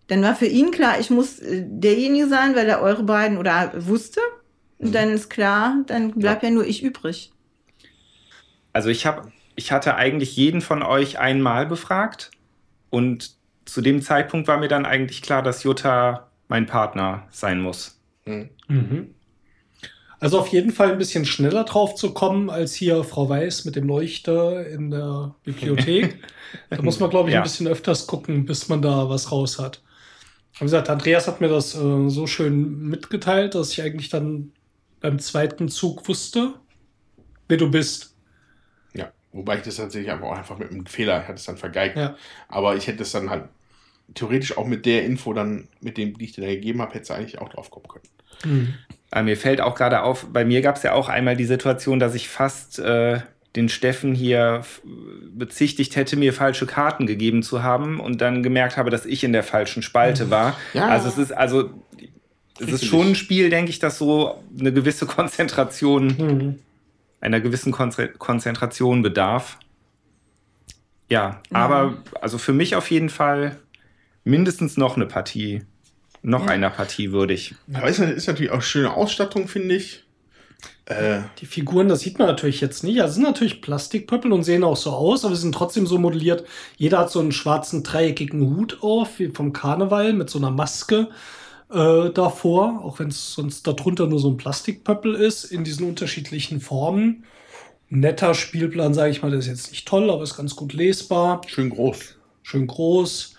dann 0.09 0.23
war 0.23 0.35
für 0.35 0.47
ihn 0.47 0.71
klar, 0.71 1.01
ich 1.01 1.11
muss 1.11 1.39
äh, 1.39 1.65
derjenige 1.67 2.29
sein, 2.29 2.55
weil 2.55 2.69
er 2.69 2.81
eure 2.81 3.03
beiden 3.03 3.39
oder 3.39 3.73
wusste. 3.77 4.21
Und 4.79 4.95
dann 4.95 5.11
ist 5.11 5.29
klar, 5.29 5.83
dann 5.87 6.13
bleibt 6.13 6.43
ja, 6.43 6.51
nur 6.51 6.67
ich 6.67 6.83
übrig. 6.83 7.33
Also 8.73 8.91
ich 8.91 9.07
habe, 9.07 9.33
ich 9.57 9.73
hatte 9.73 9.97
eigentlich 9.97 10.37
jeden 10.37 10.61
von 10.61 10.83
euch 10.83 11.19
einmal 11.19 11.67
befragt 11.67 12.31
und 12.91 13.33
zu 13.65 13.81
dem 13.81 14.03
Zeitpunkt 14.03 14.49
war 14.49 14.59
mir 14.59 14.69
dann 14.69 14.87
eigentlich 14.87 15.21
klar, 15.21 15.43
dass 15.43 15.63
Jutta 15.65 16.31
mein 16.49 16.67
Partner 16.67 17.27
sein 17.31 17.61
muss. 17.61 18.01
Hm. 18.25 18.49
Mhm. 18.69 19.15
Also 20.21 20.41
auf 20.41 20.49
jeden 20.49 20.73
Fall 20.73 20.93
ein 20.93 20.99
bisschen 20.99 21.25
schneller 21.25 21.65
drauf 21.65 21.95
zu 21.95 22.13
kommen 22.13 22.51
als 22.51 22.75
hier 22.75 23.05
Frau 23.05 23.29
Weiß 23.29 23.65
mit 23.65 23.77
dem 23.77 23.87
Leuchter 23.87 24.67
in 24.67 24.91
der 24.91 25.35
Bibliothek. 25.45 26.19
da 26.71 26.83
muss 26.83 26.99
man, 26.99 27.11
glaube 27.11 27.29
ich, 27.29 27.35
Ja. 27.35 27.41
ein 27.41 27.45
bisschen 27.45 27.69
öfters 27.69 28.07
gucken, 28.07 28.45
bis 28.45 28.69
man 28.69 28.83
da 28.83 29.09
was 29.09 29.31
raus 29.31 29.59
hat. 29.59 29.83
Wie 30.59 30.65
gesagt, 30.65 30.91
Andreas 30.91 31.29
hat 31.29 31.41
mir 31.41 31.49
das 31.49 31.75
äh, 31.77 32.09
so 32.09 32.27
schön 32.27 32.81
mitgeteilt, 32.89 33.55
dass 33.55 33.71
ich 33.73 33.83
eigentlich 33.83 34.09
dann 34.09 34.53
beim 35.01 35.19
zweiten 35.19 35.69
Zug 35.69 36.09
wusste, 36.09 36.55
wer 37.49 37.57
du 37.57 37.71
bist. 37.71 38.15
Ja, 38.95 39.13
wobei 39.33 39.57
ich 39.57 39.63
das 39.63 39.77
tatsächlich 39.77 40.11
einfach, 40.11 40.29
auch 40.29 40.39
einfach 40.39 40.59
mit 40.59 40.71
einem 40.71 40.87
Fehler, 40.87 41.21
ich 41.23 41.29
hatte 41.29 41.39
es 41.39 41.45
dann 41.45 41.57
vergeigt. 41.57 41.97
Ja. 41.97 42.17
Aber 42.49 42.77
ich 42.77 42.87
hätte 42.87 43.03
es 43.03 43.13
dann 43.13 43.31
halt 43.31 43.45
theoretisch 44.15 44.57
auch 44.57 44.67
mit 44.67 44.87
der 44.87 45.05
Info 45.05 45.33
dann, 45.33 45.69
mit 45.81 45.99
dem, 45.99 46.17
die 46.17 46.25
ich 46.25 46.33
dir 46.33 46.43
da 46.43 46.49
gegeben 46.49 46.81
habe, 46.81 46.95
hätte 46.95 47.15
eigentlich 47.15 47.39
auch 47.39 47.49
drauf 47.49 47.71
kommen 47.71 47.87
können. 47.89 48.05
Mhm. 48.45 48.75
Aber 49.11 49.23
mir 49.23 49.37
fällt 49.37 49.61
auch 49.61 49.75
gerade 49.75 50.03
auf, 50.03 50.27
bei 50.33 50.45
mir 50.45 50.61
gab 50.61 50.77
es 50.77 50.83
ja 50.83 50.93
auch 50.93 51.09
einmal 51.09 51.37
die 51.37 51.45
Situation, 51.45 51.99
dass 51.99 52.15
ich 52.15 52.29
fast 52.29 52.79
äh, 52.79 53.21
den 53.57 53.69
Steffen 53.69 54.15
hier 54.15 54.63
bezichtigt 55.31 55.97
hätte, 55.97 56.17
mir 56.17 56.33
falsche 56.33 56.67
Karten 56.67 57.07
gegeben 57.07 57.43
zu 57.43 57.63
haben 57.63 57.99
und 57.99 58.21
dann 58.21 58.43
gemerkt 58.43 58.77
habe, 58.77 58.91
dass 58.91 59.07
ich 59.07 59.25
in 59.25 59.33
der 59.33 59.43
falschen 59.43 59.83
Spalte 59.83 60.31
war. 60.31 60.57
Ja. 60.75 60.89
Also 60.89 61.09
es 61.09 61.19
ist 61.19 61.33
also 61.33 61.71
es 62.61 62.67
Kriegst 62.67 62.83
ist 62.83 62.89
schon 62.89 63.09
ein. 63.09 63.15
Spiel, 63.15 63.51
denke 63.51 63.71
ich, 63.71 63.79
das 63.79 63.99
so 63.99 64.43
eine 64.59 64.73
gewisse 64.73 65.07
Konzentration, 65.07 66.07
Mhm. 66.19 66.59
einer 67.21 67.41
gewissen 67.41 67.73
Konze 67.73 68.09
Konzentration 68.09 69.03
bedarf. 69.03 69.59
Ja, 71.11 71.41
aber 71.53 71.99
also 72.21 72.39
für 72.39 72.53
mich 72.53 72.77
auf 72.77 72.91
jeden 72.91 73.09
Fall 73.09 73.59
mindestens 74.25 74.77
noch 74.77 74.97
eine 74.97 75.07
Partie, 75.07 75.63
noch 76.23 76.45
Ja. 76.47 76.51
einer 76.53 76.71
Partie 76.71 77.13
würdig. 77.13 77.55
Aber 77.73 77.89
ist, 77.89 77.99
ist 77.99 78.27
natürlich 78.27 78.53
auch 78.53 78.63
schöne 78.63 78.93
Ausstattung, 78.93 79.49
finde 79.49 79.75
ich. 79.77 80.05
Äh, 80.85 81.21
Die 81.41 81.47
Figuren, 81.47 81.89
das 81.89 82.01
sieht 82.01 82.19
man 82.19 82.29
natürlich 82.29 82.61
jetzt 82.61 82.83
nicht. 82.85 83.01
Also 83.01 83.11
es 83.11 83.15
sind 83.15 83.25
natürlich 83.25 83.63
Plastikpöppel 83.63 84.33
und 84.33 84.43
sehen 84.43 84.65
auch 84.65 84.77
so 84.77 84.91
aus, 84.91 85.25
aber 85.25 85.35
sie 85.35 85.43
sind 85.43 85.55
trotzdem 85.55 85.87
so 85.87 85.99
modelliert. 85.99 86.45
Jeder 86.77 86.99
hat 86.99 87.11
so 87.11 87.21
einen 87.21 87.33
schwarzen 87.33 87.83
dreieckigen 87.83 88.41
Hut 88.57 88.79
auf, 88.83 89.19
wie 89.19 89.29
vom 89.29 89.53
Karneval, 89.53 90.13
mit 90.13 90.29
so 90.29 90.39
einer 90.39 90.51
Maske 90.51 91.09
äh, 91.71 92.11
davor, 92.11 92.83
auch 92.85 92.99
wenn 92.99 93.09
es 93.09 93.35
sonst 93.35 93.67
darunter 93.67 94.07
nur 94.07 94.19
so 94.19 94.31
ein 94.31 94.37
Plastikpöppel 94.37 95.15
ist, 95.15 95.45
in 95.45 95.65
diesen 95.65 95.87
unterschiedlichen 95.89 96.61
Formen. 96.61 97.25
Netter 97.91 98.35
Spielplan, 98.35 98.93
sage 98.95 99.11
ich 99.11 99.23
mal, 99.23 99.31
der 99.31 99.41
ist 99.41 99.47
jetzt 99.47 99.71
nicht 99.71 99.89
toll, 99.89 100.11
aber 100.11 100.23
ist 100.23 100.37
ganz 100.37 100.55
gut 100.57 100.73
lesbar, 100.75 101.41
schön 101.47 101.71
groß. 101.71 102.17
schön 102.43 102.67
groß. 102.67 103.35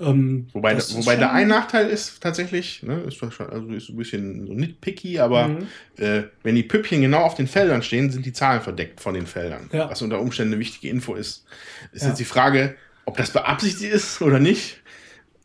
Ähm, 0.00 0.48
Wobei, 0.52 0.76
wobei 0.76 1.14
der 1.16 1.32
ein 1.32 1.46
Nachteil 1.46 1.88
ist 1.88 2.20
tatsächlich, 2.20 2.82
ne, 2.82 3.02
ist, 3.06 3.22
wahrscheinlich- 3.22 3.54
also 3.54 3.72
ist 3.72 3.88
ein 3.90 3.96
bisschen 3.96 4.46
so 4.46 4.52
nitpicky, 4.52 5.20
aber 5.20 5.48
Mhm. 5.48 5.66
äh, 5.98 6.24
wenn 6.42 6.56
die 6.56 6.64
Püppchen 6.64 7.00
genau 7.00 7.20
auf 7.20 7.36
den 7.36 7.46
Feldern 7.46 7.80
stehen, 7.82 8.10
sind 8.10 8.26
die 8.26 8.32
Zahlen 8.32 8.60
verdeckt 8.60 9.00
von 9.00 9.14
den 9.14 9.26
Feldern. 9.26 9.70
Ja. 9.72 9.88
Was 9.88 10.02
unter 10.02 10.20
Umständen 10.20 10.54
eine 10.54 10.60
wichtige 10.60 10.88
Info 10.88 11.14
ist. 11.14 11.44
Ist 11.92 12.02
Ja. 12.02 12.08
jetzt 12.08 12.18
die 12.18 12.24
Frage, 12.24 12.74
ob 13.04 13.16
das 13.18 13.30
beabsichtigt 13.30 13.92
ist 13.92 14.20
oder 14.20 14.40
nicht. 14.40 14.78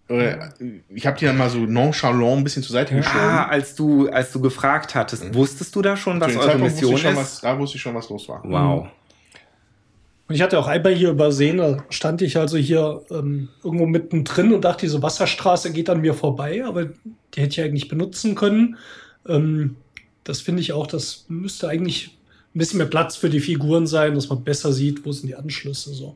Äh, 0.10 0.38
Ich 0.90 1.06
habe 1.06 1.18
die 1.18 1.26
dann 1.26 1.38
mal 1.38 1.50
so 1.50 1.60
nonchalant 1.60 2.40
ein 2.40 2.44
bisschen 2.44 2.64
zur 2.64 2.74
Seite 2.74 2.96
geschoben. 2.96 3.20
Ah, 3.20 3.46
als 3.48 3.76
du, 3.76 4.10
als 4.10 4.32
du 4.32 4.42
gefragt 4.42 4.96
hattest, 4.96 5.34
wusstest 5.34 5.76
du 5.76 5.82
da 5.82 5.96
schon, 5.96 6.18
Mhm. 6.18 6.22
Was 6.22 6.36
eure 6.36 6.46
Zeitpunkt 6.46 6.74
Mission 6.82 6.96
ist? 6.96 7.16
was, 7.16 7.42
da 7.42 7.58
wusste 7.60 7.78
ich 7.78 7.82
schon, 7.82 7.96
was 7.96 8.10
los 8.10 8.28
war. 8.28 8.42
Wow. 8.44 8.88
Und 10.28 10.36
ich 10.36 10.42
hatte 10.42 10.60
auch 10.60 10.68
einmal 10.68 10.94
hier 10.94 11.10
übersehen, 11.10 11.58
da 11.58 11.84
stand 11.90 12.22
ich 12.22 12.38
also 12.38 12.58
hier 12.58 13.02
ähm, 13.10 13.50
irgendwo 13.64 13.88
mittendrin 13.88 14.54
und 14.54 14.64
dachte, 14.64 14.86
diese 14.86 15.02
Wasserstraße 15.02 15.72
geht 15.72 15.90
an 15.90 16.02
mir 16.02 16.14
vorbei, 16.14 16.64
aber 16.66 16.86
die 16.86 17.42
hätte 17.42 17.62
ich 17.62 17.62
eigentlich 17.62 17.88
benutzen 17.88 18.36
können. 18.36 18.78
Ähm, 19.28 19.76
das 20.24 20.42
finde 20.42 20.62
ich 20.62 20.72
auch, 20.74 20.86
das 20.86 21.26
müsste 21.30 21.68
eigentlich 21.68 22.16
ein 22.54 22.60
bisschen 22.60 22.78
mehr 22.78 22.86
Platz 22.88 23.16
für 23.16 23.30
die 23.30 23.40
Figuren 23.40 23.88
sein, 23.88 24.14
dass 24.14 24.30
man 24.30 24.44
besser 24.44 24.72
sieht, 24.72 25.04
wo 25.06 25.12
sind 25.12 25.28
die 25.28 25.36
Anschlüsse 25.36 25.94
so. 25.94 26.16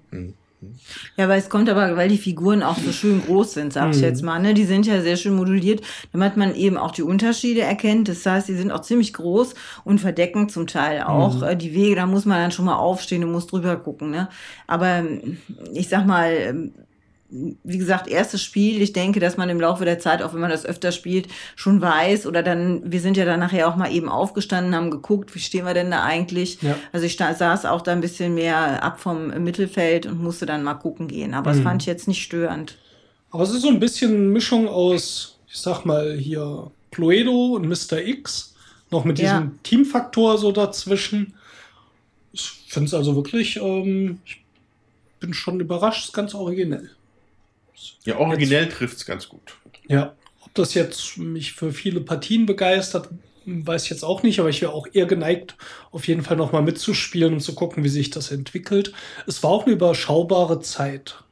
Ja, 1.17 1.27
weil 1.29 1.39
es 1.39 1.49
kommt 1.49 1.69
aber, 1.69 1.95
weil 1.97 2.09
die 2.09 2.17
Figuren 2.17 2.63
auch 2.63 2.77
so 2.77 2.91
schön 2.91 3.21
groß 3.25 3.53
sind, 3.53 3.73
sag 3.73 3.91
ich 3.91 3.97
Mhm. 3.97 4.03
jetzt 4.03 4.23
mal. 4.23 4.39
Ne? 4.39 4.53
Die 4.53 4.65
sind 4.65 4.85
ja 4.85 5.01
sehr 5.01 5.15
schön 5.17 5.35
moduliert, 5.35 5.81
damit 6.11 6.37
man 6.37 6.55
eben 6.55 6.77
auch 6.77 6.91
die 6.91 7.03
Unterschiede 7.03 7.61
erkennt. 7.61 8.07
Das 8.09 8.25
heißt, 8.25 8.47
die 8.47 8.55
sind 8.55 8.71
auch 8.71 8.81
ziemlich 8.81 9.13
groß 9.13 9.55
und 9.83 9.99
verdecken 9.99 10.49
zum 10.49 10.67
Teil 10.67 11.01
auch 11.03 11.41
Mhm. 11.41 11.57
die 11.59 11.73
Wege. 11.73 11.95
Da 11.95 12.05
muss 12.05 12.25
man 12.25 12.39
dann 12.41 12.51
schon 12.51 12.65
mal 12.65 12.75
aufstehen 12.77 13.23
und 13.23 13.31
muss 13.31 13.47
drüber 13.47 13.75
gucken. 13.77 14.11
Ne? 14.11 14.29
Aber 14.67 14.87
ähm, 14.87 15.37
ich 15.73 15.89
sag 15.89 16.05
mal, 16.05 16.31
ähm, 16.31 16.73
wie 17.63 17.77
gesagt, 17.77 18.07
erstes 18.07 18.43
Spiel. 18.43 18.81
Ich 18.81 18.93
denke, 18.93 19.19
dass 19.19 19.37
man 19.37 19.49
im 19.49 19.59
Laufe 19.59 19.85
der 19.85 19.97
Zeit, 19.99 20.21
auch 20.21 20.33
wenn 20.33 20.41
man 20.41 20.51
das 20.51 20.65
öfter 20.65 20.91
spielt, 20.91 21.27
schon 21.55 21.81
weiß 21.81 22.27
oder 22.27 22.43
dann, 22.43 22.91
wir 22.91 22.99
sind 23.01 23.17
ja 23.17 23.25
dann 23.25 23.39
nachher 23.39 23.67
auch 23.67 23.75
mal 23.75 23.91
eben 23.91 24.07
aufgestanden, 24.07 24.75
haben 24.75 24.91
geguckt, 24.91 25.33
wie 25.33 25.39
stehen 25.39 25.65
wir 25.65 25.73
denn 25.73 25.89
da 25.89 26.03
eigentlich? 26.03 26.61
Ja. 26.61 26.75
Also 26.91 27.05
ich 27.05 27.17
saß 27.17 27.65
auch 27.65 27.81
da 27.81 27.91
ein 27.91 28.01
bisschen 28.01 28.35
mehr 28.35 28.83
ab 28.83 28.99
vom 28.99 29.27
Mittelfeld 29.43 30.05
und 30.05 30.21
musste 30.21 30.45
dann 30.45 30.63
mal 30.63 30.75
gucken 30.75 31.07
gehen. 31.07 31.33
Aber 31.33 31.49
das 31.51 31.59
Mhm. 31.59 31.63
fand 31.63 31.81
ich 31.81 31.87
jetzt 31.87 32.07
nicht 32.07 32.21
störend. 32.21 32.77
Aber 33.31 33.43
es 33.43 33.49
ist 33.51 33.63
so 33.63 33.69
ein 33.69 33.79
bisschen 33.79 34.29
Mischung 34.29 34.67
aus, 34.67 35.39
ich 35.47 35.57
sag 35.57 35.85
mal 35.85 36.15
hier, 36.15 36.69
Cluedo 36.91 37.55
und 37.55 37.67
Mr. 37.67 37.97
X, 38.05 38.53
noch 38.91 39.05
mit 39.05 39.17
diesem 39.17 39.33
Ja. 39.35 39.51
Teamfaktor 39.63 40.37
so 40.37 40.51
dazwischen. 40.51 41.33
Ich 42.31 42.51
finde 42.67 42.87
es 42.87 42.93
also 42.93 43.15
wirklich, 43.15 43.57
ähm, 43.57 44.19
ich 44.25 44.43
bin 45.19 45.33
schon 45.33 45.59
überrascht, 45.59 46.05
ist 46.05 46.13
ganz 46.13 46.35
originell. 46.35 46.91
Ja, 48.05 48.17
originell 48.17 48.69
trifft 48.69 48.97
es 48.97 49.05
ganz 49.05 49.29
gut. 49.29 49.55
Ja, 49.87 50.13
ob 50.45 50.53
das 50.53 50.73
jetzt 50.73 51.17
mich 51.17 51.53
für 51.53 51.71
viele 51.73 52.01
Partien 52.01 52.45
begeistert, 52.45 53.09
weiß 53.45 53.83
ich 53.85 53.89
jetzt 53.89 54.03
auch 54.03 54.23
nicht, 54.23 54.39
aber 54.39 54.49
ich 54.49 54.61
wäre 54.61 54.73
auch 54.73 54.87
eher 54.93 55.05
geneigt, 55.05 55.55
auf 55.91 56.07
jeden 56.07 56.23
Fall 56.23 56.37
nochmal 56.37 56.61
mitzuspielen 56.61 57.33
und 57.33 57.39
zu 57.41 57.55
gucken, 57.55 57.83
wie 57.83 57.89
sich 57.89 58.09
das 58.09 58.31
entwickelt. 58.31 58.93
Es 59.27 59.43
war 59.43 59.49
auch 59.51 59.65
eine 59.65 59.73
überschaubare 59.73 60.61
Zeit. 60.61 61.23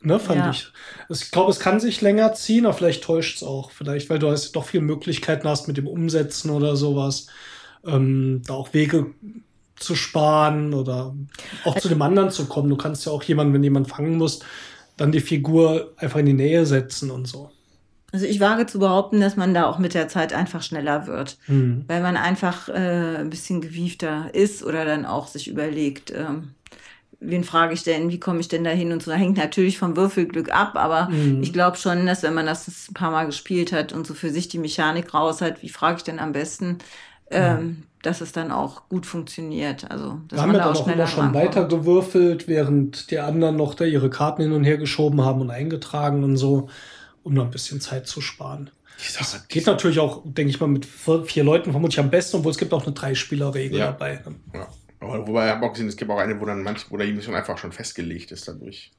Ne, 0.00 0.20
fand 0.20 0.38
Ja. 0.38 0.50
ich. 0.50 0.68
Ich 1.08 1.30
glaube, 1.32 1.50
es 1.50 1.58
kann 1.58 1.80
sich 1.80 2.00
länger 2.00 2.32
ziehen, 2.34 2.66
aber 2.66 2.74
vielleicht 2.74 3.02
täuscht 3.02 3.36
es 3.38 3.42
auch. 3.42 3.72
Vielleicht, 3.72 4.08
weil 4.10 4.20
du 4.20 4.30
hast 4.30 4.52
doch 4.52 4.64
viele 4.64 4.84
Möglichkeiten 4.84 5.48
hast 5.48 5.66
mit 5.66 5.76
dem 5.76 5.88
Umsetzen 5.88 6.50
oder 6.50 6.76
sowas. 6.76 7.26
Ähm, 7.84 8.42
da 8.46 8.54
auch 8.54 8.74
Wege 8.74 9.06
zu 9.74 9.96
sparen 9.96 10.72
oder 10.74 11.14
auch 11.64 11.78
zu 11.78 11.88
dem 11.88 12.02
anderen 12.02 12.30
zu 12.30 12.46
kommen. 12.46 12.68
Du 12.68 12.76
kannst 12.76 13.06
ja 13.06 13.12
auch 13.12 13.22
jemanden, 13.24 13.54
wenn 13.54 13.62
jemand 13.64 13.88
fangen 13.88 14.16
muss, 14.18 14.40
dann 14.98 15.12
die 15.12 15.20
Figur 15.20 15.94
einfach 15.96 16.18
in 16.18 16.26
die 16.26 16.32
Nähe 16.34 16.66
setzen 16.66 17.10
und 17.10 17.26
so. 17.26 17.50
Also 18.12 18.24
ich 18.26 18.40
wage 18.40 18.66
zu 18.66 18.78
behaupten, 18.78 19.20
dass 19.20 19.36
man 19.36 19.52
da 19.52 19.66
auch 19.66 19.78
mit 19.78 19.94
der 19.94 20.08
Zeit 20.08 20.32
einfach 20.32 20.62
schneller 20.62 21.06
wird. 21.06 21.38
Hm. 21.46 21.84
Weil 21.88 22.02
man 22.02 22.16
einfach 22.16 22.68
äh, 22.68 23.16
ein 23.18 23.30
bisschen 23.30 23.60
gewiefter 23.60 24.30
ist 24.34 24.62
oder 24.62 24.84
dann 24.84 25.04
auch 25.04 25.28
sich 25.28 25.48
überlegt, 25.48 26.10
ähm, 26.10 26.54
wen 27.20 27.44
frage 27.44 27.74
ich 27.74 27.82
denn, 27.82 28.10
wie 28.10 28.20
komme 28.20 28.40
ich 28.40 28.48
denn 28.48 28.64
da 28.64 28.70
hin 28.70 28.92
und 28.92 29.02
so. 29.02 29.12
Hängt 29.12 29.36
natürlich 29.36 29.76
vom 29.78 29.96
Würfelglück 29.96 30.50
ab, 30.54 30.76
aber 30.76 31.08
Mhm. 31.10 31.42
ich 31.42 31.52
glaube 31.52 31.76
schon, 31.76 32.06
dass 32.06 32.22
wenn 32.22 32.32
man 32.34 32.46
das 32.46 32.88
ein 32.88 32.94
paar 32.94 33.10
Mal 33.10 33.26
gespielt 33.26 33.72
hat 33.72 33.92
und 33.92 34.06
so 34.06 34.14
für 34.14 34.30
sich 34.30 34.48
die 34.48 34.58
Mechanik 34.58 35.12
raus 35.12 35.40
hat, 35.42 35.62
wie 35.62 35.68
frage 35.68 35.98
ich 35.98 36.04
denn 36.04 36.18
am 36.18 36.32
besten, 36.32 36.78
ähm, 37.30 37.82
dass 38.02 38.20
es 38.20 38.32
dann 38.32 38.50
auch 38.52 38.88
gut 38.88 39.06
funktioniert. 39.06 39.90
Also, 39.90 40.20
dass 40.28 40.38
Wir 40.38 40.42
haben 40.42 40.52
ja 40.52 40.58
dann 40.64 40.74
da 40.74 40.80
auch 40.80 40.86
immer 40.86 41.06
schon 41.06 41.24
rankommt. 41.26 41.34
weiter 41.34 41.64
gewürfelt, 41.66 42.48
während 42.48 43.10
die 43.10 43.18
anderen 43.18 43.56
noch 43.56 43.74
da 43.74 43.84
ihre 43.84 44.10
Karten 44.10 44.42
hin 44.42 44.52
und 44.52 44.64
her 44.64 44.76
geschoben 44.78 45.20
haben 45.22 45.40
und 45.40 45.50
eingetragen 45.50 46.22
und 46.24 46.36
so, 46.36 46.68
um 47.24 47.34
noch 47.34 47.44
ein 47.44 47.50
bisschen 47.50 47.80
Zeit 47.80 48.06
zu 48.06 48.20
sparen. 48.20 48.70
Sag, 48.98 49.48
Geht 49.48 49.66
natürlich 49.66 50.00
auch, 50.00 50.22
denke 50.24 50.50
ich 50.50 50.58
mal, 50.60 50.66
mit 50.66 50.84
vier, 50.84 51.24
vier 51.24 51.44
Leuten 51.44 51.70
vermutlich 51.70 52.00
am 52.00 52.10
besten, 52.10 52.38
obwohl 52.38 52.50
es 52.50 52.58
gibt 52.58 52.72
auch 52.72 52.84
eine 52.84 52.92
Dreispielerregel 52.94 53.78
Ja. 53.78 53.86
dabei. 53.86 54.20
ne? 54.26 54.34
ja. 54.54 54.68
Aber 55.00 55.24
wobei, 55.28 55.46
ich 55.46 55.52
habe 55.52 55.64
auch 55.64 55.72
gesehen, 55.72 55.86
es 55.86 55.96
gibt 55.96 56.10
auch 56.10 56.18
eine, 56.18 56.40
wo 56.40 56.44
dann 56.44 56.64
manch, 56.64 56.90
wo 56.90 56.96
der 56.96 57.06
Mission 57.06 57.36
einfach 57.36 57.56
schon 57.58 57.70
festgelegt 57.70 58.32
ist 58.32 58.48
dadurch. 58.48 58.90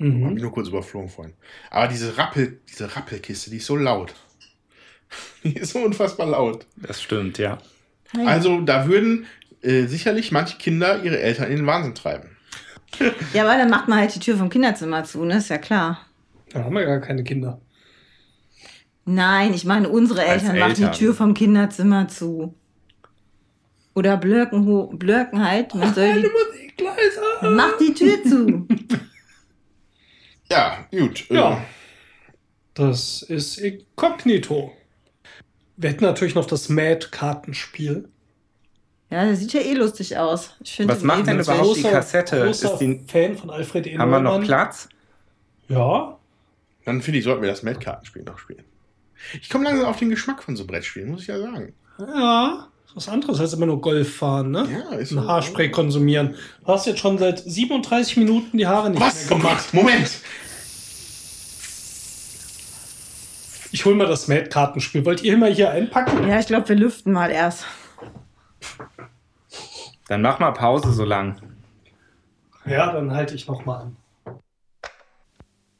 Hab 0.00 0.06
Mhm. 0.06 0.36
ich 0.36 0.42
nur 0.42 0.50
kurz 0.52 0.66
überflogen 0.68 1.08
vorhin. 1.08 1.34
Aber 1.70 1.86
diese 1.86 2.16
Rappel, 2.18 2.60
diese 2.68 2.96
Rappelkiste, 2.96 3.50
die 3.50 3.58
ist 3.58 3.66
so 3.66 3.76
laut. 3.76 4.12
Die 5.44 5.54
ist 5.54 5.72
so 5.74 5.78
unfassbar 5.80 6.26
laut. 6.26 6.66
Das 6.76 7.00
stimmt, 7.00 7.38
ja. 7.38 7.58
Hey. 8.16 8.26
Also 8.26 8.60
da 8.60 8.86
würden 8.86 9.26
äh, 9.62 9.86
sicherlich 9.86 10.30
manche 10.32 10.56
Kinder 10.58 11.02
ihre 11.02 11.18
Eltern 11.20 11.50
in 11.50 11.56
den 11.58 11.66
Wahnsinn 11.66 11.94
treiben. 11.94 12.30
Ja, 13.32 13.42
aber 13.44 13.56
dann 13.58 13.70
macht 13.70 13.88
man 13.88 13.98
halt 13.98 14.14
die 14.14 14.20
Tür 14.20 14.36
vom 14.36 14.48
Kinderzimmer 14.50 15.02
zu, 15.04 15.24
ne? 15.24 15.38
Ist 15.38 15.48
ja 15.50 15.58
klar. 15.58 16.06
Da 16.50 16.62
haben 16.62 16.74
wir 16.74 16.84
gar 16.84 17.00
keine 17.00 17.24
Kinder. 17.24 17.60
Nein, 19.04 19.52
ich 19.52 19.64
meine, 19.64 19.88
unsere 19.88 20.20
Als 20.22 20.42
Eltern 20.44 20.58
machen 20.60 20.74
die 20.76 20.82
Eltern. 20.82 20.96
Tür 20.98 21.14
vom 21.14 21.34
Kinderzimmer 21.34 22.08
zu. 22.08 22.54
Oder 23.94 24.16
blöken, 24.16 24.66
ho- 24.66 24.86
blöken 24.94 25.44
halt. 25.44 25.74
Man 25.74 25.92
soll 25.94 26.22
die, 26.22 26.84
mach 27.42 27.76
die 27.78 27.94
Tür 27.94 28.22
zu. 28.24 28.66
Ja, 30.50 30.86
gut. 30.90 31.30
äh, 31.30 31.34
Ja. 31.34 31.64
Das 32.74 33.22
ist 33.22 33.58
Inkognito. 33.58 34.72
Wir 35.76 35.90
hätten 35.90 36.04
natürlich 36.04 36.34
noch 36.34 36.46
das 36.46 36.68
Mad-Kartenspiel. 36.68 38.08
Ja, 39.10 39.26
das 39.28 39.40
sieht 39.40 39.52
ja 39.52 39.60
eh 39.60 39.74
lustig 39.74 40.16
aus. 40.18 40.50
Ich 40.62 40.72
finde 40.74 40.94
Was 40.94 41.02
macht 41.02 41.26
denn 41.26 41.38
überhaupt 41.40 41.76
die 41.76 41.82
Kassette? 41.82 42.44
Großer 42.44 42.72
Ist 42.72 42.78
die- 42.78 43.04
Fan 43.06 43.36
von 43.36 43.50
Alfred 43.50 43.86
E. 43.86 43.98
Haben 43.98 44.10
wir 44.10 44.20
noch. 44.20 44.40
Platz? 44.42 44.88
Ja. 45.68 46.18
Dann 46.84 47.00
finde 47.02 47.18
ich, 47.18 47.24
sollten 47.24 47.42
wir 47.42 47.48
das 47.48 47.62
Mad-Kartenspiel 47.62 48.22
noch 48.22 48.38
spielen. 48.38 48.64
Ich 49.40 49.48
komme 49.48 49.64
langsam 49.64 49.86
auf 49.86 49.98
den 49.98 50.10
Geschmack 50.10 50.42
von 50.42 50.56
so 50.56 50.66
Brettspielen, 50.66 51.10
muss 51.10 51.22
ich 51.22 51.28
ja 51.28 51.38
sagen. 51.38 51.72
Ja. 51.98 52.68
Was 52.94 53.08
anderes 53.08 53.40
als 53.40 53.52
immer 53.54 53.66
nur 53.66 53.80
Golf 53.80 54.16
fahren, 54.16 54.52
ne? 54.52 54.68
Ja, 54.70 54.96
ist 54.96 55.10
Ein 55.12 55.16
so. 55.22 55.26
Haarspray 55.26 55.70
konsumieren. 55.70 56.36
Du 56.60 56.66
hast 56.68 56.86
jetzt 56.86 57.00
schon 57.00 57.18
seit 57.18 57.38
37 57.40 58.18
Minuten 58.18 58.56
die 58.56 58.66
Haare 58.68 58.90
nicht 58.90 59.00
Was? 59.00 59.28
mehr 59.28 59.38
gemacht. 59.38 59.72
Moment! 59.74 60.10
Ich 63.74 63.84
hol 63.84 63.96
mal 63.96 64.06
das 64.06 64.28
Mad-Kartenspiel. 64.28 65.04
Wollt 65.04 65.24
ihr 65.24 65.36
mal 65.36 65.52
hier 65.52 65.68
einpacken? 65.72 66.28
Ja, 66.28 66.38
ich 66.38 66.46
glaube, 66.46 66.68
wir 66.68 66.76
lüften 66.76 67.12
mal 67.12 67.28
erst. 67.28 67.64
Dann 70.06 70.22
mach 70.22 70.38
mal 70.38 70.52
Pause 70.52 70.92
so 70.92 71.04
lang. 71.04 71.40
Ja, 72.66 72.92
dann 72.92 73.10
halte 73.12 73.34
ich 73.34 73.48
noch 73.48 73.64
mal 73.64 73.78
an. 73.80 73.96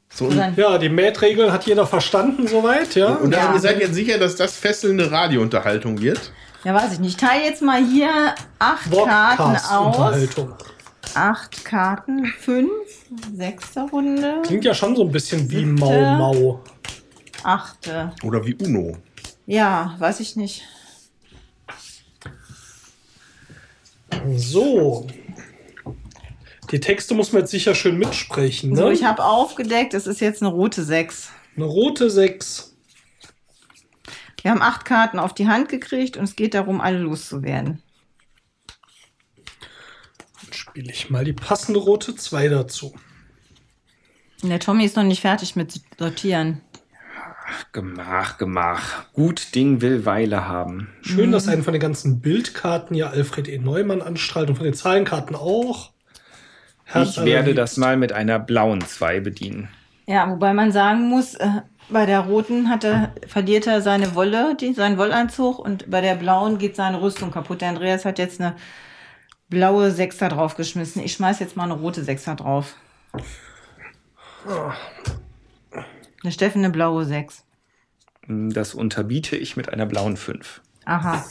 So, 0.09 0.29
Ja, 0.29 0.77
die 0.77 0.89
Mad-Regel 0.89 1.53
hat 1.53 1.65
jeder 1.67 1.87
verstanden 1.87 2.47
soweit, 2.47 2.95
ja? 2.95 3.13
und 3.13 3.33
Ja. 3.33 3.53
ihr 3.53 3.59
seid 3.61 3.79
jetzt 3.79 3.93
sicher, 3.93 4.17
dass 4.17 4.35
das 4.35 4.57
fesselnde 4.57 5.09
Radiounterhaltung 5.09 6.01
wird? 6.01 6.33
ja, 6.65 6.73
weiß 6.73 6.91
ich 6.93 6.99
nicht. 6.99 7.11
Ich 7.11 7.17
teile 7.17 7.45
jetzt 7.45 7.61
mal 7.61 7.81
hier 7.81 8.09
acht 8.59 8.91
Karten 8.91 9.55
aus. 9.71 10.27
Acht 11.13 11.63
Karten, 11.63 12.25
fünf, 12.25 12.71
sechste 13.33 13.83
Runde, 13.83 14.41
Klingt 14.43 14.65
ja 14.65 14.73
schon 14.73 14.97
so 14.97 15.03
ein 15.03 15.11
bisschen 15.13 15.49
wie. 15.49 15.63
Mau 15.63 16.01
Mau. 16.17 16.61
Achte. 17.45 18.13
Oder 18.23 18.45
wie 18.45 18.55
Uno? 18.55 18.97
Ja, 19.45 19.95
weiß 19.99 20.19
ich 20.19 20.35
nicht. 20.35 20.63
So. 24.35 25.07
Die 26.71 26.79
Texte 26.79 27.13
muss 27.13 27.31
man 27.31 27.43
jetzt 27.43 27.51
sicher 27.51 27.75
schön 27.75 27.97
mitsprechen, 27.97 28.71
ne? 28.71 28.77
So, 28.77 28.89
ich 28.89 29.03
habe 29.03 29.23
aufgedeckt, 29.23 29.93
es 29.93 30.07
ist 30.07 30.19
jetzt 30.19 30.41
eine 30.41 30.51
rote 30.51 30.83
6. 30.83 31.29
Eine 31.55 31.65
rote 31.65 32.09
6. 32.09 32.75
Wir 34.41 34.51
haben 34.51 34.61
acht 34.61 34.85
Karten 34.85 35.19
auf 35.19 35.33
die 35.33 35.47
Hand 35.47 35.69
gekriegt 35.69 36.17
und 36.17 36.23
es 36.23 36.35
geht 36.35 36.53
darum, 36.53 36.81
alle 36.81 36.99
loszuwerden. 36.99 37.81
Dann 40.43 40.53
spiele 40.53 40.91
ich 40.91 41.09
mal 41.09 41.23
die 41.23 41.33
passende 41.33 41.79
rote 41.79 42.15
2 42.15 42.49
dazu. 42.49 42.93
Der 44.43 44.59
Tommy 44.59 44.85
ist 44.85 44.95
noch 44.95 45.03
nicht 45.03 45.21
fertig 45.21 45.55
mit 45.55 45.81
Sortieren. 45.97 46.61
Gemach, 47.71 48.37
gemach. 48.37 49.11
Gut 49.13 49.53
Ding 49.55 49.81
will 49.81 50.05
Weile 50.05 50.47
haben. 50.47 50.89
Schön, 51.01 51.31
dass 51.31 51.47
einen 51.47 51.63
von 51.63 51.73
den 51.73 51.81
ganzen 51.81 52.19
Bildkarten 52.21 52.95
ja 52.95 53.09
Alfred 53.09 53.47
E. 53.47 53.57
Neumann 53.57 54.01
anstrahlt 54.01 54.49
und 54.49 54.55
von 54.55 54.65
den 54.65 54.73
Zahlenkarten 54.73 55.35
auch. 55.35 55.91
Herz 56.83 57.09
Ich 57.09 57.17
werde 57.17 57.29
allerliebst. 57.29 57.57
das 57.57 57.77
mal 57.77 57.97
mit 57.97 58.13
einer 58.13 58.39
blauen 58.39 58.81
2 58.81 59.19
bedienen. 59.19 59.69
Ja, 60.07 60.29
wobei 60.29 60.53
man 60.53 60.71
sagen 60.71 61.09
muss, 61.09 61.35
äh, 61.35 61.47
bei 61.89 62.05
der 62.05 62.21
roten 62.21 62.69
hat 62.69 62.83
er, 62.83 63.13
verliert 63.27 63.67
er 63.67 63.81
seine 63.81 64.15
Wolle, 64.15 64.55
die, 64.55 64.73
seinen 64.73 64.97
Wollanzug 64.97 65.59
und 65.59 65.89
bei 65.89 66.01
der 66.01 66.15
blauen 66.15 66.57
geht 66.57 66.75
seine 66.75 67.01
Rüstung 67.01 67.31
kaputt. 67.31 67.61
Der 67.61 67.69
Andreas 67.69 68.05
hat 68.05 68.19
jetzt 68.19 68.39
eine 68.39 68.55
blaue 69.49 69.91
Sechser 69.91 70.29
draufgeschmissen. 70.29 71.03
Ich 71.03 71.13
schmeiß 71.13 71.39
jetzt 71.39 71.55
mal 71.55 71.63
eine 71.63 71.73
rote 71.73 72.03
Sechser 72.03 72.35
drauf. 72.35 72.75
Der 76.25 76.31
Steffen 76.31 76.63
eine 76.63 76.71
blaue 76.73 77.05
Sechs. 77.05 77.43
Das 78.27 78.73
unterbiete 78.73 79.37
ich 79.37 79.55
mit 79.55 79.69
einer 79.69 79.85
blauen 79.85 80.17
5. 80.17 80.61
Aha. 80.85 81.23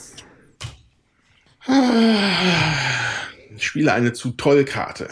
Ich 3.57 3.66
spiele 3.66 3.93
eine 3.93 4.12
zu 4.12 4.31
toll 4.33 4.65
Karte. 4.65 5.09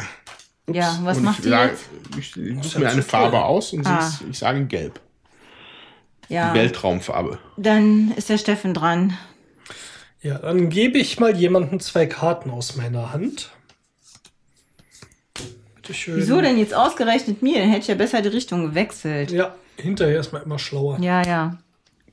Ups. 0.66 0.76
Ja, 0.76 0.98
was 1.02 1.18
Und 1.18 1.24
macht 1.24 1.38
ich 1.40 1.44
die 1.44 1.50
sage, 1.50 1.72
jetzt? 1.72 1.84
Ich, 2.18 2.36
ich 2.36 2.62
suche 2.62 2.78
mir 2.80 2.90
eine 2.90 3.02
Farbe 3.02 3.32
toll. 3.32 3.40
aus 3.40 3.72
und 3.72 3.86
Ah. 3.86 3.98
ist, 4.06 4.22
ich 4.30 4.38
sage 4.38 4.64
gelb. 4.66 5.00
Ja. 6.28 6.52
Die 6.52 6.58
Weltraumfarbe. 6.58 7.38
Dann 7.56 8.12
ist 8.16 8.28
der 8.28 8.38
Steffen 8.38 8.74
dran. 8.74 9.16
Ja, 10.22 10.38
dann 10.38 10.68
gebe 10.70 10.98
ich 10.98 11.18
mal 11.18 11.36
jemanden 11.36 11.80
zwei 11.80 12.06
Karten 12.06 12.50
aus 12.50 12.76
meiner 12.76 13.12
Hand. 13.12 13.50
Bitte 15.74 15.94
schön. 15.94 16.16
Wieso 16.16 16.40
denn 16.40 16.58
jetzt 16.58 16.74
ausgerechnet 16.74 17.42
mir? 17.42 17.58
Dann 17.58 17.68
hätte 17.70 17.80
ich 17.82 17.88
ja 17.88 17.96
besser 17.96 18.22
die 18.22 18.28
Richtung 18.28 18.62
gewechselt. 18.66 19.32
Ja, 19.32 19.52
hinterher 19.76 20.20
ist 20.20 20.32
man 20.32 20.42
immer 20.42 20.58
schlauer. 20.58 20.98
Ja, 21.00 21.22
ja. 21.22 21.58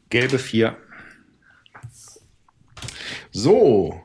Gelbe 0.10 0.40
4. 0.40 0.76
So. 3.32 4.02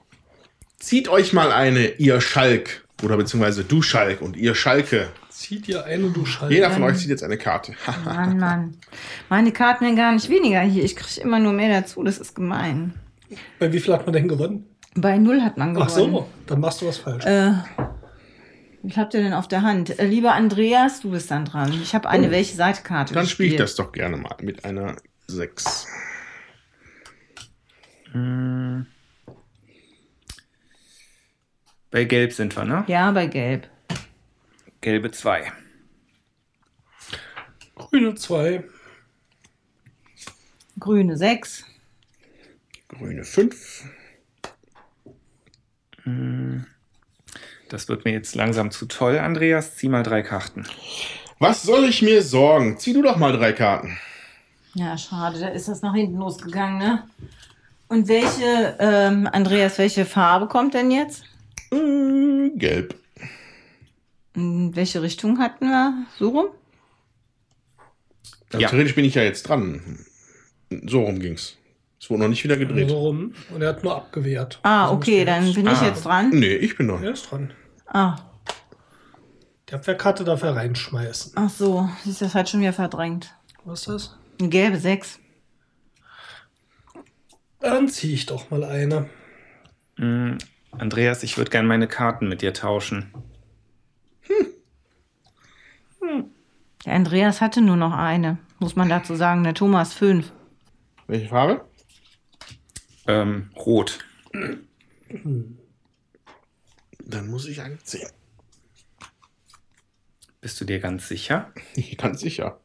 Zieht 0.78 1.08
euch 1.08 1.32
mal 1.32 1.50
eine, 1.52 1.92
ihr 1.92 2.20
Schalk. 2.20 2.86
Oder 3.02 3.16
beziehungsweise 3.16 3.64
du 3.64 3.82
Schalk 3.82 4.20
und 4.20 4.36
ihr 4.36 4.54
Schalke. 4.54 5.08
Zieht 5.30 5.68
ihr 5.68 5.84
eine, 5.84 6.10
du 6.10 6.24
Schalke. 6.24 6.54
Jeder 6.54 6.70
von 6.70 6.82
euch 6.84 6.98
zieht 6.98 7.08
jetzt 7.08 7.22
eine 7.22 7.38
Karte. 7.38 7.74
Mann, 8.04 8.38
Mann. 8.38 8.76
Meine 9.28 9.52
Karten 9.52 9.84
werden 9.84 9.96
gar 9.96 10.12
nicht 10.12 10.28
weniger 10.28 10.60
hier. 10.60 10.84
Ich 10.84 10.94
kriege 10.96 11.20
immer 11.20 11.38
nur 11.38 11.52
mehr 11.52 11.80
dazu. 11.80 12.02
Das 12.02 12.18
ist 12.18 12.34
gemein. 12.34 12.94
Bei 13.58 13.72
wie 13.72 13.80
viel 13.80 13.92
hat 13.92 14.06
man 14.06 14.12
denn 14.12 14.28
gewonnen? 14.28 14.66
Bei 14.94 15.18
null 15.18 15.40
hat 15.42 15.58
man 15.58 15.74
gewonnen. 15.74 15.90
Ach 15.90 15.94
so, 15.94 16.28
dann 16.46 16.60
machst 16.60 16.80
du 16.80 16.86
was 16.86 16.98
falsch. 16.98 17.24
Äh, 17.26 17.52
was 18.84 18.96
habt 18.98 19.14
ihr 19.14 19.22
denn 19.22 19.32
auf 19.32 19.48
der 19.48 19.62
Hand? 19.62 19.98
Äh, 19.98 20.06
lieber 20.06 20.34
Andreas, 20.34 21.00
du 21.00 21.10
bist 21.10 21.30
dann 21.30 21.46
dran. 21.46 21.72
Ich 21.82 21.94
habe 21.94 22.08
eine 22.08 22.28
Oh. 22.28 22.30
welche 22.30 22.54
Seitkarte 22.54 23.14
Dann 23.14 23.26
spiele 23.26 23.50
ich 23.50 23.56
das 23.56 23.76
doch 23.76 23.92
gerne 23.92 24.16
mal 24.18 24.36
mit 24.42 24.64
einer 24.64 24.96
6. 25.26 25.86
Bei 31.90 32.04
Gelb 32.04 32.32
sind 32.32 32.54
wir, 32.56 32.64
ne? 32.64 32.84
Ja, 32.86 33.10
bei 33.10 33.26
Gelb. 33.26 33.68
Gelbe 34.80 35.10
2. 35.10 35.50
Grüne 37.74 38.14
2. 38.14 38.64
Grüne 40.78 41.16
6. 41.16 41.64
Grüne 42.88 43.24
5. 43.24 43.84
Das 47.68 47.88
wird 47.88 48.04
mir 48.04 48.12
jetzt 48.12 48.34
langsam 48.34 48.70
zu 48.70 48.86
toll, 48.86 49.18
Andreas. 49.18 49.76
Zieh 49.76 49.88
mal 49.88 50.02
drei 50.02 50.22
Karten. 50.22 50.66
Was 51.38 51.62
soll 51.62 51.84
ich 51.84 52.02
mir 52.02 52.22
sorgen? 52.22 52.78
Zieh 52.78 52.92
du 52.92 53.02
doch 53.02 53.16
mal 53.16 53.32
drei 53.32 53.52
Karten. 53.52 53.98
Ja, 54.74 54.98
schade, 54.98 55.40
da 55.40 55.48
ist 55.48 55.68
das 55.68 55.82
nach 55.82 55.94
hinten 55.94 56.18
losgegangen, 56.18 56.78
ne? 56.78 57.04
Und 57.88 58.08
welche, 58.08 58.76
ähm, 58.80 59.28
Andreas, 59.30 59.78
welche 59.78 60.04
Farbe 60.04 60.48
kommt 60.48 60.74
denn 60.74 60.90
jetzt? 60.90 61.24
Äh, 61.70 62.50
gelb. 62.56 62.96
In 64.34 64.74
welche 64.74 65.00
Richtung 65.02 65.38
hatten 65.38 65.66
wir? 65.66 66.06
So 66.18 66.30
rum? 66.30 66.46
Ja. 68.52 68.68
Theoretisch 68.68 68.94
bin 68.94 69.04
ich 69.04 69.14
ja 69.14 69.22
jetzt 69.22 69.44
dran. 69.44 70.04
So 70.86 71.02
rum 71.02 71.20
ging's. 71.20 71.56
Es 72.04 72.10
wurde 72.10 72.20
noch 72.24 72.28
nicht 72.28 72.44
wieder 72.44 72.58
gedreht. 72.58 72.90
So 72.90 72.98
rum. 72.98 73.32
Und 73.54 73.62
er 73.62 73.70
hat 73.70 73.82
nur 73.82 73.96
abgewehrt. 73.96 74.60
Ah, 74.62 74.82
Also 74.84 74.96
okay, 74.96 75.24
dann 75.24 75.46
jetzt- 75.46 75.54
bin 75.54 75.66
ich 75.66 75.72
Ah. 75.78 75.86
jetzt 75.86 76.04
dran. 76.04 76.28
Nee, 76.34 76.52
ich 76.56 76.76
bin 76.76 76.86
noch. 76.86 77.00
Er 77.00 77.12
ist 77.12 77.30
dran. 77.30 77.50
Ah, 77.86 78.16
Die 79.70 79.74
Abwehrkarte 79.74 80.22
darf 80.22 80.42
er 80.42 80.54
reinschmeißen. 80.54 81.32
ach 81.36 81.48
so, 81.48 81.88
siehst 82.04 82.20
das 82.20 82.34
hat 82.34 82.50
schon 82.50 82.60
wieder 82.60 82.74
verdrängt. 82.74 83.34
Was 83.64 83.80
ist 83.80 83.88
das? 83.88 84.18
Eine 84.38 84.50
gelbe 84.50 84.76
6. 84.78 85.18
Dann 87.60 87.88
ziehe 87.88 88.12
ich 88.12 88.26
doch 88.26 88.50
mal 88.50 88.64
eine. 88.64 89.08
Mm, 89.96 90.36
Andreas, 90.72 91.22
ich 91.22 91.38
würde 91.38 91.50
gerne 91.50 91.66
meine 91.66 91.88
Karten 91.88 92.28
mit 92.28 92.42
dir 92.42 92.52
tauschen. 92.52 93.14
Der 96.84 96.92
Andreas 96.92 97.40
hatte 97.40 97.62
nur 97.62 97.76
noch 97.76 97.94
eine, 97.94 98.36
muss 98.58 98.76
man 98.76 98.90
dazu 98.90 99.14
sagen. 99.14 99.42
Der 99.44 99.54
Thomas 99.54 99.94
5. 99.94 100.30
Welche 101.06 101.28
Farbe? 101.28 101.64
Ähm, 103.06 103.50
rot. 103.56 103.98
Dann 107.06 107.28
muss 107.28 107.46
ich 107.46 107.60
eine 107.60 107.78
ziehen. 107.78 108.08
Bist 110.40 110.60
du 110.60 110.64
dir 110.64 110.78
ganz 110.80 111.08
sicher? 111.08 111.52
Ganz 111.98 112.20
sicher. 112.20 112.60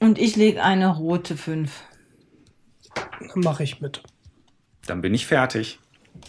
Und 0.00 0.18
ich 0.18 0.36
lege 0.36 0.62
eine 0.62 0.88
rote 0.96 1.36
5. 1.36 1.70
Dann 2.94 3.42
mache 3.42 3.62
ich 3.62 3.80
mit. 3.80 4.02
Dann 4.86 5.00
bin 5.00 5.14
ich 5.14 5.26
fertig. 5.26 5.78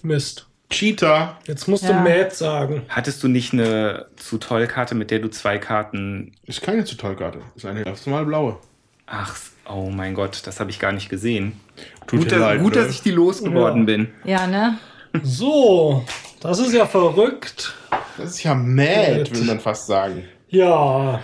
Mist. 0.03 0.47
Cheater. 0.69 1.39
Jetzt 1.45 1.67
musst 1.67 1.83
Ja. 1.83 1.89
du 2.03 2.09
Matt 2.09 2.33
sagen. 2.35 2.83
Hattest 2.89 3.21
du 3.23 3.27
nicht 3.27 3.53
eine 3.53 4.07
zu 4.15 4.37
toll 4.37 4.67
Karte, 4.67 4.95
mit 4.95 5.11
der 5.11 5.19
du 5.19 5.29
zwei 5.29 5.57
Karten. 5.57 6.35
Ist 6.43 6.61
keine 6.61 6.85
zu 6.85 6.95
toll 6.95 7.15
Karte. 7.15 7.41
Ist 7.55 7.65
eine 7.65 7.83
ganz 7.83 8.05
normal 8.05 8.25
blaue. 8.25 8.59
Ach, 9.05 9.37
oh 9.69 9.89
mein 9.89 10.13
Gott, 10.13 10.41
das 10.45 10.59
habe 10.59 10.69
ich 10.71 10.79
gar 10.79 10.91
nicht 10.91 11.09
gesehen. 11.09 11.59
Tut 12.07 12.19
gut, 12.19 12.31
dass, 12.31 12.39
leid, 12.39 12.61
gut 12.61 12.75
dass 12.75 12.89
ich 12.89 13.01
die 13.01 13.11
losgeworden 13.11 13.81
Ja. 13.81 13.85
bin. 13.85 14.07
Ja, 14.23 14.47
ne? 14.47 14.77
So, 15.21 16.05
das 16.41 16.59
ist 16.59 16.73
ja 16.73 16.85
verrückt. 16.85 17.73
Das 18.17 18.31
ist 18.31 18.43
ja 18.43 18.53
mad, 18.55 19.29
will 19.31 19.43
man 19.45 19.59
fast 19.59 19.87
sagen. 19.87 20.25
Ja, 20.49 21.21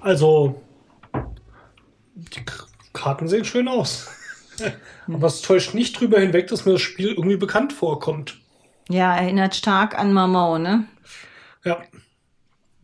also 0.00 0.62
die 2.16 2.42
Karten 2.92 3.28
sehen 3.28 3.44
schön 3.44 3.68
aus. 3.68 4.08
Aber 5.06 5.26
es 5.26 5.42
täuscht 5.42 5.74
nicht 5.74 6.00
drüber 6.00 6.18
hinweg, 6.18 6.48
dass 6.48 6.64
mir 6.64 6.72
das 6.72 6.80
Spiel 6.82 7.08
irgendwie 7.12 7.36
bekannt 7.36 7.72
vorkommt. 7.72 8.38
Ja, 8.88 9.14
erinnert 9.16 9.54
stark 9.54 9.98
an 9.98 10.12
Mamau, 10.12 10.58
ne? 10.58 10.86
Ja, 11.64 11.78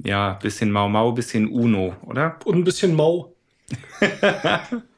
Ja, 0.04 0.32
bisschen 0.34 0.70
Mau 0.70 0.88
Mau, 0.88 1.12
bisschen 1.12 1.48
Uno, 1.48 1.94
oder? 2.04 2.38
und 2.44 2.56
ein 2.56 2.64
bisschen 2.64 2.94
mau. 2.94 3.32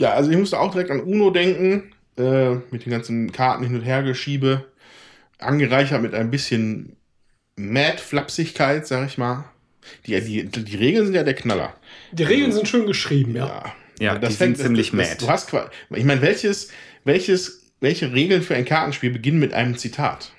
Ja, 0.00 0.14
also 0.14 0.30
ich 0.30 0.38
musste 0.38 0.58
auch 0.58 0.72
direkt 0.72 0.90
an 0.90 1.00
Uno 1.00 1.30
denken. 1.30 1.92
Äh, 2.16 2.54
mit 2.70 2.86
den 2.86 2.90
ganzen 2.90 3.32
Karten 3.32 3.64
hin 3.64 3.74
und 3.74 3.82
her 3.82 4.02
geschiebe. 4.02 4.64
Angereichert 5.38 6.00
mit 6.00 6.14
ein 6.14 6.30
bisschen 6.30 6.96
Mad-Flapsigkeit, 7.56 8.86
sag 8.86 9.06
ich 9.06 9.18
mal. 9.18 9.44
Die, 10.06 10.18
die, 10.20 10.46
die 10.46 10.76
Regeln 10.76 11.04
sind 11.04 11.14
ja 11.14 11.22
der 11.22 11.34
Knaller. 11.34 11.74
Die 12.12 12.22
Regeln 12.22 12.50
sind 12.50 12.66
schön 12.66 12.86
geschrieben, 12.86 13.36
ja. 13.36 13.74
Ja, 13.98 14.16
die 14.16 14.32
sind 14.32 14.56
ziemlich 14.56 14.94
mad. 14.94 15.16
Du 15.18 15.28
hast 15.28 15.52
ich 15.90 16.04
meine, 16.04 16.22
welches, 16.22 16.70
welches, 17.04 17.70
welche 17.80 18.14
Regeln 18.14 18.42
für 18.42 18.54
ein 18.54 18.64
Kartenspiel 18.64 19.10
beginnen 19.10 19.38
mit 19.38 19.52
einem 19.52 19.76
Zitat? 19.76 20.32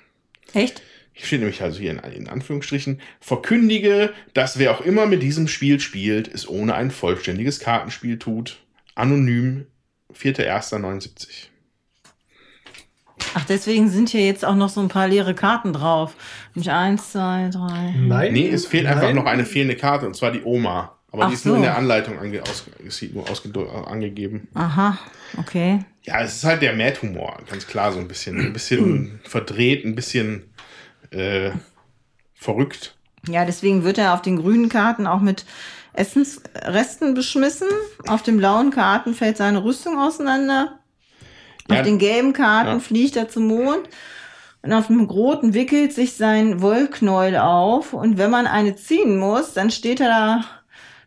Echt? 0.54 0.82
Hier 1.12 1.26
steht 1.26 1.40
nämlich 1.40 1.62
also 1.62 1.78
hier 1.78 1.92
in, 1.92 1.98
in 1.98 2.28
Anführungsstrichen, 2.28 3.00
verkündige, 3.20 4.12
dass 4.34 4.58
wer 4.58 4.72
auch 4.72 4.80
immer 4.80 5.06
mit 5.06 5.22
diesem 5.22 5.46
Spiel 5.46 5.78
spielt, 5.78 6.26
es 6.26 6.48
ohne 6.48 6.74
ein 6.74 6.90
vollständiges 6.90 7.60
Kartenspiel 7.60 8.18
tut. 8.18 8.58
Anonym, 8.94 9.66
4.1.79. 10.14 11.48
Ach, 13.34 13.44
deswegen 13.44 13.88
sind 13.88 14.10
hier 14.10 14.26
jetzt 14.26 14.44
auch 14.44 14.54
noch 14.54 14.68
so 14.68 14.80
ein 14.80 14.88
paar 14.88 15.08
leere 15.08 15.34
Karten 15.34 15.72
drauf. 15.72 16.14
Nämlich 16.54 16.70
eins, 16.70 17.12
zwei, 17.12 17.48
drei. 17.50 17.94
Nein. 17.98 18.32
Nee, 18.32 18.48
es 18.48 18.66
fehlt 18.66 18.84
nein. 18.84 18.94
einfach 18.94 19.12
noch 19.14 19.26
eine 19.26 19.44
fehlende 19.44 19.76
Karte, 19.76 20.06
und 20.06 20.14
zwar 20.14 20.32
die 20.32 20.42
Oma. 20.42 20.98
Aber 21.10 21.24
Ach 21.24 21.28
die 21.28 21.34
ist 21.34 21.44
nur 21.44 21.56
in 21.56 21.62
so. 21.62 21.66
der 21.66 21.76
Anleitung 21.76 22.18
ange, 22.18 22.42
aus, 22.42 22.64
ausge, 23.28 23.86
angegeben. 23.86 24.48
Aha, 24.54 24.98
okay. 25.38 25.80
Ja, 26.04 26.22
es 26.22 26.36
ist 26.36 26.44
halt 26.44 26.62
der 26.62 26.74
Mad-Humor, 26.74 27.38
ganz 27.48 27.66
klar, 27.66 27.92
so 27.92 27.98
ein 27.98 28.08
bisschen, 28.08 28.40
ein 28.40 28.52
bisschen 28.52 29.20
verdreht, 29.24 29.84
ein 29.84 29.94
bisschen 29.94 30.50
äh, 31.10 31.50
verrückt. 32.34 32.96
Ja, 33.28 33.44
deswegen 33.44 33.84
wird 33.84 33.98
er 33.98 34.14
auf 34.14 34.22
den 34.22 34.36
grünen 34.36 34.68
Karten 34.68 35.06
auch 35.06 35.20
mit 35.20 35.44
Essensresten 35.94 37.14
beschmissen. 37.14 37.68
Auf 38.06 38.22
den 38.22 38.36
blauen 38.38 38.70
Karten 38.70 39.14
fällt 39.14 39.36
seine 39.36 39.62
Rüstung 39.64 39.98
auseinander. 39.98 40.78
Ja. 41.68 41.76
Auf 41.76 41.82
den 41.82 41.98
gelben 41.98 42.32
Karten 42.32 42.68
Ja. 42.70 42.78
fliegt 42.80 43.16
er 43.16 43.28
zum 43.28 43.46
Mond. 43.46 43.88
Und 44.62 44.72
auf 44.72 44.86
dem 44.86 45.00
roten 45.02 45.54
wickelt 45.54 45.92
sich 45.92 46.14
sein 46.14 46.62
Wollknäuel 46.62 47.36
auf. 47.36 47.92
Und 47.94 48.16
wenn 48.16 48.30
man 48.30 48.46
eine 48.46 48.76
ziehen 48.76 49.18
muss, 49.18 49.54
dann 49.54 49.70
steht 49.70 50.00
er 50.00 50.08
da 50.08 50.44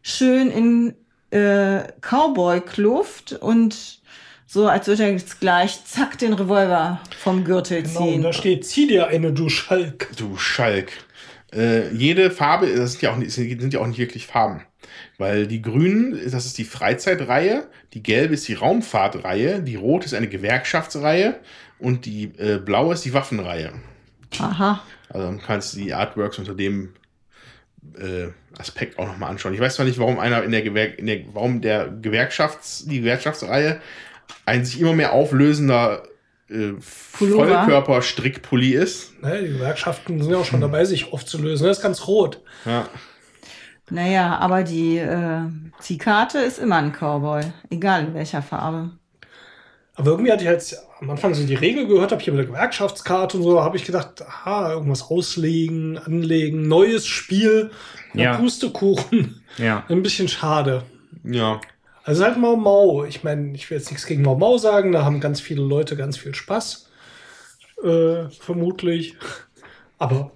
schön 0.01 0.49
in 0.51 0.95
äh, 1.31 1.83
Cowboy-Kluft 2.01 3.33
und 3.33 4.01
so, 4.47 4.67
als 4.67 4.87
würde 4.87 5.03
er 5.03 5.11
jetzt 5.11 5.39
gleich 5.39 5.83
zack 5.85 6.17
den 6.19 6.33
Revolver 6.33 7.01
vom 7.17 7.43
Gürtel 7.43 7.81
Genau, 7.83 7.99
und 8.01 8.09
ziehen. 8.11 8.21
da 8.21 8.31
steht, 8.33 8.65
zieh 8.65 8.87
dir 8.87 9.07
eine, 9.07 9.33
du 9.33 9.49
Schalk. 9.49 10.09
Du 10.17 10.37
Schalk. 10.37 10.91
Äh, 11.53 11.91
jede 11.93 12.31
Farbe, 12.31 12.67
das 12.73 12.91
sind 12.93 13.01
ja, 13.01 13.11
auch 13.13 13.17
nicht, 13.17 13.31
sind 13.31 13.73
ja 13.73 13.79
auch 13.79 13.87
nicht 13.87 13.97
wirklich 13.97 14.27
Farben. 14.27 14.61
Weil 15.17 15.47
die 15.47 15.61
grünen, 15.61 16.19
das 16.31 16.45
ist 16.45 16.57
die 16.57 16.63
Freizeitreihe, 16.63 17.67
die 17.93 18.03
gelbe 18.03 18.33
ist 18.33 18.47
die 18.47 18.53
Raumfahrtreihe, 18.53 19.61
die 19.61 19.75
rote 19.75 20.05
ist 20.05 20.13
eine 20.13 20.27
Gewerkschaftsreihe 20.27 21.39
und 21.79 22.05
die 22.05 22.31
äh, 22.37 22.57
blaue 22.57 22.93
ist 22.93 23.05
die 23.05 23.13
Waffenreihe. 23.13 23.73
Aha. 24.39 24.81
Also 25.09 25.27
dann 25.27 25.41
kannst 25.41 25.73
du 25.73 25.79
die 25.79 25.93
Artworks 25.93 26.39
unter 26.39 26.55
dem 26.55 26.93
äh, 27.97 28.27
Aspekt 28.57 28.99
auch 28.99 29.07
nochmal 29.07 29.29
anschauen. 29.29 29.53
Ich 29.53 29.59
weiß 29.59 29.75
zwar 29.75 29.85
nicht, 29.85 29.99
warum 29.99 30.19
einer 30.19 30.43
in 30.43 30.51
der 30.51 30.61
Gewerk 30.61 30.97
in 30.99 31.05
der, 31.07 31.21
warum 31.33 31.61
der 31.61 31.87
Gewerkschafts, 31.87 32.85
die 32.85 32.99
Gewerkschaftsreihe 32.99 33.79
ein 34.45 34.65
sich 34.65 34.79
immer 34.79 34.93
mehr 34.93 35.13
auflösender 35.13 36.03
äh. 36.49 36.73
Vollkörper-Strickpulli 36.79 38.73
ist. 38.73 39.21
Ne, 39.21 39.41
die 39.41 39.53
Gewerkschaften 39.53 40.21
sind 40.21 40.31
ja 40.31 40.37
auch 40.37 40.45
schon 40.45 40.61
dabei, 40.61 40.85
sich 40.85 41.11
aufzulösen. 41.11 41.67
Das 41.67 41.77
ist 41.77 41.83
ganz 41.83 42.07
rot. 42.07 42.41
Ja. 42.65 42.87
Naja, 43.89 44.37
aber 44.39 44.63
die 44.63 44.97
äh, 44.97 45.41
Ziehkarte 45.79 46.39
ist 46.39 46.57
immer 46.57 46.77
ein 46.77 46.91
Cowboy. 46.91 47.43
Egal 47.69 48.07
in 48.07 48.13
welcher 48.13 48.41
Farbe. 48.41 48.91
Aber 49.95 50.11
irgendwie 50.11 50.31
hatte 50.31 50.43
ich 50.43 50.49
halt 50.49 50.77
am 50.99 51.09
Anfang 51.09 51.33
so 51.33 51.45
die 51.45 51.55
Regel 51.55 51.87
gehört, 51.87 52.11
habe 52.11 52.21
hier 52.21 52.33
mit 52.33 52.39
der 52.41 52.47
Gewerkschaftskarte 52.47 53.37
und 53.37 53.43
so, 53.43 53.63
habe 53.63 53.77
ich 53.77 53.85
gedacht, 53.85 54.21
aha, 54.21 54.73
irgendwas 54.73 55.09
auslegen, 55.09 55.97
anlegen, 55.97 56.67
neues 56.67 57.05
Spiel, 57.07 57.71
ja. 58.13 58.37
Pustekuchen. 58.37 59.41
Ja. 59.57 59.85
Ein 59.89 60.03
bisschen 60.03 60.27
schade. 60.27 60.83
Ja. 61.23 61.61
Also 62.03 62.23
halt 62.23 62.37
Mau 62.37 62.55
Mau. 62.55 63.05
Ich 63.05 63.23
meine, 63.23 63.55
ich 63.55 63.69
will 63.69 63.77
jetzt 63.77 63.89
nichts 63.89 64.05
gegen 64.05 64.21
Mau 64.21 64.35
Mau 64.35 64.57
sagen, 64.57 64.91
da 64.91 65.05
haben 65.05 65.19
ganz 65.19 65.39
viele 65.39 65.63
Leute 65.63 65.95
ganz 65.95 66.17
viel 66.17 66.35
Spaß. 66.35 66.89
Äh, 67.83 68.29
vermutlich. 68.39 69.15
Aber 69.97 70.31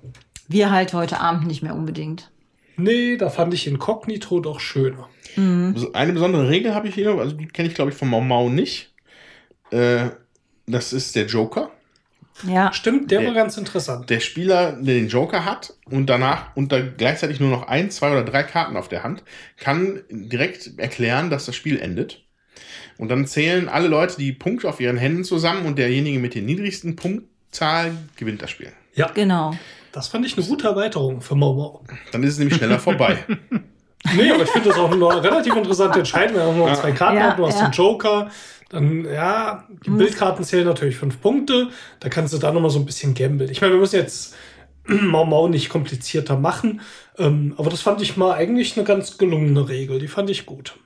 Wir 0.47 0.71
halt 0.71 0.93
heute 0.93 1.19
Abend 1.19 1.47
nicht 1.47 1.63
mehr 1.63 1.75
unbedingt. 1.75 2.31
Nee, 2.79 3.17
da 3.17 3.29
fand 3.29 3.53
ich 3.53 3.67
Inkognito 3.67 4.39
doch 4.39 4.59
schöner. 4.59 5.09
Mhm. 5.35 5.75
Eine 5.93 6.13
besondere 6.13 6.49
Regel 6.49 6.73
habe 6.73 6.87
ich 6.87 6.95
hier, 6.95 7.11
also 7.17 7.35
die 7.35 7.47
kenne 7.47 7.67
ich 7.67 7.75
glaube 7.75 7.91
ich 7.91 7.97
von 7.97 8.07
Mau 8.09 8.21
Mau 8.21 8.49
nicht. 8.49 8.93
Äh, 9.71 10.09
das 10.65 10.93
ist 10.93 11.15
der 11.15 11.25
Joker. 11.25 11.71
Ja, 12.47 12.71
Stimmt, 12.71 13.11
der 13.11 13.19
Der- 13.19 13.27
war 13.29 13.35
ganz 13.35 13.57
interessant. 13.57 14.09
Der 14.09 14.21
Spieler, 14.21 14.71
der 14.73 14.95
den 14.95 15.09
Joker 15.09 15.43
hat 15.43 15.73
und 15.85 16.05
danach 16.07 16.55
unter 16.55 16.81
gleichzeitig 16.81 17.39
nur 17.41 17.49
noch 17.49 17.67
ein, 17.67 17.91
zwei 17.91 18.11
oder 18.11 18.23
drei 18.23 18.43
Karten 18.43 18.77
auf 18.77 18.87
der 18.87 19.03
Hand, 19.03 19.23
kann 19.57 20.01
direkt 20.09 20.71
erklären, 20.79 21.29
dass 21.29 21.45
das 21.45 21.55
Spiel 21.55 21.79
endet. 21.79 22.23
Und 22.97 23.09
dann 23.09 23.27
zählen 23.27 23.67
alle 23.67 23.87
Leute 23.89 24.15
die 24.17 24.31
Punkte 24.31 24.69
auf 24.69 24.79
ihren 24.79 24.97
Händen 24.97 25.23
zusammen 25.25 25.65
und 25.65 25.77
derjenige 25.77 26.19
mit 26.19 26.33
der 26.35 26.41
niedrigsten 26.41 26.95
Punktzahl 26.95 27.91
gewinnt 28.15 28.41
das 28.41 28.51
Spiel. 28.51 28.71
Ja, 28.93 29.07
genau. 29.13 29.53
Das 29.91 30.07
fand 30.07 30.25
ich 30.25 30.37
eine 30.37 30.45
gute 30.45 30.67
Erweiterung 30.67 31.21
für 31.21 31.35
Mau 31.35 31.83
Dann 32.11 32.23
ist 32.23 32.33
es 32.33 32.39
nämlich 32.39 32.57
schneller 32.57 32.79
vorbei. 32.79 33.25
Nee, 34.15 34.31
aber 34.31 34.43
ich 34.43 34.49
finde 34.49 34.69
das 34.69 34.77
auch 34.77 34.89
eine 34.89 35.23
relativ 35.23 35.53
interessante 35.57 35.99
Entscheidung. 35.99 36.37
Wir 36.37 36.43
haben 36.43 36.57
noch 36.57 36.73
zwei 36.79 36.93
Karten, 36.93 37.17
Ja, 37.17 37.33
du 37.35 37.45
hast 37.45 37.59
ja. 37.59 37.67
den 37.67 37.73
Joker. 37.73 38.29
Dann, 38.69 39.03
ja, 39.03 39.65
die 39.85 39.89
Muss- 39.89 39.99
Bildkarten 39.99 40.45
zählen 40.45 40.65
natürlich 40.65 40.95
fünf 40.95 41.19
Punkte. 41.19 41.67
Da 41.99 42.07
kannst 42.07 42.33
du 42.33 42.37
da 42.37 42.53
nochmal 42.53 42.69
so 42.71 42.79
ein 42.79 42.85
bisschen 42.85 43.13
gambeln. 43.13 43.51
Ich 43.51 43.59
meine, 43.59 43.73
wir 43.73 43.79
müssen 43.79 43.97
jetzt 43.97 44.35
Mau 44.87 45.25
Mau 45.25 45.49
nicht 45.49 45.67
komplizierter 45.69 46.37
machen. 46.37 46.79
Ähm, 47.17 47.53
aber 47.57 47.69
das 47.69 47.81
fand 47.81 48.01
ich 48.01 48.15
mal 48.15 48.31
eigentlich 48.33 48.77
eine 48.77 48.85
ganz 48.85 49.17
gelungene 49.17 49.67
Regel. 49.67 49.99
Die 49.99 50.07
fand 50.07 50.29
ich 50.29 50.45
gut. 50.45 50.77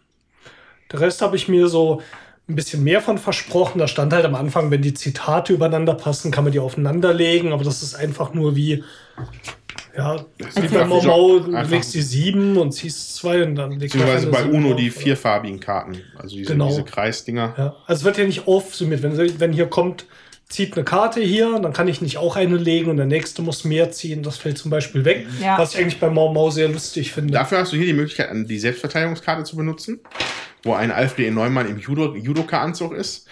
Der 0.91 0.99
Rest 0.99 1.21
habe 1.21 1.35
ich 1.35 1.47
mir 1.47 1.67
so 1.67 2.01
ein 2.49 2.55
bisschen 2.55 2.83
mehr 2.83 3.01
von 3.01 3.17
versprochen. 3.17 3.79
Da 3.79 3.87
stand 3.87 4.11
halt 4.13 4.25
am 4.25 4.35
Anfang, 4.35 4.69
wenn 4.69 4.81
die 4.81 4.93
Zitate 4.93 5.53
übereinander 5.53 5.93
passen, 5.93 6.31
kann 6.31 6.43
man 6.43 6.51
die 6.53 6.59
aufeinander 6.59 7.13
legen. 7.13 7.53
Aber 7.53 7.63
das 7.63 7.81
ist 7.81 7.95
einfach 7.95 8.33
nur 8.33 8.55
wie, 8.55 8.83
ja, 9.97 10.25
wie 10.37 10.43
ist 10.65 10.73
bei 10.73 10.85
Mau, 10.85 11.39
du 11.39 11.51
legst 11.51 11.93
die 11.93 12.01
sieben 12.01 12.57
und 12.57 12.71
ziehst 12.73 13.15
zwei 13.15 13.43
und 13.43 13.55
dann 13.55 13.71
legst 13.79 13.95
du 13.95 13.99
Beziehungsweise 13.99 14.27
bei 14.27 14.41
sieben 14.43 14.55
UNO 14.55 14.71
auf, 14.71 14.75
die 14.77 14.91
oder? 14.91 14.99
vierfarbigen 14.99 15.59
Karten. 15.59 15.97
Also 16.17 16.35
diese, 16.35 16.51
Genau. 16.51 16.67
diese 16.67 16.83
Kreisdinger. 16.83 17.53
Ja, 17.57 17.75
also 17.85 17.99
es 18.01 18.03
wird 18.03 18.17
ja 18.17 18.25
nicht 18.25 18.47
aufsummiert. 18.47 19.03
Wenn, 19.03 19.39
wenn 19.39 19.53
hier 19.53 19.67
kommt, 19.67 20.05
zieht 20.49 20.73
eine 20.75 20.83
Karte 20.83 21.21
hier, 21.21 21.59
dann 21.59 21.71
kann 21.73 21.87
ich 21.87 22.01
nicht 22.01 22.17
auch 22.17 22.35
eine 22.35 22.57
legen 22.57 22.89
und 22.91 22.97
der 22.97 23.05
nächste 23.05 23.41
muss 23.41 23.63
mehr 23.63 23.91
ziehen. 23.91 24.21
Das 24.21 24.37
fällt 24.37 24.57
zum 24.57 24.69
Beispiel 24.69 25.05
weg. 25.05 25.25
Ja. 25.41 25.57
Was 25.57 25.73
ich 25.73 25.79
eigentlich 25.79 25.99
bei 25.99 26.09
Mau 26.09 26.33
Mau 26.33 26.49
sehr 26.49 26.67
lustig 26.67 27.11
finde. 27.13 27.33
Dafür 27.33 27.59
hast 27.59 27.71
du 27.71 27.77
hier 27.77 27.85
die 27.85 27.93
Möglichkeit, 27.93 28.29
die 28.33 28.59
Selbstverteidigungskarte 28.59 29.43
zu 29.45 29.55
benutzen, 29.55 30.01
wo 30.63 30.73
ein 30.73 30.91
Alfred 30.91 31.27
E. 31.27 31.31
Neumann 31.31 31.69
im 31.69 31.77
Judo, 31.77 32.15
Judoka-Anzug 32.15 32.93
ist. 32.93 33.27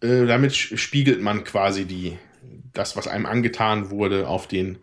Äh, 0.00 0.26
damit 0.26 0.54
spiegelt 0.54 1.20
man 1.20 1.44
quasi 1.44 1.86
die, 1.86 2.18
das, 2.72 2.96
was 2.96 3.08
einem 3.08 3.26
angetan 3.26 3.90
wurde, 3.90 4.28
auf 4.28 4.46
den 4.46 4.78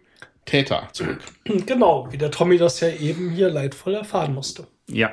Täter 0.46 0.90
zurück. 0.92 1.20
Genau, 1.66 2.12
wie 2.12 2.18
der 2.18 2.32
Tommy 2.32 2.58
das 2.58 2.80
ja 2.80 2.90
eben 2.90 3.30
hier 3.30 3.50
leidvoll 3.50 3.94
erfahren 3.94 4.34
musste. 4.34 4.68
Ja. 4.88 5.12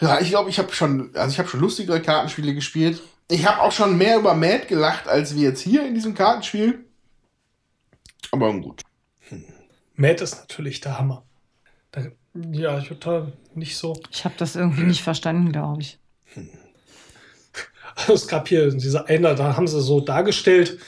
Ja, 0.00 0.20
ich 0.20 0.28
glaube, 0.28 0.50
ich 0.50 0.58
habe 0.58 0.72
schon, 0.72 1.14
also 1.14 1.32
ich 1.32 1.38
habe 1.38 1.48
schon 1.48 1.60
lustigere 1.60 2.00
Kartenspiele 2.00 2.54
gespielt. 2.54 3.02
Ich 3.30 3.46
habe 3.46 3.60
auch 3.62 3.72
schon 3.72 3.98
mehr 3.98 4.18
über 4.18 4.34
Mad 4.34 4.66
gelacht, 4.68 5.08
als 5.08 5.34
wir 5.34 5.42
jetzt 5.42 5.60
hier 5.60 5.86
in 5.86 5.94
diesem 5.94 6.14
Kartenspiel. 6.14 6.84
Aber 8.30 8.52
gut. 8.54 8.82
Matt 9.94 10.20
ist 10.20 10.36
natürlich 10.36 10.80
der 10.80 10.98
Hammer. 10.98 11.24
Da, 11.90 12.02
ja, 12.52 12.78
ich 12.78 12.90
da 13.00 13.30
nicht 13.54 13.76
so. 13.76 14.00
Ich 14.10 14.24
habe 14.24 14.34
das 14.38 14.56
irgendwie 14.56 14.82
nicht 14.82 15.02
verstanden, 15.02 15.52
glaube 15.52 15.82
ich. 15.82 15.98
Also 17.94 18.14
es 18.14 18.28
gab 18.28 18.48
hier 18.48 18.70
diese 18.70 19.06
eine, 19.06 19.34
da 19.34 19.56
haben 19.56 19.66
sie 19.66 19.80
so 19.80 20.00
dargestellt, 20.00 20.78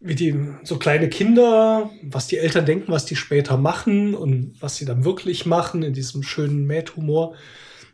wie 0.00 0.14
die 0.14 0.34
so 0.64 0.78
kleine 0.78 1.08
Kinder, 1.08 1.90
was 2.02 2.26
die 2.26 2.38
Eltern 2.38 2.66
denken, 2.66 2.92
was 2.92 3.04
die 3.04 3.16
später 3.16 3.56
machen 3.56 4.14
und 4.14 4.54
was 4.60 4.76
sie 4.76 4.84
dann 4.84 5.04
wirklich 5.04 5.46
machen 5.46 5.82
in 5.82 5.92
diesem 5.92 6.22
schönen 6.22 6.66
Mad-Humor. 6.66 7.34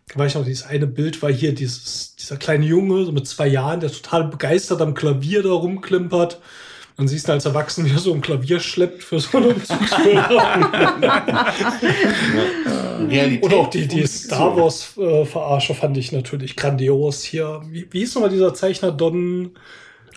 Da 0.09 0.19
weiß 0.19 0.32
ich 0.32 0.39
noch, 0.39 0.45
dieses 0.45 0.66
eine 0.66 0.87
Bild 0.87 1.23
war 1.23 1.32
hier 1.32 1.55
dieses, 1.55 2.16
dieser 2.16 2.37
kleine 2.37 2.66
Junge, 2.66 3.05
so 3.05 3.12
mit 3.12 3.27
zwei 3.28 3.47
Jahren, 3.47 3.81
der 3.81 3.93
total 3.93 4.28
begeistert 4.28 4.81
am 4.81 4.95
Klavier 4.95 5.43
da 5.43 5.51
rumklimpert. 5.51 6.41
Dann 7.01 7.09
siehst 7.09 7.28
du 7.28 7.32
als 7.32 7.47
Erwachsener, 7.47 7.89
wie 7.89 7.94
er 7.94 7.98
so 7.98 8.12
ein 8.12 8.20
Klavier 8.20 8.60
schleppt 8.60 9.02
für 9.02 9.18
so 9.20 9.39
einen 9.39 9.52
Umzugsfilm. 9.52 10.18
Realität 13.09 13.43
Oder 13.43 13.56
auch 13.56 13.70
die, 13.70 13.89
die 13.89 14.06
Star. 14.06 14.55
Wars-Verarsche 14.55 15.74
fand 15.74 15.97
ich 15.97 16.12
natürlich 16.12 16.56
grandios 16.56 17.24
hier. 17.24 17.62
Wie, 17.70 17.90
wie 17.90 18.01
hieß 18.01 18.16
nochmal 18.16 18.28
dieser 18.28 18.52
Zeichner 18.52 18.93
Don, 18.93 19.52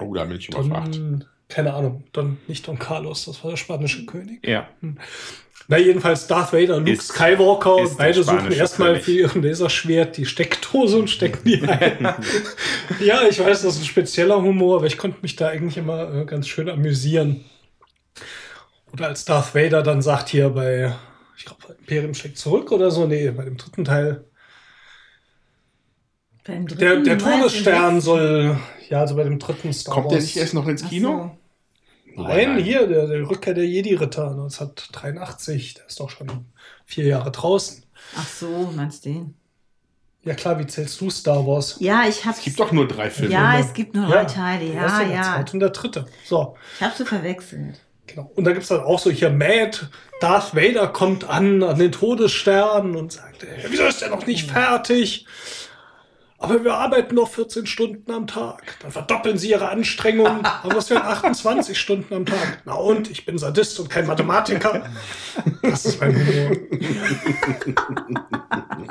Oh, 0.01 0.13
da 0.13 0.25
bin 0.25 0.35
ich 0.37 0.49
überfragt. 0.49 0.95
Don, 0.95 1.23
keine 1.47 1.73
Ahnung, 1.73 2.03
Don, 2.11 2.37
nicht 2.49 2.67
Don 2.67 2.77
Carlos, 2.77 3.23
das 3.23 3.41
war 3.45 3.51
der 3.51 3.57
spanische 3.57 4.05
König. 4.05 4.45
Ja. 4.45 4.67
Na, 5.69 5.77
jedenfalls 5.77 6.27
Darth 6.27 6.51
Vader, 6.51 6.79
Luke 6.79 6.91
Ist- 6.91 7.07
Skywalker, 7.13 7.81
ist 7.83 7.91
der 7.91 7.97
beide 8.03 8.23
suchen 8.23 8.51
erstmal 8.51 8.99
für 8.99 9.11
ihren 9.13 9.41
Laserschwert 9.43 10.17
die 10.17 10.25
Steckdose 10.25 10.97
und 10.97 11.09
stecken 11.09 11.39
die 11.45 11.61
ein. 11.67 12.13
ja, 12.99 13.21
ich 13.29 13.39
weiß, 13.39 13.61
das 13.61 13.75
ist 13.75 13.81
ein 13.81 13.85
spezieller 13.85 14.41
Humor, 14.41 14.77
aber 14.77 14.87
ich 14.87 14.97
konnte 14.97 15.19
mich 15.21 15.35
da 15.37 15.47
eigentlich 15.47 15.77
immer 15.77 16.13
äh, 16.13 16.25
ganz 16.25 16.47
schön 16.49 16.69
amüsieren. 16.69 17.45
Oder 18.91 19.07
als 19.07 19.23
Darth 19.25 19.55
Vader 19.55 19.81
dann 19.83 20.01
sagt 20.01 20.29
hier 20.29 20.49
bei, 20.49 20.93
ich 21.37 21.45
glaube, 21.45 21.61
Imperium 21.79 22.13
schlägt 22.13 22.37
zurück 22.37 22.71
oder 22.71 22.91
so, 22.91 23.05
nee, 23.07 23.31
bei 23.31 23.45
dem 23.45 23.55
dritten 23.57 23.85
Teil, 23.85 24.25
Beim 26.45 26.67
der, 26.67 26.77
dritten 26.77 27.03
der 27.05 27.15
du 27.15 27.23
Todesstern 27.23 28.01
soll, 28.01 28.57
ja, 28.89 28.99
also 28.99 29.15
bei 29.15 29.23
dem 29.23 29.39
dritten 29.39 29.71
Star 29.71 29.93
Kommt 29.95 30.11
der 30.11 30.17
Wars- 30.17 30.25
nicht 30.25 30.37
erst 30.37 30.53
noch 30.53 30.67
ins 30.67 30.87
Kino? 30.87 31.37
So. 32.15 32.23
Nein, 32.23 32.57
hier, 32.59 32.87
der, 32.87 33.07
der 33.07 33.29
Rückkehr 33.29 33.53
der 33.53 33.65
Jedi-Ritter 33.67 34.31
1983, 34.31 35.75
der 35.75 35.87
ist 35.87 35.99
doch 35.99 36.09
schon 36.09 36.45
vier 36.85 37.05
Jahre 37.05 37.31
draußen. 37.31 37.83
Ach 38.17 38.27
so, 38.27 38.71
meinst 38.75 39.05
du 39.05 39.09
den? 39.09 39.33
Ja 40.25 40.33
klar, 40.35 40.57
wie 40.57 40.65
zählst 40.67 41.01
du 41.01 41.09
Star 41.09 41.45
Wars? 41.45 41.75
Ja, 41.79 42.03
ich 42.07 42.23
habe 42.25 42.37
Es 42.37 42.43
gibt 42.43 42.59
doch 42.59 42.71
nur 42.71 42.87
drei 42.87 43.09
Filme. 43.09 43.33
Ja, 43.33 43.59
es 43.59 43.73
gibt 43.73 43.93
nur 43.93 44.07
Ja, 44.07 44.23
drei 44.23 44.33
Teile. 44.33 44.65
Das 44.67 44.75
Ja, 44.75 44.85
ist 45.01 45.07
der 45.09 45.15
ja. 45.15 45.23
zweite 45.23 45.53
und 45.53 45.59
der 45.59 45.69
dritte. 45.71 46.05
So, 46.25 46.55
Ich 46.77 46.81
habe 46.83 46.93
sie 46.97 47.05
verwechselt. 47.05 47.81
genau. 48.07 48.31
Und 48.35 48.45
da 48.45 48.51
gibt 48.51 48.63
es 48.63 48.69
dann 48.69 48.81
auch 48.81 48.99
so 48.99 49.09
hier 49.11 49.29
Mad, 49.31 49.77
Darth 50.21 50.55
Vader 50.55 50.87
kommt 50.87 51.25
an, 51.29 51.61
an 51.61 51.77
den 51.77 51.91
Todesstern 51.91 52.95
und 52.95 53.11
sagt, 53.11 53.43
"Ey, 53.43 53.65
wieso 53.67 53.83
ist 53.83 54.01
der 54.01 54.11
noch 54.11 54.25
nicht 54.25 54.49
fertig? 54.49 55.25
Aber 56.43 56.61
wir 56.61 56.73
arbeiten 56.73 57.15
noch 57.15 57.29
14 57.29 57.65
Stunden 57.65 58.11
am 58.11 58.27
Tag. 58.27 58.75
Dann 58.81 58.91
verdoppeln 58.91 59.37
sie 59.37 59.51
ihre 59.51 59.69
Anstrengungen. 59.69 60.43
Aber 60.43 60.73
das 60.73 60.89
wären 60.89 61.03
28 61.03 61.79
Stunden 61.79 62.13
am 62.13 62.25
Tag. 62.25 62.61
Na 62.65 62.73
und? 62.73 63.09
Ich 63.09 63.25
bin 63.25 63.37
Sadist 63.37 63.79
und 63.79 63.89
kein 63.89 64.05
Mathematiker. 64.05 64.85
Das 65.61 65.85
ist 65.85 66.01
mein 66.01 66.13
Humor. 66.13 66.57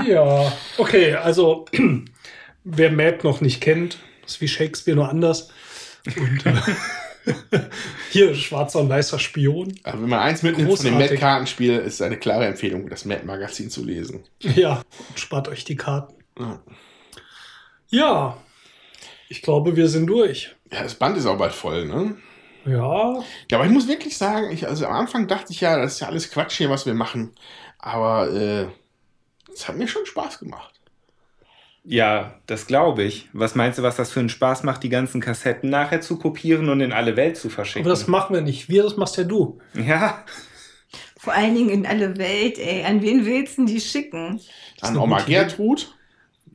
Ja, 0.06 0.50
okay, 0.78 1.14
also 1.14 1.66
wer 2.64 2.90
Mad 2.90 3.18
noch 3.22 3.42
nicht 3.42 3.60
kennt, 3.60 3.98
ist 4.26 4.40
wie 4.40 4.48
Shakespeare 4.48 4.96
nur 4.96 5.10
anders. 5.10 5.50
Und 6.06 6.46
äh, 6.46 7.60
hier 8.10 8.34
schwarzer 8.34 8.80
und 8.80 8.88
weißer 8.88 9.18
Spion. 9.18 9.74
Also 9.82 10.00
wenn 10.00 10.08
man 10.08 10.20
eins 10.20 10.42
mitnimmt 10.42 10.70
von 10.74 10.84
dem 10.86 10.94
Großartig. 10.94 11.20
Mad-Kartenspiel, 11.20 11.76
ist 11.80 11.94
es 11.94 12.02
eine 12.02 12.16
klare 12.16 12.46
Empfehlung, 12.46 12.88
das 12.88 13.04
Mad-Magazin 13.04 13.68
zu 13.68 13.84
lesen. 13.84 14.24
Ja, 14.40 14.80
und 15.10 15.20
spart 15.20 15.48
euch 15.48 15.64
die 15.64 15.76
Karten. 15.76 16.14
Ja. 16.38 16.62
Ja, 17.92 18.38
ich 19.28 19.42
glaube, 19.42 19.76
wir 19.76 19.86
sind 19.86 20.06
durch. 20.06 20.54
Ja, 20.72 20.82
das 20.82 20.94
Band 20.94 21.16
ist 21.18 21.26
auch 21.26 21.36
bald 21.36 21.52
voll, 21.52 21.84
ne? 21.86 22.16
Ja, 22.64 23.22
Ja, 23.50 23.58
aber 23.58 23.66
ich 23.66 23.70
muss 23.70 23.86
wirklich 23.86 24.16
sagen, 24.16 24.50
ich, 24.50 24.66
also 24.66 24.86
am 24.86 24.94
Anfang 24.94 25.28
dachte 25.28 25.52
ich 25.52 25.60
ja, 25.60 25.78
das 25.78 25.94
ist 25.94 26.00
ja 26.00 26.06
alles 26.06 26.30
Quatsch 26.30 26.56
hier, 26.56 26.70
was 26.70 26.86
wir 26.86 26.94
machen. 26.94 27.34
Aber 27.78 28.30
äh, 28.32 28.66
es 29.52 29.68
hat 29.68 29.76
mir 29.76 29.88
schon 29.88 30.06
Spaß 30.06 30.38
gemacht. 30.38 30.72
Ja, 31.84 32.40
das 32.46 32.66
glaube 32.66 33.02
ich. 33.02 33.28
Was 33.32 33.54
meinst 33.56 33.78
du, 33.78 33.82
was 33.82 33.96
das 33.96 34.10
für 34.10 34.20
einen 34.20 34.28
Spaß 34.28 34.62
macht, 34.62 34.82
die 34.84 34.88
ganzen 34.88 35.20
Kassetten 35.20 35.68
nachher 35.68 36.00
zu 36.00 36.18
kopieren 36.18 36.68
und 36.68 36.80
in 36.80 36.92
alle 36.92 37.16
Welt 37.16 37.36
zu 37.36 37.50
verschicken? 37.50 37.82
aber 37.86 37.90
das 37.90 38.06
machen 38.06 38.34
wir 38.34 38.42
nicht. 38.42 38.68
Wir, 38.68 38.84
das 38.84 38.96
machst 38.96 39.16
ja 39.16 39.24
du. 39.24 39.58
ja, 39.74 40.24
Vor 41.18 41.32
allen 41.34 41.54
Dingen 41.54 41.70
in 41.70 41.86
alle 41.86 42.16
Welt, 42.16 42.58
ey. 42.58 42.84
An 42.84 43.02
wen 43.02 43.26
willst 43.26 43.58
du 43.58 43.66
die 43.66 43.80
schicken? 43.80 44.40
An 44.80 44.96
Oma. 44.96 45.20
Gertrud 45.22 45.94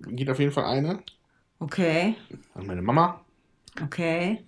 geht 0.07 0.29
auf 0.29 0.39
jeden 0.39 0.51
Fall 0.51 0.65
eine. 0.65 1.03
Okay, 1.59 2.15
An 2.53 2.67
meine 2.67 2.81
Mama. 2.81 3.21
okay. 3.83 4.43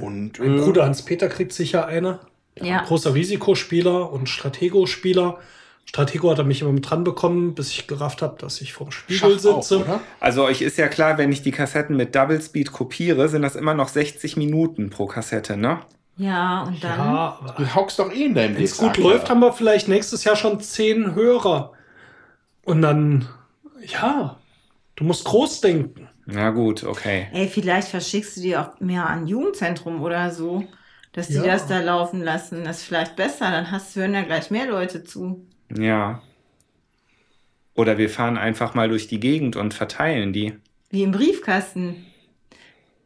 Und 0.00 0.38
Mein 0.38 0.58
äh, 0.58 0.60
Bruder 0.60 0.84
Hans-Peter 0.84 1.28
kriegt 1.28 1.52
sicher 1.52 1.86
eine. 1.86 2.20
Ja. 2.60 2.82
Großer 2.84 3.14
Risikospieler 3.14 4.10
und 4.12 4.28
Stratego-Spieler. 4.28 5.38
Stratego 5.84 6.30
hat 6.30 6.38
er 6.38 6.44
mich 6.44 6.62
immer 6.62 6.72
mit 6.72 6.90
dran 6.90 7.04
bekommen, 7.04 7.54
bis 7.54 7.70
ich 7.70 7.86
gerafft 7.86 8.20
habe, 8.22 8.36
dass 8.38 8.60
ich 8.60 8.72
vorm 8.72 8.90
Spiegel 8.90 9.38
Schach 9.38 9.50
auch, 9.52 9.62
sitze. 9.62 9.84
oder? 9.84 10.00
also 10.20 10.44
euch 10.44 10.60
ist 10.62 10.76
ja 10.78 10.88
klar, 10.88 11.16
wenn 11.16 11.30
ich 11.30 11.42
die 11.42 11.52
Kassetten 11.52 11.96
mit 11.96 12.14
Double 12.14 12.40
Speed 12.42 12.72
kopiere, 12.72 13.28
sind 13.28 13.42
das 13.42 13.54
immer 13.56 13.74
noch 13.74 13.88
60 13.88 14.36
Minuten 14.36 14.90
pro 14.90 15.06
Kassette, 15.06 15.56
ne? 15.56 15.80
Ja, 16.16 16.62
und 16.64 16.82
dann. 16.82 16.98
ja, 16.98 17.54
Du 17.56 17.74
hockst 17.74 17.98
doch 17.98 18.10
eh 18.10 18.24
in 18.24 18.34
deinem 18.34 18.56
wenn 18.56 18.64
es 18.64 18.78
gut 18.78 18.96
läuft, 18.96 19.30
haben 19.30 19.40
wir 19.40 19.52
vielleicht 19.52 19.86
nächstes 19.86 20.24
Jahr 20.24 20.34
schon 20.36 20.60
zehn 20.60 21.14
Hörer. 21.14 21.72
Und 22.64 22.82
dann, 22.82 23.28
ja, 23.86 24.36
du 24.96 25.04
musst 25.04 25.24
groß 25.24 25.60
denken. 25.60 26.08
Na 26.26 26.50
gut, 26.50 26.82
okay. 26.84 27.28
Ey, 27.32 27.48
vielleicht 27.48 27.88
verschickst 27.88 28.36
du 28.36 28.40
die 28.40 28.56
auch 28.56 28.80
mehr 28.80 29.08
an 29.08 29.26
Jugendzentrum 29.28 30.02
oder 30.02 30.32
so, 30.32 30.64
dass 31.12 31.28
die 31.28 31.34
Ja. 31.34 31.44
das 31.44 31.68
da 31.68 31.80
laufen 31.80 32.20
lassen. 32.20 32.64
Das 32.64 32.78
ist 32.78 32.84
vielleicht 32.84 33.14
besser, 33.16 33.50
dann 33.50 33.70
hast, 33.70 33.94
hören 33.94 34.12
ja 34.12 34.22
gleich 34.22 34.50
mehr 34.50 34.66
Leute 34.66 35.04
zu. 35.04 35.46
Ja. 35.74 36.20
Oder 37.74 37.96
wir 37.98 38.10
fahren 38.10 38.38
einfach 38.38 38.74
mal 38.74 38.88
durch 38.88 39.06
die 39.06 39.20
Gegend 39.20 39.54
und 39.56 39.72
verteilen 39.72 40.32
die. 40.32 40.54
Wie 40.90 41.02
im 41.02 41.12
Briefkasten. 41.12 42.06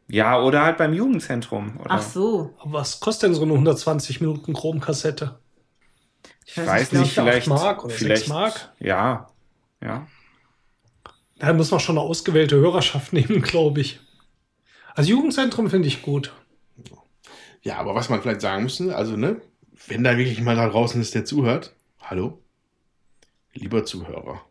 Ja, 0.08 0.40
oder 0.40 0.62
halt 0.62 0.76
beim 0.76 0.92
Jugendzentrum. 0.92 1.78
Oder? 1.78 1.90
Ach 1.90 2.02
so. 2.02 2.54
Aber 2.58 2.74
was 2.74 3.00
kostet 3.00 3.28
denn 3.28 3.34
so 3.34 3.42
eine 3.42 3.52
120 3.52 4.20
Minuten 4.20 4.54
Chromkassette? 4.54 5.38
Ich 6.46 6.56
weiß 6.56 6.90
glaub, 6.90 7.02
nicht, 7.02 7.18
acht 7.18 7.26
vielleicht. 7.28 7.46
Mark 7.48 7.84
oder 7.84 7.94
vielleicht 7.94 8.28
Mark? 8.28 8.72
Ja. 8.80 9.28
Ja. 9.82 10.06
Da 11.40 11.54
muss 11.54 11.70
man 11.70 11.80
schon 11.80 11.98
eine 11.98 12.06
ausgewählte 12.06 12.56
Hörerschaft 12.56 13.12
nehmen, 13.14 13.42
glaube 13.42 13.80
ich. 13.80 13.98
Also 14.94 15.10
Jugendzentrum 15.10 15.70
finde 15.70 15.88
ich 15.88 16.02
gut. 16.02 16.32
Ja, 17.62 17.78
aber 17.78 17.94
was 17.94 18.08
man 18.08 18.22
vielleicht 18.22 18.40
sagen 18.40 18.62
müsste, 18.62 18.94
also 18.94 19.16
ne, 19.16 19.40
wenn 19.86 20.04
da 20.04 20.16
wirklich 20.16 20.40
mal 20.40 20.56
da 20.56 20.68
draußen 20.68 21.00
ist, 21.00 21.14
der 21.14 21.24
zuhört, 21.24 21.74
hallo, 22.00 22.38
lieber 23.52 23.84
Zuhörer, 23.84 24.42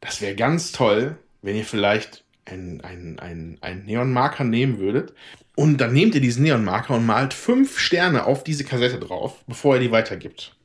das 0.00 0.20
wäre 0.20 0.34
ganz 0.34 0.72
toll, 0.72 1.16
wenn 1.42 1.56
ihr 1.56 1.64
vielleicht 1.64 2.24
einen 2.44 2.80
ein, 2.80 3.58
ein 3.60 3.84
Neonmarker 3.84 4.44
nehmen 4.44 4.78
würdet 4.78 5.14
und 5.54 5.78
dann 5.78 5.92
nehmt 5.92 6.14
ihr 6.14 6.20
diesen 6.20 6.42
Neonmarker 6.42 6.94
und 6.94 7.06
malt 7.06 7.34
fünf 7.34 7.78
Sterne 7.78 8.24
auf 8.24 8.42
diese 8.42 8.64
Kassette 8.64 8.98
drauf, 8.98 9.44
bevor 9.46 9.76
ihr 9.76 9.80
die 9.80 9.92
weitergibt. 9.92 10.56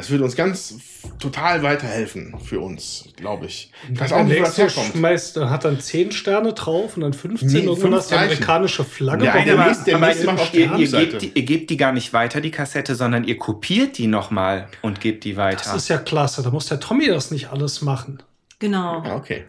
Das 0.00 0.08
würde 0.08 0.24
uns 0.24 0.34
ganz 0.34 0.76
total 1.18 1.62
weiterhelfen 1.62 2.34
für 2.42 2.58
uns, 2.60 3.04
glaube 3.16 3.44
ich. 3.44 3.70
Weiß 3.90 4.14
auch 4.14 4.24
nicht, 4.24 4.40
was 4.40 4.56
herkommt. 4.56 4.92
Schmeißt, 4.94 5.36
hat 5.36 5.66
dann 5.66 5.78
10 5.78 6.12
Sterne 6.12 6.54
drauf 6.54 6.96
und 6.96 7.02
dann 7.02 7.12
15 7.12 7.48
nee, 7.50 7.58
irgendwann 7.66 7.96
hast 7.96 8.10
du 8.10 8.16
amerikanische 8.16 8.82
Flagge. 8.82 9.24
Der 9.24 9.34
eine 9.34 9.56
macht, 9.56 9.86
der 9.86 9.98
nächste 9.98 10.24
macht 10.24 10.40
auf 10.40 10.54
ihr, 10.54 10.74
ihr, 10.74 10.88
gebt 10.88 11.20
die, 11.20 11.32
ihr 11.34 11.42
gebt 11.42 11.68
die 11.68 11.76
gar 11.76 11.92
nicht 11.92 12.14
weiter, 12.14 12.40
die 12.40 12.50
Kassette, 12.50 12.94
sondern 12.94 13.24
ihr 13.24 13.36
kopiert 13.36 13.98
die 13.98 14.06
nochmal 14.06 14.68
und 14.80 15.02
gebt 15.02 15.24
die 15.24 15.36
weiter. 15.36 15.64
Das 15.64 15.74
ist 15.74 15.88
ja 15.88 15.98
klasse. 15.98 16.42
Da 16.42 16.50
muss 16.50 16.64
der 16.64 16.80
Tommy 16.80 17.08
das 17.08 17.30
nicht 17.30 17.50
alles 17.50 17.82
machen. 17.82 18.22
Genau. 18.58 19.02
Ja, 19.04 19.16
okay. 19.16 19.44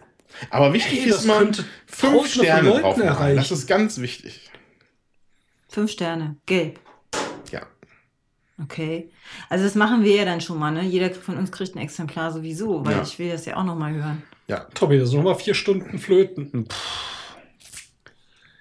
Aber 0.50 0.74
wichtig 0.74 1.00
hey, 1.04 1.12
ist, 1.12 1.24
man 1.24 1.56
fünf 1.86 2.30
Sterne 2.30 2.78
drauf 2.78 2.98
machen. 2.98 3.36
Das 3.36 3.50
ist 3.50 3.66
ganz 3.66 4.02
wichtig. 4.02 4.50
Fünf 5.70 5.90
Sterne. 5.90 6.36
Gelb. 6.44 6.78
Okay. 8.62 9.10
Also 9.48 9.64
das 9.64 9.74
machen 9.74 10.04
wir 10.04 10.14
ja 10.14 10.24
dann 10.24 10.40
schon 10.40 10.58
mal, 10.58 10.70
ne? 10.70 10.82
Jeder 10.82 11.10
von 11.10 11.36
uns 11.36 11.50
kriegt 11.50 11.74
ein 11.74 11.78
Exemplar 11.78 12.32
sowieso, 12.32 12.84
weil 12.84 12.96
ja. 12.96 13.02
ich 13.02 13.18
will 13.18 13.30
das 13.30 13.44
ja 13.44 13.56
auch 13.56 13.64
noch 13.64 13.76
mal 13.76 13.92
hören. 13.92 14.22
Ja. 14.48 14.66
Tommy, 14.74 14.98
das 14.98 15.10
sind 15.10 15.18
noch 15.18 15.24
mal 15.24 15.34
vier 15.34 15.54
Stunden 15.54 15.98
Flöten. 15.98 16.68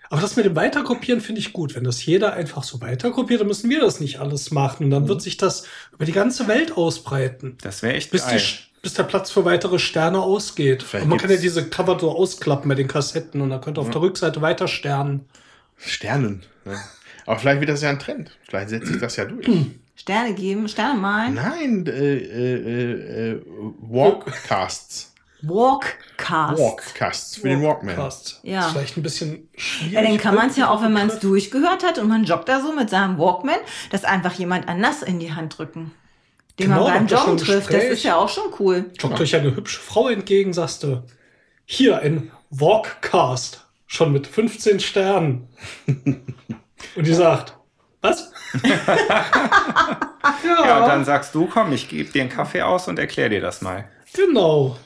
Aber 0.10 0.22
das 0.22 0.36
mit 0.36 0.46
dem 0.46 0.56
Weiterkopieren 0.56 1.22
finde 1.22 1.40
ich 1.40 1.54
gut. 1.54 1.76
Wenn 1.76 1.86
das 1.86 2.06
jeder 2.06 2.34
einfach 2.34 2.64
so 2.64 2.82
weiterkopiert, 2.82 3.40
dann 3.40 3.48
müssen 3.48 3.70
wir 3.70 3.80
das 3.80 4.00
nicht 4.00 4.20
alles 4.20 4.52
machen. 4.52 4.86
Und 4.86 4.92
dann 4.92 5.08
wird 5.08 5.22
sich 5.22 5.38
das 5.38 5.66
über 5.94 6.06
die 6.06 6.12
ganze 6.12 6.48
Welt 6.48 6.76
ausbreiten. 6.76 7.58
Das 7.62 7.82
wäre 7.82 7.94
echt 7.94 8.12
bis 8.12 8.26
geil. 8.26 8.38
Die, 8.40 8.82
bis 8.82 8.94
der 8.94 9.04
Platz 9.04 9.32
für 9.32 9.46
weitere 9.46 9.80
Sterne 9.80 10.20
ausgeht. 10.20 10.84
Vielleicht 10.84 11.04
und 11.04 11.10
man 11.10 11.20
kann 11.20 11.30
ja 11.30 11.38
diese 11.38 11.70
Cover 11.70 11.98
so 12.00 12.12
ausklappen 12.12 12.68
mit 12.68 12.78
den 12.78 12.88
Kassetten 12.88 13.40
und 13.40 13.52
dann 13.52 13.62
könnte 13.62 13.80
auf 13.80 13.88
ja. 13.88 13.94
der 13.94 14.02
Rückseite 14.02 14.42
weiter 14.42 14.68
Sternen. 14.68 15.30
Sternen. 15.78 16.44
Ne? 16.66 16.78
Aber 17.26 17.40
vielleicht 17.40 17.60
wird 17.62 17.70
das 17.70 17.82
ja 17.82 17.90
ein 17.90 18.00
Trend. 18.00 18.38
Vielleicht 18.48 18.70
setzt 18.70 18.88
sich 18.88 19.00
das 19.00 19.16
ja 19.16 19.26
durch. 19.26 19.48
Sterne 19.96 20.34
geben, 20.34 20.68
Sterne 20.68 21.00
malen? 21.00 21.36
Nein, 21.36 21.86
äh, 21.86 22.18
äh, 22.18 23.32
äh, 23.32 23.42
Walkcasts. 23.82 25.14
Walkcasts. 25.42 26.60
Walkcasts 26.60 27.36
für 27.38 27.50
den 27.50 27.64
Walkman. 27.64 27.98
Walkcast. 27.98 28.40
Ja. 28.44 28.68
ist 28.68 28.72
vielleicht 28.74 28.98
ein 28.98 29.04
bisschen 29.04 29.50
schwierig. 29.56 29.94
Ja, 29.94 30.02
dann 30.04 30.18
kann 30.18 30.36
man 30.36 30.50
es 30.50 30.58
ja 30.58 30.70
auch, 30.70 30.84
wenn 30.84 30.94
man 30.94 31.08
es 31.08 31.20
durchgehört 31.20 31.84
hat 31.84 31.98
und 31.98 32.08
man 32.08 32.24
joggt 32.24 32.48
da 32.48 32.62
so 32.62 32.74
mit 32.74 32.90
seinem 32.90 33.18
Walkman, 33.18 33.60
das 33.90 34.04
einfach 34.04 34.34
jemand 34.34 34.68
anders 34.68 35.02
in 35.02 35.20
die 35.20 35.34
Hand 35.34 35.58
drücken. 35.58 35.92
Den 36.60 36.70
genau, 36.70 36.84
man 36.84 36.94
beim 36.94 37.08
Joggen 37.08 37.38
trifft. 37.38 37.74
Das 37.74 37.84
ist 37.86 38.04
ja 38.04 38.18
auch 38.18 38.30
schon 38.30 38.44
cool. 38.60 38.92
Joggt 39.00 39.16
ja. 39.16 39.22
euch 39.22 39.36
eine 39.36 39.56
hübsche 39.56 39.80
Frau 39.80 40.10
entgegen, 40.10 40.54
sagst 40.54 40.84
du. 40.84 41.04
Hier 41.66 42.00
ein 42.00 42.32
Walkcast. 42.50 43.66
Schon 43.88 44.14
mit 44.14 44.28
15 44.28 44.80
Sternen. 44.80 45.50
und 45.88 47.08
die 47.08 47.14
sagt, 47.14 47.58
was? 48.02 48.32
ja. 48.64 48.80
ja, 50.44 50.82
und 50.82 50.88
dann 50.88 51.06
sagst 51.06 51.34
du, 51.36 51.48
komm, 51.48 51.72
ich 51.72 51.88
gebe 51.88 52.12
dir 52.12 52.22
einen 52.22 52.32
Kaffee 52.32 52.62
aus 52.62 52.88
und 52.88 53.00
erkläre 53.00 53.30
dir 53.30 53.42
das 53.42 53.62
mal. 53.62 53.86
Genau. 54.14 54.78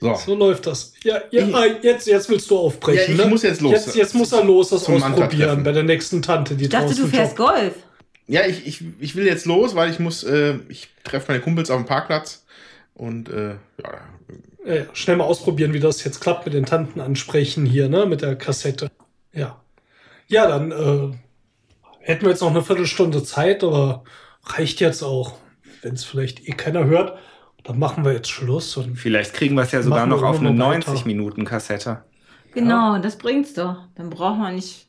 So. 0.00 0.14
so 0.16 0.34
läuft 0.34 0.66
das. 0.66 0.94
Ja, 1.04 1.18
ja 1.30 1.46
ich, 1.46 1.54
ah, 1.54 1.64
jetzt, 1.80 2.08
jetzt 2.08 2.28
willst 2.28 2.50
du 2.50 2.58
aufbrechen. 2.58 3.04
Ja, 3.06 3.12
ich 3.12 3.24
ne? 3.24 3.30
muss 3.30 3.42
jetzt 3.44 3.60
los. 3.60 3.72
Jetzt, 3.72 3.94
jetzt 3.94 4.14
muss 4.14 4.32
er 4.32 4.42
los, 4.42 4.70
das 4.70 4.88
ausprobieren 4.88 5.62
bei 5.62 5.70
der 5.70 5.84
nächsten 5.84 6.22
Tante, 6.22 6.56
die 6.56 6.64
Ich 6.64 6.70
dachte, 6.70 6.94
du 6.94 7.06
fährst 7.06 7.38
jobbt. 7.38 7.54
Golf. 7.54 7.74
Ja, 8.26 8.44
ich, 8.46 8.66
ich, 8.66 8.82
ich 8.98 9.14
will 9.14 9.26
jetzt 9.26 9.46
los, 9.46 9.76
weil 9.76 9.90
ich 9.90 10.00
muss, 10.00 10.24
äh, 10.24 10.58
ich 10.68 10.88
treffe 11.04 11.30
meine 11.30 11.40
Kumpels 11.40 11.70
auf 11.70 11.76
dem 11.76 11.86
Parkplatz 11.86 12.44
und 12.94 13.28
äh, 13.28 13.50
ja. 13.50 14.74
ja. 14.74 14.84
Schnell 14.92 15.16
mal 15.16 15.24
ausprobieren, 15.24 15.72
wie 15.72 15.80
das 15.80 16.02
jetzt 16.02 16.20
klappt 16.20 16.46
mit 16.46 16.54
den 16.54 16.66
Tanten 16.66 17.00
ansprechen 17.00 17.64
hier, 17.64 17.88
ne, 17.88 18.06
mit 18.06 18.22
der 18.22 18.34
Kassette. 18.34 18.90
Ja. 19.32 19.60
Ja, 20.26 20.46
dann 20.46 20.72
äh, 20.72 21.16
hätten 22.02 22.22
wir 22.22 22.30
jetzt 22.30 22.42
noch 22.42 22.50
eine 22.50 22.62
Viertelstunde 22.62 23.22
Zeit, 23.22 23.64
aber 23.64 24.04
reicht 24.44 24.80
jetzt 24.80 25.02
auch. 25.02 25.34
Wenn 25.82 25.94
es 25.94 26.04
vielleicht 26.04 26.46
eh 26.48 26.52
keiner 26.52 26.84
hört, 26.84 27.18
dann 27.64 27.78
machen 27.78 28.04
wir 28.04 28.12
jetzt 28.12 28.30
Schluss. 28.30 28.76
Und 28.76 28.96
vielleicht 28.96 29.34
kriegen 29.34 29.54
wir 29.54 29.62
es 29.62 29.72
ja 29.72 29.82
sogar 29.82 30.06
noch 30.06 30.22
auf 30.22 30.38
eine 30.38 30.50
90-Minuten-Kassette. 30.50 32.04
Genau, 32.54 32.94
ja. 32.94 32.98
das 32.98 33.16
bringt's 33.16 33.54
doch. 33.54 33.76
Dann 33.94 34.10
braucht 34.10 34.38
man 34.38 34.54
nicht. 34.54 34.86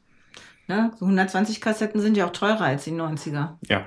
Ne? 0.68 0.91
So 0.98 1.06
120 1.06 1.61
Kassetten 1.61 2.02
sind 2.02 2.18
ja 2.18 2.27
auch 2.27 2.31
teurer 2.31 2.61
als 2.61 2.84
die 2.84 2.91
90er. 2.91 3.53
Ja. 3.68 3.85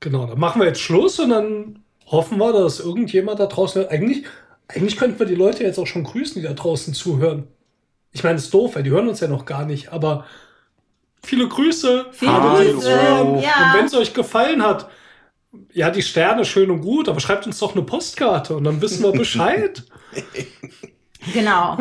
Genau, 0.00 0.26
dann 0.26 0.38
machen 0.38 0.60
wir 0.60 0.66
jetzt 0.66 0.80
Schluss 0.80 1.18
und 1.18 1.30
dann 1.30 1.80
hoffen 2.06 2.38
wir, 2.38 2.52
dass 2.52 2.80
irgendjemand 2.80 3.38
da 3.38 3.46
draußen. 3.46 3.88
Eigentlich, 3.88 4.24
eigentlich 4.68 4.96
könnten 4.96 5.18
wir 5.18 5.26
die 5.26 5.34
Leute 5.34 5.62
jetzt 5.62 5.78
auch 5.78 5.86
schon 5.86 6.04
grüßen, 6.04 6.40
die 6.40 6.48
da 6.48 6.54
draußen 6.54 6.94
zuhören. 6.94 7.48
Ich 8.12 8.24
meine, 8.24 8.36
es 8.36 8.44
ist 8.44 8.54
doof, 8.54 8.74
weil 8.74 8.82
die 8.82 8.90
hören 8.90 9.08
uns 9.08 9.20
ja 9.20 9.28
noch 9.28 9.44
gar 9.44 9.64
nicht, 9.64 9.92
aber 9.92 10.24
Viele 11.22 11.48
Grüße. 11.48 12.06
Viele 12.12 12.32
Grüße. 12.32 12.90
Ja. 12.90 13.26
Und 13.26 13.42
wenn 13.78 13.84
es 13.86 13.94
euch 13.94 14.14
gefallen 14.14 14.62
hat, 14.62 14.88
ja, 15.72 15.90
die 15.90 16.02
Sterne 16.02 16.44
schön 16.44 16.70
und 16.70 16.80
gut, 16.80 17.08
aber 17.08 17.20
schreibt 17.20 17.46
uns 17.46 17.58
doch 17.58 17.74
eine 17.74 17.82
Postkarte 17.82 18.56
und 18.56 18.64
dann 18.64 18.80
wissen 18.80 19.02
wir 19.02 19.12
Bescheid. 19.18 19.82
genau. 21.34 21.76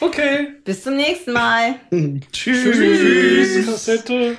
Okay. 0.00 0.48
Bis 0.64 0.82
zum 0.82 0.96
nächsten 0.96 1.32
Mal. 1.32 1.76
Tschüss. 2.32 2.76
Tschüss. 2.76 3.66
Kassette. 3.66 4.36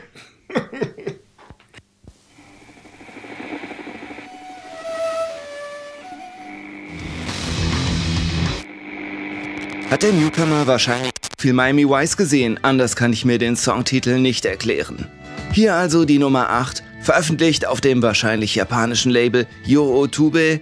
Hat 9.89 10.01
der 10.01 10.11
Newcomer 10.11 10.65
wahrscheinlich 10.65 11.12
viel 11.43 11.51
Miami 11.51 11.85
Vice 11.85 12.15
gesehen, 12.15 12.57
anders 12.61 12.95
kann 12.95 13.11
ich 13.11 13.25
mir 13.25 13.37
den 13.37 13.57
Songtitel 13.57 14.17
nicht 14.17 14.45
erklären. 14.45 15.07
Hier 15.51 15.75
also 15.75 16.05
die 16.05 16.17
Nummer 16.17 16.49
8, 16.49 16.81
veröffentlicht 17.01 17.67
auf 17.67 17.81
dem 17.81 18.01
wahrscheinlich 18.01 18.55
japanischen 18.55 19.11
Label 19.11 19.45
Yo 19.65 19.83
Otube, 19.83 20.61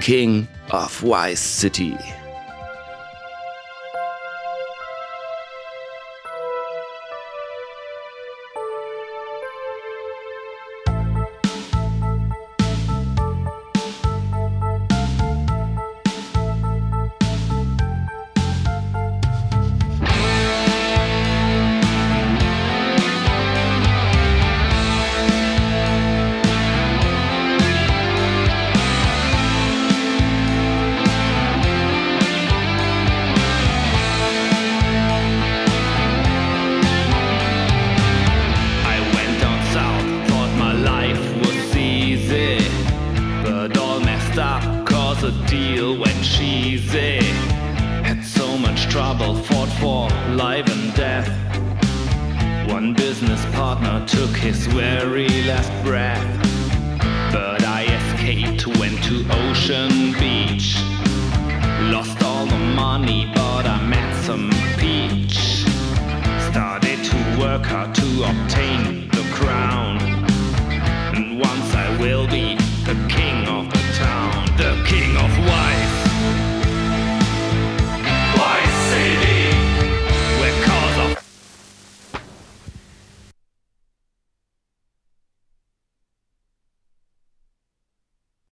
King 0.00 0.48
of 0.72 1.00
Wise 1.04 1.60
City. 1.60 1.94